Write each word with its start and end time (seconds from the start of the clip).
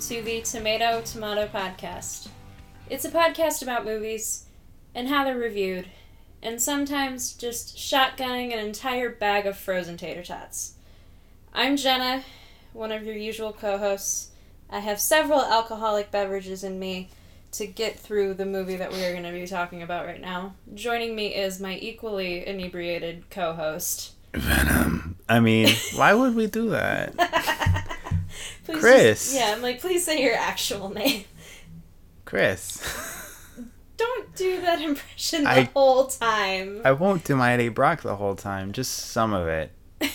to 0.00 0.22
the 0.22 0.40
Tomato 0.40 1.02
Tomato 1.02 1.46
Podcast. 1.46 2.28
It's 2.88 3.04
a 3.04 3.10
podcast 3.10 3.60
about 3.60 3.84
movies 3.84 4.46
and 4.94 5.08
how 5.08 5.24
they're 5.24 5.36
reviewed, 5.36 5.88
and 6.42 6.60
sometimes 6.60 7.34
just 7.34 7.76
shotgunning 7.76 8.50
an 8.50 8.60
entire 8.60 9.10
bag 9.10 9.44
of 9.44 9.58
frozen 9.58 9.98
tater 9.98 10.22
tots. 10.22 10.72
I'm 11.52 11.76
Jenna, 11.76 12.24
one 12.72 12.92
of 12.92 13.04
your 13.04 13.14
usual 13.14 13.52
co 13.52 13.76
hosts. 13.76 14.30
I 14.70 14.78
have 14.78 14.98
several 14.98 15.42
alcoholic 15.42 16.10
beverages 16.10 16.64
in 16.64 16.78
me 16.78 17.10
to 17.52 17.66
get 17.66 17.98
through 17.98 18.34
the 18.34 18.46
movie 18.46 18.76
that 18.76 18.92
we 18.92 19.04
are 19.04 19.12
going 19.12 19.24
to 19.24 19.32
be 19.32 19.46
talking 19.46 19.82
about 19.82 20.06
right 20.06 20.20
now. 20.20 20.54
Joining 20.72 21.14
me 21.14 21.34
is 21.34 21.60
my 21.60 21.76
equally 21.76 22.46
inebriated 22.46 23.28
co 23.28 23.52
host. 23.52 24.12
Venom. 24.32 25.16
I 25.28 25.40
mean, 25.40 25.68
why 25.94 26.14
would 26.14 26.34
we 26.34 26.46
do 26.46 26.70
that? 26.70 27.98
Please 28.72 28.80
Chris. 28.80 29.24
just- 29.24 29.34
yeah, 29.34 29.52
I'm 29.54 29.62
like, 29.62 29.80
please 29.80 30.04
say 30.04 30.22
your 30.22 30.34
actual 30.34 30.88
name. 30.94 31.24
Chris. 32.24 32.82
Don't 33.96 34.34
do 34.36 34.60
that 34.62 34.80
impression 34.80 35.44
the 35.44 35.50
I- 35.50 35.70
whole 35.74 36.06
time. 36.06 36.80
I 36.84 36.92
won't 36.92 37.24
do 37.24 37.36
my 37.36 37.52
Eddie 37.52 37.68
Brock 37.68 38.02
the 38.02 38.16
whole 38.16 38.34
time, 38.36 38.72
just 38.72 38.92
some 39.10 39.32
of 39.32 39.46
it. 39.48 39.72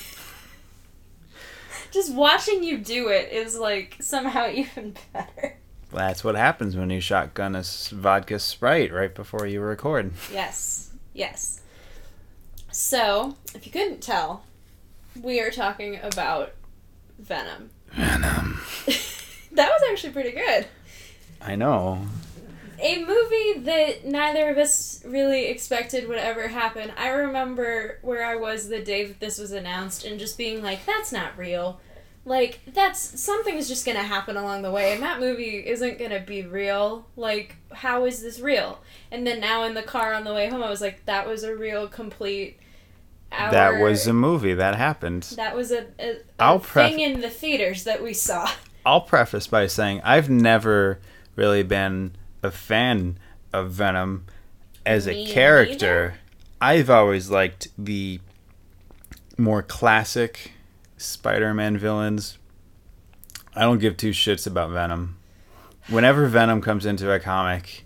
Just 1.91 2.13
watching 2.13 2.61
you 2.63 2.77
do 2.77 3.07
it 3.07 3.31
is 3.31 3.57
like 3.57 3.95
somehow 4.01 4.49
even 4.53 4.95
better. 5.13 5.55
That's 5.93 6.23
what 6.25 6.35
happens 6.35 6.75
when 6.75 6.89
you 6.89 6.99
shotgun 6.99 7.55
a 7.55 7.63
vodka 7.91 8.37
Sprite 8.39 8.91
right 8.91 9.13
before 9.15 9.45
you 9.47 9.61
record. 9.61 10.11
Yes, 10.33 10.91
yes. 11.13 11.61
So, 12.69 13.37
if 13.53 13.65
you 13.65 13.71
couldn't 13.71 14.01
tell, 14.01 14.43
we 15.21 15.39
are 15.39 15.51
talking 15.51 15.97
about 16.01 16.51
Venom. 17.17 17.69
Venom. 17.95 18.35
Um, 18.35 18.61
that 19.53 19.69
was 19.69 19.81
actually 19.91 20.13
pretty 20.13 20.31
good. 20.31 20.67
I 21.41 21.55
know. 21.55 22.01
A 22.79 23.05
movie 23.05 23.59
that 23.59 24.05
neither 24.05 24.49
of 24.49 24.57
us 24.57 25.01
really 25.05 25.45
expected 25.45 26.07
would 26.09 26.17
ever 26.17 26.49
happen. 26.49 26.91
I 26.97 27.09
remember 27.09 27.99
where 28.01 28.25
I 28.25 28.35
was 28.35 28.67
the 28.67 28.81
day 28.81 29.05
that 29.05 29.19
this 29.19 29.37
was 29.37 29.51
announced 29.51 30.03
and 30.03 30.19
just 30.19 30.37
being 30.37 30.61
like, 30.61 30.85
that's 30.85 31.11
not 31.11 31.37
real. 31.37 31.79
Like, 32.25 32.59
that's 32.73 32.99
something's 32.99 33.67
just 33.67 33.85
gonna 33.85 34.03
happen 34.03 34.35
along 34.35 34.63
the 34.63 34.71
way, 34.71 34.93
and 34.93 35.03
that 35.03 35.19
movie 35.19 35.57
isn't 35.65 35.99
gonna 35.99 36.19
be 36.19 36.41
real. 36.41 37.05
Like, 37.15 37.55
how 37.71 38.05
is 38.05 38.21
this 38.23 38.39
real? 38.39 38.79
And 39.11 39.27
then 39.27 39.39
now 39.39 39.63
in 39.63 39.75
the 39.75 39.83
car 39.83 40.13
on 40.13 40.23
the 40.23 40.33
way 40.33 40.49
home, 40.49 40.63
I 40.63 40.69
was 40.69 40.81
like, 40.81 41.05
that 41.05 41.27
was 41.27 41.43
a 41.43 41.55
real, 41.55 41.87
complete. 41.87 42.57
Hour. 43.31 43.51
That 43.51 43.81
was 43.81 44.07
a 44.07 44.13
movie 44.13 44.53
that 44.53 44.75
happened. 44.75 45.23
That 45.35 45.55
was 45.55 45.71
a, 45.71 45.87
a, 45.99 46.17
a 46.39 46.59
pref- 46.59 46.91
thing 46.91 46.99
in 47.01 47.21
the 47.21 47.29
theaters 47.29 47.83
that 47.83 48.01
we 48.01 48.13
saw. 48.13 48.49
I'll 48.85 49.01
preface 49.01 49.47
by 49.47 49.67
saying 49.67 50.01
I've 50.03 50.29
never 50.29 50.99
really 51.35 51.63
been 51.63 52.15
a 52.43 52.51
fan 52.51 53.17
of 53.51 53.71
Venom 53.71 54.25
as 54.85 55.07
Me 55.07 55.29
a 55.29 55.33
character. 55.33 55.73
neither. 55.75 56.13
I've 56.61 56.89
always 56.89 57.29
liked 57.29 57.67
the 57.77 58.19
more 59.37 59.61
classic 59.63 60.51
Spider-Man 60.97 61.77
villains. 61.77 62.37
I 63.55 63.61
don't 63.61 63.79
give 63.79 63.97
two 63.97 64.11
shits 64.11 64.45
about 64.47 64.69
Venom. 64.71 65.17
Whenever 65.89 66.27
Venom 66.27 66.61
comes 66.61 66.85
into 66.85 67.11
a 67.11 67.19
comic, 67.19 67.84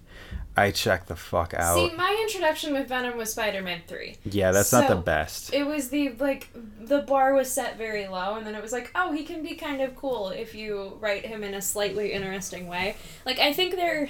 I 0.59 0.71
checked 0.71 1.07
the 1.07 1.15
fuck 1.15 1.53
out. 1.53 1.75
See, 1.75 1.95
my 1.95 2.17
introduction 2.21 2.73
with 2.73 2.87
Venom 2.87 3.17
was 3.17 3.31
Spider-Man 3.31 3.81
Three. 3.87 4.15
yeah, 4.25 4.51
that's 4.51 4.71
not 4.71 4.87
the 4.87 4.95
best. 4.95 5.53
It 5.53 5.65
was 5.65 5.89
the 5.89 6.09
like 6.19 6.49
the 6.79 6.99
bar 6.99 7.33
was 7.33 7.51
set 7.51 7.77
very 7.77 8.07
low, 8.07 8.35
and 8.35 8.45
then 8.45 8.55
it 8.55 8.61
was 8.61 8.71
like, 8.71 8.91
oh, 8.95 9.11
he 9.11 9.23
can 9.23 9.41
be 9.43 9.55
kind 9.55 9.81
of 9.81 9.95
cool 9.95 10.29
if 10.29 10.53
you 10.55 10.97
write 10.99 11.25
him 11.25 11.43
in 11.43 11.53
a 11.53 11.61
slightly 11.61 12.11
interesting 12.13 12.67
way. 12.67 12.95
Like 13.25 13.39
I 13.39 13.53
think 13.53 13.75
they're. 13.75 14.09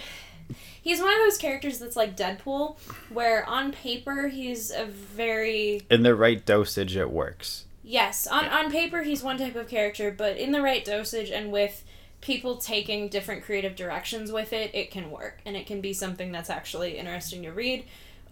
He's 0.82 1.00
one 1.02 1.14
of 1.14 1.20
those 1.20 1.38
characters 1.38 1.78
that's 1.78 1.96
like 1.96 2.16
Deadpool, 2.16 2.78
where 3.10 3.46
on 3.48 3.72
paper 3.72 4.30
he's 4.30 4.72
a 4.72 4.86
very 4.86 5.82
In 5.92 6.04
the 6.04 6.16
right 6.16 6.44
dosage, 6.46 6.96
it 6.96 7.12
works. 7.12 7.66
yes 7.84 8.26
on 8.26 8.46
on 8.46 8.72
paper 8.72 9.04
he's 9.04 9.22
one 9.22 9.38
type 9.38 9.56
of 9.56 9.68
character, 9.68 10.10
but 10.10 10.38
in 10.38 10.52
the 10.52 10.62
right 10.62 10.84
dosage 10.86 11.30
and 11.30 11.52
with 11.52 11.84
people 12.22 12.58
taking 12.58 13.08
different 13.08 13.44
creative 13.44 13.76
directions 13.76 14.32
with 14.32 14.52
it, 14.54 14.72
it 14.74 14.92
can 14.92 15.10
work 15.12 15.40
and 15.46 15.56
it 15.56 15.66
can 15.66 15.82
be 15.82 15.94
something 15.94 16.32
that's 16.32 16.50
actually 16.50 16.98
interesting 16.98 17.44
to 17.44 17.52
read, 17.52 17.86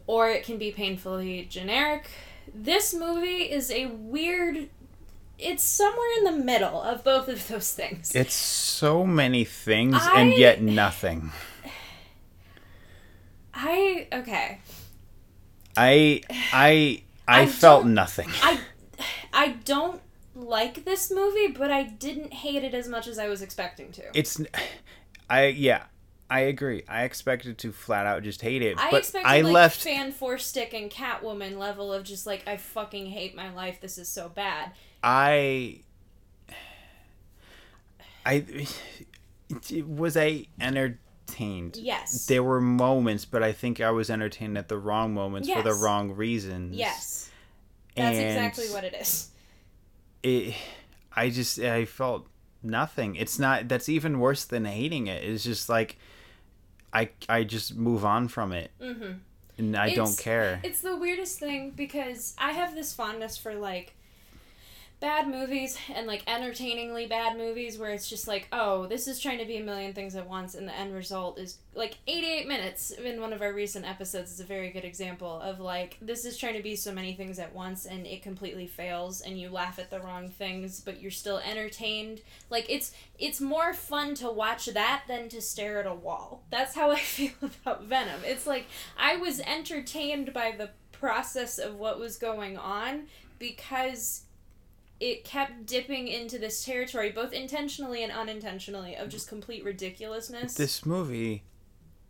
or 0.06 0.30
it 0.30 0.44
can 0.44 0.58
be 0.58 0.72
painfully 0.72 1.46
generic. 1.50 2.10
This 2.54 2.94
movie 2.94 3.44
is 3.52 3.72
a 3.72 3.88
weird. 3.88 4.70
It's 5.40 5.64
somewhere 5.64 6.08
in 6.18 6.24
the 6.24 6.32
middle 6.44 6.82
of 6.82 7.04
both 7.04 7.28
of 7.28 7.48
those 7.48 7.72
things. 7.74 8.16
It's 8.16 8.34
so 8.34 9.06
many 9.06 9.44
things 9.44 9.98
I- 10.00 10.22
and 10.22 10.34
yet 10.34 10.62
nothing. 10.62 11.32
I 13.54 14.08
okay. 14.14 14.60
I 15.76 16.22
I 16.30 17.04
I, 17.28 17.42
I 17.42 17.46
felt 17.48 17.86
nothing. 17.86 18.30
I 18.42 18.60
I 19.34 19.50
don't 19.66 20.02
like 20.38 20.86
this 20.86 21.12
movie, 21.12 21.48
but 21.48 21.72
I 21.72 21.84
didn't 21.84 22.34
hate 22.34 22.64
it 22.64 22.74
as 22.74 22.88
much 22.88 23.08
as 23.08 23.18
I 23.20 23.28
was 23.28 23.42
expecting 23.42 23.92
to. 23.94 24.04
It's 24.14 24.40
I 25.30 25.48
yeah, 25.48 25.84
I 26.30 26.42
agree. 26.42 26.84
I 26.88 27.04
expected 27.04 27.58
to 27.60 27.72
flat 27.72 28.06
out 28.06 28.24
just 28.24 28.42
hate 28.42 28.62
it, 28.62 28.78
I 28.78 28.92
but 28.92 29.00
expected 29.00 29.28
I 29.28 29.42
like 29.42 29.54
left 29.54 29.86
Fant4stic 29.86 30.74
and 30.74 30.92
Catwoman 30.92 31.58
level 31.58 31.94
of 31.94 32.04
just 32.04 32.26
like 32.28 32.48
I 32.48 32.58
fucking 32.58 33.08
hate 33.08 33.36
my 33.36 33.54
life. 33.54 33.82
This 33.82 33.98
is 33.98 34.08
so 34.08 34.30
bad. 34.30 34.72
I 35.04 35.82
I 38.26 38.68
was 39.86 40.18
I 40.18 40.46
entertained. 40.60 41.78
Yes. 41.78 42.26
There 42.28 42.44
were 42.44 42.62
moments, 42.62 43.26
but 43.26 43.44
I 43.44 43.52
think 43.52 43.82
I 43.82 43.92
was 43.92 44.10
entertained 44.10 44.58
at 44.58 44.68
the 44.68 44.78
wrong 44.78 45.14
moments 45.14 45.50
for 45.50 45.62
the 45.62 45.74
wrong 45.74 46.12
reasons. 46.12 46.76
Yes. 46.76 47.30
That's 47.96 48.18
And 48.18 48.28
exactly 48.28 48.68
what 48.68 48.84
it 48.84 48.94
is. 48.94 49.30
It 50.28 50.56
I 51.16 51.30
just 51.30 51.60
I 51.60 51.86
felt 51.86 52.28
nothing. 52.64 53.16
It's 53.16 53.40
not 53.40 53.68
that's 53.68 53.90
even 53.90 54.20
worse 54.20 54.46
than 54.46 54.66
hating 54.66 55.08
it. 55.08 55.24
It's 55.24 55.44
just 55.44 55.70
like 55.70 55.98
I 56.94 57.10
I 57.28 57.44
just 57.44 57.76
move 57.76 58.06
on 58.06 58.28
from 58.28 58.52
it 58.52 58.72
Mm-hmm. 58.82 59.12
and 59.58 59.76
I 59.76 59.88
It's- 59.88 59.96
don't 59.98 60.18
care. 60.24 60.60
It's 60.64 60.82
the 60.82 60.96
weirdest 60.96 61.40
thing 61.40 61.72
because 61.72 62.36
I 62.38 62.52
have 62.52 62.76
this 62.76 62.94
fondness 62.94 63.38
for 63.38 63.56
like 63.56 63.96
bad 65.00 65.28
movies 65.28 65.78
and 65.94 66.08
like 66.08 66.24
entertainingly 66.28 67.06
bad 67.06 67.38
movies 67.38 67.78
where 67.78 67.92
it's 67.92 68.10
just 68.10 68.28
like, 68.28 68.48
oh, 68.52 68.88
this 68.88 69.08
is 69.08 69.20
trying 69.20 69.38
to 69.38 69.46
be 69.46 69.58
a 69.58 69.64
million 69.64 69.94
things 69.94 70.16
at 70.16 70.28
once 70.28 70.56
and 70.56 70.68
the 70.68 70.76
end 70.76 70.94
result 70.94 71.38
is 71.38 71.60
like 71.76 72.00
88 72.08 72.48
minutes 72.48 72.90
in 72.90 73.22
one 73.22 73.32
of 73.32 73.44
our 73.44 73.54
recent 73.54 73.86
episodes 73.86 74.32
is 74.32 74.40
a 74.40 74.44
very 74.44 74.72
good 74.72 74.84
example 74.84 75.40
of 75.42 75.60
like 75.60 75.98
this 76.02 76.26
is 76.26 76.36
trying 76.36 76.56
to 76.56 76.64
be 76.64 76.76
so 76.76 76.92
many 76.92 77.14
things 77.14 77.38
at 77.38 77.54
once 77.54 77.86
and 77.86 78.08
it 78.08 78.24
completely 78.24 78.66
fails 78.66 79.22
and 79.22 79.40
you 79.40 79.50
laugh 79.50 79.78
at 79.78 79.92
the 79.92 80.00
wrong 80.00 80.30
things 80.30 80.80
but 80.80 81.00
you're 81.00 81.12
still 81.12 81.38
entertained. 81.38 82.22
Like 82.50 82.66
it's 82.68 82.92
it's 83.20 83.40
more 83.40 83.74
fun 83.74 84.16
to 84.16 84.32
watch 84.32 84.66
that 84.66 85.04
than 85.08 85.30
to 85.30 85.42
stare 85.42 85.80
at 85.80 85.86
a 85.86 85.94
wall. 85.94 86.44
That's 86.50 86.74
how 86.74 86.90
I 86.90 86.96
feel 87.00 87.34
about 87.42 87.84
Venom. 87.84 88.22
It's 88.26 88.48
like 88.48 88.66
I 88.98 89.18
was 89.18 89.42
entertained 89.42 90.34
by 90.34 90.56
the 90.58 90.72
process 90.92 91.60
of 91.60 91.76
what 91.76 92.00
was 92.00 92.18
going 92.18 92.58
on 92.58 93.04
because 93.38 94.24
it 95.00 95.24
kept 95.24 95.66
dipping 95.66 96.08
into 96.08 96.40
this 96.40 96.64
territory, 96.66 97.12
both 97.12 97.34
intentionally 97.34 98.04
and 98.04 98.12
unintentionally, 98.12 98.96
of 98.96 99.10
just 99.10 99.28
complete 99.28 99.64
ridiculousness. 99.64 100.56
This 100.56 100.86
movie 100.86 101.44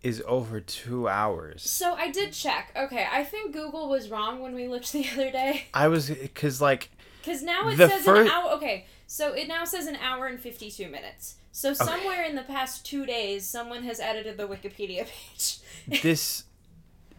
is 0.04 0.24
over 0.28 0.62
two 0.62 1.08
hours. 1.08 1.64
so 1.70 1.96
I 1.96 2.12
did 2.12 2.32
check. 2.32 2.72
Okay, 2.76 3.08
I 3.12 3.24
think 3.24 3.54
Google 3.54 3.90
was 3.90 4.10
wrong 4.10 4.42
when 4.42 4.54
we 4.54 4.68
looked 4.68 4.92
the 4.94 5.08
other 5.12 5.32
day. 5.32 5.66
I 5.74 5.88
was 5.88 6.10
because 6.10 6.62
like 6.62 6.90
Because 7.22 7.42
now 7.44 7.68
it 7.68 7.78
says 7.78 8.08
an 8.08 8.28
hour. 8.28 8.52
Okay, 8.52 8.86
so 9.06 9.34
it 9.34 9.48
now 9.48 9.66
says 9.66 9.88
an 9.88 9.98
hour 9.98 10.28
and 10.28 10.40
52 10.40 10.88
minutes. 10.88 11.36
So 11.52 11.74
somewhere 11.74 12.24
in 12.24 12.36
the 12.36 12.44
past 12.44 12.86
two 12.86 13.06
days, 13.06 13.48
someone 13.48 13.82
has 13.84 14.00
edited 14.00 14.38
the 14.38 14.48
Wikipedia 14.48 15.08
page. 15.88 16.02
this 16.04 16.44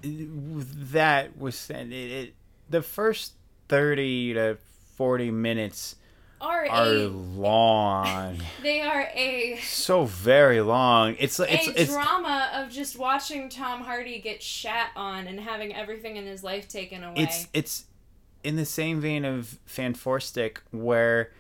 that 0.03 1.37
was 1.37 1.69
it, 1.71 1.93
it 1.93 2.35
the 2.71 2.83
first 2.83 3.33
30 3.69 4.35
to 4.35 4.59
40 4.99 5.31
minutes 5.31 5.95
are 6.41 6.67
are 6.69 6.87
a 6.87 7.07
long 7.07 8.39
they 8.63 8.81
are 8.81 9.09
a 9.15 9.59
so 9.63 10.05
very 10.05 10.61
long 10.61 11.15
it's 11.21 11.39
like 11.39 11.53
it's 11.53 11.69
a 11.69 11.83
it's 11.83 11.93
drama 11.93 12.51
of 12.55 12.69
just 12.71 12.99
watching 12.99 13.49
Tom 13.49 13.81
Hardy 13.83 14.19
get 14.21 14.43
shat 14.43 14.91
on 14.97 15.29
and 15.29 15.39
having 15.39 15.73
everything 15.75 16.17
in 16.17 16.27
his 16.27 16.43
life 16.43 16.67
taken 16.69 17.05
away. 17.05 17.15
it's 17.23 17.47
it's 17.53 17.85
in 18.43 18.57
the 18.57 18.65
same 18.65 19.01
vein 19.01 19.25
of 19.25 19.59
Fant4stic 19.69 20.59
where 20.73 21.33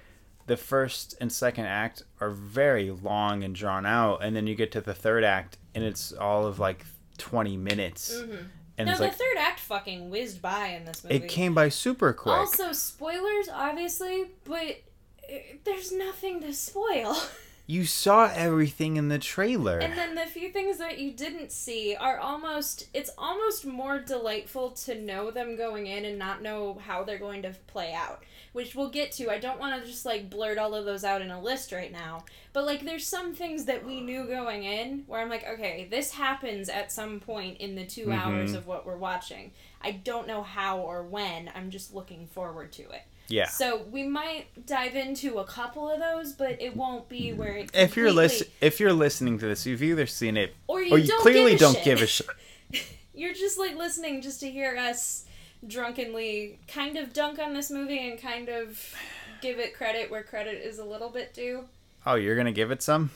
the 0.46 0.56
first 0.56 1.16
and 1.20 1.30
second 1.32 1.66
act 1.66 2.02
are 2.20 2.30
very 2.30 2.90
long 2.90 3.42
and 3.44 3.54
drawn 3.56 3.84
out 3.86 4.22
and 4.22 4.34
then 4.36 4.46
you 4.46 4.54
get 4.54 4.70
to 4.72 4.80
the 4.80 4.94
third 4.94 5.22
act 5.24 5.58
and 5.74 5.82
it's 5.84 6.12
all 6.12 6.46
of 6.46 6.58
like 6.60 6.84
20 7.18 7.56
minutes 7.56 8.14
Mhm. 8.16 8.46
And 8.78 8.88
no, 8.88 8.96
the 8.96 9.02
like 9.04 9.14
third 9.14 9.36
act 9.38 9.60
fucking 9.60 10.08
whizzed 10.08 10.40
by 10.40 10.68
in 10.68 10.84
this 10.84 11.02
movie. 11.02 11.16
it 11.16 11.28
came 11.28 11.52
by 11.52 11.68
super 11.68 12.12
quick 12.12 12.34
Also, 12.34 12.72
spoilers, 12.72 13.48
obviously, 13.52 14.26
but 14.44 14.82
uh, 15.30 15.36
there's 15.64 15.90
nothing 15.92 16.40
to 16.40 16.54
spoil. 16.54 17.16
you 17.66 17.84
saw 17.84 18.30
everything 18.32 18.96
in 18.96 19.08
the 19.08 19.18
trailer. 19.18 19.78
And 19.78 19.98
then 19.98 20.14
the 20.14 20.22
few 20.22 20.50
things 20.50 20.78
that 20.78 20.98
you 20.98 21.12
didn't 21.12 21.52
see 21.52 21.94
are 21.94 22.18
almost 22.18 22.88
it's 22.94 23.10
almost 23.18 23.66
more 23.66 23.98
delightful 23.98 24.70
to 24.70 24.94
know 24.94 25.30
them 25.30 25.56
going 25.56 25.86
in 25.86 26.04
and 26.04 26.18
not 26.18 26.40
know 26.40 26.80
how 26.86 27.02
they're 27.02 27.18
going 27.18 27.42
to 27.42 27.50
play 27.66 27.92
out, 27.92 28.22
which 28.58 28.74
we'll 28.74 28.90
get 28.90 29.12
to. 29.12 29.30
I 29.30 29.38
don't 29.38 29.60
want 29.60 29.80
to 29.80 29.88
just 29.88 30.04
like 30.04 30.28
blurt 30.28 30.58
all 30.58 30.74
of 30.74 30.84
those 30.84 31.04
out 31.04 31.22
in 31.22 31.30
a 31.30 31.40
list 31.40 31.70
right 31.70 31.92
now, 31.92 32.24
but 32.52 32.66
like 32.66 32.84
there's 32.84 33.06
some 33.06 33.32
things 33.32 33.66
that 33.66 33.86
we 33.86 34.00
knew 34.00 34.24
going 34.26 34.64
in 34.64 35.04
where 35.06 35.20
I'm 35.20 35.28
like, 35.28 35.46
okay, 35.48 35.86
this 35.88 36.10
happens 36.10 36.68
at 36.68 36.90
some 36.90 37.20
point 37.20 37.58
in 37.58 37.76
the 37.76 37.86
2 37.86 38.06
Mhm. 38.06 38.18
hours 38.20 38.54
of 38.54 38.66
what 38.66 38.84
we're 38.84 38.96
watching. 38.96 39.52
I 39.80 39.92
don't 39.92 40.26
know 40.26 40.42
how 40.42 40.78
or 40.80 41.04
when. 41.04 41.52
I'm 41.54 41.70
just 41.70 41.94
looking 41.94 42.26
forward 42.26 42.72
to 42.72 42.82
it. 42.90 43.02
yeah. 43.28 43.46
So 43.46 43.82
we 43.92 44.02
might 44.02 44.46
dive 44.66 44.96
into 44.96 45.38
a 45.38 45.44
couple 45.44 45.88
of 45.88 46.00
those, 46.00 46.32
but 46.32 46.60
it 46.60 46.74
won't 46.74 47.08
be 47.08 47.32
where 47.32 47.52
it 47.58 47.70
If 47.72 47.96
you're 47.96 48.10
listen, 48.10 48.48
if 48.60 48.80
you're 48.80 48.92
listening 48.92 49.38
to 49.38 49.46
this, 49.46 49.66
you've 49.66 49.84
either 49.84 50.06
seen 50.06 50.36
it 50.36 50.56
or 50.66 50.82
you, 50.82 50.94
or 50.94 50.98
you 50.98 51.06
don't 51.06 51.20
clearly 51.20 51.52
give 51.52 51.60
don't 51.60 51.74
shit. 51.76 51.84
give 51.84 52.02
a 52.02 52.06
shit. 52.08 52.26
You're 53.14 53.34
just 53.34 53.58
like 53.58 53.74
listening 53.76 54.22
just 54.22 54.38
to 54.40 54.50
hear 54.50 54.76
us 54.76 55.24
drunkenly 55.66 56.58
kind 56.68 56.96
of 56.96 57.12
dunk 57.12 57.38
on 57.38 57.54
this 57.54 57.70
movie 57.70 58.08
and 58.10 58.20
kind 58.20 58.48
of 58.48 58.94
give 59.40 59.58
it 59.58 59.74
credit 59.74 60.10
where 60.10 60.22
credit 60.22 60.62
is 60.64 60.78
a 60.78 60.84
little 60.84 61.10
bit 61.10 61.34
due. 61.34 61.64
Oh, 62.06 62.14
you're 62.14 62.36
gonna 62.36 62.52
give 62.52 62.70
it 62.70 62.82
some? 62.82 63.10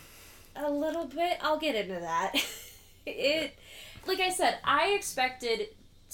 A 0.56 0.71
little 0.71 1.06
bit. 1.06 1.39
I'll 1.41 1.59
get 1.59 1.75
into 1.75 2.00
that. 2.00 2.35
it, 3.06 3.56
like 4.06 4.21
I 4.21 4.31
said, 4.31 4.59
I 4.65 4.89
expected 4.91 5.69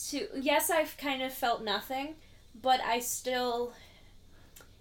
to. 0.08 0.28
Yes, 0.36 0.70
I've 0.70 0.96
kind 0.98 1.22
of 1.22 1.32
felt 1.32 1.62
nothing, 1.64 2.14
but 2.60 2.80
I 2.80 3.00
still. 3.00 3.72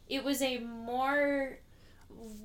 It 0.07 0.23
was 0.23 0.41
a 0.41 0.59
more. 0.59 1.57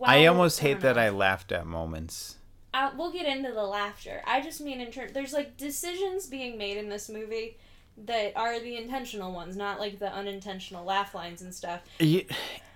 I 0.02 0.20
well- 0.20 0.32
almost 0.32 0.60
hate 0.60 0.80
that. 0.80 0.96
I 0.98 1.10
laughed 1.10 1.52
at 1.52 1.66
moments. 1.66 2.36
uh, 2.74 2.90
we'll 2.96 3.12
get 3.12 3.26
into 3.26 3.52
the 3.52 3.62
laughter. 3.64 4.22
I 4.26 4.40
just 4.40 4.60
mean 4.60 4.80
in 4.80 4.90
terms, 4.90 5.12
there's 5.12 5.32
like 5.32 5.56
decisions 5.56 6.26
being 6.26 6.56
made 6.56 6.76
in 6.78 6.88
this 6.88 7.08
movie 7.10 7.58
that 7.98 8.32
are 8.36 8.58
the 8.60 8.76
intentional 8.76 9.32
ones, 9.32 9.56
not 9.56 9.78
like 9.80 9.98
the 9.98 10.12
unintentional 10.12 10.84
laugh 10.84 11.14
lines 11.14 11.42
and 11.42 11.54
stuff. 11.54 11.80
Ye- 11.98 12.26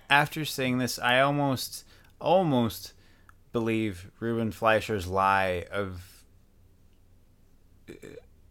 After 0.09 0.45
seeing 0.45 0.77
this, 0.77 0.97
I 0.99 1.19
almost, 1.21 1.83
almost 2.21 2.93
believe 3.51 4.11
Ruben 4.19 4.51
Fleischer's 4.51 5.07
lie 5.07 5.65
of 5.71 6.01
uh, 7.89 7.93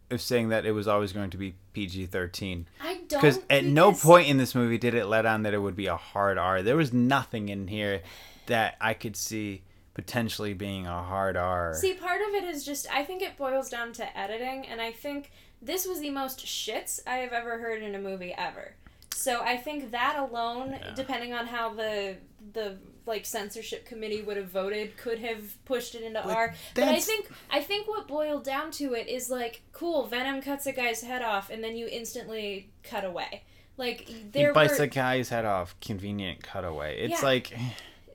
of 0.09 0.21
saying 0.21 0.49
that 0.49 0.65
it 0.65 0.71
was 0.71 0.87
always 0.87 1.11
going 1.11 1.29
to 1.31 1.37
be 1.37 1.55
PG 1.73 2.05
thirteen. 2.07 2.67
I 2.81 3.01
don't 3.09 3.19
Because 3.21 3.39
at 3.49 3.65
no 3.65 3.91
point 3.91 4.29
in 4.29 4.37
this 4.37 4.55
movie 4.55 4.77
did 4.77 4.93
it 4.93 5.05
let 5.05 5.25
on 5.25 5.43
that 5.43 5.53
it 5.53 5.57
would 5.59 5.75
be 5.75 5.87
a 5.87 5.97
hard 5.97 6.37
R. 6.37 6.61
There 6.61 6.77
was 6.77 6.93
nothing 6.93 7.49
in 7.49 7.67
here 7.67 8.01
that 8.45 8.75
I 8.79 8.93
could 8.93 9.17
see 9.17 9.63
potentially 9.93 10.53
being 10.53 10.87
a 10.87 11.03
hard 11.03 11.35
R. 11.35 11.73
See, 11.73 11.93
part 11.95 12.21
of 12.21 12.29
it 12.35 12.43
is 12.45 12.63
just 12.63 12.87
I 12.93 13.03
think 13.03 13.21
it 13.21 13.35
boils 13.37 13.69
down 13.69 13.91
to 13.93 14.17
editing, 14.17 14.65
and 14.67 14.79
I 14.79 14.91
think 14.93 15.31
this 15.61 15.87
was 15.87 15.99
the 15.99 16.09
most 16.11 16.45
shits 16.45 16.99
I 17.07 17.17
have 17.17 17.33
ever 17.33 17.57
heard 17.59 17.81
in 17.81 17.95
a 17.95 17.99
movie 17.99 18.33
ever. 18.37 18.73
So 19.13 19.41
I 19.41 19.57
think 19.57 19.91
that 19.91 20.17
alone, 20.17 20.71
Yeah. 20.79 20.93
depending 20.95 21.33
on 21.33 21.47
how 21.47 21.73
the 21.73 22.17
the 22.53 22.77
like 23.05 23.25
censorship 23.25 23.85
committee 23.85 24.21
would 24.21 24.37
have 24.37 24.49
voted, 24.49 24.95
could 24.97 25.19
have 25.19 25.63
pushed 25.65 25.95
it 25.95 26.03
into 26.03 26.21
But 26.23 26.35
R. 26.35 26.53
But 26.75 26.83
I 26.85 26.99
think 26.99 27.29
I 27.49 27.61
think 27.61 27.87
what 27.87 28.07
boiled 28.07 28.43
down 28.43 28.69
to 28.71 28.93
it 28.93 29.07
is 29.07 29.29
like, 29.29 29.61
cool, 29.71 30.05
Venom 30.07 30.41
cuts 30.41 30.67
a 30.67 30.71
guy's 30.73 31.01
head 31.01 31.21
off, 31.23 31.49
and 31.49 31.63
then 31.63 31.75
you 31.75 31.87
instantly 31.87 32.69
cut 32.83 33.03
away. 33.05 33.43
Like 33.77 34.01
he 34.07 34.45
bites 34.53 34.73
were 34.73 34.77
the 34.79 34.87
guy's 34.87 35.29
head 35.29 35.45
off. 35.45 35.75
Convenient 35.81 36.43
cutaway. 36.43 36.99
It's 36.99 37.21
Yeah. 37.21 37.27
like 37.27 37.51
eh. 37.53 37.69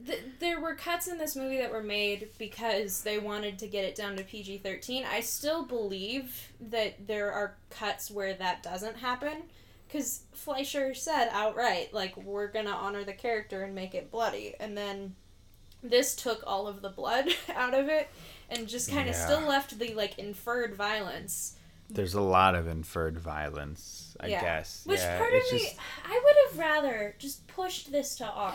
Th- 0.06 0.20
there 0.40 0.60
were 0.60 0.74
cuts 0.74 1.06
in 1.08 1.18
this 1.18 1.34
movie 1.36 1.58
that 1.58 1.70
were 1.72 1.82
made 1.82 2.28
because 2.38 3.02
they 3.02 3.18
wanted 3.18 3.58
to 3.60 3.66
get 3.66 3.84
it 3.84 3.94
down 3.94 4.16
to 4.16 4.24
PG 4.24 4.58
13. 4.58 5.04
I 5.04 5.20
still 5.20 5.64
believe 5.64 6.52
that 6.60 7.06
there 7.06 7.32
are 7.32 7.56
cuts 7.70 8.10
where 8.10 8.34
that 8.34 8.62
doesn't 8.62 8.96
happen. 8.98 9.44
Because 9.88 10.22
Fleischer 10.32 10.94
said 10.94 11.28
outright, 11.32 11.92
like, 11.92 12.16
we're 12.16 12.46
gonna 12.48 12.70
honor 12.70 13.04
the 13.04 13.12
character 13.12 13.62
and 13.62 13.74
make 13.74 13.94
it 13.94 14.10
bloody. 14.10 14.54
And 14.58 14.74
then 14.76 15.14
this 15.82 16.14
took 16.16 16.42
all 16.46 16.66
of 16.66 16.80
the 16.80 16.88
blood 16.88 17.28
out 17.54 17.74
of 17.74 17.88
it 17.88 18.08
and 18.48 18.66
just 18.68 18.88
kind 18.90 19.08
of 19.08 19.14
Yeah. 19.14 19.24
still 19.26 19.40
left 19.40 19.78
the, 19.78 19.92
like, 19.94 20.18
inferred 20.18 20.74
violence. 20.74 21.56
there's 21.90 22.14
a 22.14 22.20
lot 22.22 22.54
of 22.54 22.66
inferred 22.68 23.18
violence. 23.18 24.16
I 24.18 24.28
Yeah. 24.28 24.40
guess. 24.40 24.80
Which 24.86 25.00
yeah, 25.00 25.18
part 25.18 25.34
of 25.34 25.42
me, 25.52 25.58
just- 25.58 25.76
I 26.06 26.20
would 26.24 26.36
have 26.50 26.58
rather 26.58 27.14
just 27.18 27.46
pushed 27.48 27.92
this 27.92 28.14
to 28.16 28.24
R. 28.26 28.54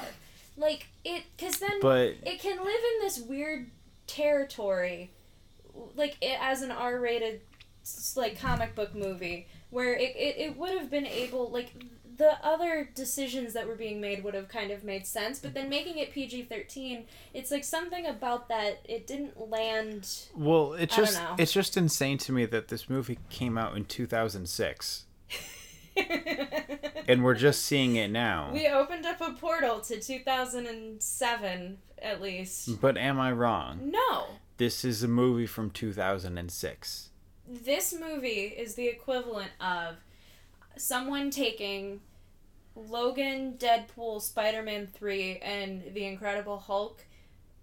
Like, 0.57 0.87
it, 1.05 1.23
because 1.35 1.57
then 1.57 1.79
But 1.81 2.15
it 2.23 2.39
can 2.39 2.57
live 2.57 2.67
in 2.67 3.01
this 3.01 3.19
weird 3.19 3.67
territory 4.07 5.11
like 5.95 6.17
it, 6.21 6.37
as 6.41 6.61
an 6.61 6.71
r-rated 6.71 7.41
like 8.15 8.39
comic 8.39 8.75
book 8.75 8.95
movie 8.95 9.47
where 9.69 9.93
it, 9.93 10.15
it, 10.15 10.35
it 10.37 10.57
would 10.57 10.77
have 10.77 10.89
been 10.89 11.05
able 11.05 11.49
like 11.49 11.71
the 12.17 12.33
other 12.43 12.89
decisions 12.95 13.53
that 13.53 13.67
were 13.67 13.75
being 13.75 14.01
made 14.01 14.23
would 14.23 14.33
have 14.33 14.49
kind 14.49 14.71
of 14.71 14.83
made 14.83 15.05
sense 15.05 15.39
but 15.39 15.53
then 15.53 15.69
making 15.69 15.97
it 15.97 16.11
pg-13 16.11 17.03
it's 17.33 17.51
like 17.51 17.63
something 17.63 18.05
about 18.05 18.49
that 18.49 18.79
it 18.85 19.07
didn't 19.07 19.49
land 19.49 20.25
well, 20.35 20.73
it's 20.73 20.97
I 20.97 20.97
just 20.97 21.21
it's 21.37 21.53
just 21.53 21.77
insane 21.77 22.17
to 22.19 22.31
me 22.31 22.45
that 22.47 22.67
this 22.67 22.89
movie 22.89 23.19
came 23.29 23.57
out 23.57 23.77
in 23.77 23.85
2006 23.85 25.05
and 27.07 27.23
we're 27.23 27.35
just 27.35 27.65
seeing 27.65 27.95
it 27.95 28.09
now. 28.09 28.49
we 28.53 28.67
opened 28.67 29.05
up 29.05 29.21
a 29.21 29.31
portal 29.31 29.79
to 29.81 29.99
2007 29.99 31.77
at 32.01 32.21
least 32.21 32.79
But 32.81 32.97
am 32.97 33.19
I 33.19 33.31
wrong? 33.31 33.91
no 33.91 34.25
This 34.57 34.85
is 34.85 35.03
a 35.03 35.07
movie 35.07 35.47
from 35.47 35.69
2006. 35.71 37.09
this 37.47 37.93
movie 37.99 38.29
is 38.57 38.75
the 38.75 38.87
equivalent 38.87 39.51
of 39.59 39.95
someone 40.77 41.29
taking 41.31 42.01
Logan, 42.75 43.55
Deadpool, 43.57 44.21
Spider 44.21 44.61
Man 44.61 44.85
3, 44.85 45.37
and 45.39 45.95
The 45.95 46.05
Incredible 46.05 46.59
Hulk 46.59 47.03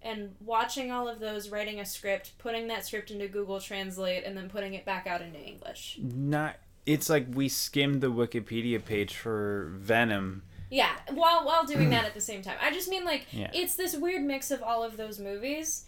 and 0.01 0.35
watching 0.39 0.91
all 0.91 1.07
of 1.07 1.19
those, 1.19 1.49
writing 1.49 1.79
a 1.79 1.85
script, 1.85 2.37
putting 2.37 2.67
that 2.67 2.85
script 2.85 3.09
into 3.09 3.27
Google 3.27 3.59
Translate, 3.59 4.23
and 4.25 4.35
then 4.37 4.49
putting 4.49 4.73
it 4.75 4.85
back 4.85 5.07
out 5.07 5.21
into 5.21 5.39
English. 5.39 5.97
Not 5.99 6.57
it's 6.85 7.09
like 7.09 7.25
we 7.33 7.49
skimmed 7.49 8.01
the 8.01 8.11
Wikipedia 8.11 8.83
page 8.83 9.15
for 9.15 9.71
Venom. 9.75 10.43
Yeah, 10.69 10.91
while 11.13 11.45
while 11.45 11.65
doing 11.65 11.89
that 11.91 12.05
at 12.09 12.13
the 12.13 12.21
same 12.21 12.41
time. 12.41 12.57
I 12.61 12.71
just 12.71 12.89
mean 12.89 13.05
like 13.05 13.27
Yeah. 13.31 13.51
it's 13.53 13.75
this 13.75 13.95
weird 13.95 14.23
mix 14.23 14.51
of 14.51 14.61
all 14.63 14.83
of 14.83 14.97
those 14.97 15.19
movies, 15.19 15.85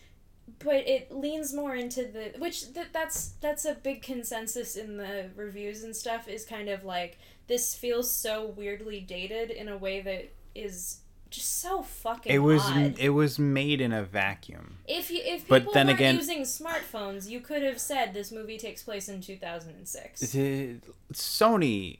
but 0.59 0.87
it 0.87 1.11
leans 1.11 1.53
more 1.53 1.75
into 1.75 2.03
the 2.03 2.33
which 2.37 2.73
th- 2.73 2.87
that's 2.93 3.29
that's 3.41 3.65
a 3.65 3.73
big 3.75 4.01
consensus 4.01 4.75
in 4.75 4.97
the 4.97 5.29
reviews 5.35 5.83
and 5.83 5.95
stuff 5.95 6.27
is 6.27 6.45
kind 6.45 6.69
of 6.69 6.83
like 6.85 7.17
this 7.47 7.75
feels 7.75 8.11
so 8.11 8.45
weirdly 8.57 8.99
dated 8.99 9.49
in 9.51 9.67
a 9.67 9.77
way 9.77 10.01
that 10.01 10.33
is 10.55 10.99
just 11.29 11.59
so 11.61 11.81
fucking 11.81 12.31
It 12.31 12.39
was 12.39 12.61
odd. 12.63 12.95
it 12.97 13.09
was 13.09 13.37
made 13.39 13.81
in 13.81 13.91
a 13.91 14.03
vacuum. 14.03 14.77
if 14.87 15.09
you 15.11 15.21
if 15.23 15.47
but 15.47 15.59
people 15.59 15.73
then 15.73 15.87
weren't 15.87 15.99
again- 15.99 16.15
using 16.15 16.41
smartphones, 16.41 17.29
you 17.29 17.39
could 17.39 17.61
have 17.63 17.79
said 17.79 18.13
this 18.13 18.31
movie 18.31 18.57
takes 18.57 18.83
place 18.83 19.09
in 19.09 19.21
2006. 19.21 20.21
The- 20.31 20.77
Sony 21.13 21.99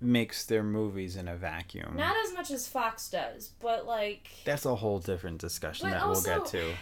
makes 0.00 0.44
their 0.46 0.62
movies 0.62 1.16
in 1.16 1.26
a 1.28 1.36
vacuum. 1.36 1.96
Not 1.96 2.16
as 2.24 2.32
much 2.32 2.50
as 2.50 2.68
Fox 2.68 3.08
does, 3.10 3.50
but 3.60 3.86
like 3.86 4.28
That's 4.44 4.64
a 4.64 4.76
whole 4.76 4.98
different 5.00 5.38
discussion 5.40 5.90
that 5.90 6.02
also- 6.02 6.28
we'll 6.30 6.40
get 6.40 6.50
to. 6.52 6.74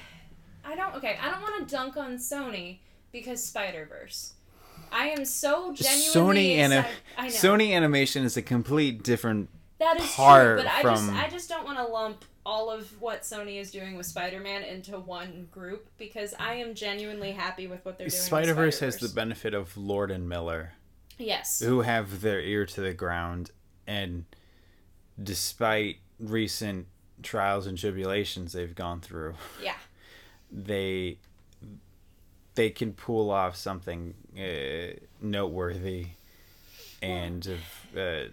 I 0.65 0.75
don't. 0.75 0.95
Okay, 0.97 1.17
I 1.21 1.31
don't 1.31 1.43
want 1.43 1.67
to 1.69 1.75
dunk 1.75 1.97
on 1.97 2.17
Sony 2.17 2.79
because 3.13 3.43
Spider 3.45 3.87
Verse. 3.89 4.33
I 4.93 5.09
am 5.09 5.25
so 5.25 5.73
genuinely 5.73 6.57
Sony 6.57 6.69
know 6.71 6.85
Sony 7.29 7.73
Animation 7.73 8.25
is 8.25 8.37
a 8.37 8.43
complete 8.43 9.03
different. 9.03 9.49
That 9.79 10.01
is 10.01 10.15
true, 10.15 10.57
but 10.57 10.67
I 10.67 10.83
just 10.83 11.11
I 11.11 11.29
just 11.29 11.49
don't 11.49 11.65
want 11.65 11.79
to 11.79 11.85
lump 11.85 12.25
all 12.45 12.71
of 12.71 13.01
what 13.01 13.23
Sony 13.23 13.61
is 13.61 13.71
doing 13.71 13.97
with 13.97 14.07
Spider 14.07 14.41
Man 14.41 14.63
into 14.63 14.99
one 14.99 15.49
group 15.51 15.89
because 15.99 16.35
I 16.39 16.55
am 16.55 16.75
genuinely 16.75 17.33
happy 17.33 17.67
with 17.67 17.85
what 17.85 17.99
they're 17.99 18.09
doing. 18.09 18.21
Spider 18.21 18.55
Verse 18.55 18.79
has 18.81 18.95
the 18.95 19.09
Spider-Verse. 19.09 19.15
benefit 19.15 19.55
of 19.55 19.77
Lord 19.77 20.11
and 20.11 20.29
Miller, 20.29 20.73
yes. 21.19 21.61
who 21.61 21.81
have 21.83 22.21
their 22.21 22.41
ear 22.41 22.65
to 22.67 22.81
the 22.81 22.95
ground, 22.95 23.51
and 23.87 24.25
despite 25.23 25.97
recent 26.21 26.87
trials 27.23 27.67
and 27.67 27.77
tribulations 27.77 28.53
they've 28.53 28.75
gone 28.75 29.01
through, 29.01 29.35
Yeah. 29.63 29.75
they 30.51 31.19
they 32.55 32.71
can 32.71 32.93
pull 32.93 33.31
off 33.31 33.55
something 33.57 34.15
uh, 34.39 34.99
noteworthy 35.21 36.07
and 37.03 37.47
of 37.47 37.99
uh, 37.99 38.29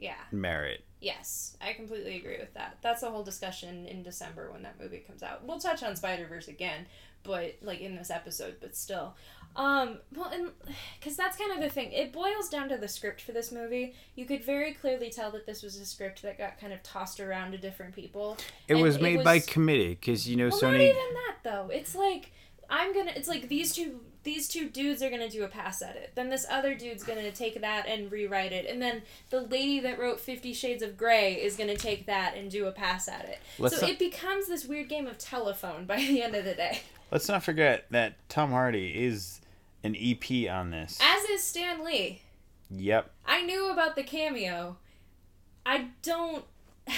Yeah. 0.00 0.14
merit. 0.32 0.84
Yes, 1.00 1.56
I 1.62 1.72
completely 1.72 2.16
agree 2.16 2.36
with 2.38 2.52
that. 2.54 2.78
That's 2.82 3.02
a 3.02 3.10
whole 3.10 3.22
discussion 3.22 3.86
in 3.86 4.02
December 4.02 4.50
when 4.52 4.62
that 4.64 4.78
movie 4.80 4.98
comes 4.98 5.22
out. 5.22 5.44
We'll 5.44 5.58
touch 5.58 5.82
on 5.82 5.96
Spider 5.96 6.26
Verse 6.26 6.48
again, 6.48 6.86
but 7.22 7.56
like 7.62 7.80
in 7.80 7.94
this 7.96 8.10
episode, 8.10 8.56
but 8.60 8.76
still. 8.76 9.14
Um, 9.56 9.98
well, 10.14 10.28
and 10.28 10.50
because 11.00 11.16
that's 11.16 11.36
kind 11.38 11.52
of 11.52 11.60
the 11.60 11.70
thing, 11.70 11.92
it 11.92 12.12
boils 12.12 12.48
down 12.50 12.68
to 12.68 12.76
the 12.76 12.86
script 12.88 13.22
for 13.22 13.32
this 13.32 13.50
movie. 13.50 13.94
You 14.14 14.26
could 14.26 14.44
very 14.44 14.72
clearly 14.72 15.08
tell 15.10 15.30
that 15.30 15.46
this 15.46 15.62
was 15.62 15.76
a 15.76 15.86
script 15.86 16.20
that 16.22 16.36
got 16.38 16.60
kind 16.60 16.72
of 16.72 16.82
tossed 16.82 17.18
around 17.18 17.52
to 17.52 17.58
different 17.58 17.94
people. 17.94 18.36
It 18.68 18.74
And 18.74 18.82
was 18.82 19.00
made 19.00 19.24
by 19.24 19.36
was- 19.36 19.46
committee 19.46 19.94
because 19.94 20.28
you 20.28 20.36
know 20.36 20.50
well, 20.50 20.70
not 20.72 20.80
even 20.80 20.94
that 20.96 21.36
though. 21.44 21.70
It's 21.72 21.94
like 21.94 22.32
I'm 22.68 22.92
gonna. 22.94 23.12
It's 23.16 23.28
like 23.28 23.48
these 23.48 23.74
two. 23.74 24.00
These 24.22 24.48
two 24.48 24.68
dudes 24.68 25.02
are 25.02 25.08
gonna 25.10 25.30
do 25.30 25.44
a 25.44 25.48
pass 25.48 25.80
at 25.80 25.96
it. 25.96 26.12
Then 26.14 26.28
this 26.28 26.44
other 26.50 26.74
dude's 26.74 27.02
gonna 27.02 27.30
take 27.32 27.60
that 27.60 27.86
and 27.86 28.12
rewrite 28.12 28.52
it. 28.52 28.66
And 28.66 28.80
then 28.82 29.02
the 29.30 29.40
lady 29.40 29.80
that 29.80 29.98
wrote 29.98 30.20
Fifty 30.20 30.52
Shades 30.52 30.82
of 30.82 30.96
Grey 30.98 31.34
is 31.34 31.56
gonna 31.56 31.76
take 31.76 32.06
that 32.06 32.36
and 32.36 32.50
do 32.50 32.66
a 32.66 32.72
pass 32.72 33.08
at 33.08 33.24
it. 33.26 33.38
Let's 33.58 33.76
so 33.76 33.82
not- 33.82 33.90
it 33.92 33.98
becomes 33.98 34.46
this 34.48 34.64
weird 34.66 34.88
game 34.88 35.06
of 35.06 35.16
telephone 35.18 35.86
by 35.86 35.96
the 36.08 36.22
end 36.22 36.34
of 36.34 36.44
the 36.44 36.54
day. 36.54 36.80
Let's 37.10 37.28
not 37.28 37.42
forget 37.42 37.86
that 37.90 38.14
Tom 38.28 38.50
Hardy 38.50 38.88
is 39.04 39.40
an 39.82 39.96
EP 39.98 40.48
on 40.50 40.70
this. 40.70 40.98
As 41.02 41.24
is 41.24 41.42
Stan 41.42 41.82
Lee. 41.84 42.22
Yep. 42.70 43.10
I 43.26 43.42
knew 43.42 43.70
about 43.70 43.96
the 43.96 44.02
cameo. 44.04 44.76
I 45.64 45.88
don't. 46.02 46.44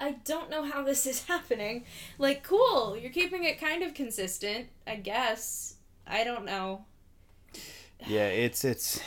I 0.00 0.12
don't 0.24 0.48
know 0.48 0.62
how 0.62 0.82
this 0.84 1.06
is 1.06 1.24
happening. 1.26 1.84
Like, 2.18 2.44
cool, 2.44 2.96
you're 2.96 3.10
keeping 3.10 3.42
it 3.44 3.60
kind 3.60 3.82
of 3.82 3.94
consistent, 3.94 4.68
I 4.86 4.94
guess. 4.96 5.74
I 6.08 6.24
don't 6.24 6.44
know. 6.44 6.84
Yeah, 8.06 8.26
it's 8.28 8.64
it's. 8.64 9.00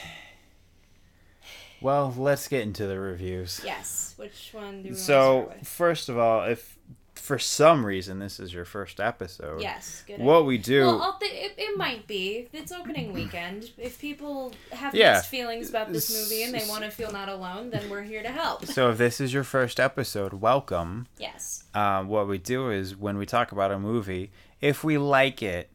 Well, 1.81 2.13
let's 2.15 2.47
get 2.47 2.61
into 2.61 2.85
the 2.85 2.99
reviews. 2.99 3.61
Yes. 3.65 4.13
Which 4.17 4.49
one 4.51 4.83
do 4.83 4.83
we 4.83 4.89
want 4.89 4.97
to 4.97 5.03
So, 5.03 5.53
first 5.63 6.09
of 6.09 6.17
all, 6.17 6.43
if 6.43 6.77
for 7.15 7.39
some 7.39 7.85
reason 7.85 8.19
this 8.19 8.39
is 8.39 8.53
your 8.53 8.65
first 8.65 8.99
episode, 8.99 9.61
Yes. 9.61 10.03
Good. 10.05 10.19
what 10.19 10.45
we 10.45 10.57
do. 10.57 10.85
Well, 10.85 11.17
th- 11.19 11.31
it, 11.31 11.53
it 11.57 11.77
might 11.77 12.05
be. 12.07 12.49
It's 12.53 12.71
opening 12.71 13.13
weekend. 13.13 13.71
If 13.77 13.99
people 13.99 14.53
have 14.71 14.93
Yeah. 14.93 15.13
mixed 15.13 15.29
feelings 15.29 15.69
about 15.69 15.91
this 15.93 16.11
movie 16.11 16.43
and 16.43 16.53
they 16.53 16.67
want 16.69 16.83
to 16.83 16.91
feel 16.91 17.11
not 17.11 17.29
alone, 17.29 17.69
then 17.71 17.89
we're 17.89 18.03
here 18.03 18.21
to 18.21 18.29
help. 18.29 18.65
so, 18.65 18.91
if 18.91 18.97
this 18.99 19.19
is 19.21 19.33
your 19.33 19.43
first 19.43 19.79
episode, 19.79 20.33
welcome. 20.33 21.07
Yes. 21.17 21.63
uh, 21.73 22.03
what 22.03 22.27
we 22.27 22.37
do 22.37 22.69
is 22.69 22.95
when 22.95 23.17
we 23.17 23.25
talk 23.25 23.51
about 23.51 23.71
a 23.71 23.79
movie, 23.79 24.31
if 24.59 24.83
we 24.83 24.97
like 24.99 25.41
it, 25.41 25.69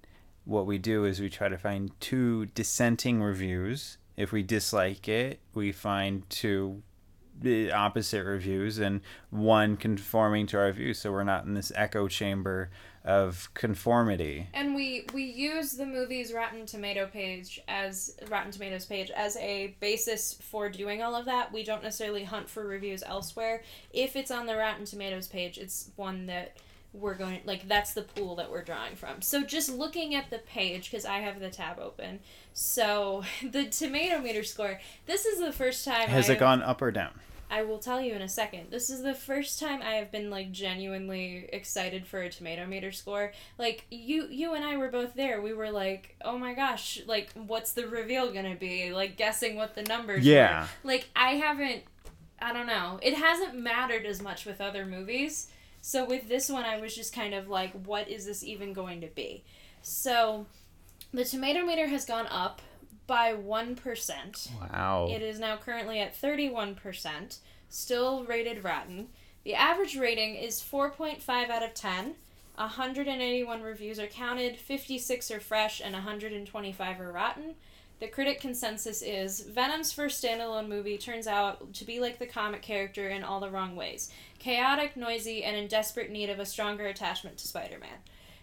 what 0.47 0.65
we 0.65 0.79
do 0.79 1.05
is 1.05 1.21
we 1.21 1.29
try 1.29 1.49
to 1.49 1.59
find 1.59 1.91
two 2.01 2.47
dissenting 2.47 3.21
reviews. 3.21 3.99
If 4.17 4.33
we 4.33 4.43
dislike 4.43 5.09
it, 5.09 5.41
we 5.53 5.73
find 5.73 6.29
two 6.31 6.83
uh, 7.45 7.71
opposite 7.71 8.25
reviews 8.25 8.79
and 8.79 9.03
one 9.31 9.77
conforming 9.77 10.47
to 10.47 10.59
our 10.59 10.73
view, 10.73 10.95
so 10.95 11.13
we're 11.13 11.25
not 11.25 11.45
in 11.45 11.55
this 11.55 11.71
echo 11.75 12.09
chamber 12.09 12.71
of 13.05 13.51
conformity. 13.55 14.49
And 14.55 14.75
we 14.75 15.07
we 15.13 15.25
use 15.25 15.73
the 15.73 15.85
movie's 15.85 16.33
Rotten 16.33 16.65
Tomato 16.65 17.07
page 17.07 17.61
as 17.69 18.17
Rotten 18.29 18.53
Tomatoes 18.53 18.87
page 18.87 19.11
as 19.11 19.37
a 19.37 19.77
basis 19.81 20.35
for 20.41 20.71
doing 20.71 21.03
all 21.03 21.15
of 21.15 21.27
that. 21.27 21.53
We 21.53 21.63
don't 21.63 21.83
necessarily 21.83 22.25
hunt 22.25 22.49
for 22.49 22.65
reviews 22.65 23.03
elsewhere. 23.05 23.63
If 23.93 24.17
it's 24.17 24.31
on 24.31 24.47
the 24.47 24.57
Rotten 24.57 24.85
Tomatoes 24.85 25.29
page, 25.29 25.59
it's 25.59 25.91
one 25.97 26.27
that 26.27 26.57
we're 26.93 27.15
going 27.15 27.41
like 27.45 27.69
that's 27.69 27.93
the 27.95 28.03
pool 28.03 28.37
that 28.37 28.51
we're 28.51 28.63
drawing 28.63 28.97
from. 28.97 29.21
So 29.23 29.43
just 29.43 29.71
looking 29.71 30.15
at 30.15 30.31
the 30.31 30.39
page 30.39 30.91
because 30.91 31.05
I 31.05 31.19
have 31.19 31.41
the 31.41 31.51
tab 31.51 31.79
open. 31.79 32.21
So 32.53 33.23
the 33.43 33.67
tomato 33.67 34.19
meter 34.21 34.43
score. 34.45 34.81
This 35.07 35.27
is 35.27 35.39
the 35.39 35.53
first 35.53 35.85
time 35.85 36.09
Has 36.09 36.31
I 36.31 36.35
it 36.35 36.39
gone 36.39 36.63
up 36.63 36.81
or 36.83 36.91
down? 36.91 37.11
I 37.49 37.63
will 37.63 37.79
tell 37.79 38.01
you 38.01 38.15
in 38.15 38.23
a 38.23 38.29
second. 38.29 38.73
This 38.73 38.91
is 38.91 39.03
the 39.05 39.15
first 39.15 39.61
time 39.61 39.81
I 39.81 39.93
have 39.95 40.11
been 40.11 40.31
like 40.31 40.51
genuinely 40.51 41.49
excited 41.53 42.05
for 42.07 42.21
a 42.21 42.29
tomato 42.29 42.67
meter 42.67 42.91
score. 42.91 43.33
Like 43.57 43.85
you 43.91 44.27
you 44.29 44.55
and 44.55 44.65
I 44.65 44.77
were 44.77 44.89
both 44.89 45.15
there. 45.15 45.41
We 45.41 45.53
were 45.53 45.71
like, 45.71 46.17
"Oh 46.23 46.39
my 46.39 46.55
gosh, 46.55 47.03
like 47.07 47.31
what's 47.35 47.73
the 47.73 47.87
reveal 47.87 48.33
going 48.33 48.51
to 48.53 48.59
be?" 48.59 48.93
Like 48.93 49.17
guessing 49.17 49.55
what 49.55 49.75
the 49.77 49.85
numbers 49.85 50.25
Yeah. 50.27 50.63
were. 50.63 50.69
Like 50.91 51.09
I 51.15 51.35
haven't 51.35 51.85
I 52.41 52.53
don't 52.53 52.67
know. 52.67 52.99
It 53.03 53.15
hasn't 53.15 53.57
mattered 53.57 54.07
as 54.07 54.21
much 54.21 54.45
with 54.45 54.61
other 54.61 54.85
movies. 54.85 55.49
So 55.87 56.05
with 56.05 56.29
this 56.29 56.49
one 56.49 56.65
I 56.65 56.81
was 56.81 56.97
just 56.97 57.15
kind 57.15 57.33
of 57.33 57.47
like, 57.47 57.71
"What 57.71 58.09
is 58.09 58.27
this 58.27 58.43
even 58.43 58.73
going 58.73 59.01
to 59.03 59.07
be?" 59.07 59.45
So 59.83 60.47
the 61.13 61.25
tomato 61.25 61.65
meter 61.65 61.87
has 61.87 62.05
gone 62.05 62.27
up 62.27 62.61
by 63.07 63.33
1%. 63.33 64.49
Wow. 64.61 65.07
It 65.09 65.23
is 65.23 65.39
now 65.39 65.57
currently 65.57 66.01
at 66.01 66.21
31%, 66.21 67.39
still 67.69 68.25
rated 68.25 68.65
rotten. 68.65 69.11
The 69.45 69.55
average 69.55 69.97
rating 69.97 70.35
is 70.35 70.61
4.5 70.61 71.51
out 71.51 71.63
of 71.63 71.73
10. 71.73 72.17
181 72.57 73.63
reviews 73.63 74.01
are 74.01 74.09
counted, 74.09 74.57
56 74.57 75.31
are 75.31 75.39
fresh, 75.39 75.81
and 75.81 75.95
125 75.95 77.01
are 77.01 77.13
rotten. 77.13 77.55
The 77.99 78.09
critic 78.09 78.41
consensus 78.41 79.01
is 79.01 79.41
Venom's 79.41 79.91
first 79.93 80.23
standalone 80.23 80.69
movie 80.69 80.99
turns 80.99 81.27
out 81.27 81.73
to 81.75 81.85
be 81.85 81.99
like 81.99 82.19
the 82.19 82.27
comic 82.27 82.61
character 82.61 83.09
in 83.09 83.25
all 83.25 83.41
the 83.41 83.51
wrong 83.51 83.75
ways 83.75 84.11
chaotic, 84.39 84.97
noisy, 84.97 85.43
and 85.43 85.57
in 85.57 85.67
desperate 85.67 86.11
need 86.11 86.29
of 86.29 86.39
a 86.39 86.45
stronger 86.47 86.87
attachment 86.87 87.39
to 87.39 87.49
Spider 87.49 87.79
Man. 87.79 87.99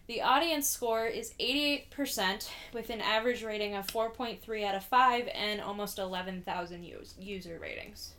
The 0.07 0.21
audience 0.21 0.67
score 0.67 1.05
is 1.05 1.33
88%, 1.39 2.49
with 2.73 2.89
an 2.89 2.99
average 2.99 3.41
rating 3.43 3.73
of 3.75 3.87
4.3 3.87 4.65
out 4.65 4.75
of 4.75 4.83
5 4.83 5.29
and 5.33 5.61
almost 5.61 5.97
11,000 5.99 6.83
us- 6.83 7.13
user 7.19 7.57
ratings. 7.61 8.13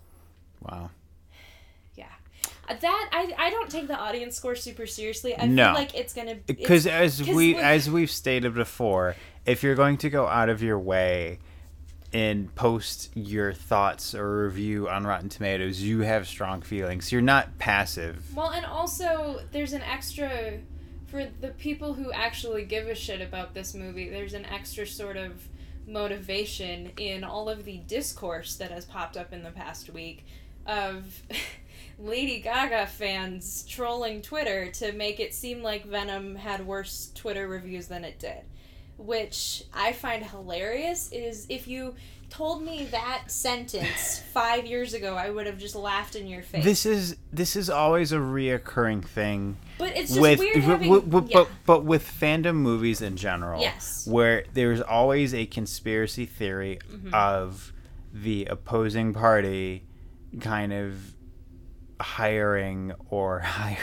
wow. 0.63 0.89
Yeah. 1.95 2.07
Uh, 2.69 2.75
that, 2.81 3.11
I, 3.13 3.35
I 3.37 3.51
don't 3.51 3.71
take 3.71 3.87
the 3.89 3.99
audience 3.99 4.37
score 4.37 4.55
super 4.55 4.87
seriously. 4.87 5.37
I 5.39 5.47
No. 5.47 5.65
feel 5.67 5.75
like 5.75 5.95
it's 5.95 6.15
going 6.15 6.29
to 6.29 6.37
Because 6.47 6.87
as 6.87 7.23
we 7.23 7.57
as 7.57 7.91
we've 7.91 8.11
stated 8.11 8.55
before, 8.55 9.15
if 9.47 9.63
you're 9.63 9.75
going 9.75 9.97
to 9.99 10.11
go 10.11 10.27
out 10.27 10.49
of 10.49 10.63
your 10.63 10.79
way 10.79 11.39
and 12.13 12.55
post 12.55 13.11
your 13.15 13.53
thoughts 13.53 14.15
or 14.15 14.45
review 14.45 14.89
on 14.89 15.05
Rotten 15.05 15.29
Tomatoes, 15.29 15.83
you 15.83 16.01
have 16.01 16.27
strong 16.27 16.63
feelings. 16.63 17.11
You're 17.11 17.23
not 17.23 17.59
passive. 17.59 18.35
Well, 18.35 18.51
and 18.51 18.65
also 18.65 19.41
there's 19.53 19.73
an 19.73 19.83
extra 19.83 20.59
for 21.07 21.27
the 21.41 21.49
people 21.49 21.95
who 21.95 22.13
actually 22.13 22.65
give 22.65 22.89
a 22.89 22.95
shit 22.95 23.21
about 23.21 23.55
this 23.55 23.75
movie. 23.75 24.09
There's 24.09 24.35
an 24.35 24.47
extra 24.47 24.87
sort 24.87 25.17
of 25.17 25.49
motivation 25.87 26.93
in 26.97 27.25
all 27.25 27.49
of 27.49 27.65
the 27.65 27.79
discourse 27.87 28.57
that 28.57 28.71
has 28.71 28.85
popped 28.85 29.17
up 29.17 29.33
in 29.33 29.43
the 29.43 29.51
past 29.51 29.91
week 29.91 30.25
of 30.67 31.23
Lady 31.99 32.41
Gaga 32.41 32.87
fans 32.87 33.65
trolling 33.69 34.23
Twitter 34.23 34.71
to 34.73 34.93
make 34.93 35.21
it 35.21 35.35
seem 35.35 35.63
like 35.63 35.85
Venom 35.85 36.37
had 36.37 36.67
worse 36.67 37.13
Twitter 37.15 37.47
reviews 37.47 37.87
than 37.87 38.05
it 38.05 38.19
did. 38.19 38.43
Which 38.97 39.65
I 39.73 39.93
find 39.93 40.25
hilarious 40.25 41.11
is 41.13 41.47
if 41.49 41.67
you 41.67 41.95
told 42.31 42.63
me 42.63 42.87
that 42.87 43.25
sentence 43.31 44.21
five 44.33 44.67
years 44.67 44.95
ago, 44.95 45.15
I 45.15 45.31
would 45.31 45.47
have 45.47 45.59
just 45.59 45.75
laughed 45.77 46.17
in 46.17 46.27
your 46.27 46.43
face. 46.43 46.65
This 46.65 46.87
is 46.87 47.17
this 47.33 47.57
is 47.57 47.69
always 47.69 48.13
a 48.13 48.17
reoccurring 48.19 49.05
thing 49.05 49.57
But 49.79 49.97
it's 49.97 50.11
just 50.11 50.21
with 50.21 50.39
weird 50.39 50.57
having. 50.59 50.89
w- 50.93 51.03
w- 51.11 51.29
yeah. 51.29 51.39
but 51.45 51.49
but 51.67 51.85
with 51.85 52.05
fandom 52.05 52.55
movies 52.57 53.03
in 53.03 53.17
general. 53.17 53.61
Yes. 53.61 54.07
Where 54.07 54.45
there's 54.53 54.81
always 54.81 55.35
a 55.35 55.47
conspiracy 55.47 56.27
theory 56.27 56.79
Mm-hmm. 56.91 57.13
of 57.15 57.73
the 58.13 58.47
opposing 58.47 59.13
party 59.13 59.83
kind 60.41 60.73
of 60.73 61.15
hiring 62.01 62.93
or 63.11 63.39
hire 63.41 63.77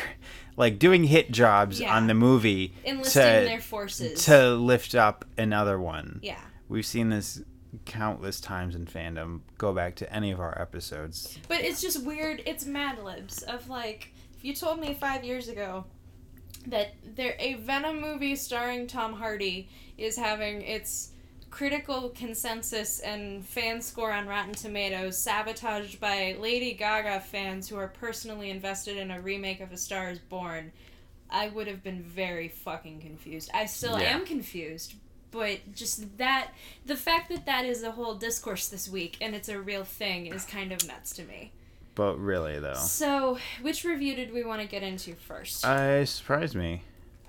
like 0.61 0.77
doing 0.79 1.03
hit 1.03 1.31
jobs 1.31 1.79
Yeah. 1.81 1.95
on 1.97 2.05
the 2.07 2.13
movie 2.13 2.73
enlisting 2.85 3.21
to 3.23 3.27
their 3.49 3.59
forces. 3.59 4.23
to 4.25 4.53
lift 4.53 4.93
up 4.95 5.25
another 5.37 5.79
one. 5.79 6.19
yeah. 6.23 6.39
We've 6.69 6.85
seen 6.85 7.09
this 7.09 7.41
countless 7.85 8.39
times 8.39 8.75
in 8.75 8.85
fandom. 8.85 9.41
Go 9.57 9.73
back 9.73 9.95
to 9.95 10.13
any 10.13 10.31
of 10.31 10.39
our 10.39 10.57
episodes. 10.61 11.37
But 11.47 11.61
it's 11.61 11.81
just 11.81 12.05
weird. 12.05 12.43
It's 12.45 12.65
Mad 12.65 13.03
Libs 13.03 13.41
of 13.43 13.67
like, 13.69 14.13
if 14.37 14.45
you 14.45 14.53
told 14.53 14.79
me 14.79 14.93
five 14.93 15.23
years 15.25 15.47
ago 15.49 15.85
that 16.67 16.93
there 17.15 17.35
a 17.39 17.55
Venom 17.55 17.99
movie 17.99 18.35
starring 18.35 18.85
Tom 18.87 19.13
Hardy 19.13 19.67
is 19.97 20.15
having 20.15 20.61
its 20.61 21.11
critical 21.51 22.09
consensus 22.09 22.99
and 23.01 23.45
fan 23.45 23.81
score 23.81 24.11
on 24.11 24.25
Rotten 24.25 24.53
Tomatoes 24.53 25.17
sabotaged 25.21 25.99
by 25.99 26.35
Lady 26.39 26.73
Gaga 26.73 27.19
fans 27.19 27.67
who 27.69 27.75
are 27.77 27.89
personally 27.89 28.49
invested 28.49 28.97
in 28.97 29.11
a 29.11 29.21
remake 29.21 29.59
of 29.59 29.71
A 29.71 29.77
Star 29.77 30.09
Is 30.09 30.17
Born, 30.19 30.71
I 31.29 31.49
would 31.49 31.67
have 31.67 31.83
been 31.83 32.01
very 32.01 32.47
fucking 32.47 33.01
confused. 33.01 33.51
I 33.53 33.65
still 33.65 33.99
Yeah. 33.99 34.15
am 34.15 34.25
confused. 34.25 34.95
But 35.29 35.73
just 35.75 36.17
that, 36.17 36.51
the 36.85 36.97
fact 36.97 37.29
that 37.29 37.45
that 37.45 37.63
is 37.63 37.83
a 37.83 37.91
whole 37.91 38.15
discourse 38.15 38.67
this 38.67 38.89
week 38.89 39.17
and 39.21 39.33
it's 39.33 39.47
a 39.47 39.61
real 39.61 39.85
thing 39.85 40.27
is 40.27 40.43
kind 40.45 40.71
of 40.73 40.85
nuts 40.85 41.13
to 41.15 41.23
me. 41.23 41.51
But 41.95 42.17
really 42.17 42.59
though. 42.59 42.73
So, 42.73 43.37
which 43.61 43.83
review 43.85 44.15
did 44.15 44.33
we 44.33 44.43
want 44.43 44.61
to 44.61 44.67
get 44.67 44.83
into 44.83 45.15
first? 45.15 45.65
Uh, 45.65 46.05
surprised 46.05 46.55
me. 46.55 46.81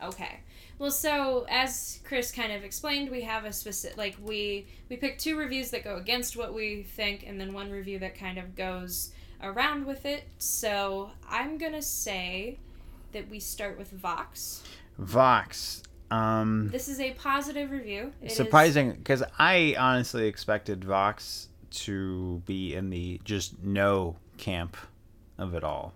okay. 0.03 0.41
Well, 0.79 0.91
so 0.91 1.47
as 1.49 2.01
Chris 2.05 2.33
kind 2.33 2.53
of 2.53 2.65
explained, 2.65 3.11
we 3.11 3.23
have 3.23 3.45
a 3.45 3.53
specific 3.53 3.97
like 3.97 4.17
we 4.21 4.67
we 4.89 4.97
pick 4.97 5.19
two 5.19 5.37
reviews 5.37 5.71
that 5.71 5.85
go 5.85 5.97
against 5.97 6.37
what 6.37 6.55
we 6.55 6.83
think, 6.83 7.25
and 7.27 7.41
then 7.41 7.53
one 7.53 7.71
review 7.71 7.99
that 8.01 8.17
kind 8.19 8.39
of 8.39 8.57
goes 8.57 9.13
around 9.43 9.87
with 9.87 10.05
it. 10.07 10.25
So 10.39 11.11
I'm 11.29 11.59
gonna 11.59 11.83
say 11.83 12.59
that 13.13 13.29
we 13.29 13.39
start 13.41 13.79
with 13.79 13.91
Vox. 13.91 14.63
Vox. 14.99 15.83
Um, 16.11 16.69
This 16.71 16.89
is 16.89 17.01
a 17.01 17.13
positive 17.13 17.71
review. 17.71 18.13
It 18.21 18.33
is- 18.33 18.37
surprising 18.37 18.93
because 18.93 19.23
I 19.39 19.75
honestly 19.79 20.27
expected 20.27 20.85
Vox 20.85 21.49
to 21.71 22.43
be 22.45 22.75
in 22.75 22.91
the 22.91 23.21
just 23.25 23.63
no 23.63 24.17
camp 24.37 24.77
of 25.39 25.55
it 25.55 25.65
all. 25.65 25.95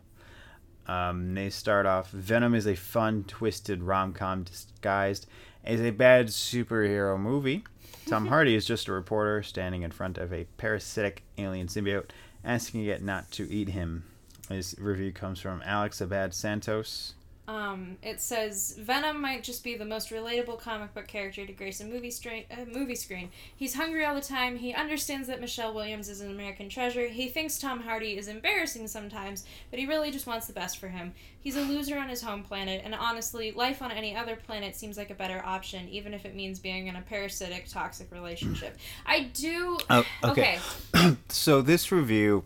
Um, 0.88 1.34
they 1.34 1.50
start 1.50 1.84
off 1.84 2.10
Venom 2.10 2.54
is 2.54 2.66
a 2.66 2.76
fun, 2.76 3.24
twisted 3.24 3.82
rom 3.82 4.12
com 4.12 4.44
disguised 4.44 5.26
as 5.64 5.80
a 5.80 5.90
bad 5.90 6.28
superhero 6.28 7.18
movie. 7.18 7.64
Tom 8.06 8.26
Hardy 8.28 8.54
is 8.54 8.64
just 8.64 8.88
a 8.88 8.92
reporter 8.92 9.42
standing 9.42 9.82
in 9.82 9.90
front 9.90 10.16
of 10.16 10.32
a 10.32 10.46
parasitic 10.56 11.24
alien 11.38 11.66
symbiote, 11.66 12.10
asking 12.44 12.84
it 12.84 13.02
not 13.02 13.30
to 13.32 13.50
eat 13.50 13.70
him. 13.70 14.04
This 14.48 14.76
review 14.78 15.10
comes 15.10 15.40
from 15.40 15.60
Alex 15.64 16.00
Abad 16.00 16.32
Santos. 16.32 17.14
Um, 17.48 17.96
it 18.02 18.20
says 18.20 18.76
Venom 18.76 19.20
might 19.20 19.44
just 19.44 19.62
be 19.62 19.76
the 19.76 19.84
most 19.84 20.10
relatable 20.10 20.58
comic 20.58 20.92
book 20.94 21.06
character 21.06 21.46
to 21.46 21.52
grace 21.52 21.80
a 21.80 21.84
movie, 21.84 22.10
stra- 22.10 22.42
uh, 22.50 22.64
movie 22.72 22.96
screen. 22.96 23.30
He's 23.54 23.74
hungry 23.74 24.04
all 24.04 24.16
the 24.16 24.20
time. 24.20 24.56
He 24.56 24.74
understands 24.74 25.28
that 25.28 25.40
Michelle 25.40 25.72
Williams 25.72 26.08
is 26.08 26.20
an 26.20 26.30
American 26.30 26.68
treasure. 26.68 27.06
He 27.06 27.28
thinks 27.28 27.58
Tom 27.58 27.80
Hardy 27.80 28.18
is 28.18 28.26
embarrassing 28.26 28.88
sometimes, 28.88 29.44
but 29.70 29.78
he 29.78 29.86
really 29.86 30.10
just 30.10 30.26
wants 30.26 30.48
the 30.48 30.52
best 30.52 30.78
for 30.78 30.88
him. 30.88 31.12
He's 31.38 31.56
a 31.56 31.60
loser 31.60 31.96
on 31.96 32.08
his 32.08 32.20
home 32.20 32.42
planet, 32.42 32.82
and 32.84 32.92
honestly, 32.92 33.52
life 33.52 33.80
on 33.80 33.92
any 33.92 34.16
other 34.16 34.34
planet 34.34 34.74
seems 34.74 34.96
like 34.96 35.10
a 35.10 35.14
better 35.14 35.40
option, 35.44 35.88
even 35.88 36.14
if 36.14 36.24
it 36.24 36.34
means 36.34 36.58
being 36.58 36.88
in 36.88 36.96
a 36.96 37.02
parasitic, 37.02 37.68
toxic 37.68 38.10
relationship. 38.10 38.76
I 39.06 39.20
do. 39.32 39.78
Oh, 39.88 40.04
okay. 40.24 40.58
okay. 40.96 41.16
so 41.28 41.62
this 41.62 41.92
review, 41.92 42.42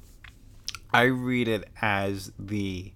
I 0.93 1.05
read 1.05 1.49
it 1.49 1.69
as 1.81 2.33
the 2.39 2.93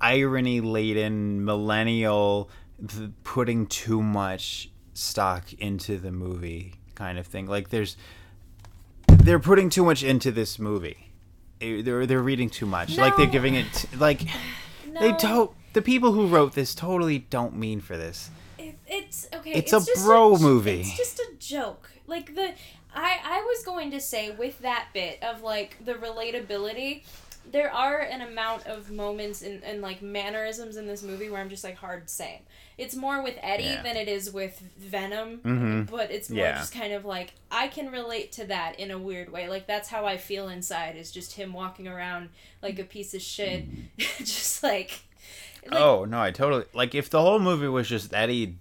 irony 0.00 0.60
laden 0.60 1.44
millennial 1.44 2.50
putting 3.24 3.66
too 3.66 4.02
much 4.02 4.70
stock 4.94 5.52
into 5.54 5.98
the 5.98 6.10
movie 6.10 6.74
kind 6.94 7.18
of 7.18 7.26
thing. 7.26 7.46
Like 7.46 7.70
there's 7.70 7.96
they're 9.08 9.38
putting 9.38 9.70
too 9.70 9.84
much 9.84 10.02
into 10.02 10.30
this 10.30 10.58
movie. 10.58 11.10
They're 11.60 12.06
they're 12.06 12.22
reading 12.22 12.50
too 12.50 12.66
much. 12.66 12.96
Like 12.96 13.16
they're 13.16 13.26
giving 13.26 13.54
it 13.54 13.86
like 13.98 14.22
they 14.98 15.12
don't. 15.12 15.50
The 15.72 15.82
people 15.82 16.12
who 16.12 16.26
wrote 16.26 16.54
this 16.54 16.74
totally 16.74 17.18
don't 17.18 17.54
mean 17.54 17.80
for 17.80 17.96
this. 17.96 18.30
It, 18.58 18.76
it's 18.86 19.28
okay. 19.32 19.52
It's 19.52 19.72
a 19.72 19.80
just 19.84 20.04
bro 20.04 20.36
j- 20.36 20.42
movie. 20.42 20.80
It's 20.80 20.96
just 20.96 21.18
a 21.20 21.28
joke. 21.38 21.90
Like 22.06 22.34
the, 22.34 22.54
I 22.94 23.18
I 23.24 23.44
was 23.46 23.64
going 23.64 23.90
to 23.92 24.00
say 24.00 24.30
with 24.32 24.58
that 24.60 24.88
bit 24.92 25.22
of 25.22 25.42
like 25.42 25.76
the 25.84 25.94
relatability, 25.94 27.04
there 27.50 27.72
are 27.72 27.98
an 28.00 28.20
amount 28.22 28.66
of 28.66 28.90
moments 28.90 29.42
and 29.42 29.62
and 29.64 29.82
like 29.82 30.02
mannerisms 30.02 30.76
in 30.76 30.86
this 30.86 31.02
movie 31.02 31.28
where 31.30 31.40
I'm 31.40 31.48
just 31.48 31.64
like 31.64 31.76
hard 31.76 32.08
same. 32.10 32.40
It's 32.78 32.94
more 32.96 33.22
with 33.22 33.34
Eddie 33.42 33.64
Yeah. 33.64 33.82
than 33.82 33.96
it 33.96 34.08
is 34.08 34.30
with 34.32 34.58
Venom, 34.78 35.38
Mhm. 35.44 35.90
but 35.90 36.10
it's 36.10 36.30
more 36.30 36.44
Yeah. 36.44 36.58
just 36.58 36.72
kind 36.72 36.92
of 36.92 37.04
like 37.04 37.32
I 37.50 37.68
can 37.68 37.90
relate 37.90 38.32
to 38.32 38.44
that 38.46 38.78
in 38.78 38.90
a 38.90 38.98
weird 38.98 39.30
way. 39.32 39.48
Like 39.48 39.66
that's 39.66 39.88
how 39.88 40.06
I 40.06 40.16
feel 40.16 40.48
inside 40.48 40.96
is 40.96 41.10
just 41.10 41.34
him 41.34 41.52
walking 41.52 41.86
around 41.88 42.30
like 42.62 42.78
a 42.78 42.84
piece 42.84 43.12
of 43.14 43.22
shit, 43.22 43.64
just 43.98 44.62
like. 44.62 45.00
like 45.66 45.80
oh 45.80 46.04
no, 46.04 46.20
I 46.20 46.30
totally 46.30 46.64
like 46.72 46.94
if 46.94 47.10
the 47.10 47.20
whole 47.20 47.38
movie 47.38 47.68
was 47.68 47.88
just 47.88 48.14
Eddie 48.14 48.56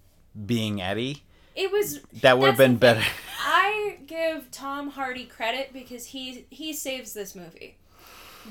being 0.46 0.82
Eddie, 0.82 1.24
It 1.56 1.72
was 1.72 2.02
that 2.22 2.38
would 2.40 2.48
have 2.48 2.58
been 2.58 2.78
better. 2.78 3.04
I 3.42 3.98
give 4.06 4.52
Tom 4.52 4.90
Hardy 4.92 5.26
credit 5.26 5.72
because 5.74 6.08
he 6.08 6.46
he 6.50 6.74
saves 6.74 7.14
this 7.14 7.36
movie. 7.36 7.78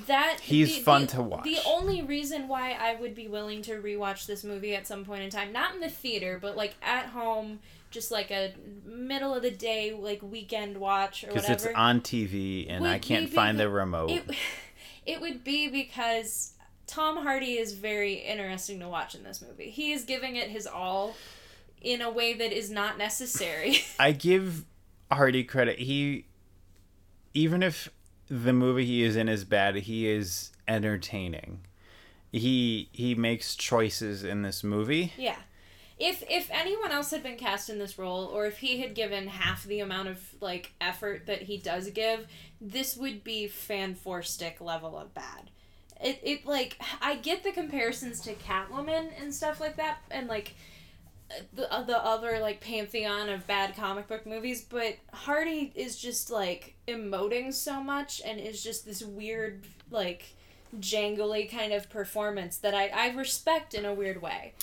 That 0.07 0.41
He's 0.41 0.77
the- 0.77 0.83
fun 0.83 1.03
the- 1.03 1.07
to 1.09 1.23
watch. 1.23 1.45
The 1.45 1.59
only 1.67 2.03
reason 2.03 2.49
why 2.49 2.73
I 2.73 2.95
would 2.95 3.15
be 3.15 3.29
willing 3.29 3.63
to 3.63 3.81
rewatch 3.81 4.27
this 4.27 4.45
movie 4.45 4.75
at 4.75 4.87
some 4.87 5.05
point 5.05 5.23
in 5.23 5.31
time, 5.31 5.53
not 5.53 5.75
in 5.75 5.81
the 5.81 5.89
theater, 5.89 6.39
but 6.41 6.57
like 6.57 6.75
at 6.83 7.07
home, 7.07 7.61
just 7.91 8.11
like 8.11 8.31
a 8.31 8.53
middle 8.85 9.35
of 9.35 9.43
the 9.43 9.51
day 9.51 9.93
like 9.93 10.23
weekend 10.23 10.77
watch 10.77 11.25
or 11.25 11.29
whatever. 11.29 11.47
Because 11.49 11.65
it's 11.67 11.75
on 11.75 12.01
TV 12.01 12.67
and 12.69 12.87
I 12.87 12.99
can't 12.99 13.31
find 13.31 13.59
the 13.59 13.69
remote. 13.69 14.11
it, 14.11 14.25
it 15.07 15.21
would 15.21 15.43
be 15.45 15.69
because 15.69 16.53
Tom 16.87 17.19
Hardy 17.19 17.59
is 17.59 17.73
very 17.75 18.15
interesting 18.15 18.81
to 18.81 18.89
watch 18.89 19.15
in 19.15 19.23
this 19.23 19.43
movie. 19.47 19.71
He 19.71 19.93
is 19.93 20.05
giving 20.05 20.37
it 20.37 20.49
his 20.51 20.67
all 20.67 21.17
in 21.81 22.03
a 22.03 22.11
way 22.11 22.35
that 22.35 22.53
is 22.53 22.71
not 22.71 22.99
necessary. 22.99 23.79
I 24.01 24.13
give 24.13 24.65
Hardy 25.11 25.45
credit. 25.45 25.79
He, 25.79 26.27
even 27.35 27.63
if 27.63 27.89
the 28.31 28.53
movie 28.53 28.85
he 28.85 29.03
is 29.03 29.17
in 29.17 29.29
is 29.29 29.45
bad, 29.45 29.77
he 29.77 30.09
is 30.09 30.51
entertaining. 30.67 31.61
He 32.31 32.89
he 32.93 33.15
makes 33.15 33.57
choices 33.57 34.23
in 34.23 34.43
this 34.43 34.63
movie. 34.63 35.13
Yeah. 35.17 35.37
If 35.99 36.23
if 36.29 36.51
anyone 36.53 36.93
else 36.93 37.11
had 37.11 37.23
been 37.23 37.37
cast 37.37 37.71
in 37.71 37.79
this 37.79 37.99
role 37.99 38.27
or 38.27 38.47
if 38.47 38.59
he 38.59 38.81
had 38.81 38.95
given 38.95 39.29
half 39.29 39.65
the 39.65 39.81
amount 39.81 40.09
of 40.09 40.21
like 40.41 40.73
effort 40.81 41.27
that 41.27 41.43
he 41.43 41.57
does 41.57 41.91
give, 41.91 42.27
this 42.61 42.97
would 42.97 43.25
be 43.25 43.49
Fant4stic 43.49 44.61
level 44.61 44.97
of 44.99 45.15
bad. 45.15 45.51
It 46.01 46.21
it 46.23 46.47
like 46.47 46.79
I 47.01 47.17
get 47.17 47.43
the 47.43 47.51
comparisons 47.51 48.21
to 48.21 48.35
Catwoman 48.35 49.11
and 49.21 49.35
stuff 49.35 49.61
like 49.61 49.77
that 49.77 49.99
and 50.11 50.29
like 50.29 50.55
the 51.53 51.73
uh, 51.73 51.83
the 51.83 51.99
other 51.99 52.39
like 52.41 52.61
pantheon 52.61 53.29
of 53.29 53.47
bad 53.47 53.77
comic 53.77 54.09
book 54.09 54.27
movies, 54.27 54.63
but 54.63 54.97
Hardy 55.13 55.73
is 55.75 55.99
just 55.99 56.31
like 56.31 56.75
emoting 56.87 57.53
so 57.53 57.83
much 57.83 58.23
and 58.25 58.41
is 58.41 58.63
just 58.63 58.85
this 58.85 59.03
weird 59.03 59.67
like 59.91 60.35
jangly 60.81 61.51
kind 61.51 61.73
of 61.73 61.89
performance 61.89 62.59
that 62.59 62.75
I, 62.75 62.89
I 62.89 63.15
respect 63.15 63.75
in 63.75 63.85
a 63.85 63.95
weird 63.95 64.21
way. 64.21 64.55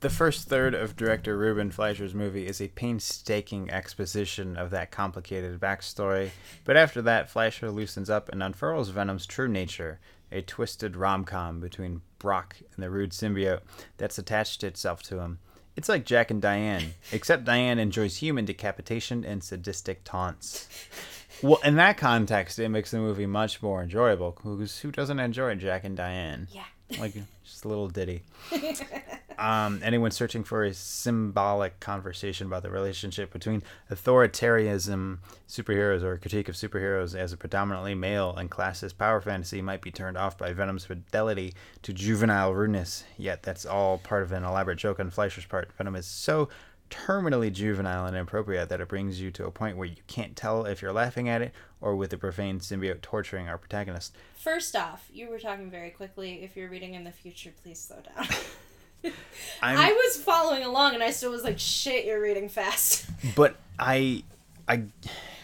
The 0.00 0.10
first 0.10 0.48
third 0.48 0.74
of 0.74 0.94
director 0.94 1.36
Ruben 1.36 1.72
Fleischer's 1.72 2.14
movie 2.14 2.46
is 2.46 2.60
a 2.60 2.68
painstaking 2.68 3.68
exposition 3.68 4.56
of 4.56 4.70
that 4.70 4.92
complicated 4.92 5.58
backstory, 5.58 6.30
but 6.64 6.76
after 6.76 7.02
that, 7.02 7.28
Fleischer 7.28 7.68
loosens 7.72 8.08
up 8.08 8.28
and 8.28 8.40
unfurls 8.40 8.90
Venom's 8.90 9.26
true 9.26 9.48
nature 9.48 9.98
a 10.30 10.42
twisted 10.42 10.94
rom 10.94 11.24
com 11.24 11.58
between 11.60 12.02
Brock 12.18 12.56
and 12.74 12.82
the 12.82 12.90
rude 12.90 13.10
symbiote 13.10 13.60
that's 13.96 14.18
attached 14.18 14.62
itself 14.62 15.02
to 15.04 15.18
him. 15.20 15.38
It's 15.78 15.88
like 15.88 16.04
Jack 16.04 16.32
and 16.32 16.42
Diane, 16.42 16.94
except 17.12 17.44
Diane 17.44 17.78
enjoys 17.78 18.16
human 18.16 18.44
decapitation 18.44 19.24
and 19.24 19.44
sadistic 19.44 20.02
taunts. 20.02 20.68
Well, 21.40 21.60
in 21.64 21.76
that 21.76 21.96
context, 21.96 22.58
it 22.58 22.68
makes 22.68 22.90
the 22.90 22.98
movie 22.98 23.26
much 23.26 23.62
more 23.62 23.80
enjoyable. 23.80 24.32
Because 24.32 24.80
who 24.80 24.90
doesn't 24.90 25.20
enjoy 25.20 25.54
Jack 25.54 25.84
and 25.84 25.96
Diane? 25.96 26.48
Yeah. 26.50 26.64
Like 26.98 27.14
just 27.44 27.64
a 27.64 27.68
little 27.68 27.88
ditty. 27.88 28.22
Um, 29.38 29.80
anyone 29.84 30.10
searching 30.10 30.42
for 30.42 30.64
a 30.64 30.74
symbolic 30.74 31.78
conversation 31.78 32.48
about 32.48 32.64
the 32.64 32.70
relationship 32.70 33.32
between 33.32 33.62
authoritarianism, 33.88 35.18
superheroes, 35.48 36.02
or 36.02 36.14
a 36.14 36.18
critique 36.18 36.48
of 36.48 36.56
superheroes 36.56 37.14
as 37.16 37.32
a 37.32 37.36
predominantly 37.36 37.94
male 37.94 38.34
and 38.36 38.50
classist 38.50 38.98
power 38.98 39.20
fantasy 39.20 39.62
might 39.62 39.80
be 39.80 39.92
turned 39.92 40.18
off 40.18 40.36
by 40.36 40.52
Venom's 40.52 40.86
fidelity 40.86 41.54
to 41.82 41.92
juvenile 41.92 42.52
rudeness. 42.52 43.04
Yet 43.16 43.44
that's 43.44 43.64
all 43.64 43.98
part 43.98 44.24
of 44.24 44.32
an 44.32 44.42
elaborate 44.42 44.78
joke 44.78 44.98
on 44.98 45.10
Fleischer's 45.10 45.46
part. 45.46 45.72
Venom 45.78 45.94
is 45.94 46.06
so 46.06 46.48
terminally 46.90 47.52
juvenile 47.52 48.06
and 48.06 48.16
inappropriate 48.16 48.68
that 48.68 48.80
it 48.80 48.88
brings 48.88 49.20
you 49.20 49.30
to 49.32 49.46
a 49.46 49.50
point 49.50 49.76
where 49.76 49.86
you 49.86 49.96
can't 50.06 50.36
tell 50.36 50.64
if 50.64 50.82
you're 50.82 50.92
laughing 50.92 51.28
at 51.28 51.42
it 51.42 51.52
or 51.80 51.94
with 51.96 52.10
the 52.10 52.18
profane 52.18 52.60
symbiote 52.60 53.00
torturing 53.00 53.48
our 53.48 53.58
protagonist. 53.58 54.16
First 54.36 54.74
off, 54.74 55.08
you 55.12 55.28
were 55.28 55.38
talking 55.38 55.70
very 55.70 55.90
quickly. 55.90 56.42
If 56.42 56.56
you're 56.56 56.68
reading 56.68 56.94
in 56.94 57.04
the 57.04 57.12
future, 57.12 57.52
please 57.62 57.78
slow 57.78 57.98
down. 58.00 59.12
I 59.62 59.92
was 59.92 60.22
following 60.22 60.64
along 60.64 60.94
and 60.94 61.02
I 61.02 61.10
still 61.10 61.30
was 61.30 61.44
like, 61.44 61.58
shit, 61.58 62.04
you're 62.04 62.20
reading 62.20 62.48
fast. 62.48 63.06
but 63.36 63.56
I, 63.78 64.24
I 64.66 64.84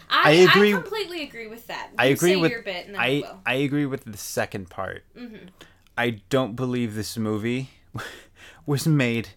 I, 0.09 0.29
I 0.29 0.31
agree- 0.31 0.73
I 0.73 0.81
completely 0.81 1.23
agree 1.23 1.47
with 1.47 1.67
that. 1.67 1.89
I 1.97 2.07
agree 2.07 2.35
with 2.35 2.51
your 2.51 2.61
bit 2.61 2.85
and 2.85 2.95
then 2.95 3.01
I. 3.01 3.23
I 3.45 3.53
agree 3.55 3.85
with 3.85 4.03
the 4.05 4.17
second 4.17 4.69
part. 4.69 5.03
Mm-hmm. 5.17 5.47
I 5.97 6.21
don't 6.29 6.55
believe 6.55 6.95
this 6.95 7.17
movie 7.17 7.69
was 8.65 8.85
made 8.85 9.29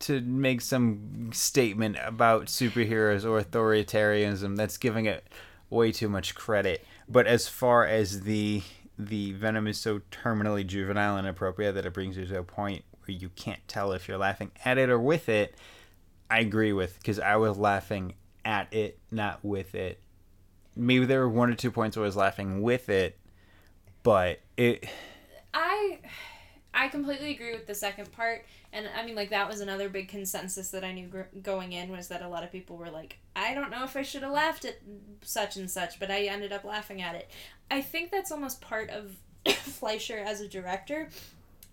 to 0.00 0.20
make 0.20 0.60
some 0.60 1.30
statement 1.32 1.96
about 2.02 2.46
superheroes 2.46 3.24
or 3.24 3.42
authoritarianism. 3.42 4.56
That's 4.56 4.76
giving 4.76 5.06
it 5.06 5.26
way 5.70 5.92
too 5.92 6.08
much 6.08 6.34
credit. 6.34 6.84
But 7.08 7.26
as 7.26 7.48
far 7.48 7.86
as 7.86 8.22
the 8.22 8.62
the 8.98 9.32
venom 9.32 9.68
is 9.68 9.78
so 9.78 10.00
terminally 10.10 10.66
juvenile 10.66 11.16
and 11.16 11.26
inappropriate 11.26 11.76
that 11.76 11.86
it 11.86 11.92
brings 11.92 12.16
you 12.16 12.26
to 12.26 12.38
a 12.40 12.42
point 12.42 12.82
where 13.04 13.16
you 13.16 13.28
can't 13.28 13.60
tell 13.68 13.92
if 13.92 14.08
you're 14.08 14.18
laughing 14.18 14.50
at 14.64 14.76
it 14.76 14.90
or 14.90 14.98
with 14.98 15.28
it. 15.28 15.54
I 16.28 16.40
agree 16.40 16.72
with 16.72 16.98
because 16.98 17.20
I 17.20 17.36
was 17.36 17.56
laughing 17.56 18.14
at 18.44 18.72
it, 18.74 18.98
not 19.10 19.44
with 19.44 19.74
it. 19.74 20.00
Maybe 20.74 21.06
there 21.06 21.20
were 21.20 21.28
one 21.28 21.50
or 21.50 21.54
two 21.54 21.70
points 21.70 21.96
where 21.96 22.04
I 22.04 22.08
was 22.08 22.16
laughing 22.16 22.60
with 22.60 22.88
it, 22.88 23.18
but 24.02 24.40
it 24.56 24.88
I 25.54 26.00
I 26.74 26.88
completely 26.88 27.32
agree 27.32 27.52
with 27.52 27.66
the 27.66 27.74
second 27.74 28.12
part, 28.12 28.44
and 28.72 28.86
I 28.96 29.04
mean 29.04 29.14
like 29.14 29.30
that 29.30 29.48
was 29.48 29.60
another 29.60 29.88
big 29.88 30.08
consensus 30.08 30.70
that 30.70 30.84
I 30.84 30.92
knew 30.92 31.06
gr- 31.08 31.22
going 31.42 31.72
in 31.72 31.90
was 31.90 32.08
that 32.08 32.22
a 32.22 32.28
lot 32.28 32.44
of 32.44 32.52
people 32.52 32.76
were 32.76 32.90
like, 32.90 33.18
I 33.34 33.54
don't 33.54 33.70
know 33.70 33.84
if 33.84 33.96
I 33.96 34.02
should 34.02 34.22
have 34.22 34.32
laughed 34.32 34.64
at 34.64 34.78
such 35.22 35.56
and 35.56 35.70
such, 35.70 35.98
but 35.98 36.10
I 36.10 36.24
ended 36.24 36.52
up 36.52 36.64
laughing 36.64 37.00
at 37.02 37.14
it. 37.14 37.30
I 37.70 37.80
think 37.80 38.10
that's 38.10 38.30
almost 38.32 38.60
part 38.60 38.90
of 38.90 39.16
Fleischer 39.54 40.18
as 40.18 40.40
a 40.40 40.48
director. 40.48 41.08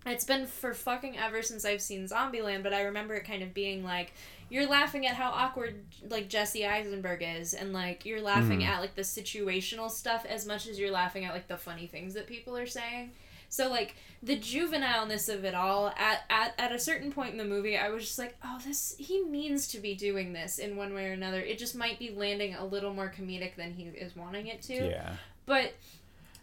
It's 0.04 0.24
been 0.24 0.46
for 0.46 0.72
fucking 0.72 1.18
ever 1.18 1.42
since 1.42 1.64
I've 1.64 1.82
seen 1.82 2.06
Zombieland, 2.06 2.62
but 2.62 2.72
I 2.72 2.82
remember 2.82 3.14
it 3.14 3.24
kind 3.24 3.42
of 3.42 3.52
being 3.52 3.82
like 3.84 4.12
you're 4.48 4.68
laughing 4.68 5.04
at 5.06 5.16
how 5.16 5.30
awkward 5.30 5.84
like 6.08 6.28
Jesse 6.28 6.64
Eisenberg 6.64 7.20
is, 7.26 7.52
and 7.54 7.72
like 7.72 8.06
you're 8.06 8.20
laughing 8.22 8.60
Mhm. 8.60 8.66
at 8.68 8.80
like 8.80 8.94
the 8.94 9.02
situational 9.02 9.90
stuff 9.90 10.24
as 10.24 10.46
much 10.46 10.68
as 10.68 10.78
you're 10.78 10.92
laughing 10.92 11.24
at 11.24 11.34
like 11.34 11.48
the 11.48 11.56
funny 11.56 11.88
things 11.88 12.14
that 12.14 12.28
people 12.28 12.56
are 12.56 12.66
saying. 12.68 13.10
So 13.56 13.70
like 13.70 13.96
the 14.22 14.36
juvenileness 14.36 15.28
of 15.28 15.44
it 15.44 15.54
all 15.54 15.88
at, 15.96 16.24
at 16.30 16.54
at 16.58 16.72
a 16.72 16.78
certain 16.78 17.10
point 17.10 17.32
in 17.32 17.38
the 17.38 17.44
movie 17.44 17.76
I 17.76 17.88
was 17.88 18.04
just 18.04 18.18
like, 18.18 18.36
"Oh, 18.44 18.60
this 18.64 18.94
he 18.98 19.24
means 19.24 19.68
to 19.68 19.78
be 19.78 19.94
doing 19.94 20.32
this 20.32 20.58
in 20.58 20.76
one 20.76 20.94
way 20.94 21.06
or 21.06 21.12
another. 21.12 21.40
It 21.40 21.58
just 21.58 21.74
might 21.74 21.98
be 21.98 22.10
landing 22.10 22.54
a 22.54 22.64
little 22.64 22.92
more 22.92 23.12
comedic 23.16 23.56
than 23.56 23.72
he 23.72 23.84
is 23.84 24.14
wanting 24.14 24.46
it 24.46 24.62
to." 24.62 24.74
Yeah. 24.74 25.12
But 25.46 25.74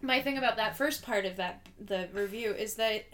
my 0.02 0.22
thing 0.22 0.38
about 0.38 0.58
that 0.58 0.76
first 0.76 1.04
part 1.04 1.26
of 1.26 1.38
that 1.38 1.66
the 1.80 2.10
review 2.14 2.52
is 2.52 2.76
that 2.76 3.06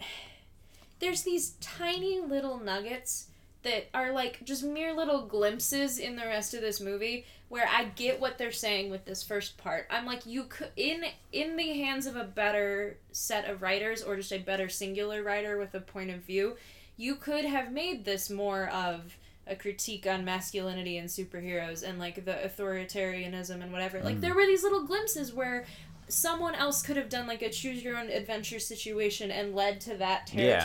there's 0.98 1.22
these 1.22 1.54
tiny 1.60 2.20
little 2.20 2.58
nuggets 2.58 3.28
that 3.62 3.88
are 3.92 4.12
like 4.12 4.42
just 4.44 4.62
mere 4.64 4.92
little 4.94 5.26
glimpses 5.26 5.98
in 5.98 6.16
the 6.16 6.24
rest 6.24 6.54
of 6.54 6.60
this 6.60 6.80
movie 6.80 7.26
where 7.48 7.66
I 7.68 7.84
get 7.96 8.20
what 8.20 8.38
they're 8.38 8.52
saying 8.52 8.90
with 8.90 9.04
this 9.04 9.22
first 9.22 9.58
part. 9.58 9.86
I'm 9.90 10.06
like 10.06 10.24
you 10.24 10.44
could 10.44 10.70
in 10.76 11.04
in 11.32 11.56
the 11.56 11.68
hands 11.80 12.06
of 12.06 12.16
a 12.16 12.24
better 12.24 12.96
set 13.12 13.48
of 13.50 13.60
writers 13.60 14.02
or 14.02 14.16
just 14.16 14.32
a 14.32 14.38
better 14.38 14.68
singular 14.68 15.22
writer 15.22 15.58
with 15.58 15.74
a 15.74 15.80
point 15.80 16.10
of 16.10 16.20
view, 16.20 16.56
you 16.96 17.16
could 17.16 17.44
have 17.44 17.70
made 17.72 18.04
this 18.04 18.30
more 18.30 18.68
of 18.68 19.16
a 19.46 19.56
critique 19.56 20.06
on 20.06 20.24
masculinity 20.24 20.96
and 20.98 21.08
superheroes 21.08 21.82
and 21.82 21.98
like 21.98 22.24
the 22.24 22.32
authoritarianism 22.34 23.62
and 23.62 23.72
whatever. 23.72 24.00
Like 24.00 24.16
Mm. 24.18 24.20
there 24.20 24.34
were 24.34 24.46
these 24.46 24.62
little 24.62 24.84
glimpses 24.86 25.32
where 25.32 25.66
someone 26.08 26.54
else 26.54 26.82
could 26.82 26.96
have 26.96 27.08
done 27.08 27.26
like 27.26 27.42
a 27.42 27.50
choose 27.50 27.82
your 27.82 27.96
own 27.96 28.08
adventure 28.10 28.58
situation 28.58 29.30
and 29.30 29.54
led 29.54 29.80
to 29.82 29.96
that 29.96 30.30
Yeah. 30.32 30.64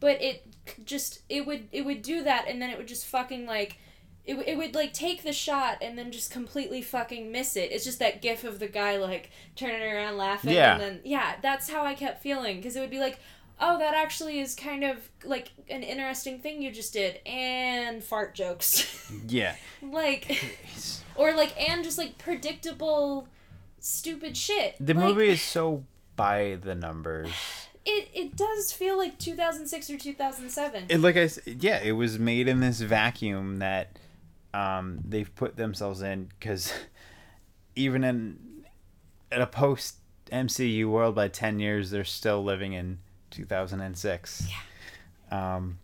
But 0.00 0.20
it 0.22 0.46
just 0.84 1.20
it 1.28 1.46
would 1.46 1.68
it 1.72 1.82
would 1.84 2.02
do 2.02 2.22
that 2.24 2.46
and 2.48 2.60
then 2.60 2.70
it 2.70 2.78
would 2.78 2.88
just 2.88 3.06
fucking 3.06 3.46
like 3.46 3.78
it, 4.24 4.32
w- 4.34 4.46
it 4.52 4.56
would 4.58 4.74
like 4.74 4.92
take 4.92 5.22
the 5.22 5.32
shot 5.32 5.78
and 5.80 5.96
then 5.96 6.12
just 6.12 6.30
completely 6.30 6.82
fucking 6.82 7.32
miss 7.32 7.56
it 7.56 7.72
it's 7.72 7.84
just 7.84 7.98
that 7.98 8.20
gif 8.20 8.44
of 8.44 8.58
the 8.58 8.68
guy 8.68 8.96
like 8.98 9.30
turning 9.56 9.80
around 9.82 10.16
laughing 10.18 10.52
Yeah. 10.54 10.72
and 10.74 10.80
then 10.82 11.00
yeah 11.04 11.36
that's 11.42 11.70
how 11.70 11.84
i 11.84 11.94
kept 11.94 12.22
feeling 12.22 12.56
because 12.56 12.76
it 12.76 12.80
would 12.80 12.90
be 12.90 12.98
like 13.00 13.18
oh 13.60 13.78
that 13.78 13.94
actually 13.94 14.38
is 14.38 14.54
kind 14.54 14.84
of 14.84 15.08
like 15.24 15.50
an 15.70 15.82
interesting 15.82 16.38
thing 16.38 16.60
you 16.60 16.70
just 16.70 16.92
did 16.92 17.20
and 17.26 18.04
fart 18.04 18.34
jokes 18.34 19.10
Yeah. 19.26 19.54
like 19.82 20.44
or 21.16 21.32
like 21.34 21.58
and 21.58 21.82
just 21.82 21.96
like 21.96 22.18
predictable 22.18 23.26
stupid 23.80 24.36
shit 24.36 24.74
The 24.78 24.92
Like, 24.94 25.04
movie 25.04 25.28
is 25.28 25.42
so 25.42 25.84
by 26.16 26.58
the 26.60 26.74
numbers. 26.74 27.30
It, 27.84 28.08
it 28.14 28.36
does 28.36 28.72
feel 28.72 28.96
like 28.98 29.18
2006 29.18 29.90
or 29.90 29.96
2007 29.98 30.84
It, 30.88 31.00
like 31.00 31.16
I 31.16 31.20
s- 31.20 31.38
yeah, 31.46 31.80
it 31.82 31.92
was 31.92 32.18
made 32.18 32.48
in 32.48 32.60
this 32.60 32.80
vacuum 32.80 33.58
that 33.58 33.98
um, 34.54 35.00
they've 35.06 35.34
put 35.34 35.56
themselves 35.56 36.02
in 36.02 36.30
because 36.38 36.72
even 37.76 38.04
in 38.04 38.38
in 39.30 39.40
a 39.42 39.46
post 39.46 39.96
MCU 40.32 40.86
world 40.90 41.14
by 41.14 41.28
ten 41.28 41.58
years, 41.58 41.90
they're 41.90 42.04
still 42.04 42.42
living 42.44 42.72
in 42.72 42.98
2006. 43.30 44.48
Yeah. 44.48 45.56
Um, 45.56 45.78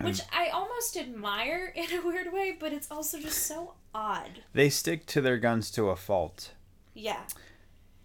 which 0.00 0.22
i 0.32 0.48
almost 0.48 0.96
admire 0.96 1.70
in 1.76 1.84
a 1.92 2.00
weird 2.00 2.32
way 2.32 2.56
but 2.58 2.72
it's 2.72 2.90
also 2.90 3.20
just 3.20 3.40
so 3.46 3.74
odd 3.94 4.42
they 4.54 4.70
stick 4.70 5.04
to 5.04 5.20
their 5.20 5.36
guns 5.36 5.70
to 5.72 5.90
a 5.90 5.96
fault. 5.96 6.52
yeah 6.94 7.20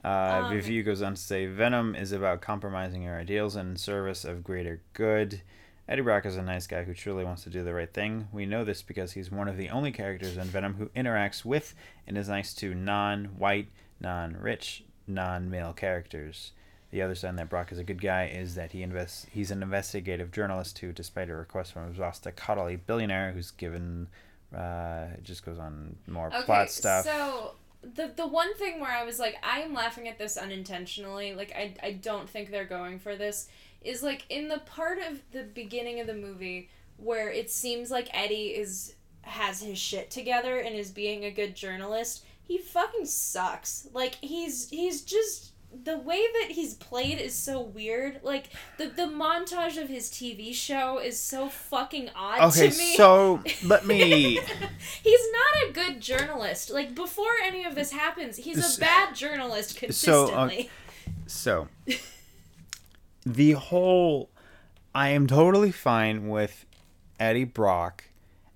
Uh, 0.06 0.44
Um, 0.46 0.54
review 0.54 0.84
goes 0.84 1.02
on 1.02 1.16
to 1.16 1.22
say 1.22 1.48
Venom 1.48 1.96
is 1.96 2.12
about 2.12 2.42
compromising 2.42 3.02
your 3.04 3.20
ideals 3.20 3.56
in 3.56 3.76
service 3.76 4.24
of 4.24 4.44
greater 4.44 4.82
good. 4.94 5.42
Eddie 5.88 6.02
Brock 6.02 6.26
is 6.26 6.36
a 6.36 6.42
nice 6.42 6.68
guy 6.68 6.84
who 6.84 6.94
truly 6.94 7.24
wants 7.24 7.44
to 7.44 7.50
do 7.50 7.64
the 7.64 7.74
right 7.74 7.92
thing. 7.92 8.28
We 8.32 8.46
know 8.46 8.64
this 8.64 8.82
because 8.82 9.14
he's 9.14 9.32
one 9.32 9.48
of 9.48 9.58
the 9.58 9.70
only 9.70 9.92
characters 9.92 10.38
in 10.38 10.44
Venom 10.46 10.76
who 10.76 10.88
interacts 10.90 11.44
with 11.46 11.74
and 12.08 12.18
is 12.18 12.28
nice 12.30 12.54
to 12.56 12.74
non 12.76 13.26
white, 13.38 13.70
non 14.00 14.36
rich, 14.40 14.84
non 15.08 15.50
male 15.50 15.74
characters. 15.74 16.52
The 16.92 17.02
other 17.02 17.16
sign 17.16 17.36
that 17.38 17.50
Brock 17.50 17.72
is 17.72 17.78
a 17.80 17.84
good 17.84 18.02
guy 18.02 18.28
is 18.28 18.56
that 18.56 18.72
he 18.72 18.82
invests. 18.84 19.28
He's 19.32 19.52
an 19.52 19.62
investigative 19.64 20.32
journalist 20.32 20.78
who, 20.80 20.92
despite 20.92 21.30
a 21.30 21.36
request 21.36 21.74
from 21.74 21.88
his 21.88 21.98
boss 21.98 22.20
to 22.20 22.32
coddle 22.32 22.68
a 22.68 22.76
billionaire 22.76 23.32
who's 23.32 23.52
given. 23.52 24.08
Uh, 24.56 25.08
it 25.16 25.24
just 25.24 25.44
goes 25.46 25.58
on 25.60 25.96
more 26.08 26.28
okay 26.28 26.44
plot 26.44 26.70
stuff. 26.70 27.06
so 27.06 27.56
the 27.94 28.12
the 28.16 28.28
one 28.28 28.54
thing 28.56 28.80
where 28.80 28.92
i 28.92 29.04
was 29.04 29.20
like 29.20 29.36
i 29.44 29.60
am 29.60 29.74
laughing 29.74 30.08
at 30.08 30.18
this 30.18 30.38
unintentionally 30.38 31.34
like 31.34 31.52
i 31.52 31.74
i 31.84 31.92
don't 31.92 32.30
think 32.30 32.50
they're 32.50 32.66
going 32.66 33.00
for 33.00 33.16
this 33.16 33.48
is 33.82 34.02
like 34.02 34.26
in 34.30 34.48
the 34.48 34.60
part 34.60 34.98
of 35.00 35.22
the 35.32 35.44
beginning 35.44 36.00
of 36.00 36.08
the 36.08 36.14
movie 36.14 36.70
where 36.98 37.30
it 37.30 37.52
seems 37.52 37.92
like 37.92 38.10
eddie 38.14 38.48
is 38.48 38.96
has 39.22 39.62
his 39.62 39.78
shit 39.78 40.10
together 40.10 40.60
and 40.60 40.76
is 40.76 40.92
being 40.92 41.26
a 41.26 41.32
good 41.32 41.56
journalist 41.56 42.26
he 42.48 42.58
fucking 42.58 43.06
sucks. 43.06 43.88
Like 43.94 44.16
he's 44.22 44.70
he's 44.70 45.02
just 45.02 45.52
the 45.84 45.98
way 45.98 46.24
that 46.42 46.52
he's 46.52 46.74
played 46.74 47.20
is 47.20 47.34
so 47.36 47.62
weird 47.62 48.20
like 48.24 48.50
the 48.78 48.86
the 48.88 49.04
montage 49.04 49.82
of 49.82 49.90
his 49.90 50.10
tv 50.10 50.54
show 50.54 51.00
is 51.00 51.20
so 51.20 51.50
fucking 51.50 52.10
odd 52.16 52.40
Okay, 52.50 52.70
to 52.70 52.78
me 52.78 52.96
so 52.96 53.42
let 53.66 53.86
me. 53.86 54.40
he's 55.04 55.22
not 55.32 55.70
a 55.70 55.72
good 55.72 56.02
journalist. 56.02 56.70
Like 56.72 56.96
before 56.96 57.32
any 57.44 57.64
of 57.66 57.76
this 57.76 57.92
happens, 57.92 58.38
he's 58.38 58.78
a 58.78 58.80
bad 58.80 59.16
journalist 59.16 59.72
So, 59.94 60.26
uh, 60.26 60.48
consistently. 60.48 60.70
So, 61.28 61.68
the 63.26 63.52
whole. 63.54 64.30
I 64.94 65.10
am 65.10 65.28
totally 65.28 65.72
fine 65.72 66.30
with 66.30 66.66
Eddie 67.20 67.44
Brock 67.44 68.06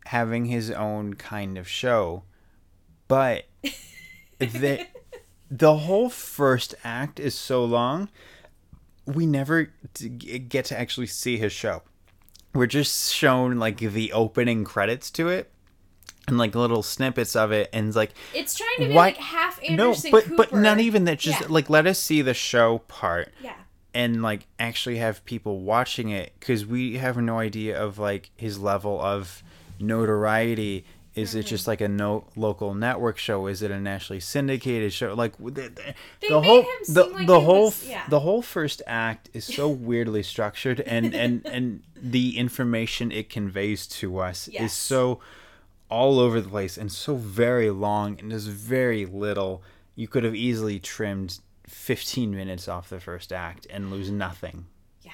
having 0.05 0.45
his 0.45 0.71
own 0.71 1.15
kind 1.15 1.58
of 1.58 1.67
show, 1.67 2.23
but 3.08 3.45
the, 4.39 4.86
the 5.51 5.77
whole 5.77 6.09
first 6.09 6.75
act 6.83 7.19
is 7.19 7.35
so 7.35 7.63
long, 7.65 8.09
we 9.05 9.25
never 9.25 9.71
get 10.17 10.65
to 10.65 10.79
actually 10.79 11.07
see 11.07 11.38
his 11.38 11.51
show. 11.51 11.81
We're 12.53 12.67
just 12.67 13.13
shown 13.13 13.57
like 13.59 13.77
the 13.79 14.12
opening 14.13 14.63
credits 14.63 15.09
to 15.12 15.29
it. 15.29 15.51
And 16.27 16.38
like 16.38 16.53
little 16.53 16.83
snippets 16.83 17.35
of 17.35 17.51
it, 17.51 17.71
and 17.73 17.88
it's 17.88 17.95
like 17.95 18.12
it's 18.35 18.53
trying 18.55 18.77
to 18.77 18.88
be 18.89 18.93
why- 18.93 19.05
like 19.07 19.17
half 19.17 19.59
Anderson 19.67 20.12
no, 20.12 20.17
but 20.17 20.23
Cooper. 20.25 20.35
but 20.35 20.53
not 20.53 20.79
even 20.79 21.05
that. 21.05 21.17
Just 21.17 21.41
Yeah. 21.41 21.47
like 21.49 21.71
let 21.71 21.88
us 21.88 21.97
see 21.97 22.21
the 22.21 22.35
show 22.35 22.79
part 22.88 23.29
yeah. 23.41 23.55
and 23.95 24.21
like 24.21 24.45
actually 24.59 24.97
have 24.97 25.25
people 25.25 25.62
watching 25.62 26.09
it 26.09 26.33
because 26.39 26.67
we 26.67 26.97
have 26.97 27.17
no 27.17 27.39
idea 27.39 27.81
of 27.81 27.97
like 27.97 28.29
his 28.38 28.59
level 28.59 29.01
of 29.01 29.41
notoriety. 29.79 30.85
Is 31.21 31.29
Mm-hmm. 31.32 31.39
it 31.39 31.45
just 31.47 31.67
like 31.67 31.82
a 31.82 31.88
no 31.88 32.25
local 32.36 32.73
network 32.73 33.17
show? 33.17 33.47
Is 33.47 33.62
it 33.62 33.71
a 33.71 33.79
nationally 33.79 34.19
syndicated 34.19 34.93
show? 34.93 35.13
Like 35.13 35.38
the, 35.38 35.49
the, 35.51 35.69
They 36.21 36.29
the 36.29 36.39
made 36.41 36.47
whole 36.47 36.65
the, 36.88 37.03
like 37.05 37.27
the 37.27 37.39
whole 37.39 37.65
was- 37.65 37.88
yeah. 37.88 38.03
the 38.10 38.19
whole 38.21 38.41
first 38.41 38.82
act 38.88 39.29
is 39.34 39.45
so 39.45 39.67
weirdly 39.89 40.23
structured 40.23 40.79
and 40.82 41.13
and 41.15 41.45
and 41.45 41.84
the 41.95 42.38
information 42.38 43.12
it 43.12 43.29
conveys 43.29 43.86
to 43.88 44.19
us 44.19 44.47
Yes. 44.51 44.63
is 44.63 44.73
so 44.73 45.19
all 45.89 46.19
over 46.19 46.39
the 46.39 46.49
place 46.49 46.77
and 46.77 46.91
so 46.91 47.15
very 47.15 47.69
long 47.71 48.19
and 48.19 48.32
there's 48.32 48.47
very 48.47 49.05
little. 49.05 49.62
You 49.95 50.08
could 50.08 50.23
have 50.23 50.36
easily 50.36 50.79
trimmed 50.79 51.39
15 51.67 52.32
minutes 52.32 52.67
off 52.67 52.89
the 52.89 52.99
first 52.99 53.34
act 53.34 53.67
and 53.69 53.91
lose 53.91 54.10
nothing. 54.10 54.65
Yeah. 55.03 55.12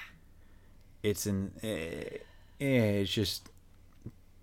It's 1.02 1.26
an 1.26 1.52
eh, 1.62 2.18
eh, 2.60 3.00
it's 3.02 3.10
just 3.12 3.48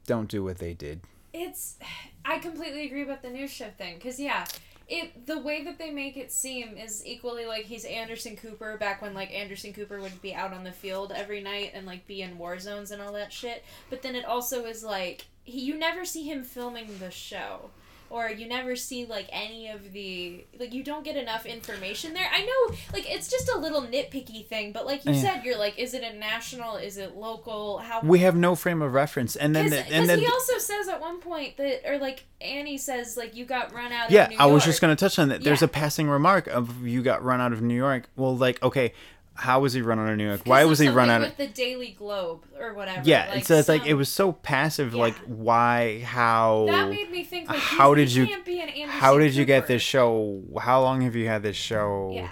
don't 0.05 0.27
do 0.29 0.43
what 0.43 0.57
they 0.57 0.73
did. 0.73 1.01
It's 1.33 1.77
I 2.23 2.39
completely 2.39 2.85
agree 2.85 3.03
about 3.03 3.21
the 3.21 3.29
news 3.29 3.51
show 3.51 3.69
thing 3.69 3.99
cuz 3.99 4.19
yeah, 4.19 4.45
it 4.87 5.25
the 5.25 5.39
way 5.39 5.63
that 5.63 5.77
they 5.77 5.89
make 5.89 6.15
it 6.17 6.31
seem 6.31 6.77
is 6.77 7.05
equally 7.05 7.45
like 7.45 7.65
he's 7.65 7.85
Anderson 7.85 8.35
Cooper 8.35 8.77
back 8.77 9.01
when 9.01 9.13
like 9.13 9.33
Anderson 9.33 9.73
Cooper 9.73 9.99
would 9.99 10.21
be 10.21 10.35
out 10.35 10.53
on 10.53 10.63
the 10.63 10.71
field 10.71 11.11
every 11.11 11.41
night 11.41 11.71
and 11.73 11.85
like 11.87 12.05
be 12.05 12.21
in 12.21 12.37
war 12.37 12.59
zones 12.59 12.91
and 12.91 13.01
all 13.01 13.13
that 13.13 13.33
shit. 13.33 13.63
But 13.89 14.01
then 14.01 14.15
it 14.15 14.25
also 14.25 14.65
is 14.65 14.83
like 14.83 15.25
he 15.43 15.61
you 15.61 15.75
never 15.75 16.05
see 16.05 16.23
him 16.23 16.43
filming 16.43 16.99
the 16.99 17.11
show. 17.11 17.71
Or 18.09 18.29
you 18.29 18.47
never 18.47 18.75
see 18.75 19.05
like 19.05 19.27
any 19.31 19.69
of 19.69 19.91
the 19.91 20.45
like 20.59 20.71
you 20.73 20.83
don't 20.83 21.03
get 21.03 21.15
enough 21.17 21.45
information 21.45 22.13
there. 22.13 22.27
I 22.31 22.45
know 22.45 22.75
like 22.93 23.09
it's 23.09 23.27
just 23.27 23.49
a 23.49 23.57
little 23.57 23.81
nitpicky 23.81 24.45
thing, 24.45 24.71
but 24.71 24.85
like 24.85 25.03
you 25.05 25.13
Yeah. 25.13 25.21
said, 25.21 25.45
you're 25.45 25.57
like, 25.57 25.77
is 25.79 25.93
it 25.93 26.03
a 26.03 26.13
national? 26.15 26.75
Is 26.77 26.97
it 26.97 27.15
local? 27.15 27.79
How 27.79 28.01
We 28.01 28.19
have 28.19 28.35
no 28.35 28.55
frame 28.55 28.81
of 28.81 28.93
reference, 28.93 29.35
and 29.35 29.55
then 29.55 29.65
because 29.71 29.85
the, 29.87 29.93
and 29.95 30.09
then 30.09 30.19
he 30.19 30.27
also 30.27 30.57
says 30.59 30.87
at 30.87 31.01
one 31.01 31.19
point 31.21 31.57
that, 31.57 31.89
or 31.89 31.97
like 31.97 32.25
Annie 32.39 32.77
says, 32.77 33.17
like 33.17 33.35
you 33.35 33.45
got 33.45 33.73
run 33.73 33.91
out. 33.91 34.11
yeah, 34.11 34.25
of 34.25 34.29
New 34.31 34.37
I 34.37 34.45
was 34.45 34.63
just 34.63 34.79
gonna 34.81 34.95
touch 34.95 35.17
on 35.17 35.29
that. 35.29 35.43
There's 35.43 35.61
a 35.63 35.67
passing 35.67 36.07
remark 36.09 36.47
of 36.47 36.85
you 36.85 37.01
got 37.01 37.23
run 37.23 37.41
out 37.41 37.51
of 37.53 37.61
New 37.61 37.75
York. 37.75 38.09
Well, 38.15 38.37
like 38.37 38.61
okay, 38.61 38.93
how 39.35 39.59
was 39.61 39.73
he 39.73 39.81
run 39.81 39.99
out 39.99 40.09
of 40.09 40.17
New 40.17 40.27
York? 40.27 40.41
Why 40.45 40.65
was 40.65 40.79
he 40.79 40.89
run 40.89 41.09
out 41.09 41.23
of? 41.23 41.35
the 41.37 41.47
Daily 41.47 41.91
Globe 41.91 42.45
or 42.59 42.73
whatever? 42.73 43.01
Yeah, 43.03 43.29
like, 43.33 43.45
so 43.45 43.55
it's 43.55 43.67
like 43.69 43.85
it 43.85 43.95
was 43.95 44.09
so 44.09 44.31
passive. 44.31 44.93
Like 44.93 45.15
why? 45.25 46.01
How? 46.01 46.65
That 46.67 46.89
made 46.89 47.11
me 47.11 47.23
think. 47.23 47.49
Like, 47.49 47.57
how 47.59 47.93
did 47.95 48.11
you- 48.13 48.25
an 48.25 48.89
How 48.89 49.17
did 49.17 49.33
you 49.35 49.45
get 49.45 49.67
this 49.67 49.81
show? 49.81 50.41
How 50.59 50.81
long 50.81 51.01
have 51.01 51.15
you 51.15 51.27
had 51.27 51.41
this 51.43 51.55
show? 51.57 52.11
Yeah. 52.13 52.29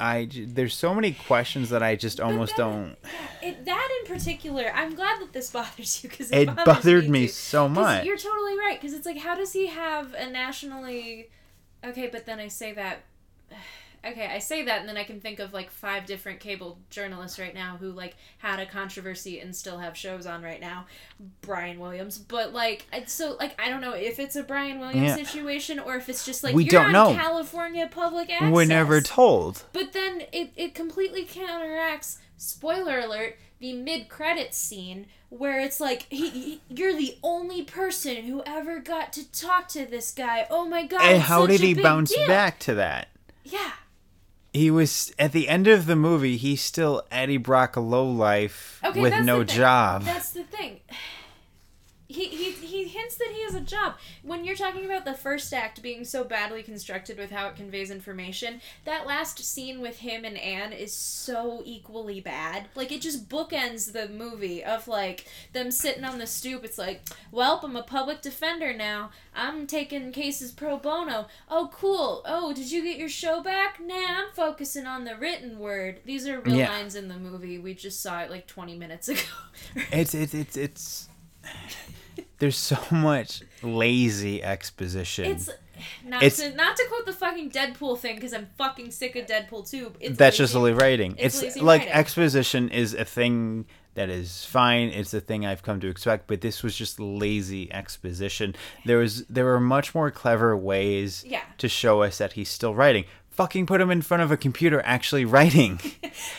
I 0.00 0.28
there's 0.32 0.74
so 0.74 0.94
many 0.94 1.12
questions 1.12 1.70
that 1.70 1.82
I 1.82 1.94
just 1.96 2.20
almost 2.20 2.56
then- 2.56 2.66
don't. 2.70 2.96
It, 3.40 3.64
that 3.64 3.88
in 4.00 4.12
particular, 4.12 4.70
I'm 4.74 4.94
glad 4.94 5.20
that 5.20 5.32
this 5.32 5.50
bothers 5.52 6.02
you 6.02 6.10
because 6.10 6.30
it, 6.30 6.48
It 6.48 6.54
bothered 6.56 7.08
me 7.08 7.26
too. 7.26 7.32
so 7.32 7.68
much. 7.68 8.04
You're 8.04 8.16
totally 8.16 8.58
right 8.58 8.78
because 8.80 8.94
it's 8.96 9.06
like, 9.06 9.18
how 9.18 9.34
does 9.36 9.52
he 9.52 9.68
have 9.68 10.12
a 10.14 10.28
nationally? 10.28 11.30
Okay, 11.84 12.08
but 12.08 12.26
then 12.26 12.38
I 12.40 12.48
say 12.48 12.72
that. 12.72 12.98
Okay, 14.04 14.26
I 14.26 14.38
say 14.40 14.64
that, 14.64 14.80
and 14.80 14.88
then 14.88 14.96
I 14.96 15.04
can 15.04 15.20
think 15.20 15.38
of 15.38 15.52
like 15.52 15.70
five 15.70 16.06
different 16.06 16.40
cable 16.40 16.78
journalists 16.90 17.38
right 17.38 17.54
now 17.54 17.76
who 17.78 17.92
like 17.92 18.16
had 18.38 18.58
a 18.58 18.66
controversy 18.66 19.38
and 19.38 19.54
still 19.54 19.78
have 19.78 19.96
shows 19.96 20.26
on 20.26 20.42
right 20.42 20.60
now. 20.60 20.86
Brian 21.40 21.78
Williams, 21.78 22.18
but 22.18 22.52
like, 22.52 22.86
so 23.06 23.36
like 23.38 23.54
I 23.60 23.68
don't 23.68 23.80
know 23.80 23.92
if 23.94 24.18
it's 24.18 24.34
a 24.34 24.42
Brian 24.42 24.80
Williams 24.80 25.16
Yeah. 25.16 25.16
situation 25.16 25.78
or 25.78 25.96
if 25.96 26.08
it's 26.08 26.26
just 26.26 26.42
like 26.42 26.54
We 26.54 26.64
you're 26.64 26.72
don't 26.82 26.86
on 26.86 26.92
know. 26.92 27.14
California 27.14 27.88
public 27.88 28.28
access. 28.30 28.52
We're 28.52 28.64
never 28.64 29.00
told. 29.00 29.62
But 29.72 29.92
then 29.92 30.22
it, 30.32 30.52
it 30.56 30.74
completely 30.74 31.24
counteracts, 31.24 32.18
spoiler 32.36 32.98
alert, 32.98 33.36
the 33.60 33.72
mid 33.72 34.08
credits 34.08 34.56
scene 34.58 35.06
where 35.28 35.60
it's 35.60 35.80
like, 35.80 36.06
he, 36.10 36.28
he- 36.30 36.60
you're 36.68 36.92
the 36.94 37.16
only 37.22 37.62
person 37.62 38.24
who 38.24 38.42
ever 38.44 38.80
got 38.80 39.12
to 39.14 39.30
talk 39.32 39.68
to 39.68 39.86
this 39.86 40.10
guy. 40.12 40.46
Oh 40.50 40.66
my 40.68 40.84
god. 40.84 41.02
And 41.02 41.22
how 41.22 41.46
did 41.46 41.60
he 41.60 41.72
bounce 41.72 42.12
deal." 42.12 42.26
back 42.26 42.58
to 42.60 42.74
that? 42.74 43.08
Yeah. 43.44 43.70
He 44.52 44.70
was 44.70 45.12
at 45.18 45.32
the 45.32 45.48
end 45.48 45.66
of 45.66 45.86
the 45.86 45.96
movie. 45.96 46.36
He's 46.36 46.60
still 46.60 47.02
Eddie 47.10 47.38
Brock, 47.38 47.76
a 47.76 47.80
low 47.80 48.08
life 48.08 48.80
Okay, 48.84 49.00
with 49.00 49.24
no 49.24 49.44
job. 49.44 50.02
That's 50.02 50.30
the 50.30 50.44
thing. 50.44 50.80
He, 52.06 52.26
he, 52.26 52.50
he 52.50 52.84
hints 52.84 53.14
that 53.16 53.28
he 53.34 53.41
has 53.52 53.60
a 53.60 53.64
job. 53.64 53.94
When 54.22 54.44
you're 54.44 54.56
talking 54.56 54.84
about 54.84 55.04
the 55.04 55.14
first 55.14 55.52
act 55.52 55.82
being 55.82 56.04
so 56.04 56.24
badly 56.24 56.62
constructed 56.62 57.18
with 57.18 57.30
how 57.30 57.48
it 57.48 57.56
conveys 57.56 57.90
information, 57.90 58.60
that 58.84 59.06
last 59.06 59.38
scene 59.44 59.80
with 59.80 59.98
him 59.98 60.24
and 60.24 60.36
Anne 60.38 60.72
is 60.72 60.92
so 60.94 61.62
equally 61.64 62.20
bad. 62.20 62.68
Like, 62.74 62.92
it 62.92 63.00
just 63.00 63.28
bookends 63.28 63.92
the 63.92 64.08
movie 64.08 64.64
of, 64.64 64.88
like, 64.88 65.26
them 65.52 65.70
sitting 65.70 66.04
on 66.04 66.18
the 66.18 66.26
stoop. 66.26 66.64
It's 66.64 66.78
like, 66.78 67.02
well, 67.30 67.60
I'm 67.62 67.76
a 67.76 67.82
public 67.82 68.22
defender 68.22 68.72
now. 68.72 69.10
I'm 69.34 69.66
taking 69.66 70.12
cases 70.12 70.50
pro 70.52 70.76
bono. 70.78 71.26
Oh, 71.48 71.70
cool. 71.72 72.22
Oh, 72.24 72.52
did 72.52 72.70
you 72.70 72.82
get 72.82 72.98
your 72.98 73.08
show 73.08 73.42
back? 73.42 73.80
Nah, 73.80 73.94
I'm 73.94 74.32
focusing 74.34 74.86
on 74.86 75.04
the 75.04 75.16
written 75.16 75.58
word. 75.58 76.00
These 76.04 76.26
are 76.28 76.40
real 76.40 76.56
Yeah. 76.56 76.70
lines 76.70 76.94
in 76.94 77.08
the 77.08 77.18
movie. 77.18 77.58
We 77.58 77.74
just 77.74 78.00
saw 78.02 78.20
it, 78.20 78.30
like, 78.30 78.46
20 78.46 78.76
minutes 78.76 79.08
ago. 79.08 79.20
It's 79.92 80.14
it's 80.14 80.34
it's 80.34 80.56
it's. 80.56 81.08
There's 82.42 82.56
so 82.56 82.76
much 82.90 83.40
lazy 83.62 84.42
exposition. 84.42 85.26
It's 85.26 85.48
not 86.04 86.24
It's- 86.24 86.40
to 86.40 86.52
not 86.56 86.76
to 86.76 86.84
quote 86.88 87.06
the 87.06 87.12
fucking 87.12 87.52
Deadpool 87.52 88.00
thing 88.00 88.16
because 88.16 88.32
I'm 88.34 88.48
fucking 88.58 88.90
sick 88.90 89.14
of 89.14 89.26
Deadpool 89.26 89.70
too. 89.70 89.92
It's 90.00 90.18
That's 90.18 90.36
just 90.38 90.52
lazy. 90.56 90.64
lazy 90.74 90.78
writing. 90.82 91.14
it's 91.18 91.36
It's, 91.36 91.42
lazy 91.44 91.60
like 91.60 91.80
writing. 91.82 91.94
exposition 91.94 92.68
is 92.68 92.94
a 92.94 93.04
thing 93.04 93.66
that 93.94 94.08
is 94.08 94.44
fine. 94.44 94.88
It's 94.88 95.14
a 95.14 95.20
thing 95.20 95.46
I've 95.46 95.62
come 95.62 95.78
to 95.80 95.86
expect, 95.86 96.26
but 96.26 96.40
this 96.40 96.64
was 96.64 96.74
just 96.76 96.98
lazy 96.98 97.72
exposition. 97.72 98.56
There 98.84 98.98
was 98.98 99.24
there 99.26 99.44
were 99.44 99.60
much 99.60 99.94
more 99.94 100.10
clever 100.10 100.56
ways 100.56 101.24
Yeah. 101.24 101.42
to 101.58 101.68
show 101.68 102.02
us 102.02 102.18
that 102.18 102.32
he's 102.32 102.48
still 102.48 102.74
writing. 102.74 103.04
Fucking 103.32 103.64
put 103.66 103.80
him 103.80 103.90
in 103.90 104.02
front 104.02 104.22
of 104.22 104.30
a 104.30 104.36
computer 104.36 104.82
actually 104.84 105.24
writing. 105.24 105.80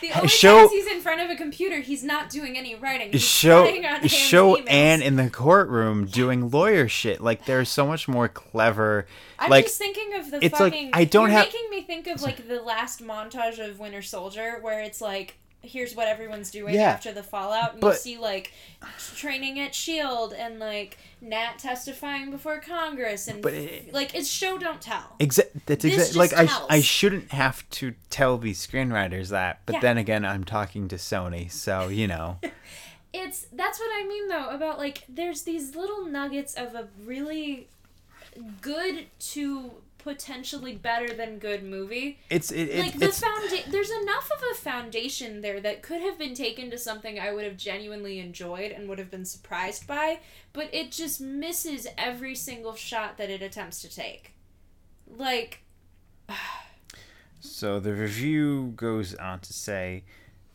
The 0.02 0.12
only 0.16 0.28
show- 0.28 0.60
times 0.60 0.72
he's 0.72 0.88
in 0.88 1.02
front 1.02 1.20
of 1.22 1.30
a 1.32 1.36
computer, 1.36 1.80
he's 1.80 2.04
not 2.04 2.30
doing 2.30 2.56
any 2.58 2.76
writing. 2.76 3.12
He's 3.12 3.24
show 3.24 3.66
show 4.08 4.56
emails. 4.56 4.70
Anne 4.70 5.02
in 5.02 5.16
the 5.16 5.30
courtroom 5.32 6.06
doing 6.06 6.52
lawyer 6.52 6.88
shit. 6.88 7.20
Like 7.22 7.46
there's 7.46 7.70
so 7.70 7.88
much 7.88 8.08
more 8.08 8.28
clever. 8.30 9.08
I'm 9.40 9.50
like 9.50 9.66
just 9.66 9.80
thinking 9.80 10.14
of 10.14 10.30
the 10.30 10.46
it's 10.46 10.60
like. 10.60 10.76
I 10.94 11.06
don't 11.06 11.32
have- 11.32 11.46
making 11.48 11.70
me 11.72 11.82
think 11.82 12.06
of 12.08 12.22
like 12.22 12.48
the 12.48 12.62
last 12.62 13.02
montage 13.04 13.58
of 13.58 13.80
Winter 13.80 14.04
Soldier, 14.04 14.60
where 14.62 14.80
it's 14.82 15.02
like. 15.02 15.38
Here's 15.64 15.96
what 15.96 16.08
everyone's 16.10 16.52
doing 16.52 16.76
Yeah. 16.76 16.90
after 16.92 17.14
the 17.14 17.24
fallout, 17.24 17.76
and 17.76 17.84
you 17.84 17.94
see 17.94 18.18
like 18.18 18.52
training 19.16 19.60
at 19.60 19.74
Shield 19.74 20.34
and 20.34 20.60
like 20.60 20.98
Nat 21.22 21.58
testifying 21.58 22.32
before 22.32 22.60
Congress, 22.60 23.28
and 23.30 23.42
But 23.42 23.54
it- 23.54 23.94
like 23.94 24.14
it's 24.14 24.30
show 24.30 24.58
don't 24.58 24.82
tell. 24.82 25.16
Exa- 25.20 25.48
that's 25.66 25.84
This 25.84 26.10
exactly 26.16 26.20
like 26.46 26.52
I. 26.70 26.78
I 26.78 26.82
shouldn't 26.82 27.32
have 27.32 27.68
to 27.72 27.96
tell 28.10 28.38
these 28.38 28.66
screenwriters 28.66 29.30
that, 29.30 29.62
but 29.66 29.76
Yeah. 29.76 29.80
then 29.82 29.98
again, 29.98 30.26
I'm 30.26 30.44
talking 30.44 30.88
to 30.90 30.98
Sony, 30.98 31.50
so 31.50 31.88
you 31.88 32.08
know. 32.08 32.40
it's 33.14 33.46
that's 33.54 33.80
what 33.80 33.90
I 33.94 34.06
mean 34.08 34.28
though 34.28 34.50
about 34.50 34.78
like 34.80 35.04
there's 35.08 35.44
these 35.44 35.76
little 35.76 36.04
nuggets 36.06 36.56
of 36.56 36.76
a 36.76 36.88
really 37.06 37.68
good 38.62 39.06
to 39.20 39.72
potentially 40.04 40.76
better 40.76 41.14
than 41.14 41.40
good 41.40 41.64
movie. 41.64 42.20
It's 42.30 42.52
it, 42.52 42.70
it 42.70 42.80
like 42.80 43.00
the 43.00 43.08
founda- 43.08 43.66
there's 43.72 43.92
enough 43.92 44.30
of 44.32 44.44
a 44.52 44.56
foundation 44.56 45.42
there 45.42 45.60
that 45.62 45.82
could 45.82 46.02
have 46.02 46.20
been 46.20 46.34
taken 46.34 46.70
to 46.72 46.78
something 46.78 47.20
I 47.20 47.32
would 47.32 47.46
have 47.46 47.58
genuinely 47.58 48.20
enjoyed 48.20 48.72
and 48.72 48.90
would 48.90 49.00
have 49.00 49.10
been 49.10 49.26
surprised 49.26 49.88
by, 49.88 50.20
but 50.52 50.70
it 50.74 50.92
just 50.92 51.22
misses 51.22 51.88
every 51.98 52.36
single 52.36 52.76
shot 52.76 53.18
that 53.18 53.30
it 53.30 53.42
attempts 53.42 53.82
to 53.82 53.94
take. 53.94 54.34
Like 55.08 55.64
so 57.40 57.80
the 57.80 57.94
review 57.94 58.74
goes 58.76 59.16
on 59.16 59.40
to 59.42 59.54
say 59.54 60.04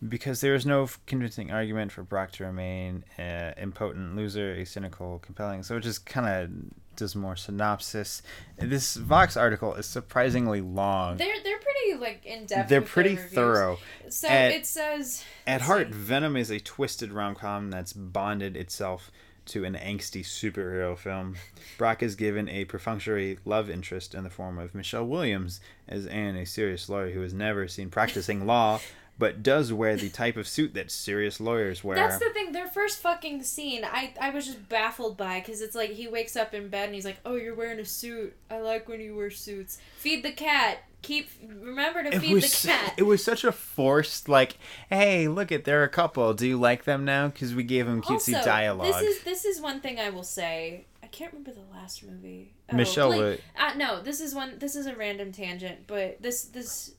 because 0.07 0.41
there 0.41 0.55
is 0.55 0.65
no 0.65 0.89
convincing 1.07 1.51
argument 1.51 1.93
for 1.93 2.03
Brock 2.03 2.33
to 2.33 2.45
remain 2.45 3.05
an 3.17 3.55
impotent 3.59 4.15
loser, 4.17 4.53
a 4.53 4.65
cynical, 4.65 5.19
compelling. 5.19 5.63
So 5.63 5.77
it 5.77 5.81
just 5.81 6.07
kind 6.07 6.27
of 6.27 6.51
does 6.99 7.17
more 7.17 7.37
synopsis. 7.37 8.21
This 8.59 8.97
Vox 8.97 9.37
article 9.37 9.75
is 9.75 9.87
surprisingly 9.87 10.61
long. 10.61 11.17
they're 11.17 11.43
they're 11.43 11.59
pretty 11.59 11.99
like 11.99 12.27
in 12.27 12.45
depth. 12.45 12.69
They're 12.69 12.83
pretty 12.83 13.17
thorough. 13.17 13.79
So 14.11 14.29
At- 14.29 14.53
it 14.53 14.67
says 14.67 15.25
At 15.47 15.63
heart, 15.63 15.89
see. 15.89 15.93
Venom 15.95 16.37
is 16.37 16.51
a 16.51 16.61
twisted 16.61 17.13
rom 17.13 17.35
com 17.35 17.71
that's 17.71 17.93
bonded 17.95 18.57
itself 18.57 19.11
to 19.47 19.65
an 19.65 19.75
angsty 19.75 20.21
superhero 20.23 20.97
film. 20.99 21.37
Brock 21.79 22.03
is 22.03 22.15
given 22.17 22.49
a 22.51 22.67
perfunctory 22.67 23.39
love 23.47 23.71
interest 23.71 24.15
in 24.15 24.25
the 24.25 24.31
form 24.31 24.59
of 24.59 24.75
Michelle 24.75 25.07
Williams 25.07 25.61
as 25.89 26.07
Anne, 26.07 26.37
a 26.37 26.45
serious 26.45 26.89
lawyer 26.91 27.13
who 27.13 27.23
has 27.23 27.33
never 27.33 27.67
seen 27.67 27.89
practicing 27.89 28.47
law, 28.47 28.79
but 29.19 29.43
does 29.43 29.73
wear 29.73 29.97
the 29.97 30.09
type 30.09 30.37
of 30.37 30.47
suit 30.47 30.75
that 30.75 30.91
serious 30.91 31.41
lawyers 31.41 31.83
wear. 31.83 31.97
That's 31.97 32.19
the 32.19 32.31
thing. 32.31 32.53
Their 32.53 32.69
first 32.69 33.01
fucking 33.01 33.43
scene, 33.43 33.85
I 33.85 34.15
I 34.21 34.31
was 34.31 34.47
just 34.47 34.69
baffled 34.69 35.17
by 35.17 35.41
because 35.41 35.61
it's 35.61 35.75
like 35.75 35.91
he 35.91 36.07
wakes 36.07 36.37
up 36.37 36.55
in 36.55 36.69
bed 36.69 36.87
and 36.87 36.95
he's 36.95 37.05
like, 37.05 37.19
"Oh, 37.25 37.35
you're 37.35 37.55
wearing 37.55 37.81
a 37.81 37.85
suit. 37.85 38.37
I 38.51 38.59
like 38.59 38.89
when 38.89 39.01
you 39.01 39.17
wear 39.17 39.31
suits. 39.31 39.79
Feed 39.99 40.23
the 40.23 40.33
cat. 40.33 40.79
Keep 41.03 41.31
remember 41.47 42.03
to 42.03 42.15
it 42.15 42.21
feed 42.21 42.33
was 42.33 42.63
the 42.63 42.69
cat." 42.69 42.95
it 42.97 43.05
was 43.05 43.23
such 43.23 43.45
a 43.45 43.53
forced 43.53 44.29
like, 44.29 44.57
hey, 44.89 45.29
look 45.29 45.51
at 45.51 45.65
they're 45.65 45.85
a 45.85 45.89
couple. 45.89 46.33
Do 46.35 46.47
you 46.47 46.59
like 46.59 46.85
them 46.85 47.05
now? 47.05 47.29
Because 47.29 47.55
we 47.55 47.65
gave 47.65 47.87
them 47.87 48.03
cutesy 48.03 48.35
also, 48.35 48.45
dialogue. 48.45 48.87
this 48.87 49.03
is 49.03 49.23
this 49.25 49.45
is 49.45 49.61
one 49.61 49.81
thing 49.81 49.99
I 49.99 50.11
will 50.11 50.25
say. 50.25 50.87
I 51.03 51.07
can't 51.07 51.33
remember 51.33 51.53
the 51.53 51.75
last 51.75 52.05
movie. 52.05 52.53
Oh, 52.71 52.77
Michelle 52.77 53.11
Wi- 53.11 53.39
uh, 53.59 53.73
no, 53.77 54.03
this 54.03 54.21
is 54.21 54.35
one. 54.35 54.59
This 54.59 54.77
is 54.77 54.87
a 54.87 54.95
random 54.95 55.33
tangent, 55.33 55.87
but 55.87 56.21
this 56.21 56.45
this 56.45 56.93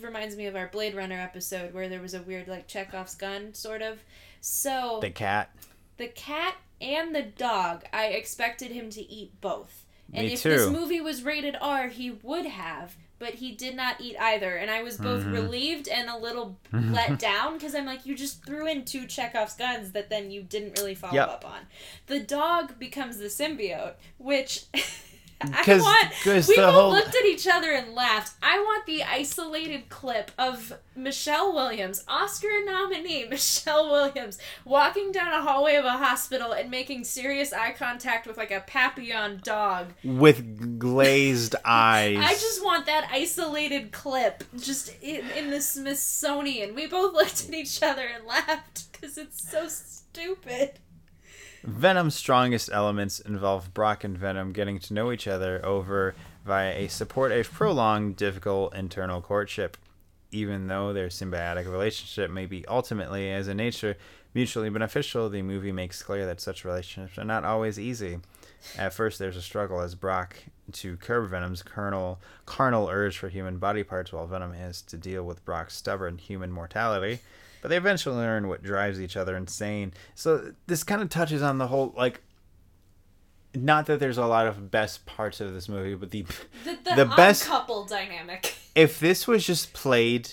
reminds 0.00 0.36
me 0.36 0.46
of 0.46 0.56
our 0.56 0.68
Blade 0.68 0.94
Runner 0.94 1.18
episode 1.20 1.72
where 1.74 1.88
there 1.88 2.00
was 2.00 2.14
a 2.14 2.22
weird 2.22 2.48
like 2.48 2.66
Chekhov's 2.68 3.14
gun 3.14 3.54
sort 3.54 3.82
of. 3.82 4.00
So 4.40 4.98
the 5.00 5.10
cat. 5.10 5.50
the 5.96 6.08
cat 6.08 6.56
and 6.80 7.14
the 7.14 7.22
dog, 7.22 7.84
I 7.92 8.06
expected 8.08 8.70
him 8.72 8.90
to 8.90 9.00
eat 9.02 9.40
both. 9.40 9.84
And 10.12 10.26
Me 10.26 10.34
if 10.34 10.42
too. 10.42 10.50
this 10.50 10.68
movie 10.70 11.00
was 11.00 11.22
rated 11.22 11.56
R, 11.60 11.88
he 11.88 12.10
would 12.10 12.44
have, 12.46 12.94
but 13.18 13.34
he 13.34 13.52
did 13.52 13.74
not 13.74 14.00
eat 14.02 14.16
either. 14.20 14.54
And 14.56 14.70
I 14.70 14.82
was 14.82 14.98
both 14.98 15.22
Mm-hmm. 15.22 15.32
relieved 15.32 15.88
and 15.88 16.10
a 16.10 16.16
little 16.18 16.58
let 16.72 17.18
down 17.18 17.54
because 17.54 17.74
I'm 17.74 17.86
like, 17.86 18.04
you 18.04 18.14
just 18.14 18.44
threw 18.44 18.66
in 18.66 18.84
two 18.84 19.06
Chekhov's 19.06 19.54
guns 19.54 19.92
that 19.92 20.10
then 20.10 20.30
you 20.30 20.42
didn't 20.42 20.78
really 20.78 20.94
follow 20.94 21.14
Yep. 21.14 21.28
up 21.28 21.44
on. 21.46 21.60
The 22.06 22.20
dog 22.20 22.78
becomes 22.78 23.16
the 23.18 23.26
symbiote, 23.28 23.94
which. 24.18 24.64
I 25.40 25.78
want. 25.78 26.46
we 26.48 26.56
both 26.56 26.74
whole- 26.74 26.90
looked 26.90 27.14
at 27.14 27.24
each 27.26 27.46
other 27.46 27.70
and 27.72 27.94
laughed. 27.94 28.34
I 28.42 28.58
want 28.58 28.86
the 28.86 29.02
isolated 29.02 29.88
clip 29.88 30.30
of 30.38 30.74
Michelle 30.96 31.52
Williams, 31.52 32.04
Oscar 32.08 32.64
nominee 32.64 33.24
Michelle 33.30 33.90
Williams, 33.90 34.38
walking 34.64 35.12
down 35.12 35.32
a 35.32 35.42
hallway 35.42 35.74
of 35.74 35.84
a 35.84 35.90
hospital 35.92 36.52
and 36.52 36.70
making 36.70 37.04
serious 37.04 37.52
eye 37.52 37.72
contact 37.72 38.26
with 38.26 38.36
like 38.36 38.50
a 38.50 38.60
Papillon 38.66 39.40
dog. 39.42 39.92
With 40.02 40.78
glazed 40.78 41.54
eyes. 41.64 42.18
I 42.20 42.32
just 42.32 42.64
want 42.64 42.86
that 42.86 43.08
isolated 43.12 43.92
clip 43.92 44.44
just 44.58 44.94
in, 45.02 45.28
in 45.36 45.50
the 45.50 45.60
Smithsonian. 45.60 46.74
We 46.74 46.86
both 46.86 47.12
looked 47.14 47.48
at 47.48 47.54
each 47.54 47.82
other 47.82 48.06
and 48.06 48.24
laughed 48.26 48.92
because 48.92 49.18
it's 49.18 49.50
so 49.50 49.68
stupid. 49.68 50.78
Venom's 51.66 52.14
strongest 52.14 52.68
elements 52.70 53.20
involve 53.20 53.72
Brock 53.72 54.04
and 54.04 54.18
Venom 54.18 54.52
getting 54.52 54.78
to 54.80 54.92
know 54.92 55.10
each 55.10 55.26
other 55.26 55.64
over 55.64 56.14
via 56.44 56.74
a 56.74 56.88
supportive, 56.88 57.50
prolonged, 57.50 58.16
difficult 58.16 58.74
internal 58.74 59.22
courtship. 59.22 59.78
Even 60.30 60.66
though 60.66 60.92
their 60.92 61.08
symbiotic 61.08 61.70
relationship 61.70 62.30
may 62.30 62.44
be 62.44 62.66
ultimately, 62.66 63.30
as 63.30 63.48
a 63.48 63.54
nature, 63.54 63.96
mutually 64.34 64.68
beneficial, 64.68 65.30
the 65.30 65.40
movie 65.40 65.72
makes 65.72 66.02
clear 66.02 66.26
that 66.26 66.40
such 66.40 66.66
relationships 66.66 67.16
are 67.18 67.24
not 67.24 67.44
always 67.44 67.78
easy. 67.78 68.18
At 68.76 68.92
first, 68.92 69.18
there's 69.18 69.36
a 69.36 69.42
struggle 69.42 69.80
as 69.80 69.94
Brock 69.94 70.36
to 70.72 70.96
curb 70.98 71.30
Venom's 71.30 71.62
carnal, 71.62 72.20
carnal 72.44 72.88
urge 72.88 73.16
for 73.16 73.28
human 73.28 73.58
body 73.58 73.84
parts, 73.84 74.12
while 74.12 74.26
Venom 74.26 74.52
has 74.52 74.82
to 74.82 74.98
deal 74.98 75.22
with 75.24 75.44
Brock's 75.44 75.76
stubborn 75.76 76.18
human 76.18 76.50
mortality. 76.50 77.20
But 77.64 77.70
they 77.70 77.78
eventually 77.78 78.16
learn 78.16 78.48
what 78.48 78.62
drives 78.62 79.00
each 79.00 79.16
other 79.16 79.34
insane. 79.38 79.94
So 80.14 80.52
this 80.66 80.84
kind 80.84 81.00
of 81.00 81.08
touches 81.08 81.40
on 81.40 81.56
the 81.56 81.66
whole 81.68 81.94
like. 81.96 82.20
Not 83.54 83.86
that 83.86 84.00
there's 84.00 84.18
a 84.18 84.26
lot 84.26 84.46
of 84.46 84.70
best 84.70 85.06
parts 85.06 85.40
of 85.40 85.54
this 85.54 85.66
movie, 85.66 85.94
but 85.94 86.10
the 86.10 86.26
The, 86.64 86.76
the, 86.84 86.94
The 86.94 87.06
odd 87.06 87.16
best- 87.16 87.46
couple 87.46 87.86
dynamic. 87.86 88.54
if 88.74 89.00
this 89.00 89.26
was 89.26 89.46
just 89.46 89.72
played 89.72 90.28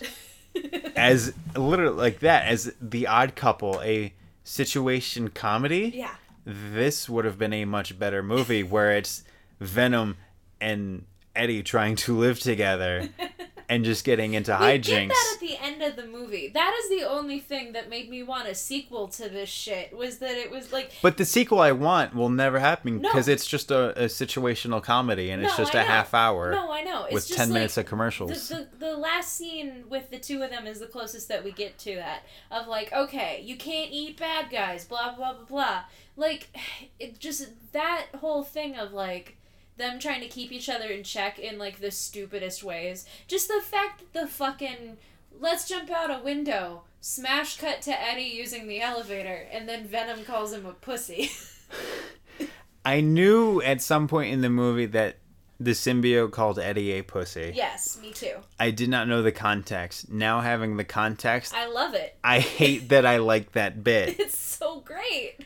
as 0.97 1.33
literally 1.55 1.95
like 1.95 2.19
that 2.19 2.47
as 2.47 2.73
the 2.81 3.07
odd 3.07 3.37
couple 3.37 3.79
a 3.81 4.13
situation 4.43 5.29
comedy 5.29 5.93
yeah. 5.95 6.15
this 6.45 7.07
would 7.07 7.23
have 7.23 7.37
been 7.37 7.53
a 7.53 7.63
much 7.63 7.97
better 7.97 8.21
movie 8.21 8.61
where 8.63 8.91
it's 8.91 9.23
venom 9.61 10.17
and 10.59 11.05
eddie 11.33 11.63
trying 11.63 11.95
to 11.95 12.17
live 12.17 12.39
together 12.41 13.07
and 13.69 13.85
just 13.85 14.03
getting 14.03 14.33
into 14.33 14.51
We 14.59 14.65
get 14.79 14.83
hijinks 14.83 15.07
that 15.09 15.31
at 15.35 15.39
the 15.39 15.50
end 15.81 15.97
of 15.97 16.03
the 16.03 16.09
movie. 16.09 16.49
That 16.49 16.73
is 16.83 16.89
the 16.89 17.07
only 17.07 17.39
thing 17.39 17.73
that 17.73 17.89
made 17.89 18.09
me 18.09 18.23
want 18.23 18.47
a 18.47 18.55
sequel 18.55 19.07
to 19.09 19.29
this 19.29 19.49
shit. 19.49 19.95
Was 19.95 20.19
that 20.19 20.37
it 20.37 20.51
was 20.51 20.71
like 20.71 20.91
but 21.01 21.17
the 21.17 21.25
sequel 21.25 21.59
i 21.59 21.71
want 21.71 22.15
will 22.15 22.29
never 22.29 22.59
happen 22.59 23.01
No. 23.01 23.09
because 23.09 23.27
it's 23.27 23.45
just 23.45 23.71
a, 23.71 24.03
a 24.03 24.05
situational 24.05 24.81
comedy 24.81 25.29
and 25.31 25.43
it's 25.43 25.57
just 25.57 25.75
I 25.75 25.81
a 25.81 25.83
know. 25.83 25.89
half 25.89 26.13
hour 26.13 26.51
No, 26.51 26.71
I 26.71 26.83
know. 26.83 27.05
It's 27.05 27.13
with 27.13 27.27
just 27.27 27.39
10 27.39 27.49
like, 27.49 27.53
minutes 27.53 27.77
of 27.77 27.85
commercials 27.85 28.49
The, 28.49 28.67
the, 28.79 28.85
the 28.85 28.97
last 28.97 29.33
scene 29.33 29.85
with 29.89 30.09
the 30.09 30.19
two 30.19 30.41
of 30.43 30.49
them 30.49 30.67
is 30.67 30.79
the 30.79 30.87
closest 30.87 31.27
that 31.29 31.43
we 31.43 31.51
get 31.51 31.77
to 31.79 31.95
that. 31.95 32.23
Of 32.49 32.67
like, 32.67 32.91
okay, 32.93 33.41
you 33.43 33.55
can't 33.57 33.91
eat 33.91 34.19
bad 34.19 34.49
guys, 34.51 34.85
blah, 34.85 35.15
blah, 35.15 35.33
blah, 35.33 35.45
blah. 35.45 35.81
Like, 36.15 36.49
it 36.99 37.19
just, 37.19 37.49
that 37.73 38.07
whole 38.19 38.43
thing 38.43 38.75
of 38.75 38.93
like, 38.93 39.37
them 39.77 39.99
trying 39.99 40.21
to 40.21 40.27
keep 40.27 40.51
each 40.51 40.69
other 40.69 40.87
in 40.89 41.03
check 41.03 41.39
in 41.39 41.57
like 41.57 41.79
the 41.79 41.91
stupidest 41.91 42.63
ways. 42.63 43.05
Just 43.27 43.47
the 43.47 43.61
fact 43.63 44.01
that 44.13 44.21
the 44.21 44.27
fucking, 44.27 44.97
let's 45.39 45.67
jump 45.67 45.89
out 45.89 46.11
a 46.11 46.23
window, 46.23 46.83
smash 46.99 47.57
cut 47.57 47.81
to 47.83 48.01
Eddie 48.01 48.23
using 48.23 48.67
the 48.67 48.81
elevator, 48.81 49.47
and 49.51 49.67
then 49.67 49.87
Venom 49.87 50.23
calls 50.23 50.53
him 50.53 50.65
a 50.65 50.73
pussy. 50.73 51.31
i 52.85 52.99
knew 52.99 53.61
at 53.61 53.81
some 53.81 54.07
point 54.07 54.33
in 54.33 54.41
the 54.41 54.49
movie 54.49 54.87
that 54.87 55.17
the 55.59 55.71
symbiote 55.71 56.31
called 56.31 56.57
eddie 56.57 56.93
a 56.93 57.03
pussy 57.03 57.51
yes, 57.53 57.99
me 58.01 58.11
too. 58.11 58.33
I 58.59 58.71
did 58.71 58.89
not 58.89 59.07
know 59.07 59.21
the 59.21 59.31
context. 59.31 60.09
Now 60.09 60.41
having 60.41 60.77
the 60.77 60.83
context, 60.83 61.53
I 61.53 61.67
love 61.67 61.93
it. 61.93 62.17
I 62.23 62.39
hate 62.39 62.89
that 62.89 63.05
I 63.05 63.17
like 63.17 63.51
that 63.51 63.83
bit. 63.83 64.19
It's 64.19 64.37
so 64.37 64.79
great. 64.79 65.45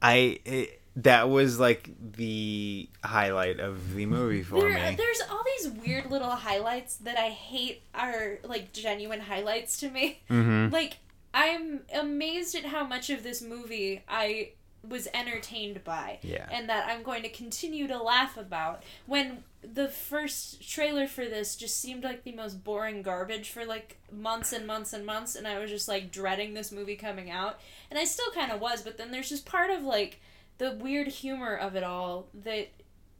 I 0.00 0.40
it, 0.44 0.80
that 0.96 1.28
was 1.28 1.60
like 1.60 1.90
the 2.16 2.88
highlight 3.04 3.60
of 3.60 3.94
the 3.94 4.06
movie 4.06 4.42
for 4.42 4.60
There, 4.60 4.70
me. 4.90 4.96
there's 4.96 5.20
all 5.30 5.42
these 5.58 5.70
weird 5.72 6.10
little 6.10 6.30
highlights 6.30 6.96
that 6.98 7.18
I 7.18 7.28
hate 7.28 7.82
are 7.94 8.38
like 8.44 8.72
genuine 8.72 9.20
highlights 9.20 9.78
to 9.80 9.90
me. 9.90 10.20
hmm 10.28 10.68
Like 10.70 10.94
I'm 11.34 11.80
amazed 11.94 12.54
at 12.54 12.64
how 12.64 12.84
much 12.86 13.10
of 13.10 13.22
this 13.22 13.42
movie 13.42 14.02
I 14.08 14.52
was 14.88 15.08
entertained 15.12 15.82
by 15.84 16.18
Yeah. 16.22 16.46
and 16.50 16.68
that 16.68 16.86
I'm 16.88 17.02
going 17.02 17.22
to 17.24 17.28
continue 17.28 17.88
to 17.88 18.00
laugh 18.00 18.36
about 18.36 18.82
when 19.06 19.42
the 19.62 19.88
first 19.88 20.66
trailer 20.70 21.08
for 21.08 21.24
this 21.24 21.56
just 21.56 21.78
seemed 21.80 22.04
like 22.04 22.22
the 22.22 22.30
most 22.32 22.62
boring 22.62 23.02
garbage 23.02 23.50
for 23.50 23.64
like 23.66 23.96
months 24.12 24.52
and 24.52 24.64
months 24.66 24.92
and 24.92 25.04
months 25.04 25.34
and 25.34 25.46
I 25.46 25.58
was 25.58 25.70
just 25.70 25.88
like 25.88 26.12
dreading 26.12 26.54
this 26.54 26.70
movie 26.70 26.94
coming 26.94 27.30
out 27.30 27.58
and 27.90 27.98
I 27.98 28.04
still 28.04 28.30
kind 28.32 28.52
of 28.52 28.60
was 28.60 28.82
but 28.82 28.96
then 28.96 29.10
there's 29.10 29.28
just 29.28 29.44
part 29.44 29.70
of 29.70 29.82
like 29.82 30.20
the 30.58 30.72
weird 30.72 31.08
humor 31.08 31.54
of 31.56 31.76
it 31.76 31.82
all 31.84 32.28
that 32.44 32.68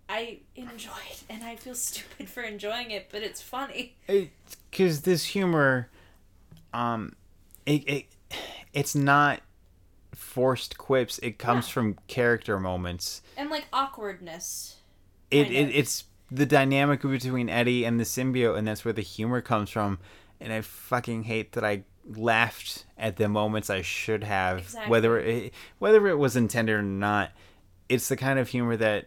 I 0.08 0.38
enjoyed 0.54 1.18
and 1.28 1.42
I 1.44 1.56
feel 1.56 1.74
stupid 1.74 2.28
for 2.28 2.42
enjoying 2.42 2.90
it 2.90 3.08
but 3.10 3.22
it's 3.22 3.42
funny 3.42 3.96
Because 4.70 5.02
this 5.02 5.24
humor, 5.26 5.88
um, 6.72 7.14
it, 7.66 7.88
it 7.88 8.06
it's 8.72 8.94
not 8.94 9.40
forced 10.14 10.76
quips. 10.78 11.18
It 11.18 11.38
comes 11.38 11.66
Yeah. 11.68 11.72
from 11.72 11.98
character 12.08 12.58
moments. 12.60 13.22
and 13.36 13.50
like 13.50 13.66
awkwardness 13.72 14.76
It, 15.30 15.50
it 15.50 15.74
it's 15.74 16.04
the 16.30 16.46
dynamic 16.46 17.02
between 17.02 17.48
Eddie 17.48 17.84
and 17.84 17.98
the 18.00 18.04
symbiote, 18.04 18.56
and 18.58 18.66
that's 18.66 18.84
where 18.84 18.92
the 18.94 19.02
humor 19.02 19.40
comes 19.40 19.70
from. 19.70 19.98
And 20.40 20.52
I 20.52 20.60
fucking 20.60 21.24
hate 21.24 21.52
that 21.52 21.64
I 21.64 21.84
laughed 22.14 22.84
at 22.98 23.16
the 23.16 23.28
moments 23.28 23.68
I 23.70 23.82
should 23.82 24.24
have, 24.24 24.58
Exactly. 24.58 24.90
whether 24.90 25.18
it, 25.18 25.52
whether 25.78 26.06
it 26.08 26.16
was 26.18 26.36
intended 26.36 26.74
or 26.74 26.82
not. 26.82 27.30
It's 27.88 28.08
the 28.08 28.16
kind 28.16 28.38
of 28.38 28.48
humor 28.48 28.76
that 28.76 29.06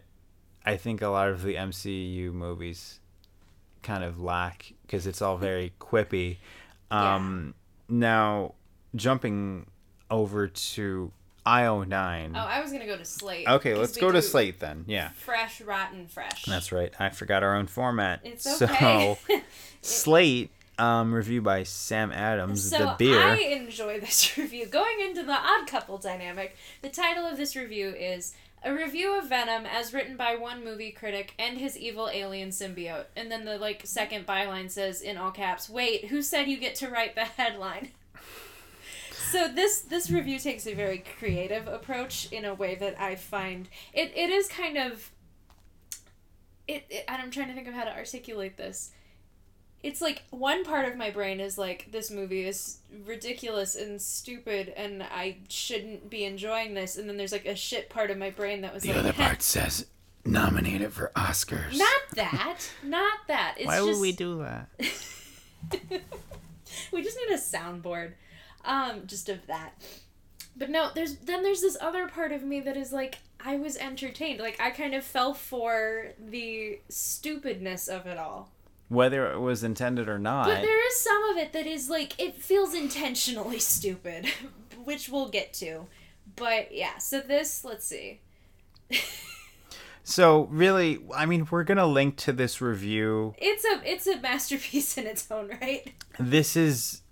I 0.64 0.76
think 0.76 1.02
a 1.02 1.08
lot 1.08 1.28
of 1.28 1.42
the 1.42 1.54
MCU 1.54 2.32
movies 2.32 3.00
kind 3.82 4.04
of 4.04 4.20
lack 4.20 4.72
because 4.82 5.06
it's 5.06 5.22
all 5.22 5.36
very 5.36 5.72
quippy. 5.80 6.36
Um, 6.90 7.54
Now, 7.88 8.54
jumping 8.94 9.66
over 10.10 10.48
to 10.48 11.12
IO 11.46 11.82
nine. 11.84 12.32
oh 12.36 12.40
I 12.40 12.60
was 12.60 12.70
gonna 12.72 12.84
go 12.86 12.96
to 12.98 13.04
Slate 13.04 13.48
Okay, 13.48 13.74
let's 13.74 13.96
go 13.96 14.12
to 14.12 14.20
Slate 14.20 14.60
then. 14.60 14.84
Yeah. 14.86 15.10
fresh 15.10 15.60
rotten 15.62 16.06
fresh 16.06 16.44
That's 16.44 16.70
right. 16.72 16.92
I 17.00 17.08
forgot 17.10 17.42
our 17.42 17.54
own 17.56 17.66
format. 17.66 18.20
It's 18.24 18.44
So, 18.58 18.66
okay. 18.66 19.18
Slate, 19.82 20.50
um, 20.80 21.12
review 21.12 21.42
by 21.42 21.62
Sam 21.62 22.10
Adams, 22.10 22.68
So 22.70 22.78
the 22.78 22.94
beer. 22.98 23.20
I 23.20 23.36
enjoy 23.36 24.00
this 24.00 24.36
review. 24.38 24.66
Going 24.66 25.00
into 25.00 25.22
the 25.22 25.36
odd 25.36 25.66
couple 25.66 25.98
dynamic, 25.98 26.56
the 26.82 26.88
title 26.88 27.26
of 27.26 27.36
this 27.36 27.54
review 27.54 27.90
is 27.90 28.34
a 28.62 28.72
review 28.72 29.16
of 29.18 29.28
Venom 29.28 29.66
as 29.66 29.94
written 29.94 30.16
by 30.16 30.36
one 30.36 30.64
movie 30.64 30.90
critic 30.90 31.34
and 31.38 31.58
his 31.58 31.78
evil 31.78 32.10
alien 32.12 32.50
symbiote. 32.50 33.06
And 33.16 33.30
then 33.30 33.44
the 33.44 33.58
like 33.58 33.86
second 33.86 34.26
byline 34.26 34.70
says 34.70 35.00
in 35.02 35.16
all 35.16 35.30
caps, 35.30 35.68
"Wait, 35.68 36.06
who 36.06 36.22
said 36.22 36.48
you 36.48 36.58
get 36.58 36.74
to 36.76 36.88
write 36.88 37.14
the 37.14 37.24
headline?" 37.24 37.90
So 39.30 39.46
this 39.46 39.82
this 39.82 40.10
review 40.10 40.40
takes 40.40 40.66
a 40.66 40.74
very 40.74 41.04
creative 41.20 41.68
approach 41.68 42.32
in 42.32 42.44
a 42.44 42.52
way 42.52 42.74
that 42.74 43.00
I 43.00 43.14
find 43.14 43.68
it, 43.92 44.10
it 44.16 44.28
is 44.28 44.48
kind 44.48 44.76
of 44.76 45.12
it, 46.66 46.84
it 46.90 47.04
I'm 47.06 47.30
trying 47.30 47.46
to 47.46 47.54
think 47.54 47.68
of 47.68 47.74
how 47.74 47.84
to 47.84 47.96
articulate 47.96 48.56
this 48.56 48.90
it's 49.82 50.00
like 50.00 50.22
one 50.30 50.64
part 50.64 50.86
of 50.86 50.96
my 50.96 51.10
brain 51.10 51.40
is 51.40 51.56
like 51.56 51.88
this 51.90 52.10
movie 52.10 52.46
is 52.46 52.78
ridiculous 53.06 53.74
and 53.76 54.00
stupid 54.00 54.72
and 54.76 55.02
I 55.02 55.38
shouldn't 55.48 56.10
be 56.10 56.24
enjoying 56.24 56.74
this. 56.74 56.96
And 56.96 57.08
then 57.08 57.16
there's 57.16 57.32
like 57.32 57.46
a 57.46 57.56
shit 57.56 57.88
part 57.88 58.10
of 58.10 58.18
my 58.18 58.30
brain 58.30 58.60
that 58.60 58.74
was 58.74 58.82
the 58.82 58.90
like 58.90 58.98
other 58.98 59.12
part 59.12 59.42
says 59.42 59.86
nominate 60.24 60.82
it 60.82 60.92
for 60.92 61.12
Oscars. 61.16 61.78
not 61.78 62.00
that. 62.14 62.58
Not 62.82 63.20
that. 63.28 63.54
It's 63.56 63.66
Why 63.66 63.76
just 63.76 63.86
would 63.86 64.00
we 64.00 64.12
do 64.12 64.38
that? 64.40 64.68
we 66.92 67.02
just 67.02 67.16
need 67.16 67.34
a 67.34 67.38
soundboard 67.38 68.12
um 68.66 69.06
just 69.06 69.30
of 69.30 69.46
that. 69.46 69.72
But 70.56 70.68
no 70.68 70.90
there's 70.94 71.16
then 71.16 71.42
there's 71.42 71.62
this 71.62 71.78
other 71.80 72.06
part 72.06 72.32
of 72.32 72.42
me 72.42 72.60
that 72.60 72.76
is 72.76 72.92
like 72.92 73.16
I 73.42 73.56
was 73.56 73.78
entertained. 73.78 74.40
Like 74.40 74.60
I 74.60 74.72
kind 74.72 74.94
of 74.94 75.04
fell 75.04 75.32
for 75.32 76.08
the 76.18 76.80
stupidness 76.90 77.88
of 77.88 78.06
it 78.06 78.18
all 78.18 78.50
Whether 78.90 79.32
it 79.32 79.38
was 79.38 79.64
intended 79.64 80.08
or 80.10 80.18
not. 80.18 80.44
But 80.46 80.60
there 80.60 80.86
is 80.88 81.00
some 81.00 81.22
of 81.30 81.36
it 81.38 81.54
that 81.54 81.66
is 81.66 81.88
like 81.88 82.20
it 82.20 82.34
feels 82.36 82.74
intentionally 82.74 83.58
stupid, 83.74 84.26
which 84.84 85.08
we'll 85.08 85.30
get 85.30 85.54
to. 85.54 85.86
But 86.36 86.74
yeah, 86.74 86.98
so 86.98 87.20
this, 87.20 87.64
let's 87.64 87.86
see. 87.86 88.20
so 90.02 90.48
really, 90.50 90.98
I 91.14 91.24
mean, 91.26 91.46
we're 91.50 91.64
gonna 91.64 91.86
link 91.86 92.16
to 92.18 92.32
this 92.32 92.60
review. 92.60 93.34
It's 93.38 93.64
a 93.64 93.80
it's 93.84 94.06
a 94.06 94.18
masterpiece 94.20 94.98
in 94.98 95.06
its 95.06 95.30
own 95.30 95.48
right. 95.60 95.92
This 96.18 96.56
is 96.56 97.02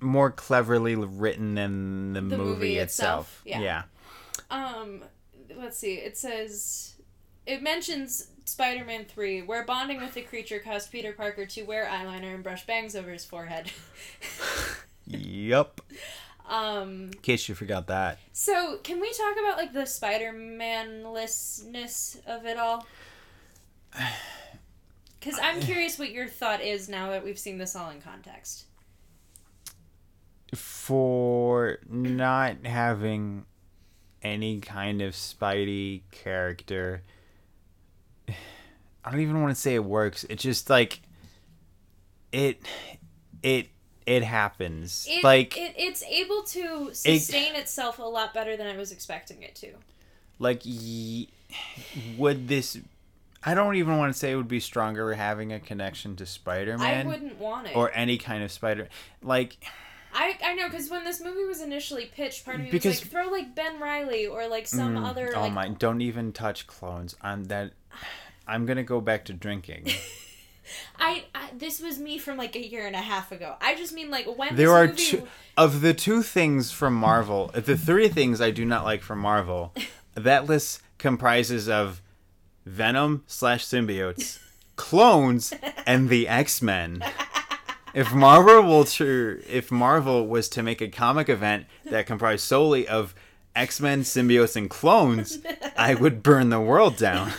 more 0.00 0.30
cleverly 0.30 0.94
written 0.94 1.54
than 1.54 2.12
the, 2.12 2.20
The 2.20 2.36
movie, 2.36 2.50
movie 2.50 2.78
itself. 2.78 3.42
itself, 3.44 3.62
yeah. 3.62 3.82
Um 4.50 5.04
let's 5.56 5.78
see. 5.78 5.94
It 5.94 6.16
says 6.16 6.94
it 7.46 7.62
mentions 7.62 8.28
Spider-Man 8.48 9.04
3 9.06 9.42
where 9.42 9.64
bonding 9.64 10.00
with 10.00 10.14
the 10.14 10.22
creature 10.22 10.58
caused 10.58 10.90
Peter 10.90 11.12
Parker 11.12 11.46
to 11.46 11.62
wear 11.62 11.86
eyeliner 11.86 12.34
and 12.34 12.42
brush 12.42 12.66
bangs 12.66 12.96
over 12.96 13.10
his 13.10 13.24
forehead. 13.24 13.70
Yup. 15.06 15.80
um 16.48 17.10
In 17.12 17.18
case 17.22 17.48
you 17.48 17.54
forgot 17.54 17.86
that. 17.88 18.18
so 18.32 18.78
can 18.82 19.00
we 19.00 19.12
talk 19.12 19.36
about 19.38 19.56
like 19.58 19.72
the 19.72 19.86
Spider-Man-lessness 19.86 22.20
of 22.26 22.44
it 22.46 22.56
all? 22.58 22.86
Cuz 25.20 25.36
I'm 25.42 25.60
curious 25.60 25.98
what 25.98 26.10
your 26.12 26.28
thought 26.28 26.60
is 26.60 26.88
now 26.88 27.10
that 27.10 27.24
we've 27.24 27.38
seen 27.38 27.58
this 27.58 27.74
all 27.76 27.90
in 27.90 28.00
context. 28.00 28.64
for 30.54 31.78
not 31.90 32.64
having 32.64 33.44
any 34.22 34.60
kind 34.60 35.02
of 35.02 35.12
Spidey 35.14 36.02
character. 36.10 37.02
I 39.08 39.12
don't 39.12 39.20
even 39.20 39.40
want 39.40 39.54
to 39.54 39.60
say 39.60 39.74
it 39.74 39.84
works. 39.84 40.24
It 40.28 40.36
just 40.38 40.68
like 40.68 41.00
it 42.32 42.60
it 43.42 43.68
it 44.06 44.22
happens. 44.22 45.06
It, 45.08 45.24
like 45.24 45.56
it, 45.56 45.74
it's 45.76 46.02
able 46.02 46.42
to 46.44 46.90
sustain 46.94 47.54
itself 47.54 47.98
a 47.98 48.02
lot 48.02 48.34
better 48.34 48.56
than 48.56 48.66
I 48.66 48.76
was 48.76 48.92
expecting 48.92 49.42
it 49.42 49.54
to. 49.56 49.72
like 50.38 50.62
y- 50.64 51.26
would 52.16 52.48
this 52.48 52.78
I 53.42 53.54
don't 53.54 53.76
even 53.76 53.96
want 53.96 54.12
to 54.12 54.18
say 54.18 54.32
it 54.32 54.36
would 54.36 54.48
be 54.48 54.60
stronger 54.60 55.14
having 55.14 55.52
a 55.52 55.60
connection 55.60 56.16
to 56.16 56.26
Spider-Man 56.26 57.06
I 57.06 57.08
wouldn't 57.08 57.38
want 57.38 57.68
it. 57.68 57.76
or 57.76 57.90
any 57.94 58.18
kind 58.18 58.42
of 58.42 58.52
Spider 58.52 58.88
like 59.22 59.56
I 60.12 60.36
I 60.44 60.54
know 60.54 60.68
because 60.68 60.90
when 60.90 61.04
this 61.04 61.20
movie 61.22 61.44
was 61.44 61.60
initially 61.62 62.06
pitched, 62.06 62.44
part 62.44 62.56
of 62.56 62.62
me 62.64 62.70
Because- 62.70 63.00
was 63.02 63.12
like, 63.12 63.24
throw 63.24 63.32
like 63.32 63.54
Ben 63.54 63.80
Reilly 63.80 64.26
or 64.26 64.46
like 64.48 64.66
some 64.66 64.96
Mm, 64.96 65.06
other 65.08 65.32
oh 65.34 65.40
like 65.42 65.52
my 65.52 65.68
don't 65.68 66.00
even 66.02 66.32
touch 66.32 66.66
clones. 66.66 67.16
I'm 67.22 67.44
that 67.44 67.72
I'm 68.48 68.66
going 68.66 68.78
to 68.78 68.82
go 68.82 69.00
back 69.00 69.26
to 69.26 69.32
drinking. 69.32 69.88
I, 70.98 71.24
I 71.34 71.50
this 71.56 71.80
was 71.80 71.98
me 71.98 72.18
from 72.18 72.36
like 72.36 72.54
a 72.54 72.66
year 72.66 72.86
and 72.86 72.96
a 72.96 73.00
half 73.00 73.32
ago. 73.32 73.54
I 73.60 73.74
just 73.74 73.92
mean 73.92 74.10
like 74.10 74.26
when 74.26 74.54
There 74.54 74.70
are 74.72 74.86
movie, 74.86 75.02
two 75.02 75.28
of 75.56 75.80
the 75.80 75.94
two 75.94 76.22
things 76.22 76.70
from 76.70 76.94
Marvel. 76.94 77.50
Uh, 77.54 77.60
the 77.60 77.76
three 77.76 78.08
things 78.08 78.40
I 78.40 78.50
do 78.50 78.64
not 78.64 78.84
like 78.84 79.02
from 79.02 79.20
Marvel. 79.20 79.74
That 80.14 80.46
list 80.46 80.82
comprises 80.98 81.68
of 81.68 82.02
Venom 82.66 83.22
slash 83.28 83.64
symbiotes, 83.64 84.40
clones, 84.74 85.54
and 85.86 86.08
the 86.08 86.26
X 86.26 86.60
Men. 86.60 87.04
If 87.94 88.12
Marvel 88.12 88.62
will 88.62 88.84
to, 88.84 89.42
if 89.48 89.70
Marvel 89.72 90.26
was 90.26 90.48
to 90.50 90.62
make 90.62 90.80
a 90.80 90.88
comic 90.88 91.28
event 91.28 91.66
that 91.86 92.06
comprised 92.06 92.44
solely 92.44 92.86
of 92.86 93.14
X 93.56 93.80
Men, 93.80 94.02
symbiotes, 94.02 94.56
and 94.56 94.68
clones, 94.68 95.38
I 95.76 95.94
would 95.94 96.22
burn 96.22 96.50
the 96.50 96.60
world 96.60 96.96
down. 96.96 97.32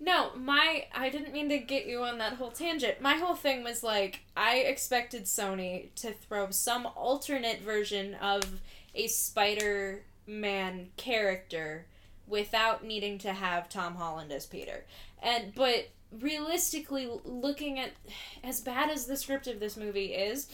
No, 0.00 0.30
my 0.36 0.86
I 0.94 1.08
didn't 1.10 1.32
mean 1.32 1.48
to 1.48 1.58
get 1.58 1.86
you 1.86 2.02
on 2.02 2.18
that 2.18 2.34
whole 2.34 2.50
tangent. 2.50 3.00
My 3.00 3.14
whole 3.14 3.34
thing 3.34 3.64
was 3.64 3.82
like 3.82 4.20
I 4.36 4.58
expected 4.58 5.24
Sony 5.24 5.92
to 5.96 6.12
throw 6.12 6.50
some 6.50 6.86
alternate 6.86 7.60
version 7.60 8.14
of 8.14 8.60
a 8.94 9.08
Spider-Man 9.08 10.90
character 10.96 11.86
without 12.28 12.84
needing 12.84 13.18
to 13.18 13.32
have 13.32 13.68
Tom 13.68 13.96
Holland 13.96 14.30
as 14.30 14.46
Peter. 14.46 14.84
And 15.20 15.52
but 15.54 15.88
realistically 16.12 17.08
looking 17.24 17.78
at 17.78 17.90
as 18.44 18.60
bad 18.60 18.90
as 18.90 19.06
the 19.06 19.16
script 19.16 19.46
of 19.48 19.58
this 19.58 19.76
movie 19.76 20.14
is, 20.14 20.48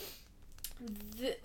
the 1.19 1.37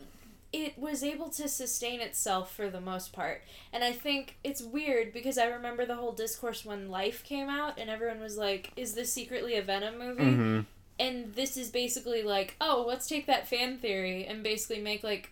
it 0.52 0.78
was 0.78 1.04
able 1.04 1.30
to 1.30 1.48
sustain 1.48 2.02
itself 2.02 2.54
for 2.54 2.70
the 2.70 2.82
most 2.82 3.14
part. 3.14 3.44
And 3.72 3.84
I 3.84 3.92
think 3.92 4.38
it's 4.44 4.62
weird 4.62 5.14
because 5.14 5.38
I 5.38 5.46
remember 5.46 5.86
the 5.86 5.96
whole 5.96 6.12
discourse 6.12 6.66
when 6.66 6.90
Life 6.90 7.24
came 7.24 7.50
out 7.50 7.78
and 7.80 7.90
everyone 7.90 8.20
was 8.20 8.38
like, 8.38 8.72
is 8.76 8.94
this 8.96 9.14
secretly 9.14 9.56
a 9.56 9.62
Venom 9.62 10.00
movie? 10.00 10.24
hmm 10.24 10.60
And 11.00 11.34
this 11.34 11.56
is 11.56 11.70
basically 11.70 12.24
like, 12.24 12.56
oh, 12.60 12.84
let's 12.88 13.08
take 13.08 13.28
that 13.28 13.48
fan 13.48 13.78
theory 13.78 14.26
and 14.26 14.44
basically 14.44 14.82
make 14.82 15.04
like 15.04 15.32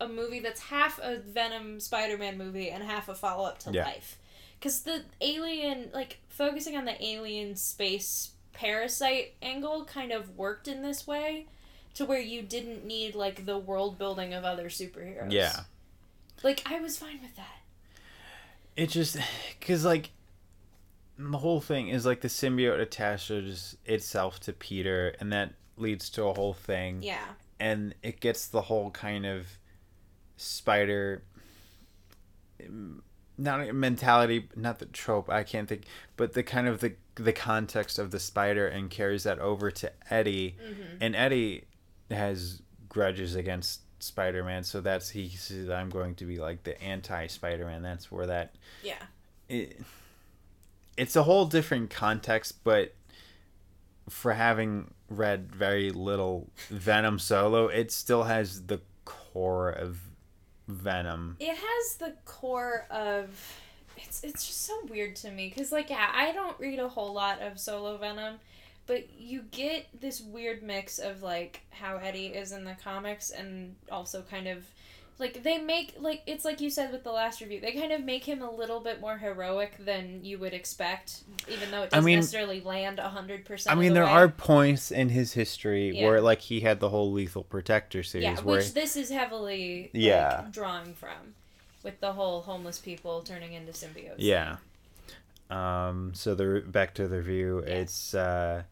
a 0.00 0.08
movie 0.08 0.40
that's 0.40 0.60
half 0.60 0.98
a 1.02 1.16
Venom 1.18 1.80
Spider 1.80 2.18
Man 2.18 2.36
movie 2.38 2.70
and 2.70 2.84
half 2.84 3.08
a 3.08 3.14
follow 3.14 3.46
up 3.48 3.58
to 3.60 3.72
Yeah. 3.72 3.84
Life. 3.84 4.18
Because 4.58 4.82
the 4.82 5.04
alien, 5.20 5.90
like, 5.94 6.18
focusing 6.28 6.76
on 6.76 6.84
the 6.84 7.02
alien 7.04 7.54
space 7.56 8.32
parasite 8.52 9.34
angle 9.40 9.84
kind 9.84 10.10
of 10.10 10.36
worked 10.36 10.66
in 10.66 10.82
this 10.82 11.06
way 11.06 11.46
to 11.94 12.04
where 12.04 12.20
you 12.20 12.42
didn't 12.42 12.84
need, 12.84 13.14
like, 13.14 13.44
the 13.46 13.58
world 13.58 13.98
building 13.98 14.32
of 14.34 14.44
other 14.44 14.68
superheroes. 14.68 15.32
Yeah. 15.32 15.60
Like, 16.42 16.62
I 16.66 16.80
was 16.80 16.96
fine 16.98 17.20
with 17.22 17.34
that. 17.36 17.56
It 18.76 18.90
just 18.90 19.16
because 19.58 19.84
like 19.84 20.10
the 21.18 21.38
whole 21.38 21.60
thing 21.60 21.88
is 21.88 22.06
like 22.06 22.20
the 22.20 22.28
symbiote 22.28 22.78
attaches 22.80 23.76
itself 23.84 24.38
to 24.40 24.52
Peter, 24.52 25.16
and 25.18 25.32
that 25.32 25.54
leads 25.76 26.08
to 26.10 26.22
a 26.24 26.32
whole 26.34 26.54
thing, 26.54 27.02
Yeah. 27.02 27.24
and 27.58 27.92
it 28.04 28.20
gets 28.20 28.46
the 28.46 28.62
whole 28.62 28.92
kind 28.92 29.26
of 29.26 29.48
spider. 30.36 31.24
um, 32.64 33.02
Not 33.36 33.68
a 33.68 33.72
mentality, 33.72 34.48
not 34.56 34.78
the 34.78 34.86
trope. 34.86 35.28
I 35.30 35.42
can't 35.44 35.68
think, 35.68 35.82
but 36.16 36.32
the 36.34 36.42
kind 36.44 36.68
of 36.68 36.80
the 36.80 36.94
the 37.16 37.32
context 37.32 37.98
of 37.98 38.12
the 38.12 38.20
spider, 38.20 38.68
and 38.68 38.90
carries 38.90 39.24
that 39.24 39.40
over 39.40 39.72
to 39.72 39.90
Eddie, 40.08 40.54
Mm-hmm. 40.62 40.82
and 41.00 41.16
Eddie 41.16 41.64
has 42.10 42.62
grudges 42.88 43.34
against 43.34 43.80
Spider-Man, 44.02 44.64
so 44.64 44.80
that's 44.80 45.10
he 45.10 45.28
says 45.28 45.68
I'm 45.68 45.90
going 45.90 46.14
to 46.16 46.24
be 46.24 46.38
like 46.38 46.62
the 46.64 46.80
anti-Spider-Man. 46.82 47.82
That's 47.82 48.10
where 48.12 48.26
that 48.26 48.54
Yeah. 48.82 49.02
it, 49.48 49.80
it's 50.96 51.16
a 51.16 51.22
whole 51.24 51.46
different 51.46 51.90
context, 51.90 52.62
but 52.64 52.94
for 54.08 54.34
having 54.34 54.92
read 55.10 55.52
very 55.54 55.90
little 55.90 56.48
Venom 56.70 57.18
solo, 57.18 57.66
it 57.66 57.92
still 57.92 58.24
has 58.24 58.66
the 58.66 58.80
core 59.04 59.70
of 59.70 60.00
Venom. 60.66 61.36
It 61.40 61.56
has 61.56 61.96
the 61.98 62.14
core 62.24 62.86
of 62.90 63.30
it's 63.96 64.22
it's 64.22 64.46
just 64.46 64.64
so 64.64 64.78
weird 64.88 65.16
to 65.16 65.30
me 65.30 65.50
cuz 65.50 65.72
like 65.72 65.90
yeah, 65.90 66.10
I 66.14 66.32
don't 66.32 66.58
read 66.60 66.78
a 66.78 66.88
whole 66.88 67.12
lot 67.12 67.40
of 67.42 67.58
solo 67.58 67.96
Venom, 67.96 68.38
but 68.88 69.08
you 69.16 69.42
get 69.52 69.86
this 70.00 70.20
weird 70.20 70.62
mix 70.64 70.98
of 70.98 71.22
like 71.22 71.60
how 71.70 71.98
Eddie 71.98 72.26
is 72.28 72.50
in 72.50 72.64
the 72.64 72.74
comics 72.82 73.30
and 73.30 73.76
also 73.92 74.22
kind 74.22 74.48
of 74.48 74.64
like 75.20 75.42
they 75.42 75.58
make 75.58 75.94
like 76.00 76.22
it's 76.26 76.44
like 76.44 76.60
you 76.60 76.70
said 76.70 76.90
with 76.92 77.02
the 77.04 77.10
last 77.12 77.40
review. 77.40 77.60
They 77.60 77.72
kind 77.72 77.90
of 77.92 78.04
make 78.04 78.24
him 78.24 78.40
a 78.40 78.50
little 78.50 78.78
bit 78.80 79.00
more 79.00 79.18
heroic 79.18 79.76
than 79.84 80.24
you 80.24 80.38
would 80.38 80.54
expect 80.54 81.22
even 81.48 81.70
though 81.70 81.82
it 81.82 81.90
doesn't 81.90 82.04
mean- 82.04 82.18
necessarily 82.20 82.60
land 82.60 82.98
100% 82.98 83.66
I 83.70 83.74
mean, 83.74 83.88
the 83.88 83.94
there 83.94 84.04
way. 84.04 84.10
are 84.10 84.28
points 84.28 84.90
in 84.90 85.08
his 85.10 85.32
history 85.32 85.90
Yeah. 85.96 86.06
where, 86.06 86.20
like, 86.20 86.40
he 86.40 86.60
had 86.60 86.78
the 86.80 86.88
whole 86.90 87.10
Lethal 87.12 87.42
Protector 87.44 88.02
series, 88.04 88.24
Yeah, 88.24 88.40
where 88.42 88.58
which 88.58 88.74
this 88.74 88.96
is 88.96 89.10
heavily 89.10 89.82
like, 89.84 90.02
Yeah. 90.02 90.46
drawing 90.52 90.94
from 90.94 91.34
with 91.82 91.98
the 92.00 92.12
whole 92.12 92.42
homeless 92.42 92.78
people 92.78 93.20
turning 93.22 93.52
into 93.54 93.72
symbiotes. 93.72 94.14
Yeah. 94.18 94.56
Um, 95.50 96.12
so 96.14 96.34
the 96.34 96.62
back 96.66 96.94
to 96.94 97.08
the 97.08 97.16
review, 97.18 97.64
Yeah. 97.66 97.72
it's 97.74 98.14
uh, 98.14 98.62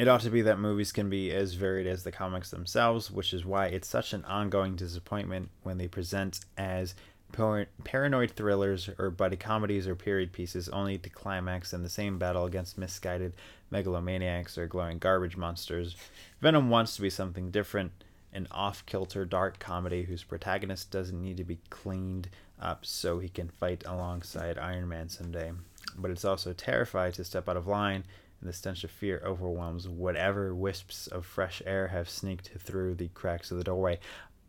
it 0.00 0.08
ought 0.08 0.22
to 0.22 0.30
be 0.30 0.40
that 0.40 0.58
movies 0.58 0.92
can 0.92 1.10
be 1.10 1.30
as 1.30 1.52
varied 1.52 1.86
as 1.86 2.04
the 2.04 2.10
comics 2.10 2.50
themselves, 2.50 3.10
which 3.10 3.34
is 3.34 3.44
why 3.44 3.66
it's 3.66 3.86
such 3.86 4.14
an 4.14 4.24
ongoing 4.24 4.74
disappointment 4.74 5.50
when 5.62 5.76
they 5.76 5.88
present 5.88 6.40
as 6.56 6.94
par- 7.32 7.66
paranoid 7.84 8.30
thrillers 8.30 8.88
or 8.98 9.10
buddy 9.10 9.36
comedies 9.36 9.86
or 9.86 9.94
period 9.94 10.32
pieces, 10.32 10.70
only 10.70 10.96
to 10.96 11.10
climax 11.10 11.74
in 11.74 11.82
the 11.82 11.90
same 11.90 12.18
battle 12.18 12.46
against 12.46 12.78
misguided 12.78 13.34
megalomaniacs 13.70 14.56
or 14.56 14.66
glowing 14.66 14.98
garbage 14.98 15.36
monsters. 15.36 15.94
Venom 16.40 16.70
wants 16.70 16.96
to 16.96 17.02
be 17.02 17.10
something 17.10 17.50
different 17.50 17.92
an 18.32 18.48
off 18.52 18.86
kilter 18.86 19.26
dark 19.26 19.58
comedy 19.58 20.04
whose 20.04 20.24
protagonist 20.24 20.90
doesn't 20.90 21.20
need 21.20 21.36
to 21.36 21.44
be 21.44 21.58
cleaned 21.68 22.30
up 22.58 22.86
so 22.86 23.18
he 23.18 23.28
can 23.28 23.50
fight 23.50 23.84
alongside 23.86 24.56
Iron 24.56 24.88
Man 24.88 25.10
someday. 25.10 25.52
But 25.98 26.10
it's 26.10 26.24
also 26.24 26.54
terrified 26.54 27.12
to 27.14 27.24
step 27.24 27.50
out 27.50 27.58
of 27.58 27.66
line, 27.66 28.04
and 28.40 28.48
the 28.48 28.52
stench 28.52 28.84
of 28.84 28.90
fear 28.90 29.22
overwhelms 29.24 29.88
whatever 29.88 30.54
wisps 30.54 31.06
of 31.06 31.26
fresh 31.26 31.60
air 31.66 31.88
have 31.88 32.08
sneaked 32.08 32.50
through 32.58 32.94
the 32.94 33.08
cracks 33.08 33.50
of 33.50 33.58
the 33.58 33.64
doorway. 33.64 33.98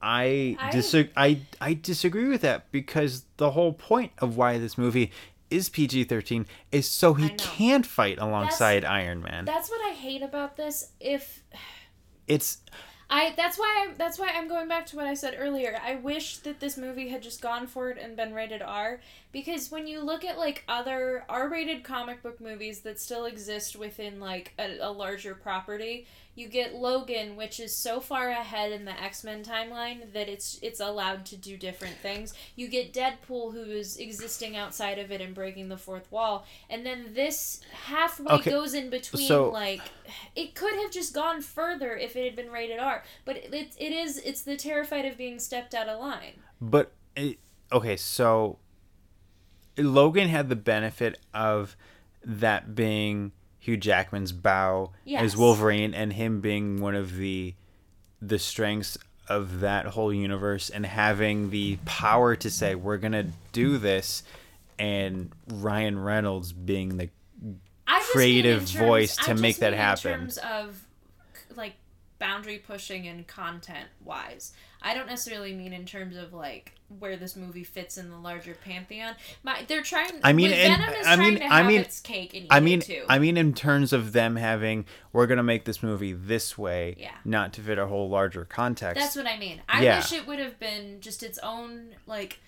I, 0.01 0.57
I- 0.59 0.71
disag- 0.71 1.11
I, 1.15 1.41
I 1.59 1.73
disagree 1.75 2.27
with 2.27 2.41
that 2.41 2.71
because 2.71 3.25
the 3.37 3.51
whole 3.51 3.73
point 3.73 4.11
of 4.19 4.37
why 4.37 4.57
this 4.57 4.77
movie 4.77 5.11
is 5.49 5.67
PG 5.69 6.05
13 6.05 6.45
is 6.71 6.87
so 6.87 7.13
he 7.13 7.29
can 7.31 7.83
fight 7.83 8.17
alongside 8.17 8.85
Iron 8.85 9.21
Man. 9.21 9.43
That's 9.45 9.69
what 9.69 9.81
I 9.85 9.93
hate 9.93 10.21
about 10.21 10.55
this. 10.55 10.91
If 10.99 11.43
it's 12.27 12.59
I 13.13 13.33
that's 13.35 13.59
why 13.59 13.83
I'm 13.85 13.95
that's 13.97 14.17
why 14.17 14.29
I'm 14.33 14.47
going 14.47 14.69
back 14.69 14.85
to 14.87 14.95
what 14.95 15.05
I 15.05 15.15
said 15.15 15.35
earlier. 15.37 15.77
I 15.85 15.95
wish 15.95 16.37
that 16.37 16.61
this 16.61 16.77
movie 16.77 17.09
had 17.09 17.21
just 17.21 17.41
gone 17.41 17.67
for 17.67 17.89
it 17.89 17.97
and 18.01 18.15
been 18.15 18.33
rated 18.33 18.61
R 18.61 19.01
because 19.33 19.69
when 19.69 19.85
you 19.85 20.01
look 20.01 20.23
at 20.23 20.37
like 20.37 20.63
other 20.69 21.25
R-rated 21.27 21.83
comic 21.83 22.23
book 22.23 22.39
movies 22.39 22.79
that 22.81 23.01
still 23.01 23.25
exist 23.25 23.75
within 23.75 24.21
like 24.21 24.53
a, 24.57 24.77
a 24.79 24.91
larger 24.91 25.35
property, 25.35 26.07
you 26.33 26.47
get 26.47 26.73
Logan, 26.75 27.35
which 27.35 27.59
is 27.59 27.75
so 27.75 27.99
far 27.99 28.29
ahead 28.29 28.71
in 28.71 28.85
the 28.85 28.99
X-Men 29.01 29.43
timeline 29.43 30.13
that 30.13 30.29
it's 30.29 30.57
it's 30.61 30.79
allowed 30.79 31.25
to 31.27 31.37
do 31.37 31.57
different 31.57 31.97
things. 31.97 32.33
You 32.55 32.67
get 32.67 32.93
Deadpool 32.93 33.53
who 33.53 33.63
is 33.63 33.97
existing 33.97 34.55
outside 34.55 34.97
of 34.97 35.11
it 35.11 35.19
and 35.19 35.35
breaking 35.35 35.67
the 35.69 35.77
fourth 35.77 36.09
wall, 36.11 36.45
and 36.69 36.85
then 36.85 37.13
this 37.13 37.61
halfway 37.85 38.35
Okay, 38.35 38.49
goes 38.49 38.73
in 38.73 38.89
between 38.89 39.27
so- 39.27 39.49
like 39.49 39.81
it 40.35 40.55
could 40.55 40.73
have 40.75 40.91
just 40.91 41.13
gone 41.13 41.41
further 41.41 41.95
if 41.97 42.15
it 42.15 42.23
had 42.23 42.35
been 42.35 42.51
rated 42.51 42.79
R, 42.79 43.03
but 43.25 43.37
it, 43.37 43.53
it, 43.53 43.75
it 43.77 43.91
is 43.91 44.17
it's 44.19 44.41
the 44.43 44.55
terrified 44.55 45.05
of 45.05 45.17
being 45.17 45.39
stepped 45.39 45.73
out 45.73 45.89
of 45.89 45.99
line. 45.99 46.39
But 46.61 46.93
it, 47.15 47.39
okay, 47.71 47.97
so 47.97 48.59
Logan 49.77 50.29
had 50.29 50.47
the 50.49 50.55
benefit 50.55 51.19
of 51.33 51.75
that 52.23 52.75
being 52.75 53.31
Hugh 53.61 53.77
Jackman's 53.77 54.31
bow 54.31 54.91
Yes. 55.05 55.21
as 55.23 55.37
Wolverine, 55.37 55.93
and 55.93 56.11
him 56.11 56.41
being 56.41 56.81
one 56.81 56.95
of 56.95 57.15
the 57.15 57.53
the 58.21 58.37
strengths 58.39 58.97
of 59.27 59.61
that 59.61 59.85
whole 59.85 60.11
universe, 60.13 60.69
and 60.69 60.85
having 60.85 61.51
the 61.51 61.77
power 61.85 62.35
to 62.35 62.49
say 62.49 62.75
we're 62.75 62.97
gonna 62.97 63.27
do 63.51 63.77
this, 63.77 64.23
and 64.77 65.31
Ryan 65.47 65.97
Reynolds 65.99 66.51
being 66.53 66.97
the 66.97 67.09
Creative 68.11 68.59
terms- 68.59 68.71
voice 68.71 69.15
to 69.15 69.35
make 69.35 69.57
that 69.57 69.73
happen. 69.73 70.11
In 70.13 70.19
terms 70.19 70.37
of 70.39 70.85
like 71.55 71.75
boundary 72.19 72.57
pushing 72.57 73.07
and 73.07 73.25
content 73.27 73.87
wise. 74.03 74.53
I 74.81 74.93
don't 74.93 75.07
necessarily 75.07 75.53
mean 75.53 75.73
in 75.73 75.85
terms 75.85 76.15
of 76.17 76.33
like 76.33 76.73
where 76.99 77.15
this 77.15 77.35
movie 77.35 77.63
fits 77.63 77.97
in 77.97 78.09
the 78.09 78.17
larger 78.17 78.55
pantheon. 78.55 79.15
My 79.43 79.63
they're 79.67 79.81
trying. 79.83 80.09
I 80.23 80.33
mean, 80.33 80.51
and- 80.51 80.81
Venom 80.81 80.93
is 80.95 81.07
I 81.07 81.15
trying 81.15 81.33
mean- 81.35 81.39
to 81.43 81.53
I 81.53 81.57
have 81.59 81.67
mean- 81.67 81.81
its 81.81 81.99
cake 81.99 82.33
and 82.33 82.43
eat 82.45 82.47
I 82.51 82.59
mean, 82.59 82.79
it 82.79 82.85
too. 82.85 83.05
I 83.07 83.19
mean, 83.19 83.37
in 83.37 83.53
terms 83.53 83.93
of 83.93 84.11
them 84.13 84.35
having, 84.35 84.85
we're 85.13 85.27
gonna 85.27 85.43
make 85.43 85.65
this 85.65 85.81
movie 85.83 86.13
this 86.13 86.57
way, 86.57 86.95
Yeah. 86.97 87.11
not 87.23 87.53
to 87.53 87.61
fit 87.61 87.77
a 87.77 87.87
whole 87.87 88.09
larger 88.09 88.43
context. 88.45 88.99
That's 89.01 89.15
what 89.15 89.27
I 89.27 89.37
mean. 89.37 89.61
I 89.69 89.83
Yeah. 89.83 89.97
wish 89.99 90.11
it 90.13 90.25
would 90.27 90.39
have 90.39 90.59
been 90.59 90.99
just 90.99 91.23
its 91.23 91.37
own 91.39 91.95
like. 92.07 92.39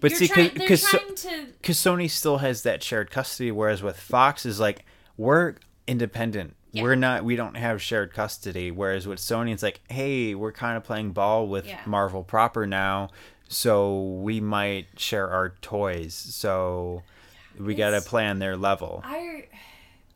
but 0.00 0.10
see, 0.12 0.26
because 0.26 0.82
to 0.82 1.46
because 1.60 1.78
Sony 1.78 2.10
still 2.10 2.38
has 2.38 2.64
that 2.64 2.82
shared 2.82 3.10
custody, 3.12 3.52
whereas 3.52 3.80
with 3.82 3.96
Fox 3.98 4.44
is 4.44 4.58
like 4.58 4.84
we're 5.16 5.54
independent. 5.86 6.56
Yeah. 6.72 6.82
We're 6.82 6.94
not. 6.96 7.24
We 7.24 7.36
don't 7.36 7.56
have 7.56 7.80
shared 7.82 8.12
custody. 8.14 8.70
Whereas 8.70 9.06
with 9.06 9.18
Sony, 9.18 9.52
it's 9.52 9.62
like, 9.62 9.80
hey, 9.90 10.34
we're 10.34 10.52
kind 10.52 10.76
of 10.76 10.84
playing 10.84 11.12
ball 11.12 11.46
with 11.46 11.66
Yeah. 11.66 11.80
Marvel 11.86 12.24
proper 12.24 12.66
now, 12.66 13.10
so 13.48 14.02
we 14.22 14.40
might 14.40 14.86
share 14.98 15.28
our 15.28 15.50
toys. 15.60 16.14
So 16.14 17.02
we 17.58 17.74
gotta 17.74 18.00
play 18.00 18.26
on 18.26 18.38
their 18.38 18.56
level. 18.56 19.02
I 19.04 19.46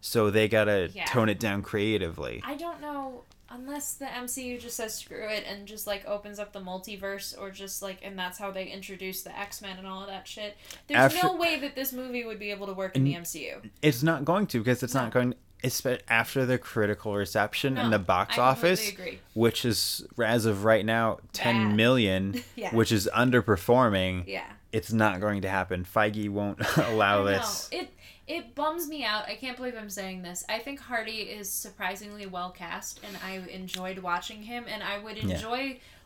So 0.01 0.31
they 0.31 0.47
gotta 0.49 0.91
Yeah. 0.95 1.05
tone 1.07 1.29
it 1.29 1.39
down 1.41 1.63
creatively. 1.63 2.41
I 2.45 2.55
don't 2.55 2.81
know 2.81 3.23
unless 3.49 3.95
the 3.95 4.07
MCU 4.07 4.59
just 4.59 4.77
says 4.77 4.95
screw 4.95 5.29
it 5.29 5.45
and 5.47 5.67
just 5.67 5.87
like 5.87 6.05
opens 6.07 6.39
up 6.39 6.53
the 6.53 6.61
multiverse 6.61 7.39
or 7.39 7.51
just 7.51 7.81
like 7.83 7.99
and 8.03 8.19
that's 8.19 8.39
how 8.39 8.51
they 8.51 8.67
introduce 8.67 9.23
the 9.23 9.37
X-Men 9.39 9.79
and 9.79 9.87
all 9.87 10.01
of 10.03 10.09
that 10.09 10.27
shit. 10.27 10.57
There's 10.87 10.99
After- 11.15 11.27
no 11.27 11.37
way 11.37 11.59
that 11.61 11.75
this 11.75 11.93
movie 11.93 12.25
would 12.25 12.39
be 12.39 12.51
able 12.51 12.67
to 12.67 12.73
work 12.73 12.97
in 12.97 13.05
the 13.05 13.15
MCU. 13.15 13.63
It's 13.83 14.03
not 14.03 14.25
going 14.25 14.47
to 14.49 14.59
because 14.59 14.83
it's 14.83 14.95
No. 14.95 15.03
not 15.03 15.13
going. 15.13 15.35
It's 15.63 15.85
after 16.09 16.45
the 16.47 16.59
critical 16.59 17.15
reception 17.17 17.77
in 17.79 17.85
No, 17.85 17.91
the 17.91 17.99
box 17.99 18.39
office, 18.39 18.93
which 19.35 19.65
is 19.65 20.07
as 20.23 20.45
of 20.47 20.65
right 20.65 20.85
now 20.85 21.19
ten 21.33 21.69
Bad. 21.71 21.77
million, 21.77 22.43
Yeah. 22.57 22.75
which 22.75 22.93
is 22.93 23.09
underperforming. 23.15 24.25
Yeah. 24.27 24.45
It's 24.73 24.93
not 24.93 25.21
going 25.21 25.43
to 25.43 25.49
happen. 25.49 25.85
Feige 25.85 26.29
won't 26.29 26.61
allow 26.77 27.23
this. 27.25 27.69
It 27.73 27.91
it 28.27 28.55
bums 28.57 28.89
me 28.89 29.05
out. 29.05 29.27
I 29.29 29.37
can't 29.37 29.57
believe 29.57 29.75
I'm 29.79 29.89
saying 29.89 30.23
this. 30.23 30.45
I 30.49 30.59
think 30.59 30.81
Hardy 30.81 31.19
is 31.23 31.49
surprisingly 31.49 32.27
well 32.27 32.51
cast, 32.51 33.01
and 33.07 33.17
I 33.25 33.49
enjoyed 33.51 33.99
watching 33.99 34.43
him. 34.43 34.65
And 34.69 34.83
I 34.83 34.99
would 34.99 35.17
Yeah. 35.17 35.37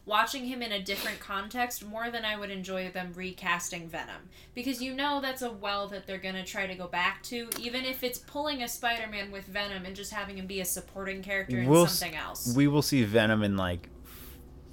Watching 0.07 0.47
him 0.47 0.63
in 0.63 0.73
a 0.73 0.83
different 0.83 1.21
context 1.21 1.85
more 1.85 2.11
than 2.11 2.25
I 2.25 2.37
would 2.37 2.51
enjoy 2.51 2.91
them 2.91 3.13
recasting 3.15 3.89
Venom, 3.89 4.29
because 4.55 4.83
you 4.83 4.95
know 4.95 5.21
that's 5.21 5.43
a 5.43 5.51
well 5.53 5.87
that 5.89 6.07
they're 6.07 6.19
gonna 6.19 6.45
try 6.45 6.67
to 6.67 6.75
go 6.75 6.87
back 6.89 7.23
to, 7.25 7.49
even 7.61 7.85
if 7.85 8.03
it's 8.03 8.19
pulling 8.19 8.63
a 8.63 8.69
Spider-Man 8.69 9.31
with 9.31 9.45
Venom 9.45 9.85
and 9.85 9.95
just 9.95 10.13
having 10.13 10.39
him 10.39 10.47
be 10.47 10.61
a 10.61 10.65
supporting 10.65 11.23
character 11.23 11.59
in 11.59 11.69
We'll 11.69 11.87
something 11.87 12.17
else. 12.17 12.55
We 12.57 12.67
will 12.67 12.83
see 12.83 13.05
Venom 13.05 13.43
in 13.43 13.57
like 13.57 13.89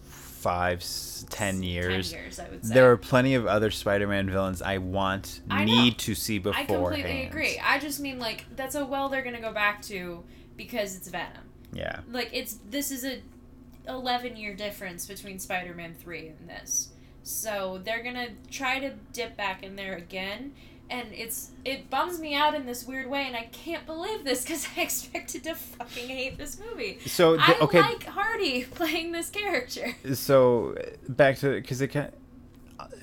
five, 0.01 0.79
s- 0.79 1.25
ten 1.29 1.61
years. 1.63 2.11
Ten 2.11 2.21
years, 2.23 2.39
I 2.39 2.49
would 2.49 2.65
say. 2.65 2.73
There 2.73 2.91
are 2.91 2.97
plenty 2.97 3.35
of 3.35 3.45
other 3.47 3.71
Spider-Man 3.71 4.29
villains 4.29 4.61
I 4.61 4.77
want, 4.77 5.41
I 5.49 5.65
know. 5.65 5.75
need 5.75 5.97
to 5.99 6.15
see 6.15 6.39
before. 6.39 6.59
I 6.61 6.65
completely 6.65 7.23
agree. 7.25 7.59
I 7.63 7.79
just 7.79 7.99
mean 7.99 8.19
like 8.19 8.45
that's 8.55 8.75
a 8.75 8.85
well 8.85 9.09
they're 9.09 9.23
gonna 9.23 9.41
go 9.41 9.51
back 9.53 9.81
to 9.83 10.23
because 10.55 10.95
it's 10.95 11.09
Venom. 11.09 11.43
Yeah. 11.73 11.99
like 12.11 12.29
it's 12.31 12.57
this 12.69 12.91
is 12.91 13.03
a 13.03 13.21
11 13.87 14.37
year 14.37 14.55
difference 14.55 15.05
between 15.05 15.39
spider-man 15.39 15.95
3 15.95 16.27
and 16.27 16.49
this. 16.49 16.89
So 17.23 17.81
they're 17.83 18.03
gonna 18.03 18.29
try 18.49 18.79
to 18.79 18.93
dip 19.11 19.35
back 19.35 19.63
in 19.63 19.75
there 19.75 19.95
again 19.95 20.53
and 20.89 21.09
it's 21.13 21.51
it 21.65 21.89
bums 21.89 22.19
me 22.19 22.33
out 22.33 22.55
in 22.55 22.65
this 22.65 22.85
weird 22.85 23.09
way 23.09 23.23
and 23.23 23.35
i 23.35 23.43
can't 23.51 23.85
believe 23.85 24.23
this 24.23 24.43
because 24.43 24.67
i 24.77 24.81
expected 24.81 25.43
to 25.43 25.55
fucking 25.55 26.07
hate 26.07 26.37
this 26.37 26.59
movie. 26.59 26.99
So 27.05 27.37
i 27.39 27.53
the, 27.53 27.63
okay, 27.63 27.81
like 27.81 28.05
hardy 28.05 28.63
playing 28.71 29.11
this 29.11 29.29
character. 29.29 29.95
So 30.13 30.75
back 31.07 31.37
to 31.39 31.55
because 31.55 31.81
it 31.81 31.89
can 31.89 32.11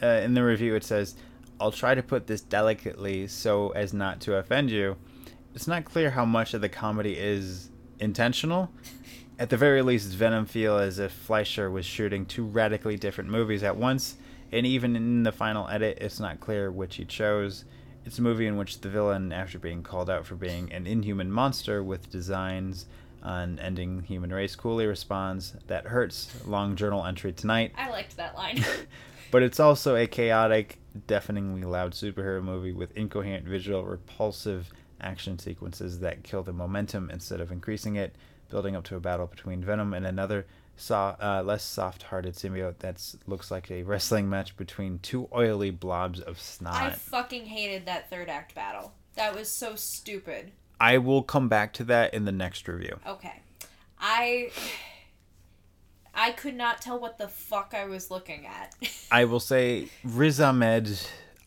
uh, 0.03 0.07
in 0.07 0.35
the 0.35 0.45
review 0.45 0.75
it 0.75 0.85
says 0.85 1.17
i'll 1.61 1.73
try 1.73 1.95
to 1.95 2.03
put 2.03 2.27
this 2.27 2.41
delicately 2.41 3.27
so 3.27 3.71
as 3.71 3.93
not 3.93 4.21
to 4.23 4.37
offend 4.37 4.71
you. 4.71 4.97
It's 5.55 5.69
not 5.69 5.85
clear 5.85 6.11
how 6.11 6.25
much 6.25 6.53
of 6.55 6.61
the 6.61 6.69
comedy 6.69 7.17
is 7.17 7.71
intentional 8.01 8.71
at 9.39 9.51
the 9.51 9.57
very 9.57 9.83
least 9.83 10.13
venom 10.13 10.47
feel 10.47 10.79
as 10.79 10.99
if 10.99 11.13
fleischer 11.13 11.71
was 11.71 11.85
shooting 11.85 12.25
two 12.25 12.45
radically 12.45 12.97
different 12.97 13.31
movies 13.31 13.63
at 13.63 13.77
once 13.77 14.17
and 14.53 14.67
even 14.67 14.95
in 14.95 15.23
the 15.23 15.33
final 15.33 15.69
edit 15.69 15.99
it's 16.01 16.21
not 16.21 16.41
clear 16.41 16.71
which 16.71 16.97
he 16.97 17.05
chose. 17.05 17.65
It's 18.05 18.19
a 18.19 18.23
movie 18.23 18.47
in 18.47 18.57
which 18.57 18.81
the 18.81 18.89
villain 18.89 19.33
after 19.33 19.59
being 19.59 19.83
called 19.83 20.11
out 20.11 20.27
for 20.27 20.35
being 20.35 20.73
an 20.73 20.87
inhuman 20.87 21.31
monster 21.31 21.83
with 21.83 22.11
designs 22.11 22.87
on 23.23 23.59
ending 23.59 24.03
human 24.03 24.33
race 24.33 24.55
coolly 24.55 24.87
responds 24.87 25.57
that 25.67 25.87
hurts. 25.87 26.47
Long 26.47 26.77
journal 26.77 27.05
entry 27.05 27.33
tonight. 27.33 27.73
I 27.77 27.91
liked 27.91 28.17
that 28.17 28.35
line. 28.37 28.65
But 29.35 29.43
it's 29.43 29.59
also 29.59 29.97
a 29.97 30.07
chaotic, 30.07 30.79
deafeningly 31.09 31.65
loud 31.65 31.91
superhero 31.91 32.41
movie 32.41 32.71
with 32.71 32.97
incoherent 32.97 33.45
visual, 33.45 33.85
repulsive 33.85 34.73
action 35.01 35.41
sequences 35.41 35.99
that 35.99 36.23
kill 36.23 36.45
the 36.45 36.53
momentum 36.53 37.11
instead 37.11 37.41
of 37.41 37.51
increasing 37.51 37.97
it, 37.97 38.15
building 38.55 38.77
up 38.77 38.85
to 38.85 38.95
a 38.95 39.01
battle 39.01 39.27
between 39.27 39.65
Venom 39.65 39.93
and 39.93 40.07
another 40.07 40.47
so, 40.77 40.95
uh, 40.97 41.43
less 41.45 41.63
soft-hearted 41.63 42.35
symbiote 42.35 42.79
that 42.79 43.01
looks 43.27 43.51
like 43.51 43.71
a 43.71 43.83
wrestling 43.83 44.29
match 44.29 44.57
between 44.57 44.99
two 45.01 45.29
oily 45.33 45.71
blobs 45.71 46.21
of 46.21 46.41
snot. 46.41 46.75
i 46.75 46.91
fucking 46.91 47.47
hated 47.47 47.87
that 47.87 48.11
third 48.11 48.29
act 48.29 48.55
battle 48.55 48.93
that 49.15 49.35
was 49.35 49.49
so 49.49 49.75
stupid 49.75 50.53
I 50.81 50.99
will 50.99 51.23
come 51.23 51.49
back 51.49 51.73
to 51.75 51.85
that 51.85 52.15
in 52.15 52.25
the 52.25 52.33
next 52.33 52.69
review. 52.69 52.99
Okay. 53.07 53.41
I 53.99 54.51
I 56.15 56.33
could 56.33 56.55
not 56.55 56.81
tell 56.81 57.01
what 57.01 57.19
the 57.19 57.29
fuck 57.29 57.75
I 57.77 57.87
was 57.87 58.11
looking 58.11 58.47
at. 58.47 58.75
I 59.11 59.25
will 59.25 59.41
say 59.41 59.89
Riz 60.05 60.41
Ahmed. 60.41 60.99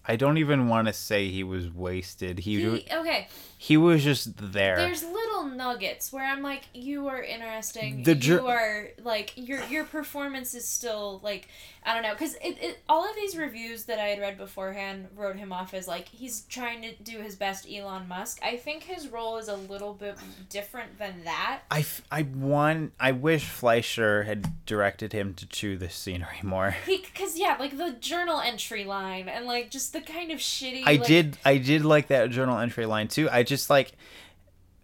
I 0.08 0.16
don't 0.16 0.38
even 0.38 0.70
want 0.70 0.88
to 0.88 0.94
say 0.94 1.30
he 1.30 1.44
was 1.44 1.70
wasted. 1.70 2.40
He 2.40 2.62
He- 2.62 2.86
okay, 2.92 3.28
he 3.58 3.76
was 3.76 4.04
just 4.04 4.38
there. 4.54 4.78
there's 4.78 5.04
little 5.04 5.44
nuggets 5.46 6.14
where 6.14 6.24
I'm 6.26 6.42
like, 6.42 6.64
you 6.74 7.08
are 7.08 7.22
interesting. 7.22 8.04
The 8.04 8.16
you 8.16 8.48
are 8.48 8.90
like 9.04 9.34
your 9.36 9.64
your 9.66 9.84
performance 9.84 10.54
is 10.56 10.66
still 10.68 11.20
like 11.24 11.48
I 11.84 11.94
don't 11.94 12.04
know 12.04 12.14
because 12.14 12.36
it, 12.36 12.58
it 12.62 12.80
all 12.88 13.08
of 13.10 13.16
these 13.16 13.36
reviews 13.38 13.86
that 13.86 14.00
I 14.00 14.08
had 14.08 14.20
read 14.20 14.38
beforehand 14.38 15.08
wrote 15.16 15.38
him 15.38 15.52
off 15.52 15.74
as 15.74 15.88
like 15.88 16.08
he's 16.10 16.42
trying 16.44 16.82
to 16.84 16.94
do 17.04 17.20
his 17.20 17.36
best 17.36 17.68
Elon 17.70 18.08
Musk. 18.08 18.40
I 18.44 18.58
think 18.58 18.84
his 18.84 19.08
role 19.08 19.38
is 19.38 19.48
a 19.48 19.56
little 19.56 19.94
bit 19.94 20.18
different 20.50 20.98
than 21.00 21.24
that. 21.26 21.62
I, 21.72 21.80
f- 21.80 22.02
I 22.12 22.22
want 22.24 22.94
I 23.00 23.12
wish 23.12 23.46
Fleischer 23.46 24.24
had 24.24 24.66
directed 24.66 25.14
him 25.14 25.34
to 25.36 25.46
chew 25.48 25.78
the 25.78 25.90
scenery 25.90 26.40
more. 26.44 26.76
Because 26.86 27.38
yeah, 27.38 27.56
like 27.60 27.78
the 27.78 27.92
journal 28.00 28.40
entry 28.40 28.84
line 28.86 29.28
and 29.30 29.46
like 29.46 29.72
just 29.72 29.94
the 30.00 30.12
kind 30.12 30.32
of 30.32 30.40
shitty. 30.40 30.84
I 30.86 30.92
like, 30.94 31.06
did 31.06 31.38
I 31.46 31.58
did 31.58 31.84
like 31.86 32.08
that 32.08 32.30
journal 32.30 32.58
entry 32.58 32.86
line 32.86 33.08
too. 33.08 33.30
I 33.32 33.44
just 33.44 33.70
like 33.70 33.92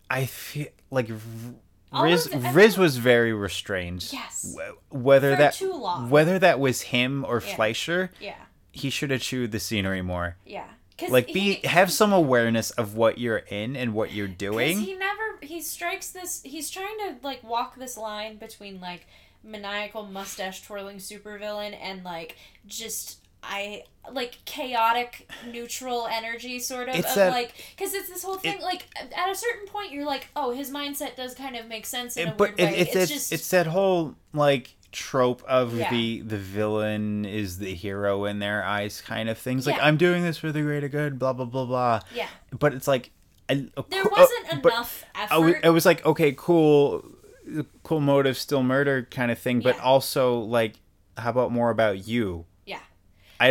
I 0.09 0.25
feel 0.25 0.67
like 0.91 1.09
Riz 1.91 2.29
Riz 2.53 2.77
was 2.77 2.97
very 2.97 3.33
restrained. 3.33 4.07
Yes. 4.11 4.55
Whether 4.89 5.31
For 5.33 5.37
that 5.37 5.53
too 5.53 5.73
long. 5.73 6.09
whether 6.09 6.39
that 6.39 6.59
was 6.59 6.81
him 6.81 7.23
or 7.27 7.41
Yeah. 7.45 7.55
Fleischer, 7.55 8.11
Yeah, 8.19 8.35
he 8.71 8.89
should 8.89 9.11
have 9.11 9.21
chewed 9.21 9.51
the 9.51 9.59
scenery 9.59 10.01
more. 10.01 10.37
yeah. 10.45 10.67
Like 11.09 11.27
be 11.33 11.55
he, 11.55 11.67
have 11.67 11.91
some 11.91 12.13
awareness 12.13 12.69
of 12.71 12.95
what 12.95 13.17
you're 13.17 13.37
in 13.49 13.75
and 13.75 13.93
what 13.93 14.13
you're 14.13 14.27
doing. 14.27 14.79
he 14.79 14.93
never 14.95 15.37
he 15.41 15.61
strikes 15.61 16.11
this. 16.11 16.41
He's 16.43 16.69
trying 16.69 16.97
to 16.99 17.15
like 17.23 17.43
walk 17.43 17.75
this 17.75 17.97
line 17.97 18.37
between 18.37 18.79
like 18.79 19.05
maniacal 19.43 20.05
mustache 20.05 20.61
twirling 20.61 20.97
supervillain 20.97 21.77
and 21.81 22.03
like 22.03 22.37
just. 22.65 23.19
I 23.43 23.83
like 24.11 24.37
chaotic 24.45 25.29
neutral 25.51 26.07
energy 26.07 26.59
sort 26.59 26.89
of, 26.89 26.95
It's 26.95 27.09
of 27.11 27.15
that- 27.15 27.31
like 27.31 27.53
because 27.75 27.93
it's 27.93 28.09
this 28.09 28.23
whole 28.23 28.35
thing 28.37 28.55
it- 28.57 28.61
like 28.61 28.87
at 29.15 29.29
a 29.29 29.35
certain 29.35 29.67
point 29.67 29.91
you're 29.91 30.05
like 30.05 30.27
oh 30.35 30.51
his 30.51 30.71
mindset 30.71 31.15
does 31.15 31.33
kind 31.35 31.55
of 31.55 31.67
make 31.67 31.85
sense 31.85 32.17
in 32.17 32.27
a 32.29 32.31
but 32.31 32.57
weird 32.57 32.59
it, 32.59 32.63
way 32.63 32.77
it's, 32.79 32.89
it's, 32.89 32.95
it's, 33.03 33.11
just 33.11 33.31
it's 33.31 33.49
that 33.51 33.67
whole 33.67 34.15
like 34.33 34.75
trope 34.91 35.41
of 35.47 35.75
Yeah. 35.77 35.89
the 35.89 36.19
the 36.21 36.37
villain 36.37 37.25
is 37.25 37.57
the 37.59 37.73
hero 37.73 38.25
in 38.25 38.39
their 38.39 38.63
eyes 38.63 38.99
kind 39.01 39.29
of 39.29 39.37
things 39.37 39.65
like 39.65 39.77
Yeah. 39.77 39.85
i'm 39.87 39.97
doing 39.97 40.21
this 40.21 40.37
for 40.37 40.51
the 40.51 40.61
greater 40.61 40.89
good 40.89 41.17
blah 41.17 41.33
blah 41.33 41.45
blah 41.45 41.65
blah 41.65 41.99
yeah 42.13 42.27
but 42.59 42.73
it's 42.73 42.87
like 42.87 43.09
I, 43.49 43.55
there 43.89 44.03
uh, 44.05 44.09
wasn't 44.11 44.61
but 44.61 44.73
enough 44.73 45.05
I 45.15 45.23
effort 45.23 45.39
was, 45.39 45.55
I 45.63 45.69
was 45.69 45.85
like 45.85 46.05
okay 46.05 46.33
cool 46.37 47.03
cool 47.83 47.99
motive 48.01 48.37
still 48.37 48.63
murder 48.63 49.07
kind 49.09 49.31
of 49.31 49.39
thing 49.39 49.61
but 49.61 49.75
Yeah. 49.77 49.81
also 49.83 50.39
like 50.39 50.75
how 51.17 51.29
about 51.29 51.51
more 51.51 51.69
about 51.69 52.05
you 52.07 52.45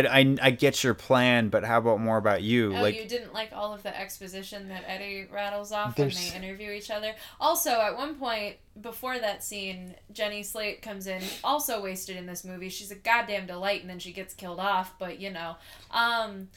I, 0.01 0.19
I, 0.19 0.37
I 0.41 0.51
get 0.51 0.83
your 0.83 0.93
plan 0.93 1.49
but 1.49 1.63
how 1.63 1.77
about 1.77 1.99
more 1.99 2.17
about 2.17 2.41
you 2.41 2.75
Oh, 2.75 2.81
like 2.81 2.95
you 2.95 3.07
didn't 3.07 3.33
like 3.33 3.51
all 3.53 3.73
of 3.73 3.83
the 3.83 3.97
exposition 3.99 4.69
that 4.69 4.83
Eddie 4.87 5.27
rattles 5.31 5.71
off 5.71 5.95
There's- 5.95 6.15
when 6.15 6.41
they 6.41 6.47
interview 6.47 6.71
each 6.71 6.89
other. 6.91 7.13
Also, 7.39 7.71
at 7.71 7.95
one 7.97 8.15
point 8.15 8.55
before 8.81 9.19
that 9.19 9.43
scene, 9.43 9.95
Jenny 10.11 10.41
Slate 10.43 10.81
comes 10.81 11.05
in, 11.07 11.21
also 11.43 11.81
wasted 11.81 12.17
in 12.17 12.25
this 12.25 12.43
movie. 12.43 12.69
She's 12.69 12.89
a 12.91 12.95
goddamn 12.95 13.45
delight, 13.45 13.81
and 13.81 13.89
then 13.89 13.99
she 13.99 14.11
gets 14.11 14.33
killed 14.33 14.59
off. 14.59 14.93
But 14.97 15.19
you 15.19 15.29
know, 15.29 15.55
um, 15.91 16.47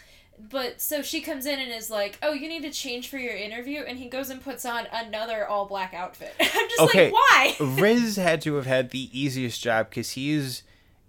but 0.51 0.81
so 0.81 1.03
she 1.03 1.21
comes 1.21 1.45
in 1.47 1.59
and 1.59 1.71
is 1.73 1.91
like, 1.91 2.19
"Oh, 2.23 2.33
you 2.33 2.49
need 2.49 2.63
to 2.63 2.71
change 2.71 3.09
for 3.09 3.19
your 3.19 3.35
interview," 3.35 3.81
and 3.83 3.99
he 3.99 4.09
goes 4.09 4.31
and 4.31 4.43
puts 4.43 4.65
on 4.65 4.87
another 4.93 5.47
all 5.47 5.67
black 5.67 5.93
outfit. 5.95 6.35
I'm 6.41 6.69
just 6.69 6.81
Okay. 6.81 7.11
like, 7.11 7.13
why? 7.13 7.57
Riz 7.61 8.17
had 8.17 8.41
to 8.43 8.55
have 8.57 8.67
had 8.67 8.91
the 8.91 9.11
easiest 9.19 9.63
job 9.63 9.91
because 9.91 10.11
he's. 10.13 10.63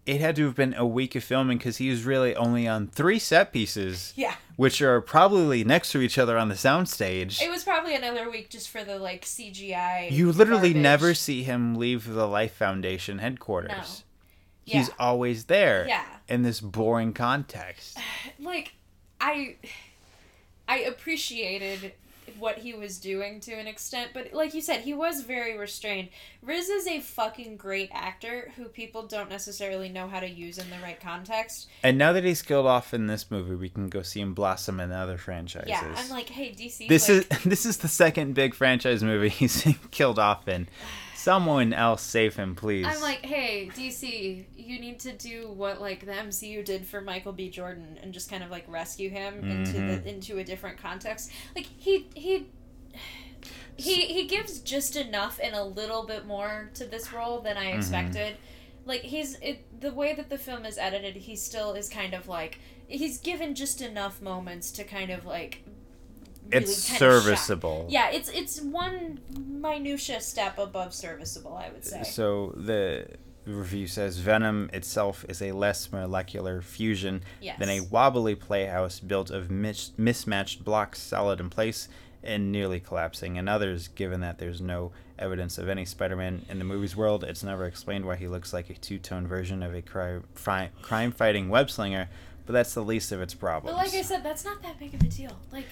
It 0.08 0.22
had 0.22 0.36
to 0.38 0.46
have 0.46 0.56
been 0.56 0.74
a 0.74 0.86
week 0.88 1.16
of 1.16 1.24
filming 1.24 1.58
because 1.58 1.78
he 1.78 1.90
was 1.90 2.04
really 2.06 2.34
only 2.36 2.68
on 2.68 2.88
three 2.88 3.20
set 3.20 3.52
pieces, 3.52 4.14
yeah, 4.16 4.36
which 4.56 4.82
are 4.82 5.02
probably 5.02 5.64
next 5.66 5.92
to 5.92 6.00
each 6.02 6.18
other 6.18 6.38
on 6.38 6.48
the 6.48 6.56
soundstage. 6.56 7.42
it 7.42 7.50
was 7.52 7.64
probably 7.66 7.94
another 7.94 8.30
week 8.32 8.50
just 8.50 8.70
for 8.70 8.84
the 8.86 8.98
like 8.98 9.26
CGI. 9.26 10.10
You 10.10 10.32
literally 10.32 10.70
garbage. 10.70 10.82
never 10.82 11.14
see 11.14 11.44
him 11.44 11.76
leave 11.76 12.08
the 12.08 12.26
Life 12.28 12.54
Foundation 12.54 13.20
headquarters. 13.20 13.70
No. 13.70 14.80
He's 14.80 14.88
Yeah. 14.88 14.94
always 14.98 15.46
there 15.46 15.86
Yeah. 15.88 16.06
in 16.28 16.44
this 16.44 16.60
boring 16.62 17.14
context. 17.14 17.98
like 18.40 18.74
I 19.20 19.58
I 20.70 20.80
appreciated 20.80 21.94
what 22.40 22.60
he 22.60 22.74
was 22.74 22.98
doing 22.98 23.40
to 23.42 23.54
an 23.54 23.68
extent, 23.68 24.12
but 24.14 24.34
like 24.34 24.54
you 24.54 24.62
said, 24.62 24.82
he 24.82 24.94
was 24.94 25.22
very 25.22 25.58
restrained. 25.58 26.10
Riz 26.42 26.70
is 26.70 26.88
a 26.88 27.00
fucking 27.00 27.58
great 27.58 27.90
actor 27.94 28.52
who 28.56 28.66
people 28.66 29.06
don't 29.06 29.30
necessarily 29.30 29.90
know 29.90 30.08
how 30.08 30.20
to 30.20 30.30
use 30.30 30.58
in 30.58 30.70
the 30.70 30.78
right 30.82 31.00
context. 31.00 31.68
And 31.84 31.98
now 31.98 32.14
that 32.14 32.24
he's 32.24 32.42
killed 32.42 32.66
off 32.66 32.94
in 32.94 33.08
this 33.08 33.30
movie, 33.30 33.56
we 33.56 33.70
can 33.70 33.90
go 33.90 34.02
see 34.02 34.22
him 34.22 34.34
blossom 34.34 34.80
in 34.80 34.92
other 34.92 35.18
franchises. 35.18 35.70
Yeah, 35.70 35.94
I'm 35.96 36.10
like, 36.10 36.30
hey 36.30 36.52
DC, 36.52 36.88
this 36.88 37.10
like, 37.10 37.32
is 37.32 37.44
this 37.44 37.66
is 37.66 37.78
the 37.78 37.88
second 37.88 38.34
big 38.34 38.54
franchise 38.54 39.04
movie 39.04 39.30
he's 39.30 39.68
killed 39.92 40.20
off 40.20 40.48
in. 40.48 40.68
Someone 41.18 41.74
else 41.74 42.02
save 42.04 42.36
him, 42.36 42.56
please. 42.56 42.86
I'm 42.86 43.02
like, 43.02 43.26
hey 43.26 43.70
DC, 43.74 44.46
you 44.56 44.80
need 44.80 45.00
to 45.02 45.12
do 45.14 45.50
what 45.52 45.82
like 45.82 46.06
the 46.06 46.12
MCU 46.12 46.64
did 46.64 46.86
for 46.86 47.02
Michael 47.02 47.34
B. 47.34 47.50
Jordan 47.50 47.98
and 48.02 48.14
just 48.14 48.30
kind 48.30 48.44
of 48.44 48.52
like 48.52 48.66
rescue 48.68 49.10
him 49.10 49.40
into 49.50 49.74
Mm-hmm. 49.74 49.88
the 50.04 50.10
into 50.10 50.38
a 50.38 50.44
different 50.44 50.78
context. 50.78 51.32
Like 51.56 51.66
he 51.78 52.08
he. 52.16 52.48
He, 53.80 54.08
he 54.08 54.26
gives 54.26 54.60
just 54.62 54.96
enough 54.96 55.40
and 55.42 55.54
a 55.54 55.64
little 55.64 56.04
bit 56.04 56.26
more 56.26 56.72
to 56.74 56.86
this 56.86 57.14
role 57.14 57.42
than 57.42 57.58
Mm-hmm. 57.58 57.68
I 57.68 57.72
expected. 57.74 58.38
Like 58.86 59.02
he's 59.02 59.36
it 59.36 59.80
the 59.82 59.94
way 59.94 60.14
that 60.16 60.30
the 60.30 60.38
film 60.38 60.66
is 60.66 60.78
edited, 60.80 61.16
he 61.16 61.36
still 61.36 61.74
is 61.74 61.88
kind 61.90 62.14
of 62.14 62.28
like 62.28 62.58
he's 62.88 63.20
given 63.20 63.54
just 63.54 63.82
enough 63.82 64.22
moments 64.22 64.72
to 64.72 64.84
kind 64.84 65.12
of 65.12 65.26
like 65.26 65.62
really 66.52 66.64
it's 66.66 66.76
serviceable. 66.76 67.88
Yeah, 67.90 68.10
it's 68.10 68.30
it's 68.30 68.62
one 68.62 69.20
minutia 69.38 70.22
step 70.22 70.58
above 70.58 70.94
serviceable, 70.94 71.56
I 71.56 71.70
would 71.70 71.86
say. 71.86 72.04
So 72.04 72.54
the 72.56 73.08
review 73.46 73.88
says 73.88 74.18
Venom 74.18 74.70
itself 74.74 75.24
is 75.30 75.42
a 75.42 75.54
less 75.54 75.92
molecular 75.92 76.62
fusion 76.62 77.22
Yes. 77.42 77.58
than 77.60 77.70
a 77.70 77.80
wobbly 77.80 78.36
playhouse 78.36 79.00
built 79.00 79.30
of 79.30 79.50
mis- 79.50 79.92
mismatched 79.98 80.66
blocks 80.66 81.00
solid 81.02 81.40
in 81.40 81.50
place 81.50 81.88
and 82.24 82.52
nearly 82.52 82.82
collapsing. 82.82 83.38
And 83.38 83.48
others, 83.48 83.88
given 83.88 84.20
that 84.20 84.38
there's 84.38 84.60
no 84.60 84.92
evidence 85.18 85.58
of 85.58 85.70
any 85.70 85.86
Spider-Man 85.86 86.46
in 86.50 86.60
the 86.60 86.66
movie's 86.66 86.96
world, 86.96 87.24
it's 87.24 87.42
never 87.42 87.66
explained 87.66 88.06
why 88.06 88.18
he 88.18 88.28
looks 88.28 88.52
like 88.52 88.70
a 88.70 88.74
two-tone 88.74 89.28
version 89.28 89.64
of 89.64 89.74
a 89.74 89.82
cri- 89.82 90.20
fri- 90.34 90.70
crime-fighting 90.82 91.48
web 91.48 91.70
slinger. 91.72 92.10
But 92.46 92.52
that's 92.54 92.74
the 92.74 92.84
least 92.84 93.12
of 93.14 93.22
its 93.22 93.34
problems. 93.34 93.76
But 93.78 93.86
like 93.86 93.94
I 93.98 94.02
said, 94.02 94.24
that's 94.24 94.44
not 94.44 94.62
that 94.62 94.78
big 94.78 94.94
of 94.94 95.02
a 95.02 95.06
deal. 95.06 95.38
Like, 95.54 95.66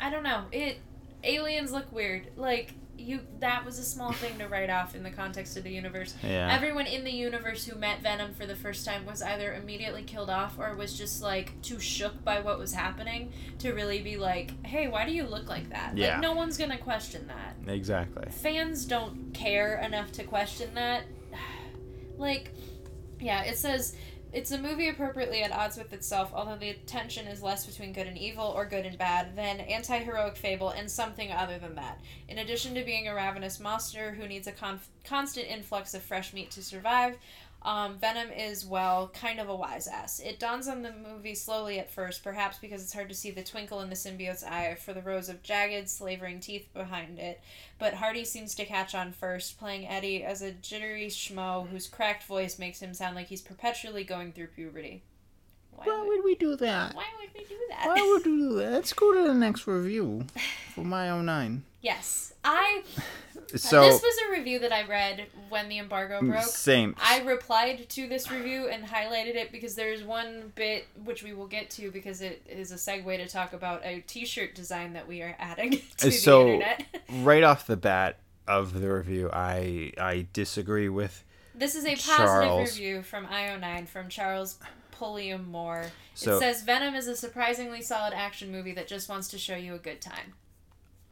I 0.00 0.10
don't 0.10 0.22
know. 0.22 0.44
It 0.52 0.78
aliens 1.24 1.72
look 1.72 1.90
weird. 1.92 2.28
Like 2.36 2.74
you, 2.98 3.20
that 3.38 3.64
was 3.64 3.78
a 3.78 3.84
small 3.84 4.12
thing 4.12 4.38
to 4.38 4.48
write 4.48 4.70
off 4.70 4.94
in 4.94 5.02
the 5.02 5.10
context 5.10 5.56
of 5.56 5.62
the 5.62 5.70
universe. 5.70 6.14
Yeah. 6.22 6.52
Everyone 6.52 6.86
in 6.86 7.04
the 7.04 7.12
universe 7.12 7.64
who 7.64 7.78
met 7.78 8.02
Venom 8.02 8.34
for 8.34 8.44
the 8.44 8.56
first 8.56 8.84
time 8.84 9.06
was 9.06 9.22
either 9.22 9.54
immediately 9.54 10.02
killed 10.02 10.30
off 10.30 10.58
or 10.58 10.74
was 10.74 10.96
just 10.98 11.22
like 11.22 11.60
too 11.62 11.78
shook 11.78 12.24
by 12.24 12.40
what 12.40 12.58
was 12.58 12.72
happening 12.72 13.32
to 13.60 13.72
really 13.72 14.00
be 14.00 14.16
like, 14.16 14.64
"Hey, 14.66 14.88
why 14.88 15.06
do 15.06 15.12
you 15.12 15.24
look 15.24 15.48
like 15.48 15.70
that?" 15.70 15.96
Yeah. 15.96 16.14
Like 16.14 16.22
no 16.22 16.32
one's 16.32 16.56
gonna 16.56 16.78
question 16.78 17.28
that. 17.28 17.72
exactly. 17.72 18.26
fans 18.30 18.84
don't 18.84 19.32
care 19.32 19.78
enough 19.78 20.12
to 20.12 20.24
question 20.24 20.74
that. 20.74 21.04
like, 22.18 22.52
yeah, 23.20 23.44
it 23.44 23.58
says 23.58 23.94
it's 24.32 24.50
a 24.50 24.58
movie 24.58 24.88
appropriately 24.88 25.42
at 25.42 25.52
odds 25.52 25.78
with 25.78 25.92
itself, 25.92 26.30
although 26.34 26.56
the 26.56 26.74
tension 26.86 27.26
is 27.26 27.42
less 27.42 27.64
between 27.64 27.92
good 27.92 28.06
and 28.06 28.18
evil 28.18 28.44
or 28.44 28.66
good 28.66 28.84
and 28.84 28.98
bad 28.98 29.34
than 29.34 29.60
anti 29.60 29.98
heroic 29.98 30.36
fable 30.36 30.70
and 30.70 30.90
something 30.90 31.32
other 31.32 31.58
than 31.58 31.74
that. 31.76 31.98
In 32.28 32.38
addition 32.38 32.74
to 32.74 32.84
being 32.84 33.08
a 33.08 33.14
ravenous 33.14 33.58
monster 33.58 34.12
who 34.12 34.28
needs 34.28 34.46
a 34.46 34.52
conf- 34.52 34.88
constant 35.04 35.48
influx 35.48 35.94
of 35.94 36.02
fresh 36.02 36.34
meat 36.34 36.50
to 36.52 36.62
survive, 36.62 37.16
um, 37.62 37.98
Venom 37.98 38.30
is, 38.30 38.64
well, 38.64 39.08
kind 39.12 39.40
of 39.40 39.48
a 39.48 39.56
wise 39.56 39.88
ass. 39.88 40.20
It 40.20 40.38
dawns 40.38 40.68
on 40.68 40.82
the 40.82 40.92
movie 40.92 41.34
slowly 41.34 41.78
at 41.78 41.90
first, 41.90 42.22
perhaps 42.22 42.58
because 42.58 42.82
it's 42.82 42.92
hard 42.92 43.08
to 43.08 43.14
see 43.14 43.30
the 43.30 43.42
twinkle 43.42 43.80
in 43.80 43.90
the 43.90 43.96
symbiote's 43.96 44.44
eye 44.44 44.76
for 44.76 44.92
the 44.92 45.02
rows 45.02 45.28
of 45.28 45.42
jagged, 45.42 45.88
slavering 45.88 46.40
teeth 46.40 46.72
behind 46.72 47.18
it. 47.18 47.40
But 47.78 47.94
Hardy 47.94 48.24
seems 48.24 48.54
to 48.54 48.64
catch 48.64 48.94
on 48.94 49.12
first, 49.12 49.58
playing 49.58 49.88
Eddie 49.88 50.22
as 50.22 50.40
a 50.40 50.52
jittery 50.52 51.08
schmo 51.08 51.68
whose 51.68 51.88
cracked 51.88 52.24
voice 52.24 52.58
makes 52.58 52.80
him 52.80 52.94
sound 52.94 53.16
like 53.16 53.26
he's 53.26 53.42
perpetually 53.42 54.04
going 54.04 54.32
through 54.32 54.48
puberty. 54.48 55.02
Why, 55.78 55.84
Why 55.86 55.98
would, 56.00 56.08
would 56.08 56.24
we 56.24 56.34
do 56.34 56.56
that? 56.56 56.94
why 56.94 57.04
would 57.20 57.30
we 57.34 57.44
do 57.44 57.56
that? 57.70 57.86
Why 57.86 57.94
would 58.02 58.24
we 58.26 58.32
do 58.38 58.54
that? 58.56 58.72
Let's 58.78 58.92
go 58.92 59.12
to 59.14 59.28
the 59.28 59.34
next 59.34 59.66
review 59.66 60.24
for 60.74 60.84
my 60.84 61.08
09. 61.20 61.62
yes, 61.82 62.32
I. 62.44 62.82
So 63.56 63.80
this 63.80 64.02
was 64.02 64.14
a 64.28 64.32
review 64.32 64.58
that 64.58 64.72
I 64.72 64.82
read 64.86 65.24
when 65.48 65.70
the 65.70 65.78
embargo 65.78 66.20
mm, 66.20 66.28
broke. 66.32 66.42
same. 66.42 66.94
I 67.02 67.20
replied 67.22 67.88
to 67.88 68.06
this 68.06 68.30
review 68.30 68.68
and 68.68 68.84
highlighted 68.84 69.36
it 69.36 69.52
because 69.52 69.74
there's 69.74 70.04
one 70.04 70.52
bit 70.54 70.86
which 71.02 71.22
we 71.22 71.32
will 71.32 71.46
get 71.46 71.70
to 71.70 71.90
because 71.90 72.20
it 72.20 72.42
is 72.46 72.72
a 72.72 72.74
segue 72.74 73.16
to 73.16 73.26
talk 73.26 73.54
about 73.54 73.80
a 73.86 74.00
T-shirt 74.06 74.54
design 74.54 74.92
that 74.92 75.08
we 75.08 75.22
are 75.22 75.34
adding 75.38 75.80
to 75.96 76.10
so 76.12 76.44
the 76.44 76.52
internet. 76.52 76.84
right 77.22 77.42
off 77.42 77.66
the 77.66 77.78
bat 77.78 78.18
of 78.46 78.78
the 78.78 78.92
review, 78.92 79.30
I 79.32 79.92
I 79.98 80.26
disagree 80.34 80.90
with 80.90 81.24
This 81.54 81.74
is 81.74 81.86
a 81.86 81.96
positive 81.96 82.26
Charles. 82.26 82.78
review 82.78 83.02
from 83.02 83.28
IO9 83.28 83.88
from 83.88 84.10
Charles 84.10 84.58
Pulliam 84.98 85.48
Moore. 85.48 85.86
So- 86.14 86.36
it 86.36 86.40
says 86.40 86.62
Venom 86.62 86.94
is 86.94 87.06
a 87.06 87.16
surprisingly 87.16 87.80
solid 87.82 88.12
action 88.12 88.50
movie 88.50 88.72
that 88.72 88.88
just 88.88 89.08
wants 89.08 89.28
to 89.28 89.38
show 89.38 89.56
you 89.56 89.74
a 89.74 89.78
good 89.78 90.00
time. 90.00 90.34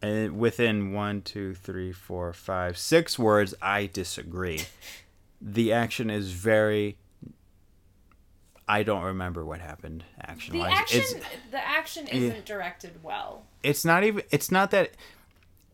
And 0.03 0.39
within 0.39 0.93
one, 0.93 1.23
two, 1.23 1.55
three, 1.55 1.93
four, 1.93 2.33
five, 2.33 2.77
six 2.77 3.19
words, 3.19 3.55
I 3.63 3.87
disagree. 3.87 4.63
the 5.41 5.73
action 5.73 6.11
is 6.11 6.33
very. 6.33 6.97
I 8.69 8.83
don't 8.83 9.05
remember 9.05 9.45
what 9.45 9.61
happened 9.61 10.03
action 10.21 10.59
The 10.59 10.65
action, 10.65 11.01
It's 11.01 11.15
the 11.53 11.65
action 11.67 12.09
isn't 12.09 12.45
directed 12.45 13.03
well. 13.03 13.45
it's 13.63 13.85
not 13.85 14.03
even. 14.05 14.25
It's 14.31 14.51
not 14.51 14.71
that. 14.73 14.91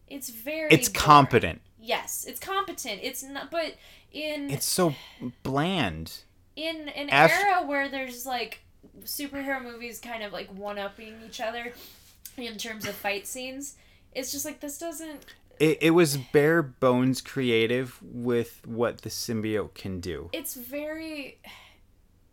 It's 0.08 0.28
very. 0.28 0.68
It's 0.70 0.88
boring. 0.88 1.04
competent. 1.04 1.62
Yes, 1.80 2.24
it's 2.28 2.38
competent. 2.38 3.00
It's 3.02 3.22
not, 3.22 3.50
but 3.50 3.74
in 4.12 4.50
It's 4.50 4.66
so 4.66 4.94
bland. 5.42 6.18
In 6.56 6.88
an 6.90 7.08
Af- 7.10 7.30
era 7.32 7.66
where 7.66 7.88
there's 7.88 8.26
like 8.26 8.60
superhero 9.04 9.62
movies 9.62 9.98
kind 10.00 10.22
of 10.22 10.32
like 10.32 10.48
one 10.54 10.78
upping 10.78 11.14
each 11.26 11.40
other 11.40 11.72
in 12.36 12.56
terms 12.58 12.86
of 12.86 12.94
fight 12.94 13.26
scenes, 13.26 13.76
it's 14.12 14.32
just 14.32 14.44
like 14.44 14.60
this 14.60 14.78
doesn't. 14.78 15.24
It, 15.60 15.78
it 15.80 15.90
was 15.90 16.16
bare 16.16 16.62
bones 16.62 17.20
creative 17.20 17.98
with 18.02 18.66
what 18.66 19.02
the 19.02 19.10
symbiote 19.10 19.74
can 19.74 20.00
do. 20.00 20.30
It's 20.32 20.54
very. 20.54 21.38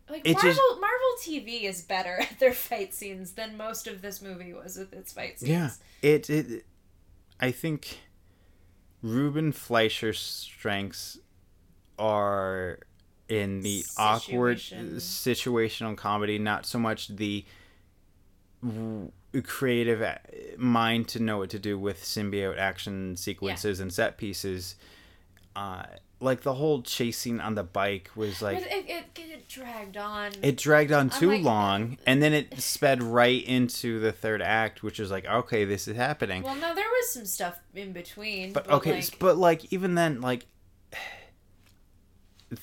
Like 0.08 0.22
It 0.26 0.32
Marvel, 0.34 0.50
just- 0.52 0.80
Marvel 0.80 1.14
TV 1.22 1.62
is 1.64 1.82
better 1.82 2.18
at 2.20 2.40
their 2.40 2.52
fight 2.52 2.92
scenes 2.92 3.32
than 3.32 3.56
most 3.56 3.86
of 3.86 4.02
this 4.02 4.20
movie 4.20 4.52
was 4.52 4.76
with 4.76 4.92
its 4.92 5.12
fight 5.12 5.38
scenes. 5.38 5.50
Yeah, 5.50 5.70
it 6.02 6.28
it. 6.28 6.66
I 7.38 7.52
think 7.52 8.00
Ruben 9.02 9.52
Fleischer's 9.52 10.18
strengths 10.18 11.18
are 11.98 12.80
in 13.30 13.60
the 13.60 13.84
awkward 13.96 14.58
situational 14.58 15.96
comedy, 15.96 16.38
not 16.38 16.66
so 16.66 16.78
much 16.78 17.08
the 17.08 17.44
creative 19.44 20.02
uh, 20.02 20.16
mind 20.58 21.08
to 21.08 21.20
know 21.20 21.38
what 21.38 21.50
to 21.50 21.58
do 21.58 21.78
with 21.78 22.02
symbiote 22.02 22.58
action 22.58 23.16
sequences 23.16 23.80
and 23.80 23.92
set 23.92 24.18
pieces. 24.18 24.74
Uh, 25.56 25.84
like 26.20 26.42
the 26.42 26.54
whole 26.54 26.82
chasing 26.82 27.40
on 27.40 27.54
the 27.54 27.62
bike 27.62 28.10
was 28.14 28.42
like 28.42 28.58
It, 28.58 28.84
it, 28.88 29.04
it, 29.16 29.48
dragged 29.48 29.96
on. 29.96 30.30
it 30.42 30.56
dragged 30.56 30.92
on 30.92 31.08
too 31.10 31.30
like- 31.30 31.42
long 31.42 31.96
and 32.06 32.22
then 32.22 32.32
it 32.32 32.60
sped 32.62 33.02
right 33.02 33.42
into 33.44 33.98
the 33.98 34.12
third 34.12 34.40
act 34.42 34.82
which 34.84 35.00
was 35.00 35.10
like 35.10 35.24
okay 35.26 35.64
this 35.64 35.88
is 35.88 35.96
happening 35.96 36.42
well, 36.44 36.54
no, 36.54 36.72
there 36.72 36.84
was 36.88 37.10
some 37.12 37.24
stuff 37.24 37.58
in 37.74 37.92
between. 37.92 38.52
but 38.52 38.66
But, 38.66 38.74
okay 38.76 38.94
like, 38.96 39.18
but 39.18 39.38
like 39.38 39.72
even 39.72 39.94
then 39.96 40.20
like 40.20 40.46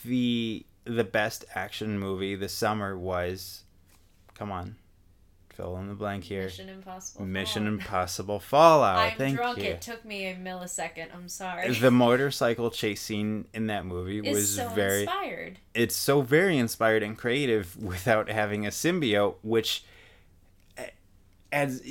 the 0.05 0.65
the 0.85 1.03
best 1.03 1.45
action 1.55 1.99
movie 1.99 2.35
this 2.35 2.53
summer 2.53 2.97
was 2.97 3.63
come 4.35 4.51
on 4.51 4.75
fill 5.49 5.75
in 5.77 5.87
the 5.87 5.95
blank 5.95 6.23
here 6.23 6.43
Mission 6.43 6.69
Impossible. 6.69 7.25
Mission 7.25 7.63
Fallout. 7.63 7.79
Impossible 7.79 8.39
Fallout 8.39 8.97
I'm 8.97 9.17
thank 9.17 9.37
drunk. 9.37 9.57
you 9.57 9.63
It 9.63 9.81
took 9.81 10.05
me 10.05 10.27
a 10.27 10.35
millisecond. 10.35 11.07
I'm 11.13 11.27
sorry. 11.27 11.71
the 11.73 11.89
motorcycle 11.89 12.69
chase 12.69 13.01
scene 13.01 13.47
in 13.55 13.67
that 13.67 13.83
movie 13.83 14.19
is 14.19 14.35
was 14.35 14.55
so 14.55 14.69
very 14.69 15.01
inspired. 15.01 15.59
it's 15.73 15.95
so 15.95 16.21
very 16.21 16.59
inspired 16.59 17.01
and 17.01 17.17
creative 17.17 17.75
without 17.83 18.29
having 18.29 18.67
a 18.67 18.69
symbiote, 18.69 19.35
which 19.41 19.83
adds 21.51 21.81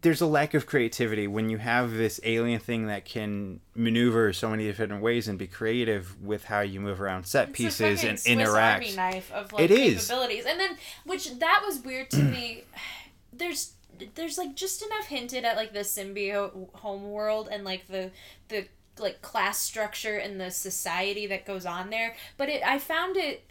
there's 0.00 0.22
a 0.22 0.26
lack 0.26 0.54
of 0.54 0.66
creativity 0.66 1.26
when 1.26 1.50
you 1.50 1.58
have 1.58 1.92
this 1.92 2.18
alien 2.24 2.58
thing 2.58 2.86
that 2.86 3.04
can 3.04 3.60
maneuver 3.74 4.32
so 4.32 4.48
many 4.48 4.64
different 4.64 5.02
ways 5.02 5.28
and 5.28 5.38
be 5.38 5.46
creative 5.46 6.20
with 6.22 6.44
how 6.44 6.60
you 6.60 6.80
move 6.80 7.00
around 7.00 7.24
set 7.24 7.50
It's 7.50 7.56
pieces 7.58 8.02
and 8.02 8.18
Swiss 8.18 8.26
interact. 8.26 8.84
Army 8.84 8.96
knife 8.96 9.30
of 9.32 9.52
like 9.52 9.64
It 9.64 9.70
is. 9.70 10.06
capabilities, 10.06 10.46
and 10.46 10.58
then 10.58 10.76
which 11.04 11.38
that 11.38 11.62
was 11.66 11.80
weird 11.80 12.10
to 12.10 12.22
me. 12.22 12.64
There's 13.34 13.74
there's 14.14 14.36
like 14.36 14.54
just 14.54 14.82
enough 14.82 15.06
hinted 15.06 15.44
at 15.44 15.56
like 15.56 15.72
the 15.72 15.80
symbiote 15.80 16.74
home 16.74 17.10
world 17.10 17.48
and 17.50 17.64
like 17.64 17.86
the 17.86 18.10
the 18.48 18.66
like 18.98 19.22
class 19.22 19.58
structure 19.58 20.16
and 20.16 20.40
the 20.40 20.50
society 20.50 21.26
that 21.26 21.46
goes 21.46 21.64
on 21.64 21.90
there, 21.90 22.14
but 22.36 22.48
it 22.48 22.62
I 22.64 22.78
found 22.78 23.16
it 23.16 23.44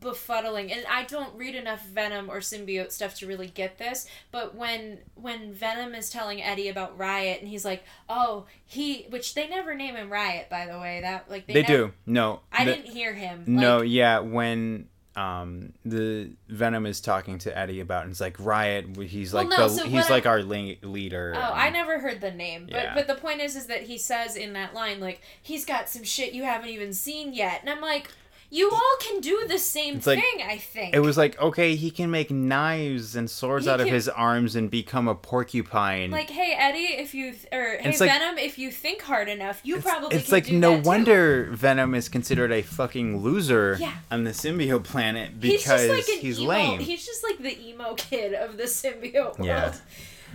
befuddling 0.00 0.70
and 0.72 0.84
i 0.90 1.02
don't 1.04 1.34
read 1.34 1.54
enough 1.54 1.84
venom 1.86 2.30
or 2.30 2.38
symbiote 2.38 2.92
stuff 2.92 3.14
to 3.16 3.26
really 3.26 3.48
get 3.48 3.78
this 3.78 4.06
but 4.30 4.54
when 4.54 4.98
when 5.14 5.52
venom 5.52 5.94
is 5.94 6.08
telling 6.08 6.40
eddie 6.42 6.68
about 6.68 6.96
riot 6.96 7.40
and 7.40 7.48
he's 7.48 7.64
like 7.64 7.82
oh 8.08 8.46
he 8.64 9.06
which 9.10 9.34
they 9.34 9.48
never 9.48 9.74
name 9.74 9.96
him 9.96 10.10
riot 10.10 10.46
by 10.48 10.66
the 10.66 10.78
way 10.78 11.00
that 11.00 11.28
like 11.30 11.46
They, 11.46 11.54
never- 11.62 11.66
do. 11.66 11.92
No. 12.06 12.40
i 12.52 12.64
the- 12.64 12.74
didn't 12.76 12.92
hear 12.92 13.12
him 13.14 13.44
No, 13.46 13.78
Like, 13.78 13.88
yeah, 13.90 14.18
when 14.20 14.88
um 15.14 15.74
the 15.84 16.30
Venom 16.48 16.86
is 16.86 17.00
talking 17.02 17.36
to 17.40 17.56
Eddie 17.58 17.80
about 17.80 18.04
and 18.04 18.12
it's 18.12 18.20
like 18.20 18.36
Riot 18.40 18.96
he's 18.96 19.34
Well, 19.34 19.44
like 19.46 19.58
no, 19.58 19.68
the 19.68 19.74
so 19.74 19.84
he's 19.84 20.08
like 20.08 20.24
I- 20.24 20.30
our 20.30 20.42
le- 20.42 20.76
leader. 20.82 21.34
Oh, 21.36 21.40
I 21.52 21.68
never 21.68 21.98
heard 21.98 22.22
the 22.22 22.30
name, 22.30 22.64
but 22.70 22.76
Yeah. 22.82 22.94
but 22.94 23.06
the 23.08 23.16
point 23.16 23.42
is, 23.42 23.54
is 23.54 23.66
that 23.66 23.82
he 23.82 23.98
says 23.98 24.36
in 24.36 24.54
that 24.54 24.72
line 24.72 25.00
like 25.00 25.20
he's 25.42 25.66
got 25.66 25.90
some 25.90 26.02
shit 26.02 26.32
you 26.32 26.44
haven't 26.44 26.70
even 26.70 26.94
seen 26.94 27.34
yet, 27.34 27.60
and 27.60 27.68
I'm 27.68 27.82
like, 27.82 28.10
you 28.54 28.70
all 28.70 28.96
can 29.00 29.20
do 29.20 29.46
the 29.48 29.58
same 29.58 29.96
It's 29.96 30.06
like- 30.06 30.20
thing. 30.20 30.42
I 30.46 30.58
think 30.58 30.94
It 30.94 31.00
was 31.00 31.16
like, 31.16 31.40
okay, 31.40 31.74
he 31.74 31.90
can 31.90 32.10
make 32.10 32.30
knives 32.30 33.16
and 33.16 33.30
swords 33.30 33.64
He 33.64 33.70
out 33.70 33.80
of 33.80 33.88
his 33.88 34.10
arms 34.10 34.54
and 34.54 34.70
become 34.70 35.08
a 35.08 35.14
porcupine. 35.14 36.10
like, 36.10 36.28
hey 36.28 36.54
Eddie, 36.58 36.94
if 37.02 37.14
you 37.14 37.32
th- 37.32 37.46
or 37.50 37.78
hey 37.78 37.88
it's 37.88 37.98
like- 38.00 38.10
Venom, 38.10 38.36
if 38.36 38.58
you 38.58 38.70
think 38.70 39.00
hard 39.00 39.28
enough, 39.30 39.60
you 39.64 39.80
probably 39.80 40.16
it's 40.18 40.26
can 40.26 40.32
like 40.34 40.50
no 40.52 40.72
that 40.76 40.82
too. 40.84 40.88
wonder 40.88 41.48
Venom 41.52 41.94
is 41.94 42.10
considered 42.10 42.52
a 42.52 42.60
fucking 42.60 43.22
loser 43.22 43.78
Yeah. 43.80 43.94
on 44.10 44.24
the 44.24 44.30
symbiote 44.32 44.84
planet 44.84 45.30
He's 45.40 45.62
because 45.64 45.86
just 45.88 46.08
like 46.10 46.18
he's 46.20 46.38
emo, 46.38 46.48
lame. 46.50 46.80
He's 46.80 47.06
just 47.06 47.24
like 47.24 47.38
the 47.38 47.58
emo 47.68 47.94
kid 47.94 48.34
of 48.34 48.58
the 48.58 48.64
symbiote 48.64 49.14
world. 49.38 49.46
Yeah. 49.46 49.74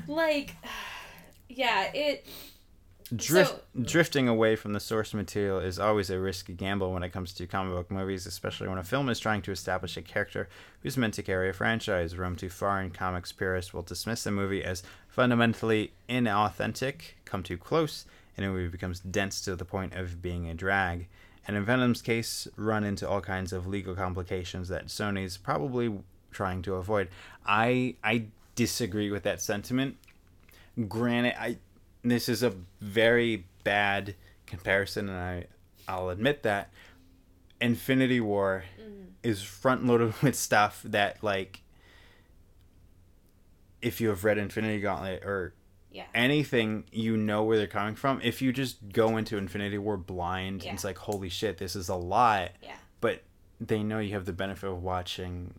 Like, 0.07 0.55
yeah, 1.49 1.91
it. 1.93 2.25
Drift, 3.15 3.51
So- 3.51 3.61
drifting 3.83 4.27
away 4.27 4.55
from 4.55 4.73
the 4.73 4.79
source 4.79 5.13
material 5.13 5.59
is 5.59 5.79
always 5.79 6.09
a 6.09 6.19
risky 6.19 6.53
gamble 6.53 6.91
when 6.91 7.03
it 7.03 7.11
comes 7.11 7.33
to 7.33 7.47
comic 7.47 7.73
book 7.73 7.89
movies, 7.91 8.25
especially 8.25 8.67
when 8.67 8.77
a 8.77 8.83
film 8.83 9.07
is 9.09 9.19
trying 9.19 9.41
to 9.43 9.51
establish 9.51 9.95
a 9.95 10.01
character 10.01 10.49
who's 10.81 10.97
meant 10.97 11.13
to 11.13 11.23
carry 11.23 11.49
a 11.49 11.53
franchise. 11.53 12.17
Roam 12.17 12.35
too 12.35 12.49
far, 12.49 12.81
and 12.81 12.93
comics 12.93 13.31
purists 13.31 13.73
will 13.73 13.81
dismiss 13.81 14.23
the 14.23 14.31
movie 14.31 14.63
as 14.63 14.83
fundamentally 15.07 15.93
inauthentic. 16.09 17.13
Come 17.23 17.43
too 17.43 17.57
close, 17.57 18.05
and 18.35 18.45
the 18.45 18.49
movie 18.49 18.67
becomes 18.67 18.99
dense 18.99 19.39
to 19.41 19.55
the 19.55 19.65
point 19.65 19.93
of 19.93 20.21
being 20.21 20.49
a 20.49 20.53
drag. 20.53 21.07
And 21.47 21.55
in 21.55 21.63
Venom's 21.63 22.01
case, 22.01 22.47
run 22.57 22.83
into 22.83 23.07
all 23.07 23.21
kinds 23.21 23.53
of 23.53 23.65
legal 23.67 23.95
complications 23.95 24.67
that 24.67 24.87
Sony's 24.87 25.37
probably 25.37 25.97
trying 26.31 26.61
to 26.63 26.73
avoid. 26.75 27.07
I 27.45 27.95
I 28.03 28.25
disagree 28.55 29.11
with 29.11 29.23
that 29.23 29.41
sentiment. 29.41 29.95
Granted, 30.89 31.35
I 31.39 31.57
this 32.03 32.29
is 32.29 32.43
a 32.43 32.53
very 32.81 33.45
bad 33.63 34.15
comparison, 34.45 35.09
and 35.09 35.17
I 35.17 35.45
I'll 35.87 36.09
admit 36.09 36.43
that. 36.43 36.71
Infinity 37.59 38.19
War 38.19 38.65
mm-hmm. 38.79 39.05
is 39.23 39.41
front 39.41 39.85
loaded 39.85 40.13
with 40.21 40.35
stuff 40.35 40.81
that 40.85 41.23
like 41.23 41.61
if 43.81 44.01
you 44.01 44.09
have 44.09 44.23
read 44.23 44.37
Infinity 44.37 44.81
Gauntlet 44.81 45.23
or 45.23 45.53
Yeah. 45.91 46.05
anything, 46.13 46.85
you 46.91 47.17
know 47.17 47.43
where 47.43 47.57
they're 47.57 47.67
coming 47.67 47.95
from. 47.95 48.19
If 48.23 48.41
you 48.41 48.51
just 48.51 48.89
go 48.89 49.17
into 49.17 49.37
Infinity 49.37 49.77
War 49.77 49.97
blind, 49.97 50.63
Yeah. 50.63 50.73
it's 50.73 50.83
like 50.83 50.97
holy 50.97 51.29
shit, 51.29 51.57
this 51.57 51.75
is 51.75 51.89
a 51.89 51.95
lot. 51.95 52.51
Yeah. 52.61 52.75
But 53.01 53.23
they 53.59 53.81
know 53.83 53.99
you 53.99 54.13
have 54.13 54.25
the 54.25 54.33
benefit 54.33 54.69
of 54.69 54.83
watching 54.83 55.55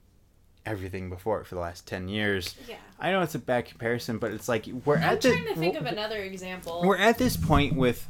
everything 0.69 1.09
before 1.09 1.41
it 1.41 1.47
for 1.47 1.55
the 1.55 1.61
last 1.61 1.87
10 1.87 2.09
years. 2.09 2.55
Yeah. 2.69 2.77
I 3.01 3.11
know 3.11 3.23
it's 3.23 3.35
a 3.35 3.39
bad 3.39 3.65
comparison, 3.65 4.19
but 4.19 4.33
it's 4.33 4.49
like 4.49 4.67
we're 4.85 4.97
I'm 4.97 5.03
at 5.03 5.21
the 5.21 5.31
trying 5.31 5.47
to 5.47 5.55
think 5.55 5.77
of 5.77 5.87
another 5.87 6.19
example. 6.19 6.83
we're 6.85 6.99
at 6.99 7.19
this 7.19 7.37
point 7.37 7.75
with 7.75 8.07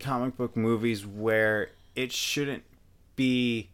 comic 0.00 0.36
book 0.36 0.56
movies 0.56 1.06
where 1.06 1.70
it 1.94 2.12
shouldn't 2.12 2.62
be 3.16 3.68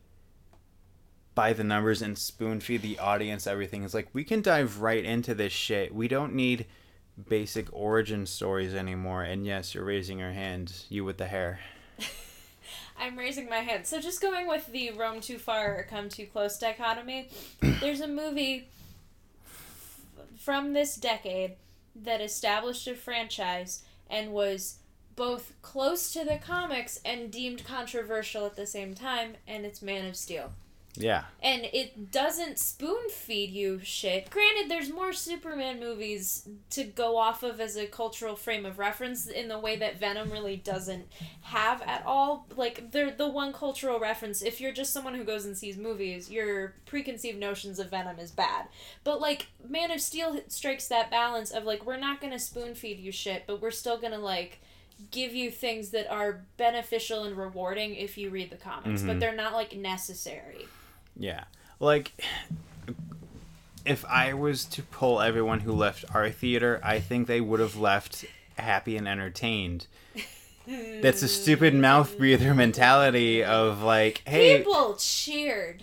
by 1.35 1.53
the 1.53 1.65
numbers 1.65 2.03
and 2.03 2.19
spoon 2.19 2.61
feed 2.61 2.83
the 2.83 2.99
audience 2.99 3.47
everything. 3.47 3.85
It's 3.85 3.95
like 3.95 4.09
we 4.13 4.25
can 4.25 4.43
dive 4.43 4.81
right 4.81 5.05
into 5.05 5.35
this 5.35 5.53
shit. 5.53 5.95
We 5.95 6.09
don't 6.09 6.35
need 6.35 6.67
basic 7.29 7.69
origin 7.73 8.27
stories 8.27 8.75
anymore. 8.75 9.23
And 9.23 9.47
yes, 9.47 9.75
you're 9.75 9.85
raising 9.85 10.19
your 10.19 10.33
hand, 10.33 10.73
you 10.89 11.05
with 11.05 11.19
the 11.19 11.27
hair. 11.27 11.61
I'm 12.99 13.18
raising 13.18 13.49
my 13.49 13.59
hand. 13.59 13.86
So 13.86 14.01
just 14.01 14.20
going 14.20 14.47
with 14.47 14.70
the 14.72 14.90
roam 14.93 15.20
too 15.20 15.38
far 15.38 15.78
or 15.78 15.82
come 15.82 16.09
too 16.09 16.26
close 16.26 16.59
dichotomy, 16.59 17.28
there's 17.61 18.01
a 18.01 18.09
movie 18.09 18.68
from 20.38 20.72
this 20.72 20.97
decade 20.97 21.53
that 21.95 22.20
established 22.20 22.86
a 22.88 22.95
franchise 22.95 23.82
and 24.09 24.32
was 24.32 24.78
both 25.14 25.53
close 25.62 26.12
to 26.12 26.24
the 26.24 26.38
comics 26.38 26.99
and 27.05 27.30
deemed 27.30 27.64
controversial 27.64 28.47
at 28.47 28.57
the 28.57 28.66
same 28.66 28.95
time, 28.95 29.34
and 29.47 29.66
it's 29.66 29.82
Man 29.82 30.07
of 30.07 30.16
Steel. 30.16 30.53
Yeah. 30.95 31.24
And 31.43 31.64
it 31.72 32.11
doesn't 32.11 32.59
spoon 32.59 33.09
feed 33.09 33.51
you 33.51 33.80
shit. 33.82 34.28
Granted, 34.28 34.70
there's 34.70 34.90
more 34.93 35.14
Superman 35.14 35.80
movies 35.80 36.47
to 36.70 36.84
go 36.84 37.16
off 37.16 37.43
of 37.43 37.61
as 37.62 37.76
a 37.76 37.86
cultural 37.86 38.36
frame 38.36 38.66
of 38.66 38.78
reference 38.78 39.26
in 39.26 39.49
the 39.49 39.59
way 39.59 39.74
that 39.76 39.99
Venom 39.99 40.30
really 40.30 40.57
doesn't 40.57 41.07
have 41.40 41.80
at 41.82 42.05
all. 42.05 42.47
Like, 42.57 42.90
the 42.93 43.14
the 43.16 43.26
one 43.28 43.55
cultural 43.55 43.99
reference, 43.99 44.43
if 44.43 44.61
you're 44.61 44.72
just 44.72 44.93
someone 44.93 45.14
who 45.14 45.24
goes 45.24 45.47
and 45.47 45.57
sees 45.57 45.78
movies, 45.78 46.30
your 46.30 46.74
preconceived 46.84 47.38
notions 47.38 47.78
of 47.78 47.88
Venom 47.90 48.18
is 48.18 48.30
bad. 48.30 48.66
But, 49.03 49.18
like, 49.18 49.47
Man 49.66 49.90
of 49.90 50.01
Steel 50.03 50.40
strikes 50.49 50.88
that 50.88 51.11
balance 51.11 51.51
of, 51.53 51.64
like, 51.64 51.86
we're 51.86 51.97
not 51.97 52.20
gonna 52.20 52.38
spoon 52.38 52.74
feed 52.74 53.01
you 53.01 53.12
shit, 53.12 53.45
but 53.47 53.62
we're 53.62 53.70
still 53.70 53.97
gonna, 53.97 54.18
like, 54.18 54.61
give 55.11 55.34
you 55.34 55.51
things 55.51 55.88
that 55.90 56.07
are 56.11 56.45
beneficial 56.59 57.24
and 57.24 57.36
rewarding 57.36 57.95
if 57.97 58.18
you 58.18 58.28
read 58.28 58.51
the 58.51 58.57
comics, 58.57 59.01
but 59.03 59.16
Mhm. 59.16 59.20
they're 59.20 59.34
not, 59.34 59.55
like, 59.55 59.74
necessary. 59.74 60.66
Yeah. 61.17 61.45
Like 61.81 62.13
if 63.85 64.05
I 64.07 64.35
was 64.35 64.65
to 64.67 64.83
pull 64.83 65.21
everyone 65.21 65.61
who 65.61 65.73
left 65.73 66.05
our 66.15 66.31
theater, 66.31 66.81
I 66.83 67.01
think 67.01 67.27
they 67.27 67.41
would 67.41 67.61
have 67.61 67.77
left 67.77 68.25
happy 68.57 68.97
and 68.97 69.09
entertained. 69.09 69.87
That's 70.67 71.23
a 71.23 71.29
stupid 71.29 71.75
mouth 71.75 72.17
breather 72.17 72.55
mentality 72.55 73.43
of 73.43 73.83
like, 73.83 74.23
hey, 74.25 74.59
People 74.59 74.95
cheered. 74.97 75.83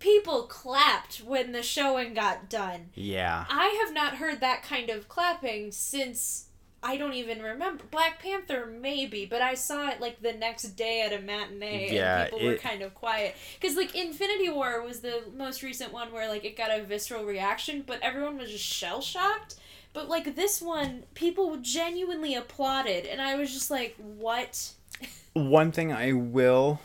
People 0.00 0.42
clapped 0.42 1.18
when 1.18 1.52
the 1.52 1.62
showing 1.62 2.12
got 2.14 2.50
done. 2.50 2.90
yeah. 2.94 3.44
I 3.48 3.80
have 3.84 3.94
not 3.94 4.16
heard 4.16 4.40
that 4.40 4.62
kind 4.62 4.90
of 4.90 5.08
clapping 5.08 5.70
since 5.72 6.46
I 6.82 6.96
don't 6.96 7.12
even 7.12 7.42
remember. 7.42 7.84
Black 7.90 8.22
Panther 8.22 8.66
maybe, 8.66 9.26
but 9.26 9.42
I 9.42 9.54
saw 9.54 9.90
it 9.90 10.00
like 10.00 10.22
the 10.22 10.32
next 10.32 10.76
day 10.76 11.02
at 11.02 11.12
a 11.12 11.20
matinee 11.20 11.94
Yeah, 11.94 12.22
and 12.22 12.30
people 12.30 12.46
were 12.46 12.56
kind 12.56 12.82
of 12.82 12.94
quiet. 12.94 13.34
Cuz 13.60 13.76
like 13.76 13.94
Infinity 13.94 14.48
War 14.48 14.82
was 14.82 15.00
the 15.00 15.24
most 15.36 15.62
recent 15.62 15.92
one 15.92 16.10
where 16.12 16.28
like 16.28 16.44
it 16.44 16.56
got 16.56 16.70
a 16.70 16.82
visceral 16.82 17.24
reaction, 17.24 17.82
but 17.86 18.00
everyone 18.02 18.38
was 18.38 18.50
just 18.50 18.64
shell 18.64 19.02
shocked. 19.02 19.56
But 19.92 20.08
like 20.08 20.36
this 20.36 20.62
one, 20.62 21.04
people 21.14 21.58
genuinely 21.58 22.34
applauded 22.34 23.04
and 23.04 23.20
I 23.20 23.34
was 23.34 23.52
just 23.52 23.70
like, 23.70 23.96
"What?" 23.98 24.72
One 25.32 25.72
thing 25.72 25.92
I 25.92 26.12
will 26.12 26.80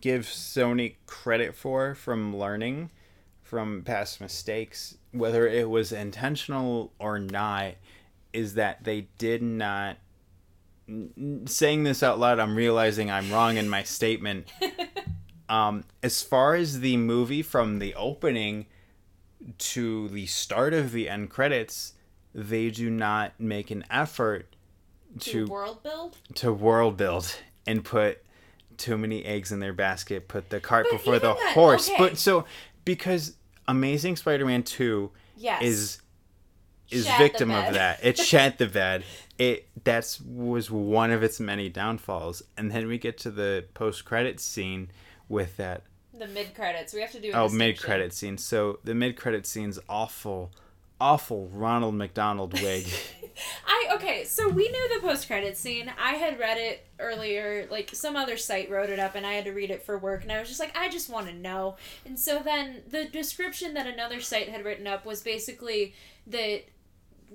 give 0.00 0.26
Sony 0.26 0.94
credit 1.06 1.54
for 1.54 1.94
from 1.94 2.36
learning 2.36 2.90
from 3.42 3.82
past 3.82 4.20
mistakes, 4.20 4.96
whether 5.10 5.46
it 5.48 5.68
was 5.68 5.90
intentional 5.90 6.92
or 7.00 7.18
not, 7.18 7.74
is 8.32 8.54
that 8.54 8.84
they 8.84 9.08
did 9.18 9.42
not. 9.42 9.96
Saying 11.46 11.84
this 11.84 12.02
out 12.02 12.18
loud, 12.18 12.40
I'm 12.40 12.56
realizing 12.56 13.10
I'm 13.10 13.30
wrong 13.30 13.56
in 13.56 13.68
my 13.68 13.82
statement. 13.82 14.50
Um, 15.48 15.82
as 16.00 16.22
far 16.22 16.54
as 16.54 16.78
the 16.78 16.96
movie 16.96 17.42
from 17.42 17.80
the 17.80 17.92
opening 17.96 18.66
to 19.58 20.08
the 20.10 20.26
start 20.26 20.72
of 20.72 20.92
the 20.92 21.08
end 21.08 21.28
credits, 21.30 21.94
they 22.32 22.70
do 22.70 22.88
not 22.88 23.32
make 23.40 23.72
an 23.72 23.84
effort 23.90 24.54
To 25.18 25.44
to 25.44 25.46
world 25.50 25.82
build? 25.82 26.18
to 26.36 26.52
world 26.52 26.96
build 26.96 27.34
and 27.66 27.84
put 27.84 28.22
too 28.76 28.96
many 28.96 29.24
eggs 29.24 29.50
in 29.50 29.58
their 29.58 29.72
basket, 29.72 30.28
put 30.28 30.50
the 30.50 30.60
cart 30.60 30.86
But 30.88 30.98
before 30.98 31.18
the 31.18 31.34
that- 31.34 31.52
horse. 31.54 31.88
okay. 31.90 31.98
But 31.98 32.16
so 32.18 32.44
because 32.84 33.34
Amazing 33.66 34.18
Spider-Man 34.18 34.62
2 34.62 35.10
Yes. 35.36 35.62
is 35.64 35.98
is 36.90 37.06
Shat 37.06 37.18
victim 37.18 37.50
of 37.50 37.74
that. 37.74 38.04
It 38.04 38.18
shat 38.30 38.58
the 38.58 38.66
bed. 38.66 39.04
It 39.38 39.68
that's 39.84 40.20
was 40.20 40.70
one 40.70 41.10
of 41.10 41.22
its 41.22 41.40
many 41.40 41.68
downfalls. 41.68 42.42
And 42.56 42.70
then 42.70 42.86
we 42.86 42.98
get 42.98 43.18
to 43.18 43.30
the 43.30 43.64
post-credit 43.74 44.40
scene 44.40 44.90
with 45.28 45.56
that 45.56 45.82
the 46.20 46.28
mid 46.28 46.54
credits. 46.54 46.92
We 46.92 47.00
have 47.00 47.12
to 47.12 47.20
do 47.20 47.32
a 47.32 47.44
oh 47.44 47.48
mid-credit 47.48 48.12
scene. 48.12 48.38
So 48.38 48.78
the 48.84 48.94
mid-credit 48.94 49.46
scene's 49.46 49.78
awful 49.88 50.52
awful 51.00 51.48
Ronald 51.48 51.94
McDonald 51.94 52.52
wig. 52.60 52.86
I 53.66 53.92
okay, 53.94 54.24
so 54.24 54.48
we 54.48 54.68
knew 54.68 54.94
the 54.94 55.00
post 55.00 55.26
credit 55.26 55.56
scene. 55.56 55.90
I 55.98 56.12
had 56.12 56.38
read 56.38 56.58
it 56.58 56.86
earlier, 56.98 57.66
like 57.70 57.90
some 57.94 58.16
other 58.16 58.36
site 58.36 58.70
wrote 58.70 58.90
it 58.90 58.98
up 58.98 59.14
and 59.14 59.26
I 59.26 59.32
had 59.32 59.46
to 59.46 59.52
read 59.52 59.70
it 59.70 59.82
for 59.82 59.96
work 59.96 60.22
and 60.22 60.30
I 60.30 60.38
was 60.38 60.48
just 60.48 60.60
like, 60.60 60.76
I 60.76 60.90
just 60.90 61.08
want 61.08 61.26
to 61.28 61.32
know. 61.32 61.76
And 62.04 62.18
so 62.20 62.40
then 62.44 62.82
the 62.86 63.06
description 63.06 63.72
that 63.74 63.86
another 63.86 64.20
site 64.20 64.50
had 64.50 64.64
written 64.64 64.86
up 64.86 65.06
was 65.06 65.22
basically 65.22 65.94
that 66.26 66.64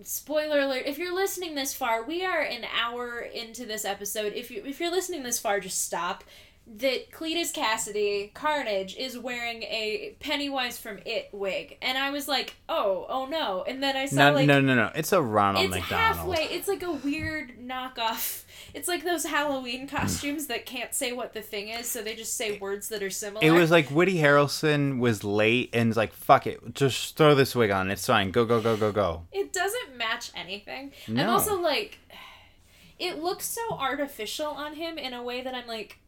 spoiler 0.03 0.59
alert, 0.59 0.83
if 0.85 0.97
you're 0.97 1.15
listening 1.15 1.55
this 1.55 1.73
far, 1.73 2.03
we 2.03 2.25
are 2.25 2.41
an 2.41 2.65
hour 2.79 3.19
into 3.19 3.65
this 3.65 3.85
episode. 3.85 4.33
If 4.33 4.51
you 4.51 4.63
if 4.65 4.79
you're 4.79 4.91
listening 4.91 5.23
this 5.23 5.39
far, 5.39 5.59
just 5.59 5.83
stop 5.83 6.23
that 6.67 7.11
Cletus 7.11 7.53
Kasady, 7.53 8.33
Carnage, 8.33 8.95
is 8.95 9.17
wearing 9.17 9.61
a 9.63 10.15
Pennywise 10.19 10.79
from 10.79 10.97
It 11.05 11.29
wig, 11.31 11.77
and 11.81 11.97
I 11.97 12.09
was 12.09 12.27
like, 12.27 12.55
"Oh, 12.67 13.05
oh 13.07 13.25
no!" 13.27 13.63
And 13.67 13.83
then 13.83 13.95
I 13.95 14.07
saw 14.07 14.29
no, 14.29 14.33
like 14.33 14.47
no, 14.47 14.59
no, 14.59 14.73
no. 14.73 14.91
It's 14.95 15.11
a 15.11 15.21
Ronald 15.21 15.65
it's 15.65 15.75
McDonald. 15.75 16.17
halfway. 16.17 16.45
It's 16.45 16.67
like 16.67 16.81
a 16.81 16.91
weird 16.91 17.59
knockoff. 17.59 18.43
It's 18.73 18.87
like 18.87 19.03
those 19.03 19.25
Halloween 19.25 19.87
mm. 19.87 19.91
costumes 19.91 20.47
that 20.47 20.65
can't 20.65 20.93
say 20.93 21.11
what 21.11 21.33
the 21.33 21.41
thing 21.41 21.69
is, 21.69 21.87
so 21.87 22.01
they 22.01 22.15
just 22.15 22.35
say 22.35 22.57
words 22.57 22.89
that 22.89 23.03
are 23.03 23.11
similar. 23.11 23.45
It 23.45 23.51
was 23.51 23.69
like 23.69 23.91
Woody 23.91 24.17
Harrelson 24.17 24.99
was 24.99 25.23
late 25.23 25.69
and 25.71 25.89
was 25.89 25.97
like, 25.97 26.13
"Fuck 26.13 26.47
it, 26.47 26.73
just 26.73 27.15
throw 27.15 27.35
this 27.35 27.55
wig 27.55 27.69
on. 27.69 27.91
It's 27.91 28.05
fine. 28.05 28.31
Go, 28.31 28.43
go, 28.43 28.59
go, 28.59 28.75
go, 28.75 28.91
go." 28.91 29.27
It 29.31 29.53
doesn't 29.53 29.95
match 29.95 30.31
anything. 30.35 30.93
I'm 31.07 31.29
also 31.29 31.61
like, 31.61 31.99
it 32.99 33.21
looks 33.21 33.45
so 33.45 33.61
artificial 33.71 34.47
on 34.47 34.73
him 34.73 34.97
in 34.97 35.13
a 35.13 35.21
way 35.21 35.41
that 35.41 35.53
I'm 35.53 35.67
like, 35.67 35.99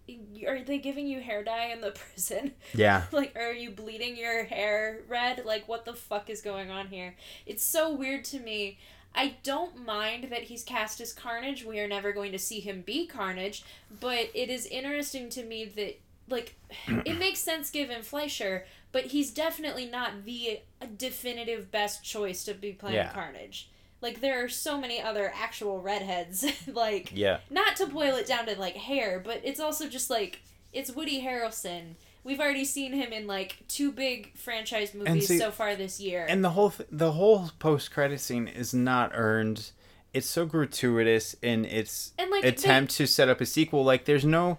are 0.47 0.62
they 0.62 0.78
giving 0.78 1.08
you 1.08 1.20
hair 1.22 1.43
dye 1.43 1.68
in 1.68 1.82
the 1.82 1.91
prison? 2.14 2.53
Yeah. 2.74 3.03
like, 3.12 3.36
are 3.36 3.53
you 3.53 3.72
bleeding 3.72 4.18
your 4.18 4.45
hair 4.45 5.01
red? 5.08 5.45
Like, 5.45 5.68
what 5.68 5.86
the 5.86 5.93
fuck 5.93 6.30
is 6.30 6.41
going 6.41 6.70
on 6.70 6.88
here? 6.88 7.16
It's 7.45 7.64
so 7.64 7.93
weird 7.93 8.24
to 8.26 8.39
me. 8.39 8.78
I 9.16 9.38
don't 9.43 9.84
mind 9.86 10.26
that 10.32 10.43
he's 10.43 10.64
cast 10.64 11.01
as 11.01 11.12
Carnage. 11.14 11.64
We 11.66 11.80
are 11.80 11.88
never 11.88 12.12
going 12.12 12.32
to 12.34 12.39
see 12.39 12.60
him 12.60 12.82
be 12.82 13.08
Carnage, 13.08 13.64
but 13.99 14.30
it 14.36 14.49
is 14.49 14.66
interesting 14.68 15.30
to 15.30 15.43
me 15.43 15.66
that 15.66 15.99
like 16.30 16.55
it 16.88 17.18
makes 17.18 17.39
sense 17.39 17.70
given 17.72 18.03
Fleischer, 18.03 18.66
but 18.91 19.05
he's 19.05 19.32
definitely 19.32 19.86
not 19.86 20.26
the 20.26 20.60
definitive 20.97 21.72
best 21.72 22.03
choice 22.03 22.43
to 22.45 22.53
be 22.53 22.74
playing 22.74 22.95
Yeah. 22.95 23.12
Carnage. 23.12 23.70
Like 24.02 24.22
there 24.22 24.43
are 24.43 24.50
so 24.50 24.80
many 24.80 25.02
other 25.02 25.32
actual 25.36 25.82
redheads 25.82 26.45
like 26.68 27.12
Yeah. 27.14 27.39
not 27.50 27.76
to 27.78 27.88
boil 27.88 28.16
it 28.16 28.28
down 28.28 28.45
to 28.48 28.60
like 28.60 28.76
hair, 28.76 29.20
but 29.24 29.41
it's 29.43 29.60
also 29.60 29.88
just 29.89 30.10
like 30.10 30.41
it's 30.74 30.91
Woody 30.91 31.22
Harrelson. 31.24 31.95
We've 32.24 32.39
already 32.41 32.66
seen 32.66 32.91
him 32.93 33.14
in 33.14 33.26
like 33.26 33.58
two 33.68 33.91
big 33.91 34.36
franchise 34.38 34.93
movies 34.93 35.28
see- 35.28 35.39
so 35.39 35.50
far 35.50 35.76
this 35.76 36.00
year. 36.00 36.26
And 36.30 36.43
the 36.43 36.50
whole 36.52 36.72
th- 36.72 36.89
the 36.91 37.14
whole 37.14 37.50
post 37.58 37.91
credit 37.91 38.20
scene 38.20 38.48
is 38.48 38.74
not 38.74 39.12
earned. 39.14 39.72
It's 40.14 40.28
so 40.28 40.45
gratuitous 40.45 41.36
in 41.41 41.66
its 41.66 42.14
And, 42.18 42.30
like, 42.32 42.41
they- 42.43 42.50
attempt 42.50 42.95
to 42.95 43.06
set 43.08 43.30
up 43.30 43.39
a 43.41 43.45
sequel. 43.45 43.84
Like 43.84 44.06
there's 44.06 44.26
no 44.26 44.58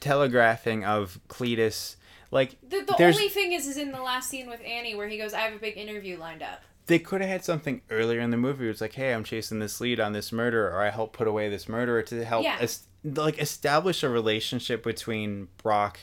telegraphing 0.00 0.84
of 0.84 1.18
Cletus. 1.28 1.96
Like 2.30 2.56
the 2.66 2.80
the 2.80 3.04
only 3.04 3.28
thing 3.28 3.52
is 3.52 3.66
is 3.66 3.76
in 3.76 3.92
the 3.92 4.02
last 4.02 4.28
scene 4.30 4.48
with 4.48 4.60
Annie 4.64 4.94
where 4.94 5.06
he 5.08 5.18
goes, 5.18 5.34
I 5.34 5.40
have 5.40 5.52
a 5.54 5.58
big 5.58 5.76
interview 5.76 6.18
lined 6.18 6.42
up. 6.42 6.62
They 6.86 6.98
could 6.98 7.20
have 7.20 7.30
had 7.30 7.44
something 7.44 7.80
earlier 7.90 8.20
in 8.20 8.30
the 8.30 8.36
movie. 8.36 8.66
It 8.66 8.68
was 8.68 8.80
like, 8.80 8.94
hey, 8.94 9.12
I'm 9.14 9.24
chasing 9.24 9.58
this 9.60 9.80
lead 9.80 10.00
on 10.00 10.12
this 10.12 10.32
murder, 10.32 10.68
or 10.68 10.80
I 10.82 10.90
help 10.90 11.12
put 11.12 11.28
away 11.28 11.48
this 11.48 11.68
murderer 11.68 12.02
to 12.02 12.24
help 12.24 12.44
Yeah. 12.44 12.66
like 13.04 13.38
establish 13.40 14.02
a 14.02 14.08
relationship 14.08 14.82
between 14.82 15.48
Brock 15.62 16.00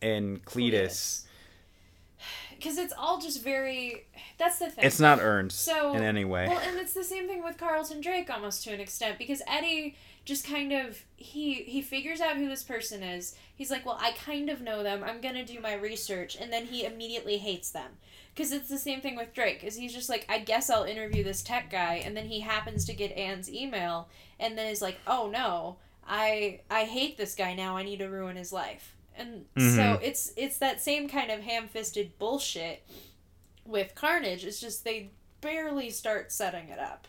and 0.00 0.44
Cletus. 0.44 1.24
Because 2.56 2.78
it's 2.78 2.92
all 2.96 3.20
just 3.20 3.42
very. 3.42 4.06
That's 4.38 4.60
the 4.60 4.70
thing. 4.70 4.84
It's 4.84 5.00
not 5.00 5.18
earned 5.20 5.50
So 5.50 5.94
in 5.94 6.02
any 6.04 6.24
way. 6.24 6.46
Well, 6.46 6.60
and 6.60 6.78
it's 6.78 6.94
the 6.94 7.02
same 7.02 7.26
thing 7.26 7.42
with 7.42 7.58
Carlton 7.58 8.00
Drake 8.00 8.30
almost 8.30 8.62
to 8.62 8.72
an 8.72 8.78
extent 8.78 9.18
because 9.18 9.42
Eddie 9.48 9.96
just 10.24 10.46
kind 10.46 10.72
of 10.72 11.02
he 11.16 11.54
he 11.64 11.82
figures 11.82 12.20
out 12.20 12.36
who 12.36 12.48
this 12.48 12.62
person 12.62 13.02
is. 13.02 13.34
He's 13.52 13.68
like, 13.72 13.84
"Well, 13.84 13.98
I 14.00 14.12
kind 14.12 14.48
of 14.48 14.60
know 14.60 14.84
them. 14.84 15.02
I'm 15.02 15.20
going 15.20 15.34
to 15.34 15.44
do 15.44 15.58
my 15.58 15.74
research." 15.74 16.36
And 16.40 16.52
then 16.52 16.66
he 16.66 16.84
immediately 16.84 17.38
hates 17.38 17.72
them. 17.72 17.98
Cuz 18.36 18.50
it's 18.52 18.68
the 18.68 18.78
same 18.78 19.00
thing 19.00 19.16
with 19.16 19.34
Drake. 19.34 19.62
Is 19.62 19.76
he's 19.76 19.92
just 19.92 20.08
like, 20.08 20.24
"I 20.28 20.38
guess 20.38 20.70
I'll 20.70 20.84
interview 20.84 21.22
this 21.22 21.42
tech 21.42 21.70
guy." 21.70 21.96
And 22.04 22.16
then 22.16 22.26
he 22.26 22.40
happens 22.40 22.84
to 22.86 22.94
get 22.94 23.12
Anne's 23.12 23.50
email 23.52 24.08
and 24.40 24.56
then 24.56 24.68
is 24.68 24.80
like, 24.82 24.98
"Oh 25.06 25.28
no. 25.28 25.76
I 26.06 26.60
I 26.70 26.84
hate 26.84 27.16
this 27.16 27.34
guy 27.34 27.54
now. 27.54 27.76
I 27.76 27.82
need 27.82 27.98
to 27.98 28.08
ruin 28.08 28.36
his 28.36 28.52
life." 28.52 28.94
And 29.14 29.44
so 29.56 29.62
Mhm. 29.62 30.02
it's 30.02 30.32
it's 30.36 30.58
that 30.58 30.80
same 30.80 31.08
kind 31.08 31.30
of 31.30 31.42
ham-fisted 31.42 32.18
bullshit 32.18 32.82
with 33.66 33.94
Carnage. 33.94 34.44
It's 34.44 34.60
just 34.60 34.84
they 34.84 35.10
barely 35.42 35.90
start 35.90 36.32
setting 36.32 36.68
it 36.70 36.78
up. 36.78 37.06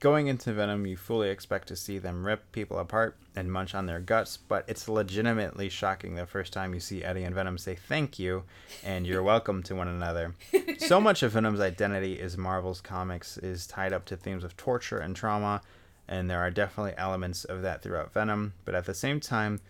Going 0.00 0.26
into 0.26 0.52
Venom, 0.52 0.86
you 0.86 0.96
fully 0.96 1.30
expect 1.30 1.68
to 1.68 1.76
see 1.76 1.98
them 1.98 2.26
rip 2.26 2.52
people 2.52 2.78
apart 2.78 3.16
and 3.34 3.50
munch 3.50 3.74
on 3.74 3.86
their 3.86 4.00
guts, 4.00 4.36
but 4.36 4.64
it's 4.68 4.88
legitimately 4.88 5.70
shocking 5.70 6.14
the 6.14 6.26
first 6.26 6.52
time 6.52 6.74
you 6.74 6.80
see 6.80 7.02
Eddie 7.02 7.24
and 7.24 7.34
Venom 7.34 7.56
say 7.56 7.74
thank 7.74 8.18
you 8.18 8.44
and 8.84 9.06
you're 9.06 9.22
welcome 9.34 9.62
to 9.62 9.74
one 9.74 9.88
another. 9.88 10.34
So 10.78 11.00
much 11.00 11.22
of 11.22 11.32
Venom's 11.32 11.60
identity 11.60 12.14
is 12.14 12.36
Marvel's 12.36 12.82
comics 12.82 13.38
is 13.38 13.66
tied 13.66 13.94
up 13.94 14.04
to 14.06 14.16
themes 14.16 14.44
of 14.44 14.56
torture 14.56 14.98
and 14.98 15.16
trauma, 15.16 15.62
and 16.06 16.28
there 16.28 16.40
are 16.40 16.50
definitely 16.50 16.94
elements 16.98 17.44
of 17.44 17.62
that 17.62 17.82
throughout 17.82 18.12
Venom, 18.12 18.52
but 18.66 18.74
at 18.74 18.84
the 18.84 18.94
same 18.94 19.20
time, 19.20 19.60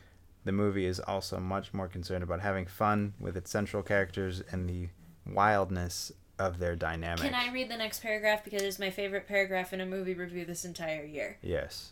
the 0.44 0.52
movie 0.52 0.84
is 0.84 1.00
also 1.00 1.38
much 1.38 1.72
more 1.72 1.88
concerned 1.88 2.22
about 2.24 2.40
having 2.40 2.66
fun 2.66 3.14
with 3.20 3.36
its 3.36 3.50
central 3.50 3.82
characters 3.82 4.42
and 4.50 4.68
the 4.68 4.88
wildness 5.26 6.12
of 6.38 6.58
their 6.58 6.76
dynamic. 6.76 7.20
Can 7.20 7.34
I 7.34 7.50
read 7.52 7.70
the 7.70 7.76
next 7.76 8.00
paragraph 8.02 8.44
because 8.44 8.62
it's 8.62 8.78
my 8.78 8.90
favorite 8.90 9.26
paragraph 9.28 9.72
in 9.72 9.80
a 9.80 9.86
movie 9.86 10.14
review 10.14 10.44
this 10.44 10.64
entire 10.64 11.04
year? 11.04 11.38
Yes. 11.42 11.90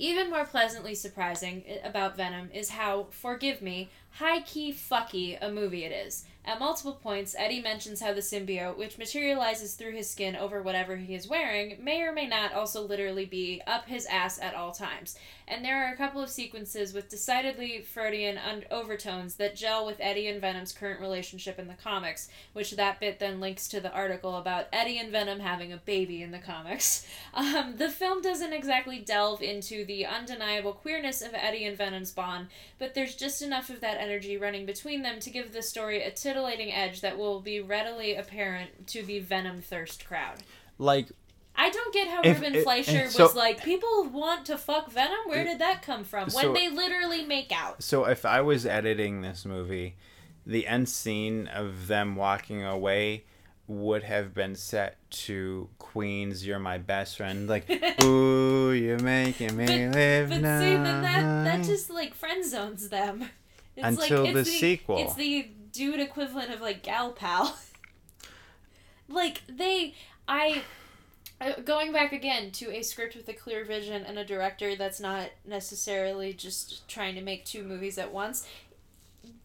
Even 0.00 0.30
more 0.30 0.44
pleasantly 0.44 0.94
surprising 0.94 1.64
about 1.82 2.16
Venom 2.16 2.50
is 2.54 2.70
how, 2.70 3.08
forgive 3.10 3.60
me, 3.60 3.90
high 4.18 4.40
key 4.40 4.72
fucky 4.72 5.38
a 5.40 5.50
movie 5.50 5.84
it 5.84 5.92
is. 5.92 6.24
At 6.48 6.60
multiple 6.60 6.94
points, 6.94 7.36
Eddie 7.38 7.60
mentions 7.60 8.00
how 8.00 8.14
the 8.14 8.22
symbiote, 8.22 8.78
which 8.78 8.96
materializes 8.96 9.74
through 9.74 9.92
his 9.92 10.08
skin 10.08 10.34
over 10.34 10.62
whatever 10.62 10.96
he 10.96 11.14
is 11.14 11.28
wearing, 11.28 11.76
may 11.84 12.00
or 12.00 12.10
may 12.10 12.26
not 12.26 12.54
also 12.54 12.86
literally 12.86 13.26
be 13.26 13.60
up 13.66 13.86
his 13.86 14.06
ass 14.06 14.40
at 14.40 14.54
all 14.54 14.72
times. 14.72 15.18
And 15.46 15.62
there 15.62 15.84
are 15.84 15.92
a 15.92 15.96
couple 15.96 16.22
of 16.22 16.30
sequences 16.30 16.94
with 16.94 17.10
decidedly 17.10 17.82
Freudian 17.82 18.38
un- 18.38 18.64
overtones 18.70 19.34
that 19.34 19.56
gel 19.56 19.84
with 19.84 20.00
Eddie 20.00 20.26
and 20.26 20.40
Venom's 20.40 20.72
current 20.72 21.00
relationship 21.00 21.58
in 21.58 21.68
the 21.68 21.74
comics, 21.74 22.30
which 22.54 22.72
that 22.72 22.98
bit 22.98 23.18
then 23.18 23.40
links 23.40 23.68
to 23.68 23.80
the 23.80 23.92
article 23.92 24.36
about 24.36 24.68
Eddie 24.72 24.98
and 24.98 25.12
Venom 25.12 25.40
having 25.40 25.70
a 25.70 25.76
baby 25.76 26.22
in 26.22 26.30
the 26.30 26.38
comics. 26.38 27.06
Um, 27.34 27.76
the 27.76 27.90
film 27.90 28.20
doesn't 28.20 28.52
exactly 28.52 28.98
delve 28.98 29.42
into 29.42 29.84
the 29.84 30.06
undeniable 30.06 30.72
queerness 30.72 31.22
of 31.22 31.34
Eddie 31.34 31.66
and 31.66 31.76
Venom's 31.76 32.10
bond, 32.10 32.48
but 32.78 32.94
there's 32.94 33.14
just 33.14 33.42
enough 33.42 33.70
of 33.70 33.80
that 33.80 33.98
energy 34.08 34.36
running 34.36 34.64
between 34.66 35.02
them 35.02 35.20
to 35.20 35.30
give 35.30 35.52
the 35.52 35.62
story 35.62 36.02
a 36.02 36.10
titillating 36.10 36.72
edge 36.72 37.00
that 37.02 37.18
will 37.18 37.40
be 37.40 37.60
readily 37.60 38.14
apparent 38.14 38.86
to 38.88 39.02
the 39.02 39.18
Venom 39.20 39.60
thirst 39.60 40.06
crowd. 40.06 40.38
Like 40.78 41.08
I 41.54 41.70
don't 41.70 41.92
get 41.92 42.08
how 42.08 42.22
If- 42.22 42.38
Ruben 42.40 42.54
if- 42.54 42.62
Fleischer 42.62 43.10
so- 43.10 43.24
was 43.24 43.34
like, 43.34 43.62
people 43.64 44.04
want 44.04 44.46
to 44.46 44.56
fuck 44.56 44.90
Venom? 44.92 45.18
Where 45.26 45.44
did 45.44 45.58
that 45.58 45.82
come 45.82 46.04
from? 46.04 46.30
So- 46.30 46.52
when 46.52 46.54
they 46.54 46.68
literally 46.70 47.24
make 47.24 47.50
out. 47.52 47.82
So 47.82 48.04
if 48.04 48.24
I 48.24 48.40
was 48.40 48.64
editing 48.64 49.22
this 49.22 49.44
movie, 49.44 49.96
the 50.46 50.66
end 50.68 50.88
scene 50.88 51.48
of 51.48 51.88
them 51.88 52.14
walking 52.16 52.64
away 52.64 53.24
would 53.66 54.02
have 54.04 54.32
been 54.32 54.54
set 54.54 54.96
to 55.10 55.68
Queen's 55.78 56.46
"You're 56.46 56.58
My 56.58 56.78
Best 56.78 57.18
Friend," 57.18 57.46
like 57.48 57.68
"Ooh, 58.04 58.72
you're 58.72 58.98
making 59.00 59.56
me 59.56 59.88
live 59.88 60.30
But 60.30 60.40
now." 60.40 60.60
see, 60.60 60.70
then 60.74 61.02
that, 61.02 61.44
that 61.44 61.64
just 61.66 61.90
like 61.90 62.14
friend 62.14 62.44
zones 62.46 62.88
them. 62.88 63.28
It's 63.78 63.86
Until 63.86 64.24
like, 64.24 64.34
the 64.34 64.40
it's 64.40 64.50
sequel. 64.58 64.98
It's 64.98 65.14
the 65.14 65.48
dude 65.72 66.00
equivalent 66.00 66.52
of 66.52 66.60
like 66.60 66.82
gal 66.82 67.12
pal. 67.12 67.56
like 69.08 69.42
they, 69.48 69.94
I, 70.26 70.62
uh, 71.40 71.60
going 71.64 71.92
back 71.92 72.12
again 72.12 72.50
to 72.52 72.72
a 72.74 72.82
script 72.82 73.14
with 73.14 73.28
a 73.28 73.32
clear 73.32 73.64
vision 73.64 74.04
and 74.04 74.18
a 74.18 74.24
director 74.24 74.74
that's 74.74 74.98
not 74.98 75.30
necessarily 75.46 76.32
just 76.32 76.88
trying 76.88 77.14
to 77.14 77.20
make 77.22 77.44
two 77.44 77.62
movies 77.62 77.98
at 77.98 78.12
once. 78.12 78.46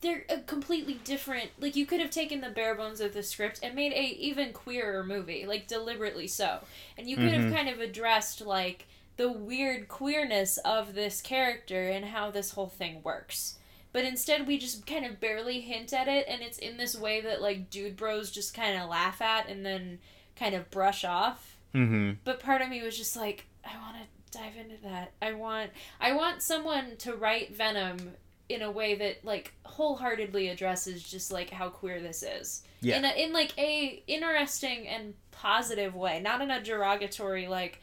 They're 0.01 0.25
a 0.29 0.39
completely 0.39 0.95
different. 1.03 1.51
Like 1.59 1.75
you 1.75 1.85
could 1.85 1.99
have 2.01 2.09
taken 2.09 2.41
the 2.41 2.49
bare 2.49 2.73
bones 2.75 2.99
of 3.01 3.13
the 3.13 3.23
script 3.23 3.59
and 3.61 3.75
made 3.75 3.93
a 3.93 4.01
even 4.03 4.51
queerer 4.51 5.03
movie, 5.03 5.45
like 5.45 5.67
deliberately 5.67 6.27
so, 6.27 6.59
and 6.97 7.07
you 7.07 7.15
could 7.17 7.29
Mhm. 7.31 7.43
have 7.43 7.53
kind 7.53 7.69
of 7.69 7.79
addressed 7.79 8.41
like 8.41 8.85
the 9.15 9.31
weird 9.31 9.87
queerness 9.87 10.57
of 10.59 10.95
this 10.95 11.21
character 11.21 11.87
and 11.89 12.05
how 12.05 12.31
this 12.31 12.51
whole 12.53 12.67
thing 12.69 13.03
works. 13.03 13.55
But 13.93 14.05
instead, 14.05 14.47
we 14.47 14.57
just 14.57 14.85
kind 14.85 15.05
of 15.05 15.21
barely 15.21 15.61
hint 15.61 15.93
at 15.93 16.07
it, 16.07 16.25
and 16.27 16.41
it's 16.41 16.57
in 16.57 16.77
this 16.77 16.97
way 16.97 17.21
that 17.21 17.41
like 17.41 17.69
dude 17.69 17.95
bros 17.95 18.31
just 18.31 18.53
kind 18.53 18.81
of 18.81 18.89
laugh 18.89 19.21
at 19.21 19.47
and 19.47 19.65
then 19.65 19.99
kind 20.35 20.55
of 20.55 20.69
brush 20.71 21.05
off. 21.05 21.57
Mm-hmm. 21.73 22.13
But 22.23 22.39
part 22.39 22.61
of 22.61 22.69
me 22.69 22.81
was 22.81 22.97
just 22.97 23.15
like, 23.15 23.45
I 23.63 23.77
want 23.77 23.97
to 23.97 24.37
dive 24.37 24.57
into 24.57 24.81
that. 24.83 25.11
I 25.21 25.33
want, 25.33 25.71
I 26.01 26.13
want 26.13 26.41
someone 26.41 26.97
to 26.99 27.15
write 27.15 27.55
Venom 27.55 28.13
in 28.49 28.61
a 28.61 28.71
way 28.71 28.95
that 28.95 29.23
like 29.23 29.53
wholeheartedly 29.63 30.49
addresses 30.49 31.03
just 31.03 31.31
like 31.31 31.49
how 31.49 31.69
queer 31.69 32.01
this 32.01 32.23
is. 32.23 32.63
Yeah. 32.81 32.97
In 32.97 33.05
a, 33.05 33.25
in 33.25 33.31
like 33.31 33.57
a 33.57 34.03
interesting 34.07 34.87
and 34.87 35.13
positive 35.31 35.95
way, 35.95 36.19
not 36.19 36.41
in 36.41 36.51
a 36.51 36.61
derogatory 36.61 37.47
like 37.47 37.81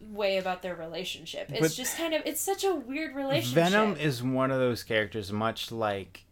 way 0.00 0.38
about 0.38 0.62
their 0.62 0.74
relationship. 0.74 1.50
It's 1.50 1.60
But- 1.60 1.72
just 1.72 1.96
kind 1.96 2.14
of 2.14 2.22
it's 2.24 2.40
such 2.40 2.64
a 2.64 2.74
weird 2.74 3.14
relationship. 3.14 3.54
Venom 3.54 3.96
is 3.96 4.22
one 4.22 4.50
of 4.50 4.58
those 4.58 4.82
characters, 4.82 5.32
much 5.32 5.70
like 5.72 6.24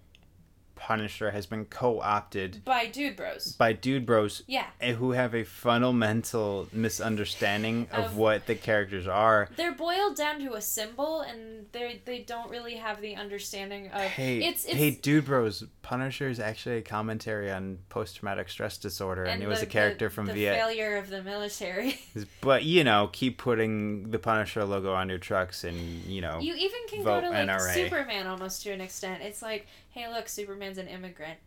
Punisher, 0.86 1.32
has 1.32 1.46
been 1.46 1.64
co-opted 1.64 2.64
by 2.64 2.86
dude 2.86 3.16
bros. 3.16 3.52
by 3.58 3.72
dude 3.72 4.06
bros 4.06 4.44
Yeah. 4.46 4.66
eh, 4.80 4.92
who 4.92 5.10
have 5.12 5.34
a 5.34 5.42
fundamental 5.42 6.68
misunderstanding 6.72 7.88
of, 7.90 8.04
Of- 8.04 8.16
what 8.16 8.46
the 8.46 8.54
characters 8.54 9.08
are. 9.08 9.48
They're 9.56 9.72
boiled 9.74 10.14
down 10.16 10.38
to 10.44 10.54
a 10.54 10.60
symbol 10.60 11.22
and 11.22 11.66
they 11.72 12.00
they 12.04 12.20
don't 12.20 12.50
really 12.50 12.76
have 12.76 13.00
the 13.00 13.16
understanding 13.16 13.88
of 13.88 14.00
Hey, 14.02 14.38
it's 14.44 14.64
it's 14.64 14.74
hey, 14.74 14.90
dude 14.92 15.24
bros, 15.24 15.64
Punisher 15.82 16.28
is 16.28 16.38
actually 16.38 16.76
a 16.78 16.82
commentary 16.82 17.50
on 17.50 17.78
post-traumatic 17.88 18.48
stress 18.48 18.78
disorder, 18.78 19.24
and, 19.24 19.42
it 19.42 19.48
was 19.48 19.60
the- 19.60 19.66
a 19.66 19.68
character 19.68 20.08
the, 20.08 20.14
from 20.14 20.26
the 20.26 20.34
Viet. 20.34 20.54
failure 20.56 20.96
of 20.98 21.08
the 21.10 21.22
military. 21.22 21.98
But 22.40 22.62
you 22.62 22.84
know, 22.84 23.08
keep 23.12 23.38
putting 23.38 24.10
the 24.12 24.18
Punisher 24.20 24.64
logo 24.64 24.92
on 24.94 25.08
your 25.08 25.18
trucks, 25.18 25.64
and 25.64 25.76
you 26.04 26.20
know, 26.20 26.38
You 26.38 26.54
even 26.54 26.80
can 26.88 27.02
go 27.02 27.20
to 27.20 27.28
like 27.30 27.48
NRA. 27.48 27.74
Superman 27.74 28.26
almost 28.28 28.62
to 28.62 28.70
an 28.70 28.80
extent. 28.80 29.22
It's 29.22 29.42
like, 29.42 29.66
hey, 29.96 30.08
look, 30.12 30.28
Superman's 30.28 30.78
an 30.78 30.88
immigrant. 30.88 31.38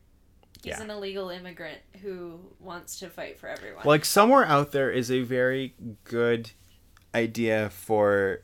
He's 0.64 0.72
Yeah. 0.72 0.82
an 0.82 0.89
illegal 0.89 1.30
immigrant 1.30 1.78
who 2.02 2.39
wants 2.60 3.00
to 3.00 3.10
fight 3.10 3.39
for 3.39 3.47
everyone. 3.47 3.86
like 3.86 4.04
somewhere 4.04 4.43
out 4.45 4.72
there 4.72 4.89
is 4.91 5.10
a 5.12 5.22
very 5.22 5.76
good 6.04 6.52
idea 7.16 7.70
for 7.70 8.41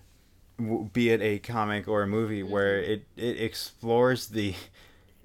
be 0.94 1.10
it 1.10 1.22
a 1.22 1.40
comic 1.40 1.88
or 1.88 2.04
a 2.04 2.08
movie 2.08 2.42
where 2.44 2.82
Mm-hmm. 2.82 2.92
it, 2.94 3.06
it 3.18 3.42
explores 3.42 4.28
the 4.28 4.54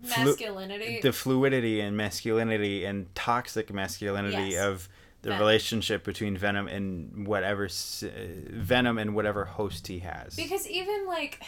flu- 0.02 0.24
Masculinity. 0.24 1.00
the 1.02 1.12
fluidity 1.12 1.80
and 1.80 1.96
masculinity 1.96 2.84
and 2.84 3.14
toxic 3.14 3.72
masculinity 3.72 4.52
Yes. 4.52 4.64
of 4.66 4.88
the 5.22 5.28
Venom. 5.28 5.40
relationship 5.40 6.02
between 6.02 6.36
Venom 6.36 6.66
and 6.66 7.26
whatever 7.28 7.66
uh, 7.66 8.06
Venom 8.48 8.98
and 8.98 9.14
whatever 9.14 9.44
host 9.44 9.86
he 9.86 10.00
has. 10.00 10.34
because 10.34 10.66
even 10.66 11.06
like, 11.06 11.40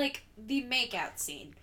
like 0.00 0.22
the 0.36 0.64
makeout 0.64 1.18
scene, 1.18 1.54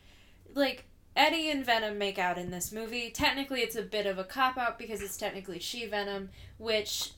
like 0.53 0.85
Eddie 1.15 1.49
and 1.49 1.65
Venom 1.65 1.97
make 1.97 2.19
out 2.19 2.37
in 2.37 2.51
this 2.51 2.71
movie. 2.71 3.09
Technically, 3.09 3.61
it's 3.61 3.75
a 3.75 3.81
bit 3.81 4.05
of 4.05 4.19
a 4.19 4.23
cop 4.23 4.57
out 4.57 4.77
because 4.77 5.01
it's 5.01 5.17
technically 5.17 5.59
she 5.59 5.85
Venom, 5.87 6.29
which 6.57 7.11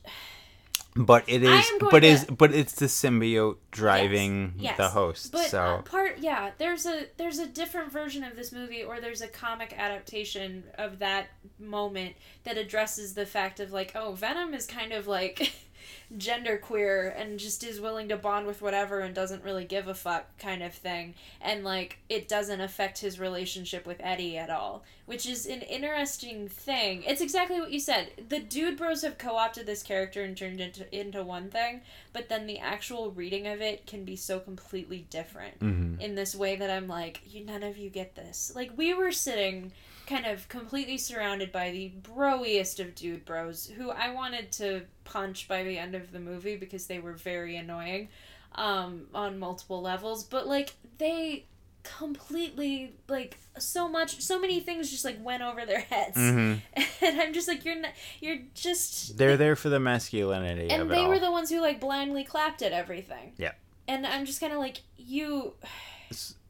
but 0.96 1.24
it 1.28 1.44
is 1.44 1.70
but 1.80 2.00
to- 2.00 2.08
is 2.08 2.26
but 2.26 2.54
it's 2.54 2.74
the 2.74 2.86
symbiote 2.86 3.58
driving 3.72 4.54
yes, 4.58 4.78
the 4.78 4.90
host. 4.90 5.32
But 5.34 5.50
so 5.50 5.62
uh, 5.62 5.82
part 5.82 6.20
yeah, 6.20 6.52
there's 6.58 6.86
a 6.86 7.08
there's 7.18 7.40
a 7.40 7.48
different 7.48 7.92
version 7.92 8.24
of 8.24 8.36
this 8.38 8.54
movie, 8.54 8.84
or 8.84 9.02
there's 9.02 9.22
a 9.22 9.28
comic 9.28 9.74
adaptation 9.78 10.64
of 10.78 11.00
that 11.00 11.28
moment 11.60 12.16
that 12.46 12.58
addresses 12.58 13.14
the 13.14 13.26
fact 13.26 13.60
of 13.60 13.72
like, 13.74 13.92
oh, 13.96 14.14
Venom 14.14 14.54
is 14.54 14.66
kind 14.66 14.94
of 14.94 15.08
like 15.08 15.52
genderqueer 16.18 17.14
and 17.20 17.40
just 17.40 17.64
is 17.64 17.80
willing 17.82 18.10
to 18.10 18.18
bond 18.18 18.46
with 18.48 18.62
whatever 18.62 19.00
and 19.00 19.14
doesn't 19.16 19.44
really 19.44 19.66
give 19.66 19.88
a 19.88 19.94
fuck 19.94 20.38
kind 20.38 20.64
of 20.64 20.74
thing, 20.74 21.16
and 21.42 21.64
like 21.64 21.98
it 22.10 22.28
doesn't 22.28 22.62
affect 22.62 23.00
his 23.00 23.20
relationship 23.20 23.86
with 23.86 23.98
Eddie 24.02 24.38
at 24.38 24.50
all, 24.50 24.84
which 25.06 25.26
is 25.28 25.46
an 25.46 25.62
interesting 25.62 26.48
thing. 26.48 27.04
It's 27.04 27.22
exactly 27.22 27.60
what 27.60 27.72
you 27.72 27.80
said. 27.80 28.10
The 28.30 28.40
Dude 28.40 28.78
Bros 28.78 29.02
have 29.04 29.18
co-opted 29.18 29.66
this 29.66 29.84
character 29.84 30.24
and 30.24 30.36
turned 30.36 30.60
it 30.62 30.78
into 30.78 30.96
into 31.00 31.24
one 31.24 31.50
thing, 31.50 31.82
but 32.14 32.30
then 32.30 32.46
the 32.48 32.60
actual 32.60 33.12
reading 33.12 33.48
of 33.48 33.62
it 33.62 33.86
can 33.88 34.04
be 34.06 34.16
so 34.16 34.40
completely 34.40 35.06
different 35.10 35.60
Mhm. 35.60 36.00
in 36.02 36.16
this 36.16 36.36
way 36.36 36.56
that 36.56 36.70
I'm 36.70 36.88
like, 36.88 37.22
you 37.26 37.44
none 37.46 37.64
of 37.64 37.78
you 37.78 37.90
get 37.90 38.16
this. 38.16 38.52
Like 38.56 38.72
we 38.78 38.94
were 38.94 39.12
sitting 39.12 39.72
kind 40.08 40.26
of 40.26 40.50
completely 40.50 40.98
surrounded 40.98 41.52
by 41.52 41.70
the 41.70 41.90
broiest 41.90 42.80
of 42.80 42.96
dude 42.96 43.24
bros 43.26 43.68
who 43.78 43.92
I 43.92 44.10
wanted 44.10 44.52
to 44.54 44.82
punch 45.10 45.48
by 45.48 45.64
the 45.64 45.78
end 45.78 45.96
of 45.96 46.12
the 46.12 46.20
movie 46.20 46.56
because 46.56 46.86
they 46.88 47.00
were 47.00 47.14
very 47.14 47.56
annoying 47.58 48.10
um 48.56 49.08
on 49.14 49.38
multiple 49.40 49.82
levels, 49.82 50.24
but 50.24 50.48
like 50.48 50.74
they 50.98 51.46
completely 51.84 52.94
like 53.08 53.38
so 53.58 53.88
much 53.88 54.22
so 54.22 54.40
many 54.40 54.60
things 54.60 54.92
just 54.92 55.06
like 55.06 55.18
went 55.24 55.42
over 55.42 55.66
their 55.66 55.80
heads. 55.80 56.18
Mhm. 56.18 56.62
And 57.02 57.22
I'm 57.22 57.34
just 57.34 57.48
like 57.48 57.64
you're 57.66 57.80
not 57.80 57.92
you're 58.20 58.40
just 58.54 59.18
they're 59.18 59.38
there 59.38 59.56
for 59.56 59.70
the 59.70 59.80
masculinity 59.80 60.70
and 60.70 60.90
they 60.92 61.04
all. 61.04 61.10
were 61.10 61.20
the 61.20 61.32
ones 61.32 61.50
who 61.50 61.62
like 61.62 61.80
blindly 61.80 62.24
clapped 62.24 62.62
at 62.62 62.72
everything. 62.74 63.34
Yeah. 63.38 63.54
And 63.88 64.06
I'm 64.06 64.26
just 64.26 64.40
kind 64.42 64.54
of 64.54 64.60
like 64.60 64.82
you 64.98 65.54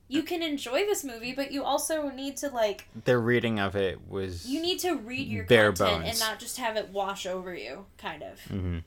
you 0.09 0.23
can 0.23 0.43
enjoy 0.43 0.85
this 0.85 1.03
movie, 1.03 1.31
but 1.33 1.51
you 1.51 1.63
also 1.63 2.09
need 2.09 2.35
to 2.37 2.49
like 2.49 2.87
Their 3.05 3.19
reading 3.19 3.59
of 3.59 3.75
it 3.75 4.09
was 4.09 4.45
you 4.45 4.61
need 4.61 4.79
to 4.79 4.95
read 4.95 5.27
your 5.27 5.45
Bare 5.45 5.71
content 5.71 6.03
bones. 6.03 6.09
and 6.09 6.19
not 6.19 6.39
just 6.39 6.57
have 6.57 6.75
it 6.75 6.89
wash 6.89 7.25
over 7.25 7.53
you, 7.55 7.85
kind 7.97 8.23
of. 8.23 8.39
hmm 8.41 8.79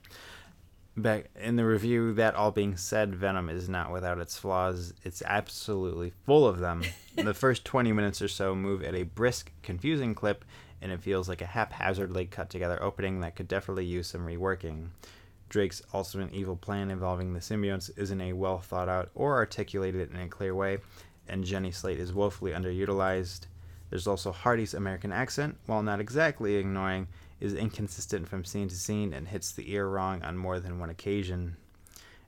Back 0.95 1.31
in 1.41 1.57
the 1.57 1.65
review, 1.65 2.13
that 2.15 2.35
all 2.35 2.51
being 2.51 2.77
said, 2.77 3.15
Venom 3.15 3.49
is 3.49 3.67
not 3.67 3.91
without 3.91 4.19
its 4.19 4.37
flaws. 4.37 4.93
It's 5.05 5.23
absolutely 5.25 6.13
full 6.27 6.47
of 6.47 6.59
them. 6.59 6.83
the 7.17 7.33
first 7.33 7.65
20 7.65 7.93
minutes 7.93 8.21
or 8.21 8.29
so 8.29 8.55
move 8.55 8.83
at 8.83 8.95
a 8.95 9.05
brisk, 9.05 9.53
confusing 9.63 10.15
clip, 10.15 10.45
and 10.83 10.93
it 10.93 11.01
feels 11.01 11.31
like 11.31 11.41
a 11.41 11.47
haphazardly 11.47 12.27
cut 12.27 12.51
together 12.51 12.83
opening 12.83 13.21
that 13.21 13.37
could 13.37 13.49
definitely 13.49 13.87
use 13.87 14.09
some 14.09 14.27
reworking. 14.27 14.89
Drake's 15.49 15.81
ultimate 15.95 16.33
evil 16.35 16.57
plan 16.57 16.91
involving 16.91 17.33
the 17.33 17.41
symbionts 17.41 17.91
isn't 17.97 18.21
a 18.21 18.35
well 18.35 18.59
thought 18.59 18.91
out 18.91 19.11
or 19.15 19.37
articulated 19.37 20.11
in 20.11 20.21
a 20.21 20.29
clear 20.29 20.55
way, 20.55 20.79
and 21.33 21.45
Jenny 21.45 21.71
Slate 21.71 21.99
is 21.99 22.13
woefully 22.13 22.53
underutilized. 22.53 23.47
There's 23.89 24.07
also 24.07 24.33
Hardy's 24.33 24.75
American 24.75 25.13
accent, 25.13 25.57
while 25.67 25.83
not 25.83 25.99
exactly 25.99 26.57
ignoring, 26.57 27.09
is 27.41 27.55
inconsistent 27.55 28.29
from 28.29 28.45
scene 28.45 28.69
to 28.69 28.75
scene 28.75 29.13
and 29.13 29.27
hits 29.27 29.51
the 29.51 29.73
ear 29.73 29.89
wrong 29.89 30.23
on 30.23 30.37
more 30.37 30.61
than 30.61 30.79
one 30.79 30.91
occasion. 30.91 31.57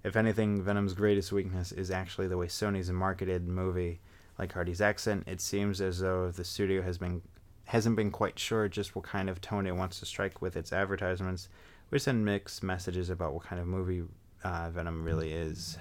If 0.02 0.16
anything, 0.16 0.62
Venom's 0.62 0.94
greatest 0.94 1.32
weakness 1.32 1.70
is 1.70 1.90
actually 1.90 2.28
the 2.28 2.36
way 2.36 2.46
Sony's 2.46 2.90
marketed 2.90 3.46
movie. 3.46 4.00
Like 4.38 4.52
Hardy's 4.52 4.80
accent, 4.80 5.24
it 5.26 5.40
seems 5.40 5.80
as 5.80 6.00
though 6.00 6.30
the 6.30 6.44
studio 6.44 6.82
has 6.82 6.98
been 6.98 7.22
hasn't 7.66 7.96
been 7.96 8.10
quite 8.10 8.38
sure 8.38 8.68
just 8.68 8.94
what 8.94 9.04
kind 9.04 9.30
of 9.30 9.40
tone 9.40 9.66
it 9.66 9.74
wants 9.76 9.98
to 10.00 10.06
strike 10.06 10.42
with 10.42 10.56
its 10.56 10.72
advertisements, 10.72 11.48
which 11.88 12.02
send 12.02 12.24
mixed 12.24 12.62
messages 12.62 13.08
about 13.08 13.32
what 13.32 13.44
kind 13.44 13.60
of 13.60 13.66
movie 13.66 14.02
uh, 14.42 14.68
Venom 14.70 15.04
really 15.04 15.32
is. 15.32 15.78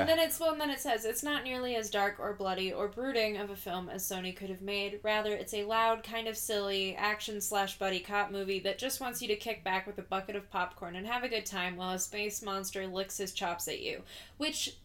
And 0.00 0.08
then 0.08 0.18
it's 0.18 0.38
well, 0.38 0.52
and 0.52 0.60
then 0.60 0.70
it 0.70 0.80
says 0.80 1.04
it's 1.04 1.22
not 1.22 1.44
nearly 1.44 1.76
as 1.76 1.90
dark 1.90 2.16
or 2.18 2.32
bloody 2.34 2.72
or 2.72 2.88
brooding 2.88 3.36
of 3.36 3.50
a 3.50 3.56
film 3.56 3.88
as 3.88 4.02
Sony 4.02 4.34
could 4.34 4.50
have 4.50 4.62
made. 4.62 5.00
Rather, 5.02 5.32
it's 5.32 5.54
a 5.54 5.64
loud, 5.64 6.02
kind 6.02 6.28
of 6.28 6.36
silly 6.36 6.94
action 6.96 7.40
slash 7.40 7.78
buddy 7.78 8.00
cop 8.00 8.30
movie 8.30 8.60
that 8.60 8.78
just 8.78 9.00
wants 9.00 9.20
you 9.22 9.28
to 9.28 9.36
kick 9.36 9.64
back 9.64 9.86
with 9.86 9.98
a 9.98 10.02
bucket 10.02 10.36
of 10.36 10.50
popcorn 10.50 10.96
and 10.96 11.06
have 11.06 11.24
a 11.24 11.28
good 11.28 11.46
time 11.46 11.76
while 11.76 11.94
a 11.94 11.98
space 11.98 12.42
monster 12.42 12.86
licks 12.86 13.18
his 13.18 13.32
chops 13.32 13.68
at 13.68 13.80
you. 13.80 14.02
Which, 14.38 14.76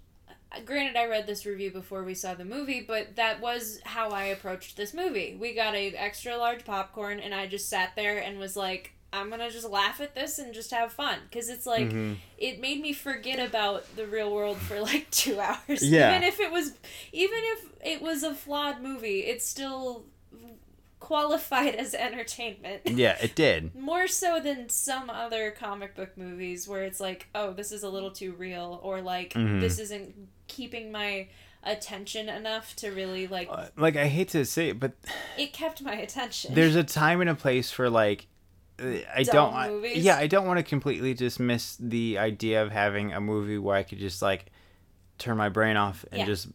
uh, 0.51 0.59
granted, 0.65 0.95
I 0.95 1.05
read 1.07 1.28
this 1.28 1.45
review 1.45 1.72
before 1.72 2.03
we 2.03 2.13
saw 2.13 2.34
the 2.34 2.45
movie, 2.45 2.82
but 2.82 3.15
that 3.15 3.39
was 3.39 3.80
how 3.86 4.09
I 4.09 4.26
approached 4.26 4.78
this 4.78 4.93
movie. 4.93 5.38
We 5.39 5.53
got 5.53 5.76
a 5.76 5.93
extra 5.93 6.38
large 6.38 6.65
popcorn, 6.65 7.20
and 7.20 7.34
I 7.34 7.47
just 7.47 7.70
sat 7.70 7.95
there 7.95 8.18
and 8.18 8.39
was 8.39 8.57
like. 8.57 8.93
I'm 9.14 9.30
gonna 9.30 9.49
just 9.49 9.70
laugh 9.70 10.01
at 10.01 10.14
this 10.16 10.38
and 10.38 10.53
just 10.53 10.72
have 10.72 10.91
fun 10.91 11.20
because 11.30 11.49
it's 11.49 11.66
like 11.66 11.89
Mhm. 11.89 12.18
it 12.38 12.60
made 12.60 12.82
me 12.82 12.91
forget 12.93 13.39
about 13.39 13.95
the 13.95 14.05
real 14.05 14.34
world 14.34 14.58
for 14.58 14.80
like 14.82 15.10
two 15.12 15.39
hours. 15.39 15.82
Yeah. 15.82 16.10
Even 16.16 16.24
if 16.28 16.39
it 16.39 16.51
was, 16.51 16.74
even 17.14 17.39
if 17.41 17.66
it 17.86 18.01
was 18.01 18.24
a 18.24 18.34
flawed 18.36 18.82
movie, 18.82 19.22
it 19.22 19.41
still 19.41 20.05
qualified 20.99 21.76
as 21.76 21.93
entertainment. 21.93 22.82
Yeah, 22.86 23.18
it 23.22 23.36
did. 23.36 23.76
More 23.76 24.08
so 24.08 24.39
than 24.39 24.70
some 24.70 25.10
other 25.10 25.51
comic 25.51 25.95
book 25.95 26.18
movies 26.18 26.68
where 26.68 26.84
it's 26.84 26.99
like, 26.99 27.28
oh, 27.36 27.53
this 27.53 27.72
is 27.72 27.84
a 27.84 27.89
little 27.89 28.12
too 28.12 28.34
real, 28.34 28.80
or 28.84 29.01
like 29.01 29.34
Mhm. 29.34 29.62
this 29.62 29.80
isn't 29.80 30.16
keeping 30.47 30.91
my 30.91 31.28
attention 31.64 32.30
enough 32.30 32.76
to 32.78 32.89
really 32.91 33.28
like. 33.28 33.47
Uh, 33.51 33.68
Like 33.78 33.95
I 33.95 34.08
hate 34.08 34.30
to 34.30 34.43
say 34.45 34.70
it, 34.70 34.80
but 34.80 34.93
It 35.38 35.53
kept 35.53 35.82
my 35.82 35.93
attention. 35.95 36.53
there's 36.55 36.76
a 36.76 36.84
time 37.01 37.22
and 37.22 37.30
a 37.30 37.36
place 37.36 37.70
for 37.72 37.89
like 37.89 38.28
I 38.80 39.23
don't 39.23 39.71
movies? 39.71 40.03
yeah 40.03 40.17
I 40.17 40.28
don't 40.28 40.45
want 40.45 40.57
to 40.57 40.63
completely 40.63 41.13
dismiss 41.13 41.78
the 41.80 42.17
idea 42.19 42.61
of 42.61 42.71
having 42.71 43.13
a 43.13 43.19
movie 43.19 43.57
where 43.57 43.75
I 43.75 43.84
could 43.84 43.97
just 43.99 44.21
like 44.21 44.45
turn 45.17 45.38
my 45.38 45.49
brain 45.49 45.78
off 45.78 46.05
and 46.11 46.19
Yeah. 46.19 46.25
just 46.25 46.47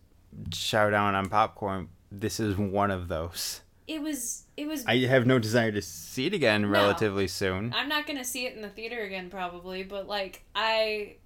chow 0.51 0.89
down 0.91 1.15
on 1.15 1.29
popcorn. 1.29 1.89
This 2.11 2.39
is 2.41 2.57
one 2.57 2.91
of 2.91 3.09
those. 3.09 3.61
it 3.89 4.01
was. 4.01 4.45
It 4.57 4.67
was. 4.69 4.85
I 4.87 4.99
have 5.07 5.27
no 5.27 5.39
desire 5.39 5.73
to 5.73 5.83
see 5.83 6.27
it 6.27 6.35
again 6.35 6.67
relatively 6.67 7.27
soon. 7.27 7.73
I'm 7.75 7.89
not 7.89 8.07
gonna 8.07 8.25
see 8.25 8.47
it 8.47 8.55
in 8.55 8.63
the 8.63 8.69
theater 8.69 9.01
again 9.03 9.29
probably, 9.31 9.83
but 9.83 10.07
like 10.07 10.45
I 10.55 11.17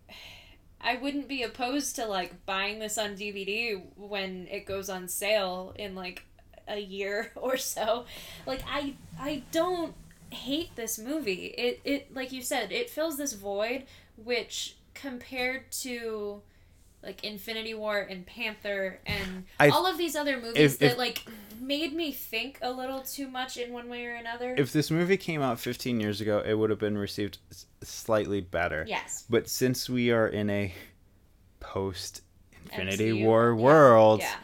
I 0.81 0.97
wouldn't 0.97 1.29
be 1.29 1.43
opposed 1.43 1.97
to 1.97 2.07
like 2.07 2.47
buying 2.47 2.79
this 2.79 2.97
on 2.99 3.17
DVD 3.17 3.83
when 3.97 4.47
it 4.51 4.65
goes 4.65 4.89
on 4.89 5.09
sale 5.09 5.75
in 5.77 5.95
like 5.95 6.25
a 6.69 6.79
year 6.79 7.33
or 7.37 7.57
so. 7.57 8.07
Like 8.47 8.63
I 8.67 8.95
I 9.21 9.43
don't 9.53 9.95
hate 10.31 10.75
this 10.77 10.99
movie. 10.99 11.47
It 11.57 11.81
it 11.85 12.15
like 12.15 12.33
you 12.33 12.43
said, 12.43 12.73
it 12.73 12.91
fills 12.91 13.17
this 13.17 13.33
void 13.33 13.85
which 14.17 14.77
compared 14.95 15.71
to 15.71 16.41
like 17.03 17.23
Infinity 17.23 17.75
War 17.75 17.99
and 18.01 18.27
Panther 18.27 18.99
and 19.07 19.45
I- 19.61 19.69
all 19.69 19.87
of 19.87 19.97
these 19.99 20.17
other 20.17 20.37
movies 20.41 20.57
if- 20.75 20.79
that 20.81 20.93
if- 20.93 20.99
like 20.99 21.25
made 21.61 21.93
me 21.95 22.13
think 22.13 22.59
a 22.63 22.71
little 22.71 23.01
too 23.03 23.29
much 23.29 23.57
in 23.57 23.73
one 23.73 23.89
way 23.89 24.05
or 24.07 24.15
another. 24.15 24.55
If 24.59 24.73
this 24.73 24.91
movie 24.91 25.17
came 25.17 25.41
out 25.43 25.59
15 25.61 26.01
years 26.01 26.21
ago, 26.21 26.43
it 26.45 26.55
would 26.55 26.69
have 26.71 26.79
been 26.79 26.99
received 26.99 27.39
slightly 27.83 28.41
better. 28.41 28.85
yes. 28.89 29.25
But 29.31 29.49
since 29.49 29.89
we 29.89 30.11
are 30.11 30.27
in 30.29 30.51
a 30.51 30.75
post 31.61 32.23
Infinity 32.65 33.23
War 33.25 33.55
yeah, 33.57 33.63
world, 33.63 34.21
Yeah. 34.21 34.35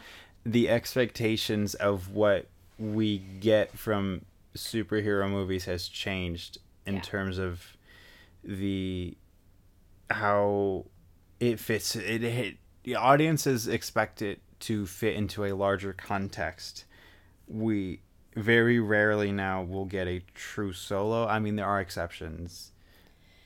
the 0.45 0.69
expectations 0.69 1.75
of 1.75 2.09
what 2.09 2.47
we 2.79 3.17
get 3.17 3.77
from 3.77 4.25
superhero 4.55 5.29
movies 5.29 5.65
has 5.65 5.87
changed 5.87 6.57
in 6.85 6.95
Yeah. 6.95 7.01
terms 7.01 7.37
of 7.37 7.77
the 8.43 9.17
how 10.09 10.85
it 11.39 11.59
fits 11.59 11.95
it, 11.95 12.23
it 12.23 12.57
the 12.83 12.95
audiences 12.95 13.67
expect 13.67 14.21
it 14.21 14.41
to 14.59 14.85
fit 14.85 15.15
into 15.15 15.45
a 15.45 15.53
larger 15.53 15.93
context. 15.93 16.85
We 17.47 18.01
very 18.35 18.79
rarely 18.79 19.31
now 19.31 19.63
will 19.63 19.85
get 19.85 20.07
a 20.07 20.23
true 20.35 20.73
solo. 20.73 21.25
I 21.27 21.39
mean 21.39 21.55
there 21.55 21.65
are 21.65 21.79
exceptions. 21.79 22.71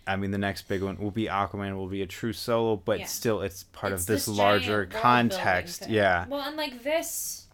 I 0.06 0.16
mean 0.16 0.32
the 0.32 0.38
next 0.38 0.68
big 0.68 0.82
one 0.82 0.98
will 0.98 1.12
be 1.12 1.26
aquaman 1.26 1.76
will 1.76 1.88
be 1.90 2.02
a 2.02 2.08
true 2.08 2.34
solo 2.34 2.76
but 2.78 3.00
Yeah. 3.00 3.06
still 3.06 3.42
it's 3.42 3.64
part 3.64 3.94
It's 3.94 4.04
of 4.04 4.08
this, 4.08 4.26
giant 4.26 4.38
larger 4.38 4.86
context. 4.86 5.88
yeah. 5.90 6.26
Well, 6.28 6.42
and 6.42 6.56
like 6.58 6.84
this, 6.84 7.48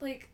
like, 0.00 0.27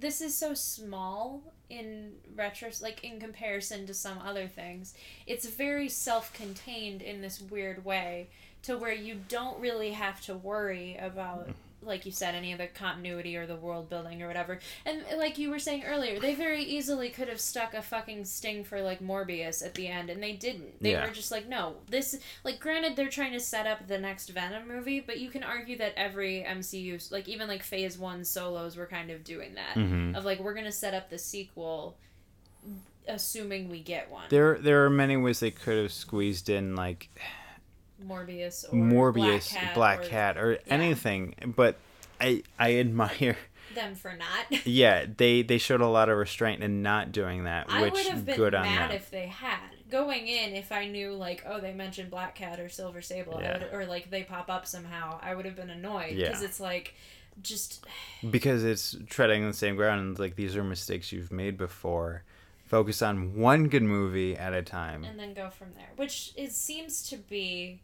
this 0.00 0.20
is 0.20 0.36
so 0.36 0.54
small 0.54 1.42
in 1.68 2.12
retros, 2.34 2.82
like 2.82 3.04
in 3.04 3.20
comparison 3.20 3.86
to 3.86 3.94
some 3.94 4.18
other 4.18 4.48
things. 4.48 4.94
It's 5.26 5.46
very 5.46 5.88
self-contained 5.88 7.02
in 7.02 7.20
this 7.20 7.40
weird 7.40 7.84
way, 7.84 8.28
to 8.62 8.76
where 8.76 8.92
you 8.92 9.20
don't 9.28 9.60
really 9.60 9.92
have 9.92 10.20
to 10.22 10.34
worry 10.34 10.96
about. 11.00 11.42
Mm-hmm. 11.42 11.52
Like 11.82 12.04
you 12.04 12.12
said, 12.12 12.34
any 12.34 12.52
of 12.52 12.58
the 12.58 12.66
continuity 12.66 13.36
or 13.36 13.46
the 13.46 13.56
world 13.56 13.88
building 13.88 14.22
or 14.22 14.26
whatever. 14.28 14.58
And 14.84 15.02
like 15.16 15.38
you 15.38 15.48
were 15.48 15.58
saying 15.58 15.84
earlier, 15.84 16.20
they 16.20 16.34
very 16.34 16.62
easily 16.62 17.08
could 17.08 17.28
have 17.28 17.40
stuck 17.40 17.72
a 17.72 17.80
fucking 17.80 18.26
sting 18.26 18.64
for 18.64 18.82
like 18.82 19.00
Morbius 19.00 19.64
at 19.64 19.74
the 19.74 19.88
end, 19.88 20.10
and 20.10 20.22
they 20.22 20.32
didn't. 20.32 20.82
They 20.82 20.92
Yeah. 20.92 21.06
were 21.06 21.12
just 21.12 21.30
like, 21.30 21.48
no, 21.48 21.76
this 21.88 22.18
like 22.44 22.60
granted 22.60 22.96
they're 22.96 23.08
trying 23.08 23.32
to 23.32 23.40
set 23.40 23.66
up 23.66 23.88
the 23.88 23.98
next 23.98 24.28
Venom 24.28 24.68
movie, 24.68 25.00
but 25.00 25.18
you 25.18 25.30
can 25.30 25.42
argue 25.42 25.78
that 25.78 25.94
every 25.96 26.44
MCU 26.46 27.10
like 27.10 27.28
even 27.28 27.48
like 27.48 27.62
Phase 27.62 27.96
1 27.98 28.24
solos 28.24 28.76
were 28.76 28.86
kind 28.86 29.10
of 29.10 29.24
doing 29.24 29.54
that. 29.54 29.76
Mhm. 29.76 30.14
Of 30.16 30.24
like 30.26 30.38
we're 30.40 30.54
going 30.54 30.66
to 30.66 30.72
set 30.72 30.92
up 30.94 31.08
the 31.08 31.18
sequel 31.18 31.96
assuming 33.08 33.68
we 33.70 33.80
get 33.80 34.10
one. 34.10 34.24
there 34.28 34.58
there 34.58 34.84
are 34.84 34.90
many 34.90 35.16
ways 35.16 35.40
they 35.40 35.50
could 35.50 35.76
have 35.78 35.92
squeezed 35.92 36.48
in 36.48 36.76
like 36.76 37.08
Morbius 38.06 38.64
or 38.72 38.76
Morbius, 38.76 39.50
Black 39.50 39.62
Cat, 39.62 39.74
Black 39.74 40.00
or 40.00 40.04
Cat, 40.04 40.38
or 40.38 40.58
anything. 40.68 41.34
But 41.56 41.76
I 42.20 42.42
I 42.58 42.76
admire. 42.76 43.36
them 43.74 43.94
for 43.94 44.12
not. 44.12 44.60
Yeah, 44.64 45.06
they 45.16 45.42
they 45.42 45.58
showed 45.58 45.80
a 45.80 45.86
lot 45.86 46.08
of 46.08 46.18
restraint 46.18 46.62
in 46.62 46.82
not 46.82 47.12
doing 47.12 47.44
that, 47.44 47.66
I 47.68 47.82
which 47.82 47.92
would 47.94 48.06
have 48.06 48.26
been 48.26 48.36
good 48.36 48.52
mad 48.52 48.90
if 48.92 49.10
they 49.10 49.26
had. 49.26 49.58
Going 49.90 50.26
in, 50.26 50.54
if 50.54 50.72
I 50.72 50.86
knew 50.86 51.12
like, 51.14 51.44
oh, 51.46 51.60
they 51.60 51.72
mentioned 51.72 52.10
Black 52.10 52.34
Cat 52.34 52.58
or 52.60 52.68
Silver 52.68 53.00
Sable, 53.02 53.36
I 53.36 53.42
Yeah. 53.42 53.58
would, 53.58 53.68
or 53.72 53.86
like 53.86 54.10
they 54.10 54.22
pop 54.24 54.50
up 54.50 54.66
somehow, 54.66 55.18
I 55.22 55.34
would 55.34 55.44
have 55.44 55.56
been 55.56 55.70
annoyed 55.70 56.16
Yeah. 56.16 56.28
because 56.28 56.42
it's 56.42 56.60
like, 56.60 56.94
just 57.42 57.86
because 58.30 58.64
it's 58.64 58.96
treading 59.08 59.42
on 59.44 59.50
the 59.50 59.56
same 59.56 59.76
ground 59.76 60.00
and 60.00 60.18
like 60.18 60.36
these 60.36 60.56
are 60.56 60.64
mistakes 60.64 61.12
you've 61.12 61.32
made 61.32 61.56
before. 61.56 62.24
Focus 62.66 63.02
on 63.02 63.34
one 63.36 63.68
good 63.68 63.82
movie 63.82 64.36
at 64.36 64.52
a 64.52 64.62
time. 64.62 65.02
and 65.04 65.18
then 65.18 65.34
go 65.34 65.50
from 65.50 65.68
there. 65.74 65.90
Which 65.96 66.32
it 66.36 66.52
seems 66.52 67.02
to 67.10 67.16
be 67.16 67.80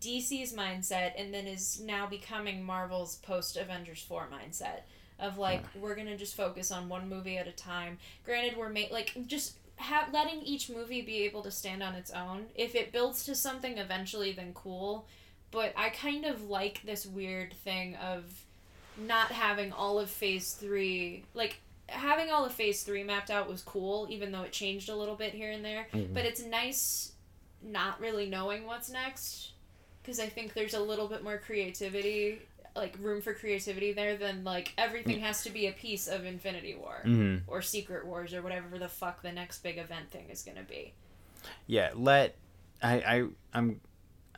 DC's 0.00 0.52
mindset, 0.52 1.12
and 1.16 1.32
then 1.32 1.46
is 1.46 1.80
now 1.80 2.06
becoming 2.06 2.62
Marvel's 2.64 3.16
post 3.16 3.56
Avengers 3.56 4.02
four 4.02 4.28
mindset 4.32 4.80
of 5.20 5.38
like 5.38 5.62
we're 5.76 5.94
gonna 5.94 6.16
just 6.16 6.34
focus 6.36 6.70
on 6.72 6.88
one 6.88 7.08
movie 7.08 7.36
at 7.36 7.46
a 7.46 7.52
time. 7.52 7.98
Granted, 8.24 8.56
we're 8.56 8.68
ma- 8.70 8.90
like 8.90 9.12
just 9.26 9.56
ha- 9.76 10.08
letting 10.12 10.42
each 10.42 10.68
movie 10.70 11.02
be 11.02 11.18
able 11.22 11.42
to 11.42 11.50
stand 11.50 11.82
on 11.82 11.94
its 11.94 12.10
own. 12.10 12.46
If 12.54 12.74
it 12.74 12.92
builds 12.92 13.24
to 13.24 13.34
something 13.34 13.78
eventually, 13.78 14.32
then 14.32 14.52
cool. 14.54 15.06
But 15.50 15.72
I 15.76 15.90
kind 15.90 16.24
of 16.24 16.48
like 16.50 16.82
this 16.84 17.06
weird 17.06 17.52
thing 17.52 17.94
of 17.96 18.24
not 18.96 19.28
having 19.32 19.72
all 19.72 19.98
of 20.00 20.10
Phase 20.10 20.52
three 20.54 21.24
like 21.34 21.58
having 21.88 22.30
all 22.30 22.46
of 22.46 22.52
phase 22.52 22.82
three 22.82 23.04
mapped 23.04 23.30
out 23.30 23.46
was 23.48 23.60
cool, 23.60 24.06
even 24.08 24.32
though 24.32 24.40
it 24.42 24.52
changed 24.52 24.88
a 24.88 24.96
little 24.96 25.16
bit 25.16 25.34
here 25.34 25.50
and 25.50 25.62
there. 25.64 25.86
Mhm. 25.92 26.14
But 26.14 26.24
it's 26.24 26.42
nice 26.42 27.12
not 27.62 28.00
really 28.00 28.26
knowing 28.26 28.66
what's 28.66 28.88
next 28.90 29.50
because 30.04 30.20
I 30.20 30.26
think 30.26 30.52
there's 30.52 30.74
a 30.74 30.80
little 30.80 31.08
bit 31.08 31.24
more 31.24 31.38
creativity, 31.38 32.40
like 32.76 32.94
room 33.00 33.22
for 33.22 33.32
creativity 33.32 33.92
there 33.92 34.16
than 34.16 34.44
like 34.44 34.74
everything 34.76 35.20
has 35.20 35.42
to 35.44 35.50
be 35.50 35.66
a 35.66 35.72
piece 35.72 36.08
of 36.08 36.26
Infinity 36.26 36.74
War 36.74 37.00
hmm 37.02 37.38
or 37.46 37.62
Secret 37.62 38.06
Wars 38.06 38.34
or 38.34 38.42
whatever 38.42 38.78
the 38.78 38.88
fuck 38.88 39.22
the 39.22 39.32
next 39.32 39.62
big 39.62 39.78
event 39.78 40.10
thing 40.10 40.28
is 40.30 40.42
gonna 40.42 40.62
be. 40.62 40.92
Yeah, 41.66 41.90
let 41.94 42.36
I 42.82 42.94
I 42.94 43.26
I'm 43.54 43.80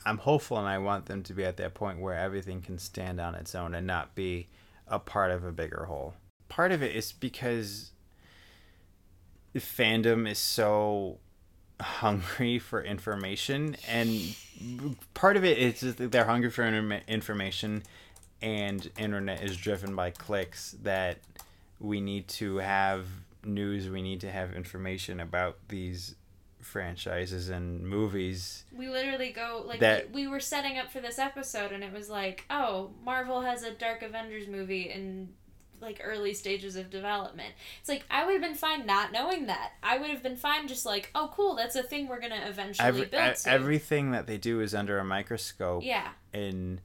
I'm 0.04 0.18
hopeful 0.18 0.58
and 0.58 0.68
I 0.68 0.78
want 0.78 1.06
them 1.06 1.22
to 1.24 1.34
be 1.34 1.44
at 1.44 1.56
that 1.56 1.74
point 1.74 2.00
where 2.00 2.14
everything 2.16 2.62
can 2.62 2.78
stand 2.78 3.20
on 3.20 3.34
its 3.34 3.54
own 3.54 3.74
and 3.74 3.86
not 3.86 4.14
be 4.14 4.48
a 4.86 4.98
part 5.00 5.32
of 5.32 5.44
a 5.44 5.52
bigger 5.52 5.86
whole. 5.86 6.14
Part 6.48 6.70
of 6.70 6.82
it 6.82 6.94
is 6.94 7.12
because 7.12 7.90
fandom 9.56 10.30
is 10.30 10.38
so 10.38 11.18
hungry 11.80 12.58
for 12.58 12.82
information 12.82 13.76
and 13.88 14.34
part 15.14 15.36
of 15.36 15.44
it 15.44 15.58
is 15.58 15.80
just 15.80 15.98
that 15.98 16.10
they're 16.10 16.24
hungry 16.24 16.50
for 16.50 16.64
information 17.06 17.82
and 18.40 18.90
internet 18.98 19.42
is 19.42 19.56
driven 19.56 19.94
by 19.94 20.10
clicks 20.10 20.74
that 20.82 21.18
we 21.78 22.00
need 22.00 22.26
to 22.28 22.56
have 22.56 23.06
news 23.44 23.88
we 23.88 24.00
need 24.02 24.20
to 24.20 24.30
have 24.30 24.54
information 24.54 25.20
about 25.20 25.58
these 25.68 26.14
franchises 26.66 27.48
and 27.48 27.86
movies. 27.86 28.64
We 28.76 28.88
literally 28.88 29.30
go 29.30 29.62
like 29.64 29.80
That- 29.80 30.10
we, 30.10 30.22
we 30.22 30.28
were 30.28 30.40
setting 30.40 30.78
up 30.78 30.90
for 30.90 31.00
this 31.00 31.18
episode 31.18 31.72
and 31.72 31.84
it 31.84 31.92
was 31.92 32.10
like, 32.10 32.44
oh, 32.50 32.90
Marvel 33.04 33.42
has 33.42 33.62
a 33.62 33.70
Dark 33.70 34.02
Avengers 34.02 34.48
movie 34.48 34.90
in 34.90 35.28
like 35.80 36.00
early 36.02 36.34
stages 36.34 36.76
of 36.76 36.90
development. 36.90 37.54
It's 37.80 37.88
like 37.88 38.04
I 38.10 38.24
would 38.24 38.32
have 38.32 38.42
been 38.42 38.54
fine 38.54 38.86
not 38.86 39.12
knowing 39.12 39.46
that. 39.46 39.72
I 39.82 39.98
would 39.98 40.10
have 40.10 40.22
been 40.22 40.36
fine 40.36 40.68
just 40.68 40.86
like, 40.86 41.10
oh, 41.14 41.30
cool, 41.34 41.54
that's 41.54 41.76
a 41.76 41.82
thing 41.82 42.08
we're 42.08 42.20
gonna 42.20 42.44
eventually 42.46 42.86
Every, 42.88 43.06
build 43.06 43.22
e- 43.22 43.34
everything 43.50 44.10
that 44.12 44.26
they 44.26 44.38
do 44.38 44.60
is 44.60 44.74
under 44.74 44.98
a 44.98 45.04
microscope 45.04 45.82
yeah, 45.84 46.08
and 46.32 46.80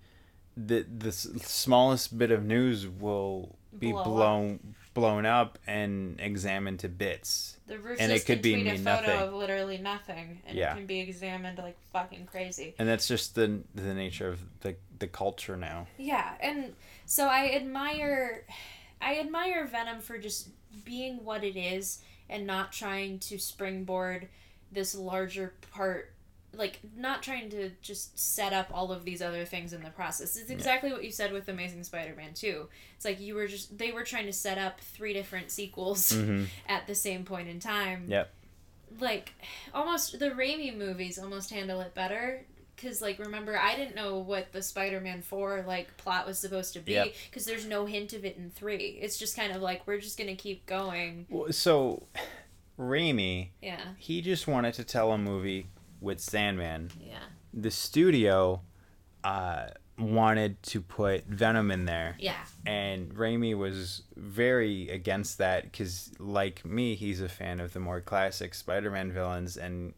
the 0.57 0.85
the 0.97 1.11
smallest 1.11 2.17
bit 2.17 2.31
of 2.31 2.43
news 2.43 2.87
will 2.87 3.55
be 3.77 3.91
Blow 3.91 3.99
up. 4.01 4.05
blown 4.05 4.75
blown 4.93 5.25
up 5.25 5.57
and 5.65 6.19
examined 6.19 6.77
to 6.77 6.89
bits 6.89 7.55
the 7.67 7.79
roof 7.79 7.95
And 8.01 8.11
it 8.11 8.25
could 8.25 8.41
be 8.41 8.55
tweet 8.61 8.67
a 8.67 8.77
photo 8.77 9.07
nothing. 9.07 9.19
of 9.21 9.33
literally 9.33 9.77
nothing, 9.77 10.41
and 10.45 10.57
Yeah. 10.57 10.73
it 10.73 10.75
can 10.75 10.85
be 10.85 10.99
examined 10.99 11.57
like 11.59 11.77
fucking 11.93 12.25
crazy. 12.25 12.75
and 12.77 12.89
that's 12.89 13.07
just 13.07 13.35
the 13.35 13.61
the 13.73 13.93
nature 13.93 14.27
of 14.27 14.41
the 14.59 14.75
the 14.99 15.07
culture 15.07 15.55
now 15.55 15.87
Yeah, 15.97 16.33
and 16.41 16.73
so 17.05 17.27
I 17.27 17.51
admire 17.55 18.45
I 19.01 19.19
admire 19.19 19.65
Venom 19.65 19.99
for 19.99 20.17
just 20.17 20.49
being 20.85 21.23
what 21.23 21.43
it 21.43 21.57
is 21.57 22.01
and 22.29 22.47
not 22.47 22.71
trying 22.71 23.19
to 23.19 23.37
springboard 23.37 24.29
this 24.71 24.95
larger 24.95 25.53
part 25.71 26.13
like 26.53 26.79
not 26.97 27.23
trying 27.23 27.49
to 27.49 27.69
just 27.81 28.17
set 28.19 28.51
up 28.51 28.69
all 28.73 28.91
of 28.91 29.05
these 29.05 29.21
other 29.21 29.45
things 29.45 29.71
in 29.71 29.81
the 29.83 29.89
process. 29.89 30.35
It's 30.35 30.49
exactly 30.49 30.91
what 30.91 31.03
you 31.03 31.11
said 31.11 31.31
with 31.31 31.47
Amazing 31.47 31.83
Spider-Man 31.83 32.33
2. 32.33 32.67
It's 32.95 33.05
like 33.05 33.21
you 33.21 33.35
were 33.35 33.47
just 33.47 33.77
they 33.77 33.91
were 33.91 34.03
trying 34.03 34.25
to 34.25 34.33
set 34.33 34.57
up 34.57 34.81
three 34.81 35.13
different 35.13 35.51
sequels 35.51 36.11
hmm 36.15 36.45
at 36.67 36.87
the 36.87 36.95
same 36.95 37.23
point 37.23 37.47
in 37.47 37.59
time. 37.59 38.05
Yep. 38.07 38.33
Like 38.99 39.33
almost 39.73 40.19
the 40.19 40.31
Raimi 40.31 40.75
movies 40.75 41.17
almost 41.17 41.51
handle 41.51 41.79
it 41.81 41.93
better 41.93 42.45
cuz 42.81 43.01
like 43.01 43.19
remember 43.19 43.57
I 43.57 43.75
didn't 43.75 43.95
know 43.95 44.17
what 44.17 44.51
the 44.51 44.61
Spider-Man 44.63 45.21
4 45.21 45.63
like 45.67 45.95
plot 45.97 46.25
was 46.25 46.39
supposed 46.39 46.73
to 46.73 46.79
be 46.79 46.93
Yep. 46.93 47.13
cuz 47.31 47.45
there's 47.45 47.65
no 47.65 47.85
hint 47.85 48.13
of 48.13 48.25
it 48.25 48.37
in 48.37 48.49
3. 48.49 48.75
It's 49.01 49.17
just 49.17 49.35
kind 49.35 49.53
of 49.53 49.61
like 49.61 49.85
we're 49.87 49.99
just 49.99 50.17
going 50.17 50.29
to 50.29 50.35
keep 50.35 50.65
going. 50.65 51.27
so 51.51 52.07
Raimi 52.79 53.49
Yeah. 53.61 53.79
he 53.97 54.21
just 54.21 54.47
wanted 54.47 54.73
to 54.75 54.83
tell 54.83 55.11
a 55.11 55.17
movie 55.17 55.67
with 55.99 56.19
Sandman 56.19 56.91
Yeah. 56.99 57.19
the 57.53 57.71
studio 57.71 58.61
uh 59.23 59.67
wanted 59.99 60.63
to 60.63 60.81
put 60.81 61.25
Venom 61.27 61.69
in 61.69 61.85
there 61.85 62.15
Yeah. 62.17 62.43
and 62.65 63.13
Raimi 63.13 63.55
was 63.55 64.01
very 64.15 64.89
against 64.89 65.37
that 65.37 65.63
because, 65.65 66.11
like 66.17 66.65
me, 66.65 66.95
he's 66.95 67.21
a 67.21 67.29
fan 67.29 67.59
of 67.59 67.73
the 67.73 67.79
more 67.79 68.01
classic 68.01 68.55
Spider-Man 68.55 69.11
villains, 69.11 69.57
and 69.57 69.93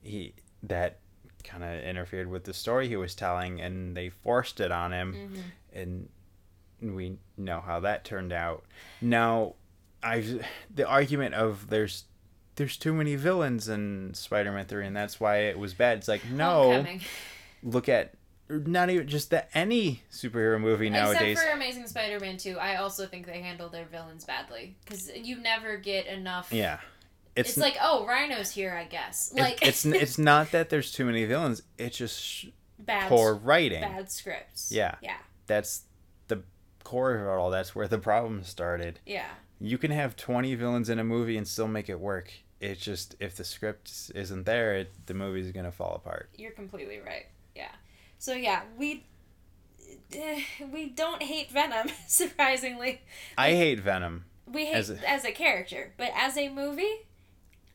he 0.00 0.34
that 0.62 0.98
kind 1.44 1.62
of 1.64 1.82
interfered 1.82 2.28
with 2.28 2.44
the 2.44 2.54
story 2.54 2.88
he 2.88 2.96
was 2.96 3.14
telling, 3.14 3.60
and 3.60 3.96
they 3.96 4.08
forced 4.10 4.60
it 4.60 4.70
on 4.72 4.92
him, 4.92 5.14
Mhm. 5.72 5.78
and 5.80 6.08
we 6.94 7.18
know 7.36 7.60
how 7.60 7.80
that 7.80 8.04
turned 8.04 8.32
out. 8.32 8.64
Now, 9.00 9.54
I 10.02 10.40
the 10.72 10.86
argument 10.86 11.34
of 11.34 11.68
there's 11.70 12.04
there's 12.56 12.76
too 12.76 12.92
many 12.92 13.14
villains 13.14 13.68
in 13.68 14.12
Spider-Man 14.14 14.66
three, 14.66 14.86
and 14.86 14.96
that's 14.96 15.20
why 15.20 15.38
it 15.42 15.58
was 15.58 15.74
bad. 15.74 15.98
It's 15.98 16.08
like 16.08 16.24
no, 16.26 16.72
Homecoming. 16.72 17.00
look 17.62 17.88
at 17.88 18.14
not 18.48 18.88
even 18.90 19.06
just 19.06 19.30
that 19.30 19.50
any 19.54 20.02
superhero 20.10 20.58
movie 20.60 20.88
nowadays. 20.88 21.32
Except 21.32 21.50
for 21.50 21.54
Amazing 21.54 21.86
Spider-Man 21.86 22.38
2, 22.38 22.58
I 22.58 22.76
also 22.76 23.06
think 23.06 23.26
they 23.26 23.42
handle 23.42 23.68
their 23.68 23.84
villains 23.84 24.24
badly 24.24 24.74
because 24.84 25.10
you 25.14 25.36
never 25.38 25.76
get 25.76 26.06
enough. 26.06 26.50
yeah, 26.52 26.80
It's, 27.38 27.50
it's 27.50 27.58
like, 27.58 27.76
oh, 27.80 28.06
Rhino's 28.06 28.50
here, 28.50 28.74
I 28.74 28.84
guess. 28.84 29.32
it- 29.34 29.40
Like 29.40 29.58
it's 29.62 29.84
it's 29.84 30.18
not 30.32 30.50
that 30.52 30.70
there's 30.70 30.92
too 30.92 31.04
many 31.04 31.24
villains. 31.24 31.62
It's 31.78 31.96
just 31.96 32.22
sh- 32.22 32.46
bad, 32.78 33.08
poor 33.08 33.34
writing. 33.34 33.80
bad 33.80 34.10
scripts. 34.10 34.70
Yeah. 34.72 34.96
yeah, 35.02 35.16
That's 35.46 35.82
the 36.28 36.42
core 36.84 37.14
of 37.14 37.22
it 37.22 37.28
all. 37.28 37.50
That's 37.50 37.74
where 37.74 37.88
the 37.88 37.98
problem 37.98 38.42
started. 38.44 39.00
yeah. 39.06 39.28
You 39.60 39.76
can 39.76 39.90
have 39.90 40.14
20 40.16 40.54
villains 40.54 40.88
in 40.88 41.00
a 41.00 41.04
movie 41.04 41.36
and 41.36 41.46
still 41.48 41.66
make 41.66 41.88
it 41.88 41.98
work. 41.98 42.32
It's 42.60 42.80
just 42.80 43.16
if 43.18 43.34
the 43.36 43.42
script 43.44 44.12
isn't 44.14 44.44
there, 44.46 44.74
it, 44.76 44.92
the 45.06 45.14
movie's 45.14 45.50
gonna 45.52 45.72
fall 45.72 45.94
apart. 45.96 46.30
You're 46.36 46.52
completely 46.52 47.00
right. 47.00 47.26
Yeah. 47.56 47.70
So 48.20 48.34
yeah, 48.34 48.62
we 48.76 49.04
we 50.72 50.86
don't 50.90 51.22
hate 51.22 51.50
Venom. 51.50 51.88
Surprisingly, 52.06 53.02
I 53.36 53.50
hate 53.50 53.80
Venom. 53.80 54.24
we 54.46 54.66
hate 54.66 54.74
As 54.76 54.90
as 54.90 55.24
a- 55.24 55.28
a, 55.30 55.32
character, 55.32 55.92
but 55.96 56.10
as 56.14 56.36
a 56.36 56.48
movie, 56.48 57.06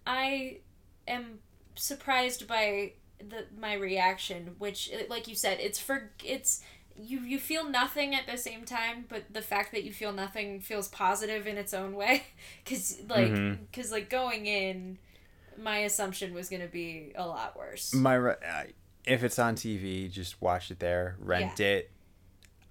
I 0.06 0.60
am 1.08 1.40
surprised 1.76 2.48
by 2.48 2.94
the 3.20 3.46
my 3.58 3.74
reaction. 3.74 4.56
Which, 4.58 4.92
like 5.10 5.28
you 5.28 5.36
said, 5.36 5.60
it's 5.60 5.80
for 5.80 6.12
it's 6.24 6.62
you 6.96 7.22
you 7.22 7.40
feel 7.40 7.68
nothing 7.68 8.14
at 8.16 8.28
the 8.28 8.38
same 8.38 8.66
time, 8.66 9.06
but 9.10 9.24
the 9.32 9.42
fact 9.42 9.72
that 9.72 9.84
you 9.84 9.92
feel 9.92 10.14
nothing 10.14 10.62
feels 10.62 10.88
positive 10.88 11.48
in 11.48 11.58
its 11.58 11.74
own 11.74 11.96
way. 11.96 12.24
Because 12.64 13.02
like 13.10 13.28
mm-hmm. 13.28 13.64
because 13.72 13.92
like 13.92 14.10
going 14.10 14.46
in, 14.46 14.98
my 15.58 15.80
assumption 15.80 16.34
was 16.34 16.50
gonna 16.50 16.68
be 16.68 17.12
a 17.16 17.26
lot 17.26 17.58
worse. 17.58 17.94
My 17.94 18.16
re- 18.16 18.36
I- 18.46 18.74
if 19.06 19.24
it's 19.24 19.38
on 19.38 19.56
TV, 19.56 20.10
just 20.10 20.42
watch 20.42 20.72
it 20.72 20.80
there, 20.80 21.18
rent 21.20 21.60
it. 21.60 21.92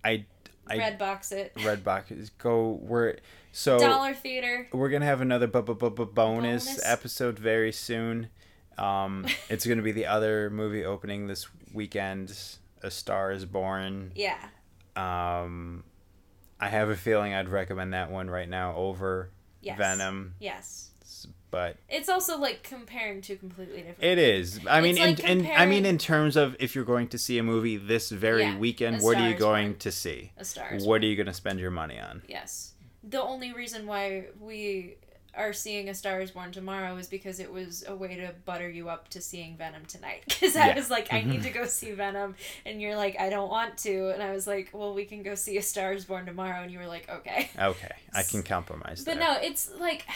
I 0.03 0.25
I 0.69 0.79
Redbox 0.79 1.33
it. 1.33 1.53
Red 1.65 1.83
box 1.85 2.11
Redbox 2.11 2.31
go 2.31 2.79
we're 2.83 3.17
so 3.51 3.79
Dollar 3.79 4.15
theater. 4.15 4.69
we're 4.73 4.89
gonna 4.91 5.05
have 5.07 5.21
another 5.21 5.47
bu- 5.47 5.63
bu- 5.63 5.75
bu- 5.75 6.07
bonus, 6.07 6.67
Bonus. 6.67 6.81
episode 6.85 7.39
very 7.39 7.73
soon. 7.73 8.29
Um, 8.79 9.27
it's 9.51 9.67
gonna 9.67 9.83
be 9.83 9.93
the 9.93 10.07
other 10.07 10.49
movie 10.51 10.85
opening 10.85 11.27
this 11.27 11.49
weekend. 11.75 12.33
A 12.85 12.91
Star 12.91 13.31
Is 13.33 13.45
Born. 13.45 14.13
Yeah. 14.15 14.39
Um, 14.97 15.85
I 16.61 16.69
have 16.69 16.89
a 16.91 16.97
feeling 16.97 17.35
I'd 17.35 17.49
recommend 17.49 17.93
that 17.95 18.11
one 18.11 18.29
right 18.31 18.49
now 18.49 18.75
over 18.77 19.31
Yes. 19.61 19.79
Venom, 19.79 20.35
Yes. 20.41 20.91
But 21.53 21.77
It's 21.89 22.09
also 22.09 22.37
like 22.39 22.65
comparing 22.65 23.21
two 23.21 23.37
completely 23.37 23.83
different. 23.83 24.03
it 24.03 24.19
is. 24.19 24.59
I 24.69 24.81
mean, 24.81 24.97
like 24.97 25.21
in, 25.21 25.45
in 25.45 25.53
I 25.55 25.67
mean, 25.67 25.87
in 25.87 25.99
terms 25.99 26.35
of 26.35 26.57
if 26.59 26.75
you're 26.75 26.85
going 26.85 27.07
to 27.09 27.19
see 27.19 27.39
a 27.39 27.43
movie 27.45 27.77
this 27.77 28.11
very 28.11 28.43
Yeah, 28.43 28.59
weekend, 28.59 29.01
what 29.03 29.19
are 29.19 29.29
you 29.29 29.35
going 29.35 29.69
Born. 29.73 29.79
to 29.79 29.93
see? 29.93 30.33
A 30.37 30.45
star. 30.45 30.75
Is 30.75 30.83
What 30.85 30.89
Born. 31.01 31.05
are 31.05 31.07
you 31.07 31.15
going 31.17 31.27
to 31.29 31.33
spend 31.35 31.61
your 31.61 31.71
money 31.71 32.01
on? 32.01 32.23
Yes. 32.27 32.73
The 33.05 33.23
only 33.23 33.53
reason 33.53 33.87
why 33.87 34.27
we 34.41 34.97
are 35.35 35.55
seeing 35.55 35.89
A 35.89 35.95
Star 35.95 36.21
Is 36.21 36.31
Born 36.31 36.53
tomorrow 36.53 36.95
is 36.97 37.09
because 37.09 37.41
it 37.41 37.51
was 37.51 37.85
a 37.89 37.97
way 37.97 38.17
to 38.17 38.35
butter 38.45 38.69
you 38.69 38.91
up 38.91 39.09
to 39.09 39.21
seeing 39.23 39.57
Venom 39.57 39.85
tonight. 39.87 40.23
Because 40.29 40.57
I 40.57 40.69
Yeah. 40.69 40.75
was 40.75 40.91
like, 40.91 41.11
I 41.13 41.23
need 41.23 41.43
to 41.45 41.51
go 41.61 41.65
see 41.65 41.91
Venom, 41.93 42.35
and 42.67 42.83
you're 42.83 42.97
like, 42.97 43.19
I 43.19 43.31
don't 43.31 43.49
want 43.51 43.79
to, 43.79 44.11
and 44.13 44.23
I 44.23 44.33
was 44.33 44.47
like, 44.47 44.71
well, 44.75 44.93
we 44.95 45.05
can 45.07 45.23
go 45.23 45.35
see 45.35 45.57
A 45.57 45.63
Star 45.63 45.93
Is 45.95 46.05
Born 46.05 46.27
tomorrow, 46.27 46.63
and 46.63 46.71
you 46.71 46.79
were 46.79 46.87
like, 46.87 47.09
okay. 47.11 47.51
Okay, 47.59 47.95
I 48.15 48.23
can 48.25 48.43
compromise 48.43 49.05
But 49.05 49.15
there. 49.19 49.25
no, 49.25 49.37
it's 49.41 49.71
like 49.81 50.07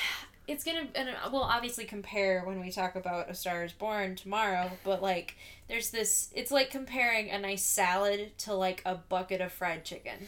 it's 0.48 0.64
gonna 0.64 0.86
and 0.94 1.08
uh, 1.08 1.28
we'll 1.32 1.42
obviously 1.42 1.84
compare 1.84 2.42
when 2.44 2.60
we 2.60 2.70
talk 2.70 2.94
about 2.94 3.28
A 3.30 3.34
Star 3.34 3.64
Is 3.64 3.72
Born 3.72 4.14
tomorrow. 4.16 4.70
But 4.84 5.02
like, 5.02 5.36
there's 5.68 5.90
this. 5.90 6.30
It's 6.34 6.50
like 6.50 6.70
comparing 6.70 7.30
a 7.30 7.38
nice 7.38 7.62
salad 7.64 8.36
to 8.38 8.54
like 8.54 8.82
a 8.86 8.94
bucket 8.94 9.40
of 9.40 9.52
fried 9.52 9.84
chicken. 9.84 10.18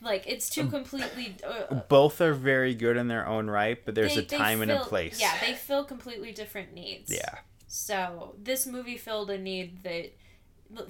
Like 0.00 0.26
it's 0.26 0.48
two 0.50 0.62
um, 0.62 0.70
completely. 0.70 1.36
Uh, 1.44 1.74
uh, 1.74 1.74
Both 1.88 2.20
are 2.20 2.34
very 2.34 2.74
good 2.74 2.96
in 2.96 3.08
their 3.08 3.26
own 3.26 3.48
right, 3.48 3.78
but 3.84 3.94
there's 3.94 4.14
they- 4.16 4.22
a 4.22 4.26
time 4.26 4.62
and 4.62 4.70
a 4.70 4.80
place. 4.80 5.20
Yeah, 5.20 5.34
they 5.40 5.52
fill 5.54 5.84
completely 5.84 6.32
different 6.32 6.72
needs. 6.74 7.12
Yeah. 7.12 7.38
So 7.68 8.34
this 8.42 8.66
movie 8.66 8.96
filled 8.98 9.30
a 9.30 9.38
need 9.38 9.82
that 9.84 10.12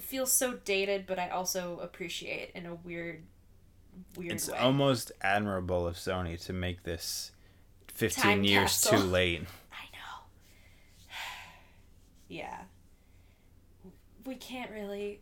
feels 0.01 0.32
so 0.32 0.55
dated, 0.64 1.06
but 1.06 1.18
I 1.18 1.28
also 1.28 1.78
appreciate 1.80 2.51
in 2.55 2.66
a 2.66 2.74
weird, 2.74 3.24
weird 4.16 4.32
It's 4.32 4.48
way. 4.48 4.59
almost 4.59 5.12
admirable 5.20 5.86
of 5.86 5.97
Sony 5.97 6.43
to 6.47 6.52
make 6.52 6.84
this 6.84 7.31
15 8.03 8.23
Time 8.23 8.45
years 8.45 8.62
capsule. 8.83 8.99
too 8.99 9.05
late. 9.05 9.41
I 9.73 9.85
know. 9.93 11.09
yeah. 12.29 12.59
We 14.27 14.35
can't 14.35 14.70
really 14.70 15.20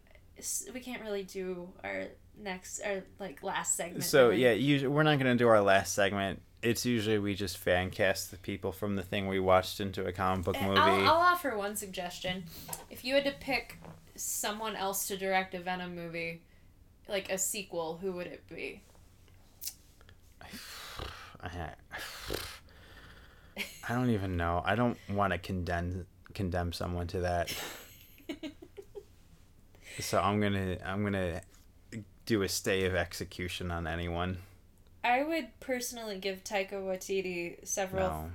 we 0.73 0.81
can't 0.81 1.03
really 1.03 1.23
do 1.25 1.69
our 1.85 2.05
next 2.39 2.81
our 2.81 3.03
like 3.19 3.43
last 3.43 3.77
segment. 3.77 4.05
So 4.05 4.29
really. 4.31 4.43
yeah, 4.43 4.53
usually, 4.53 4.89
we're 4.89 5.03
not 5.03 5.19
going 5.19 5.37
to 5.37 5.43
do 5.43 5.49
our 5.49 5.61
last 5.61 5.95
segment. 5.95 6.41
It's 6.63 6.85
usually 6.87 7.19
we 7.19 7.35
just 7.35 7.59
fan 7.59 7.91
cast 7.91 8.31
the 8.31 8.37
people 8.39 8.73
from 8.73 8.97
the 8.97 9.03
thing 9.03 9.29
we 9.29 9.41
watched 9.41 9.81
into 9.81 10.05
a 10.07 10.13
comic 10.13 10.45
book 10.45 10.57
Uh, 10.61 10.67
movie. 10.67 10.79
I'll, 10.81 11.09
I'll 11.09 11.33
offer 11.33 11.57
one 11.57 11.77
suggestion. 11.77 12.45
If 12.91 13.05
you 13.05 13.15
had 13.15 13.25
to 13.25 13.33
pick 13.41 13.79
someone 14.15 14.77
else 14.77 15.07
to 15.09 15.17
direct 15.17 15.55
a 15.55 15.61
Venom 15.61 15.95
movie, 15.95 16.43
like 17.09 17.31
a 17.31 17.39
sequel, 17.39 17.99
who 18.03 18.13
would 18.13 18.27
it 18.27 18.47
be? 18.49 18.83
I, 21.43 21.71
I 23.91 23.95
don't 23.95 24.11
even 24.11 24.37
know. 24.37 24.63
I 24.65 24.77
don't 24.77 24.97
want 25.11 25.33
to 25.33 25.39
condemn 25.39 26.07
condemn 26.33 26.73
someone 26.73 27.09
to 27.09 27.21
that. 27.23 27.53
so 29.99 30.21
I'm 30.21 30.41
gonna 30.41 30.77
I'm 30.85 31.03
gonna 31.03 31.41
do 32.25 32.43
a 32.43 32.49
stay 32.49 32.85
of 32.85 32.95
execution 32.95 33.73
on 33.73 33.89
anyone. 33.89 34.39
I 35.03 35.25
would 35.25 35.49
personally 35.59 36.19
give 36.19 36.45
Taika 36.45 36.75
Waititi 36.75 37.67
several 37.67 38.09
No. 38.09 38.31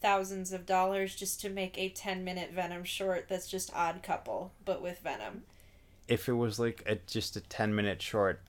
thousands 0.00 0.52
of 0.52 0.64
dollars 0.64 1.14
just 1.14 1.40
to 1.42 1.50
make 1.50 1.76
a 1.76 1.88
10 1.90 2.24
minute 2.24 2.52
Venom 2.52 2.84
short 2.84 3.26
that's 3.28 3.48
just 3.48 3.74
Odd 3.74 4.02
Couple, 4.02 4.52
but 4.64 4.80
with 4.80 5.00
Venom. 5.00 5.42
If 6.08 6.28
it 6.28 6.34
was 6.34 6.58
like 6.60 6.84
a, 6.86 6.94
just 7.06 7.36
a 7.36 7.40
ten 7.40 7.74
minute 7.74 8.00
short, 8.00 8.40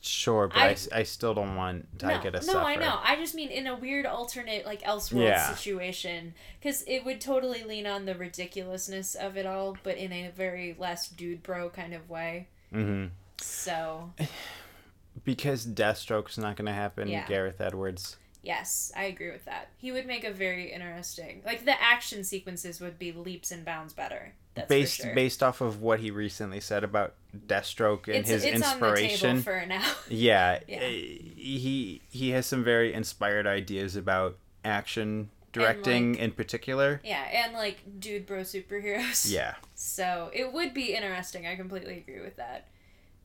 sure, 0.00 0.48
but 0.48 0.58
I 0.58 0.76
I 0.92 1.02
still 1.04 1.34
don't 1.34 1.56
want 1.56 1.98
Taika 1.98 2.24
no, 2.24 2.30
to 2.30 2.30
no, 2.32 2.40
suffer. 2.40 2.58
I 2.66 2.76
know. 2.76 2.98
I 3.02 3.16
just 3.16 3.34
mean 3.34 3.50
in 3.50 3.66
a 3.66 3.74
weird 3.76 4.06
alternate, 4.06 4.64
like 4.66 4.82
Elseworld 4.82 5.24
Yeah. 5.24 5.54
situation, 5.54 6.34
because 6.60 6.82
it 6.86 7.04
would 7.04 7.20
totally 7.20 7.62
lean 7.64 7.86
on 7.86 8.04
the 8.04 8.14
ridiculousness 8.14 9.14
of 9.14 9.36
it 9.36 9.46
all, 9.46 9.76
but 9.82 9.96
in 9.96 10.12
a 10.12 10.30
very 10.30 10.74
less 10.78 11.08
dude 11.08 11.42
bro 11.42 11.68
kind 11.70 11.94
of 11.94 12.08
way. 12.10 12.48
hmm 12.72 13.06
So 13.38 14.12
Because 15.24 15.66
Deathstroke's 15.66 16.38
not 16.38 16.56
gonna 16.56 16.72
happen. 16.72 17.08
Yeah. 17.08 17.26
Gareth 17.26 17.60
Evans. 17.60 18.16
yes, 18.42 18.90
I 18.96 19.04
agree 19.04 19.30
with 19.30 19.44
that. 19.44 19.68
He 19.76 19.92
would 19.92 20.06
make 20.06 20.24
a 20.24 20.32
very 20.32 20.72
interesting, 20.72 21.42
like 21.44 21.64
the 21.64 21.80
action 21.80 22.24
sequences 22.24 22.80
would 22.80 22.98
be 22.98 23.12
leaps 23.12 23.50
and 23.52 23.64
bounds 23.64 23.92
better. 23.92 24.32
That's 24.54 24.68
based 24.68 24.96
sure. 25.02 25.14
based 25.14 25.42
off 25.42 25.60
of 25.60 25.80
what 25.80 26.00
he 26.00 26.10
recently 26.10 26.60
said 26.60 26.84
about 26.84 27.14
Deathstroke 27.46 28.06
and 28.08 28.16
it's, 28.16 28.28
his 28.28 28.44
it's 28.44 28.56
inspiration. 28.56 29.42
for 29.42 29.64
now. 29.66 29.90
Yeah, 30.08 30.58
Yeah. 30.68 30.76
eh, 30.80 30.90
he 30.90 32.02
he 32.10 32.30
has 32.30 32.46
some 32.46 32.62
very 32.62 32.92
inspired 32.92 33.46
ideas 33.46 33.96
about 33.96 34.36
action 34.64 35.30
directing 35.52 36.14
in 36.16 36.32
particular. 36.32 37.00
yeah, 37.04 37.44
and 37.44 37.54
like 37.54 37.78
dude 37.98 38.26
bro 38.26 38.40
superheroes. 38.40 39.30
Yeah, 39.30 39.54
So 39.74 40.30
it 40.34 40.52
would 40.52 40.74
be 40.74 40.94
interesting. 40.94 41.46
I 41.46 41.56
completely 41.56 41.98
agree 41.98 42.20
with 42.20 42.36
that. 42.36 42.68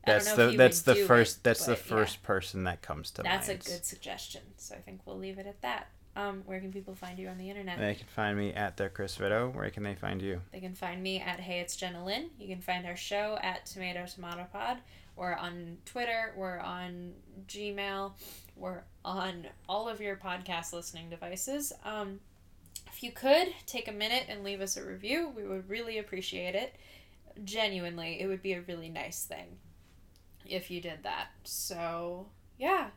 that's 0.06 0.26
I 0.26 0.30
don't 0.30 0.38
know 0.38 0.50
the 0.52 0.56
that's 0.56 0.82
the 0.82 0.94
first 0.94 1.38
it, 1.38 1.42
that's 1.44 1.66
the 1.66 1.72
but 1.72 1.78
yeah. 1.84 1.96
first 1.96 2.22
person 2.22 2.64
that 2.64 2.80
comes 2.80 3.10
to 3.12 3.22
That's 3.22 3.48
mind. 3.48 3.58
That's 3.60 3.68
a 3.68 3.72
good 3.72 3.84
suggestion. 3.84 4.42
So 4.56 4.74
I 4.74 4.78
think 4.78 5.00
we'll 5.04 5.18
leave 5.18 5.38
it 5.38 5.46
at 5.46 5.60
that. 5.62 5.88
Um, 6.18 6.42
where 6.46 6.58
can 6.58 6.72
people 6.72 6.96
find 6.96 7.16
you 7.16 7.28
on 7.28 7.38
the 7.38 7.48
internet? 7.48 7.78
They 7.78 7.94
can 7.94 8.08
find 8.08 8.36
me 8.36 8.52
at 8.52 8.76
the 8.76 8.88
Chris 8.88 9.14
Vito. 9.14 9.50
Where 9.50 9.70
can 9.70 9.84
they 9.84 9.94
find 9.94 10.20
you? 10.20 10.40
They 10.50 10.58
can 10.58 10.74
find 10.74 11.00
me 11.00 11.20
at 11.20 11.38
Hey 11.38 11.60
It's 11.60 11.76
Jenna 11.76 12.04
Lynn. 12.04 12.30
You 12.40 12.48
can 12.48 12.60
find 12.60 12.86
our 12.86 12.96
show 12.96 13.38
at 13.40 13.66
Tomato 13.66 14.04
Tomato 14.04 14.44
Pod. 14.52 14.78
We're 15.14 15.36
on 15.36 15.78
Twitter. 15.84 16.34
We're 16.36 16.58
on 16.58 17.12
Gmail. 17.46 18.12
We're 18.56 18.82
on 19.04 19.46
all 19.68 19.88
of 19.88 20.00
your 20.00 20.16
podcast 20.16 20.72
listening 20.72 21.08
devices. 21.08 21.72
Um, 21.84 22.18
if 22.88 23.04
you 23.04 23.12
could 23.12 23.54
take 23.66 23.86
a 23.86 23.92
minute 23.92 24.24
and 24.28 24.42
leave 24.42 24.60
us 24.60 24.76
a 24.76 24.84
review, 24.84 25.32
we 25.36 25.46
would 25.46 25.70
really 25.70 25.98
appreciate 25.98 26.56
it. 26.56 26.74
Genuinely, 27.44 28.20
it 28.20 28.26
would 28.26 28.42
be 28.42 28.54
a 28.54 28.62
really 28.62 28.88
nice 28.88 29.22
thing 29.22 29.58
if 30.44 30.68
you 30.68 30.80
did 30.80 31.04
that. 31.04 31.28
So, 31.44 32.26
yeah. 32.58 32.88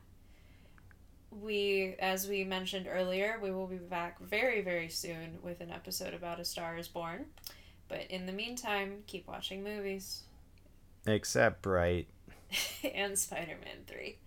We, 1.32 1.96
as 2.00 2.28
we 2.28 2.44
mentioned 2.44 2.88
earlier, 2.90 3.40
we 3.42 3.52
will 3.52 3.68
be 3.68 3.78
back 3.78 4.20
very, 4.20 4.62
very 4.62 4.90
soon 4.90 5.40
with 5.42 5.62
an 5.62 5.72
episode 5.72 6.14
about 6.14 6.40
A 6.40 6.46
Star 6.46 6.78
is 6.78 6.88
Born. 6.88 7.26
But 7.88 8.08
in 8.10 8.26
the 8.26 8.34
meantime, 8.34 9.04
keep 9.08 9.28
watching 9.28 9.64
movies 9.64 10.24
Except 11.06 11.62
Bright. 11.62 12.08
and 12.94 13.18
Spider 13.18 13.58
Man 13.64 13.86
3. 13.88 14.18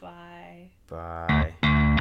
Bye. 0.00 0.70
Bye. 0.88 2.00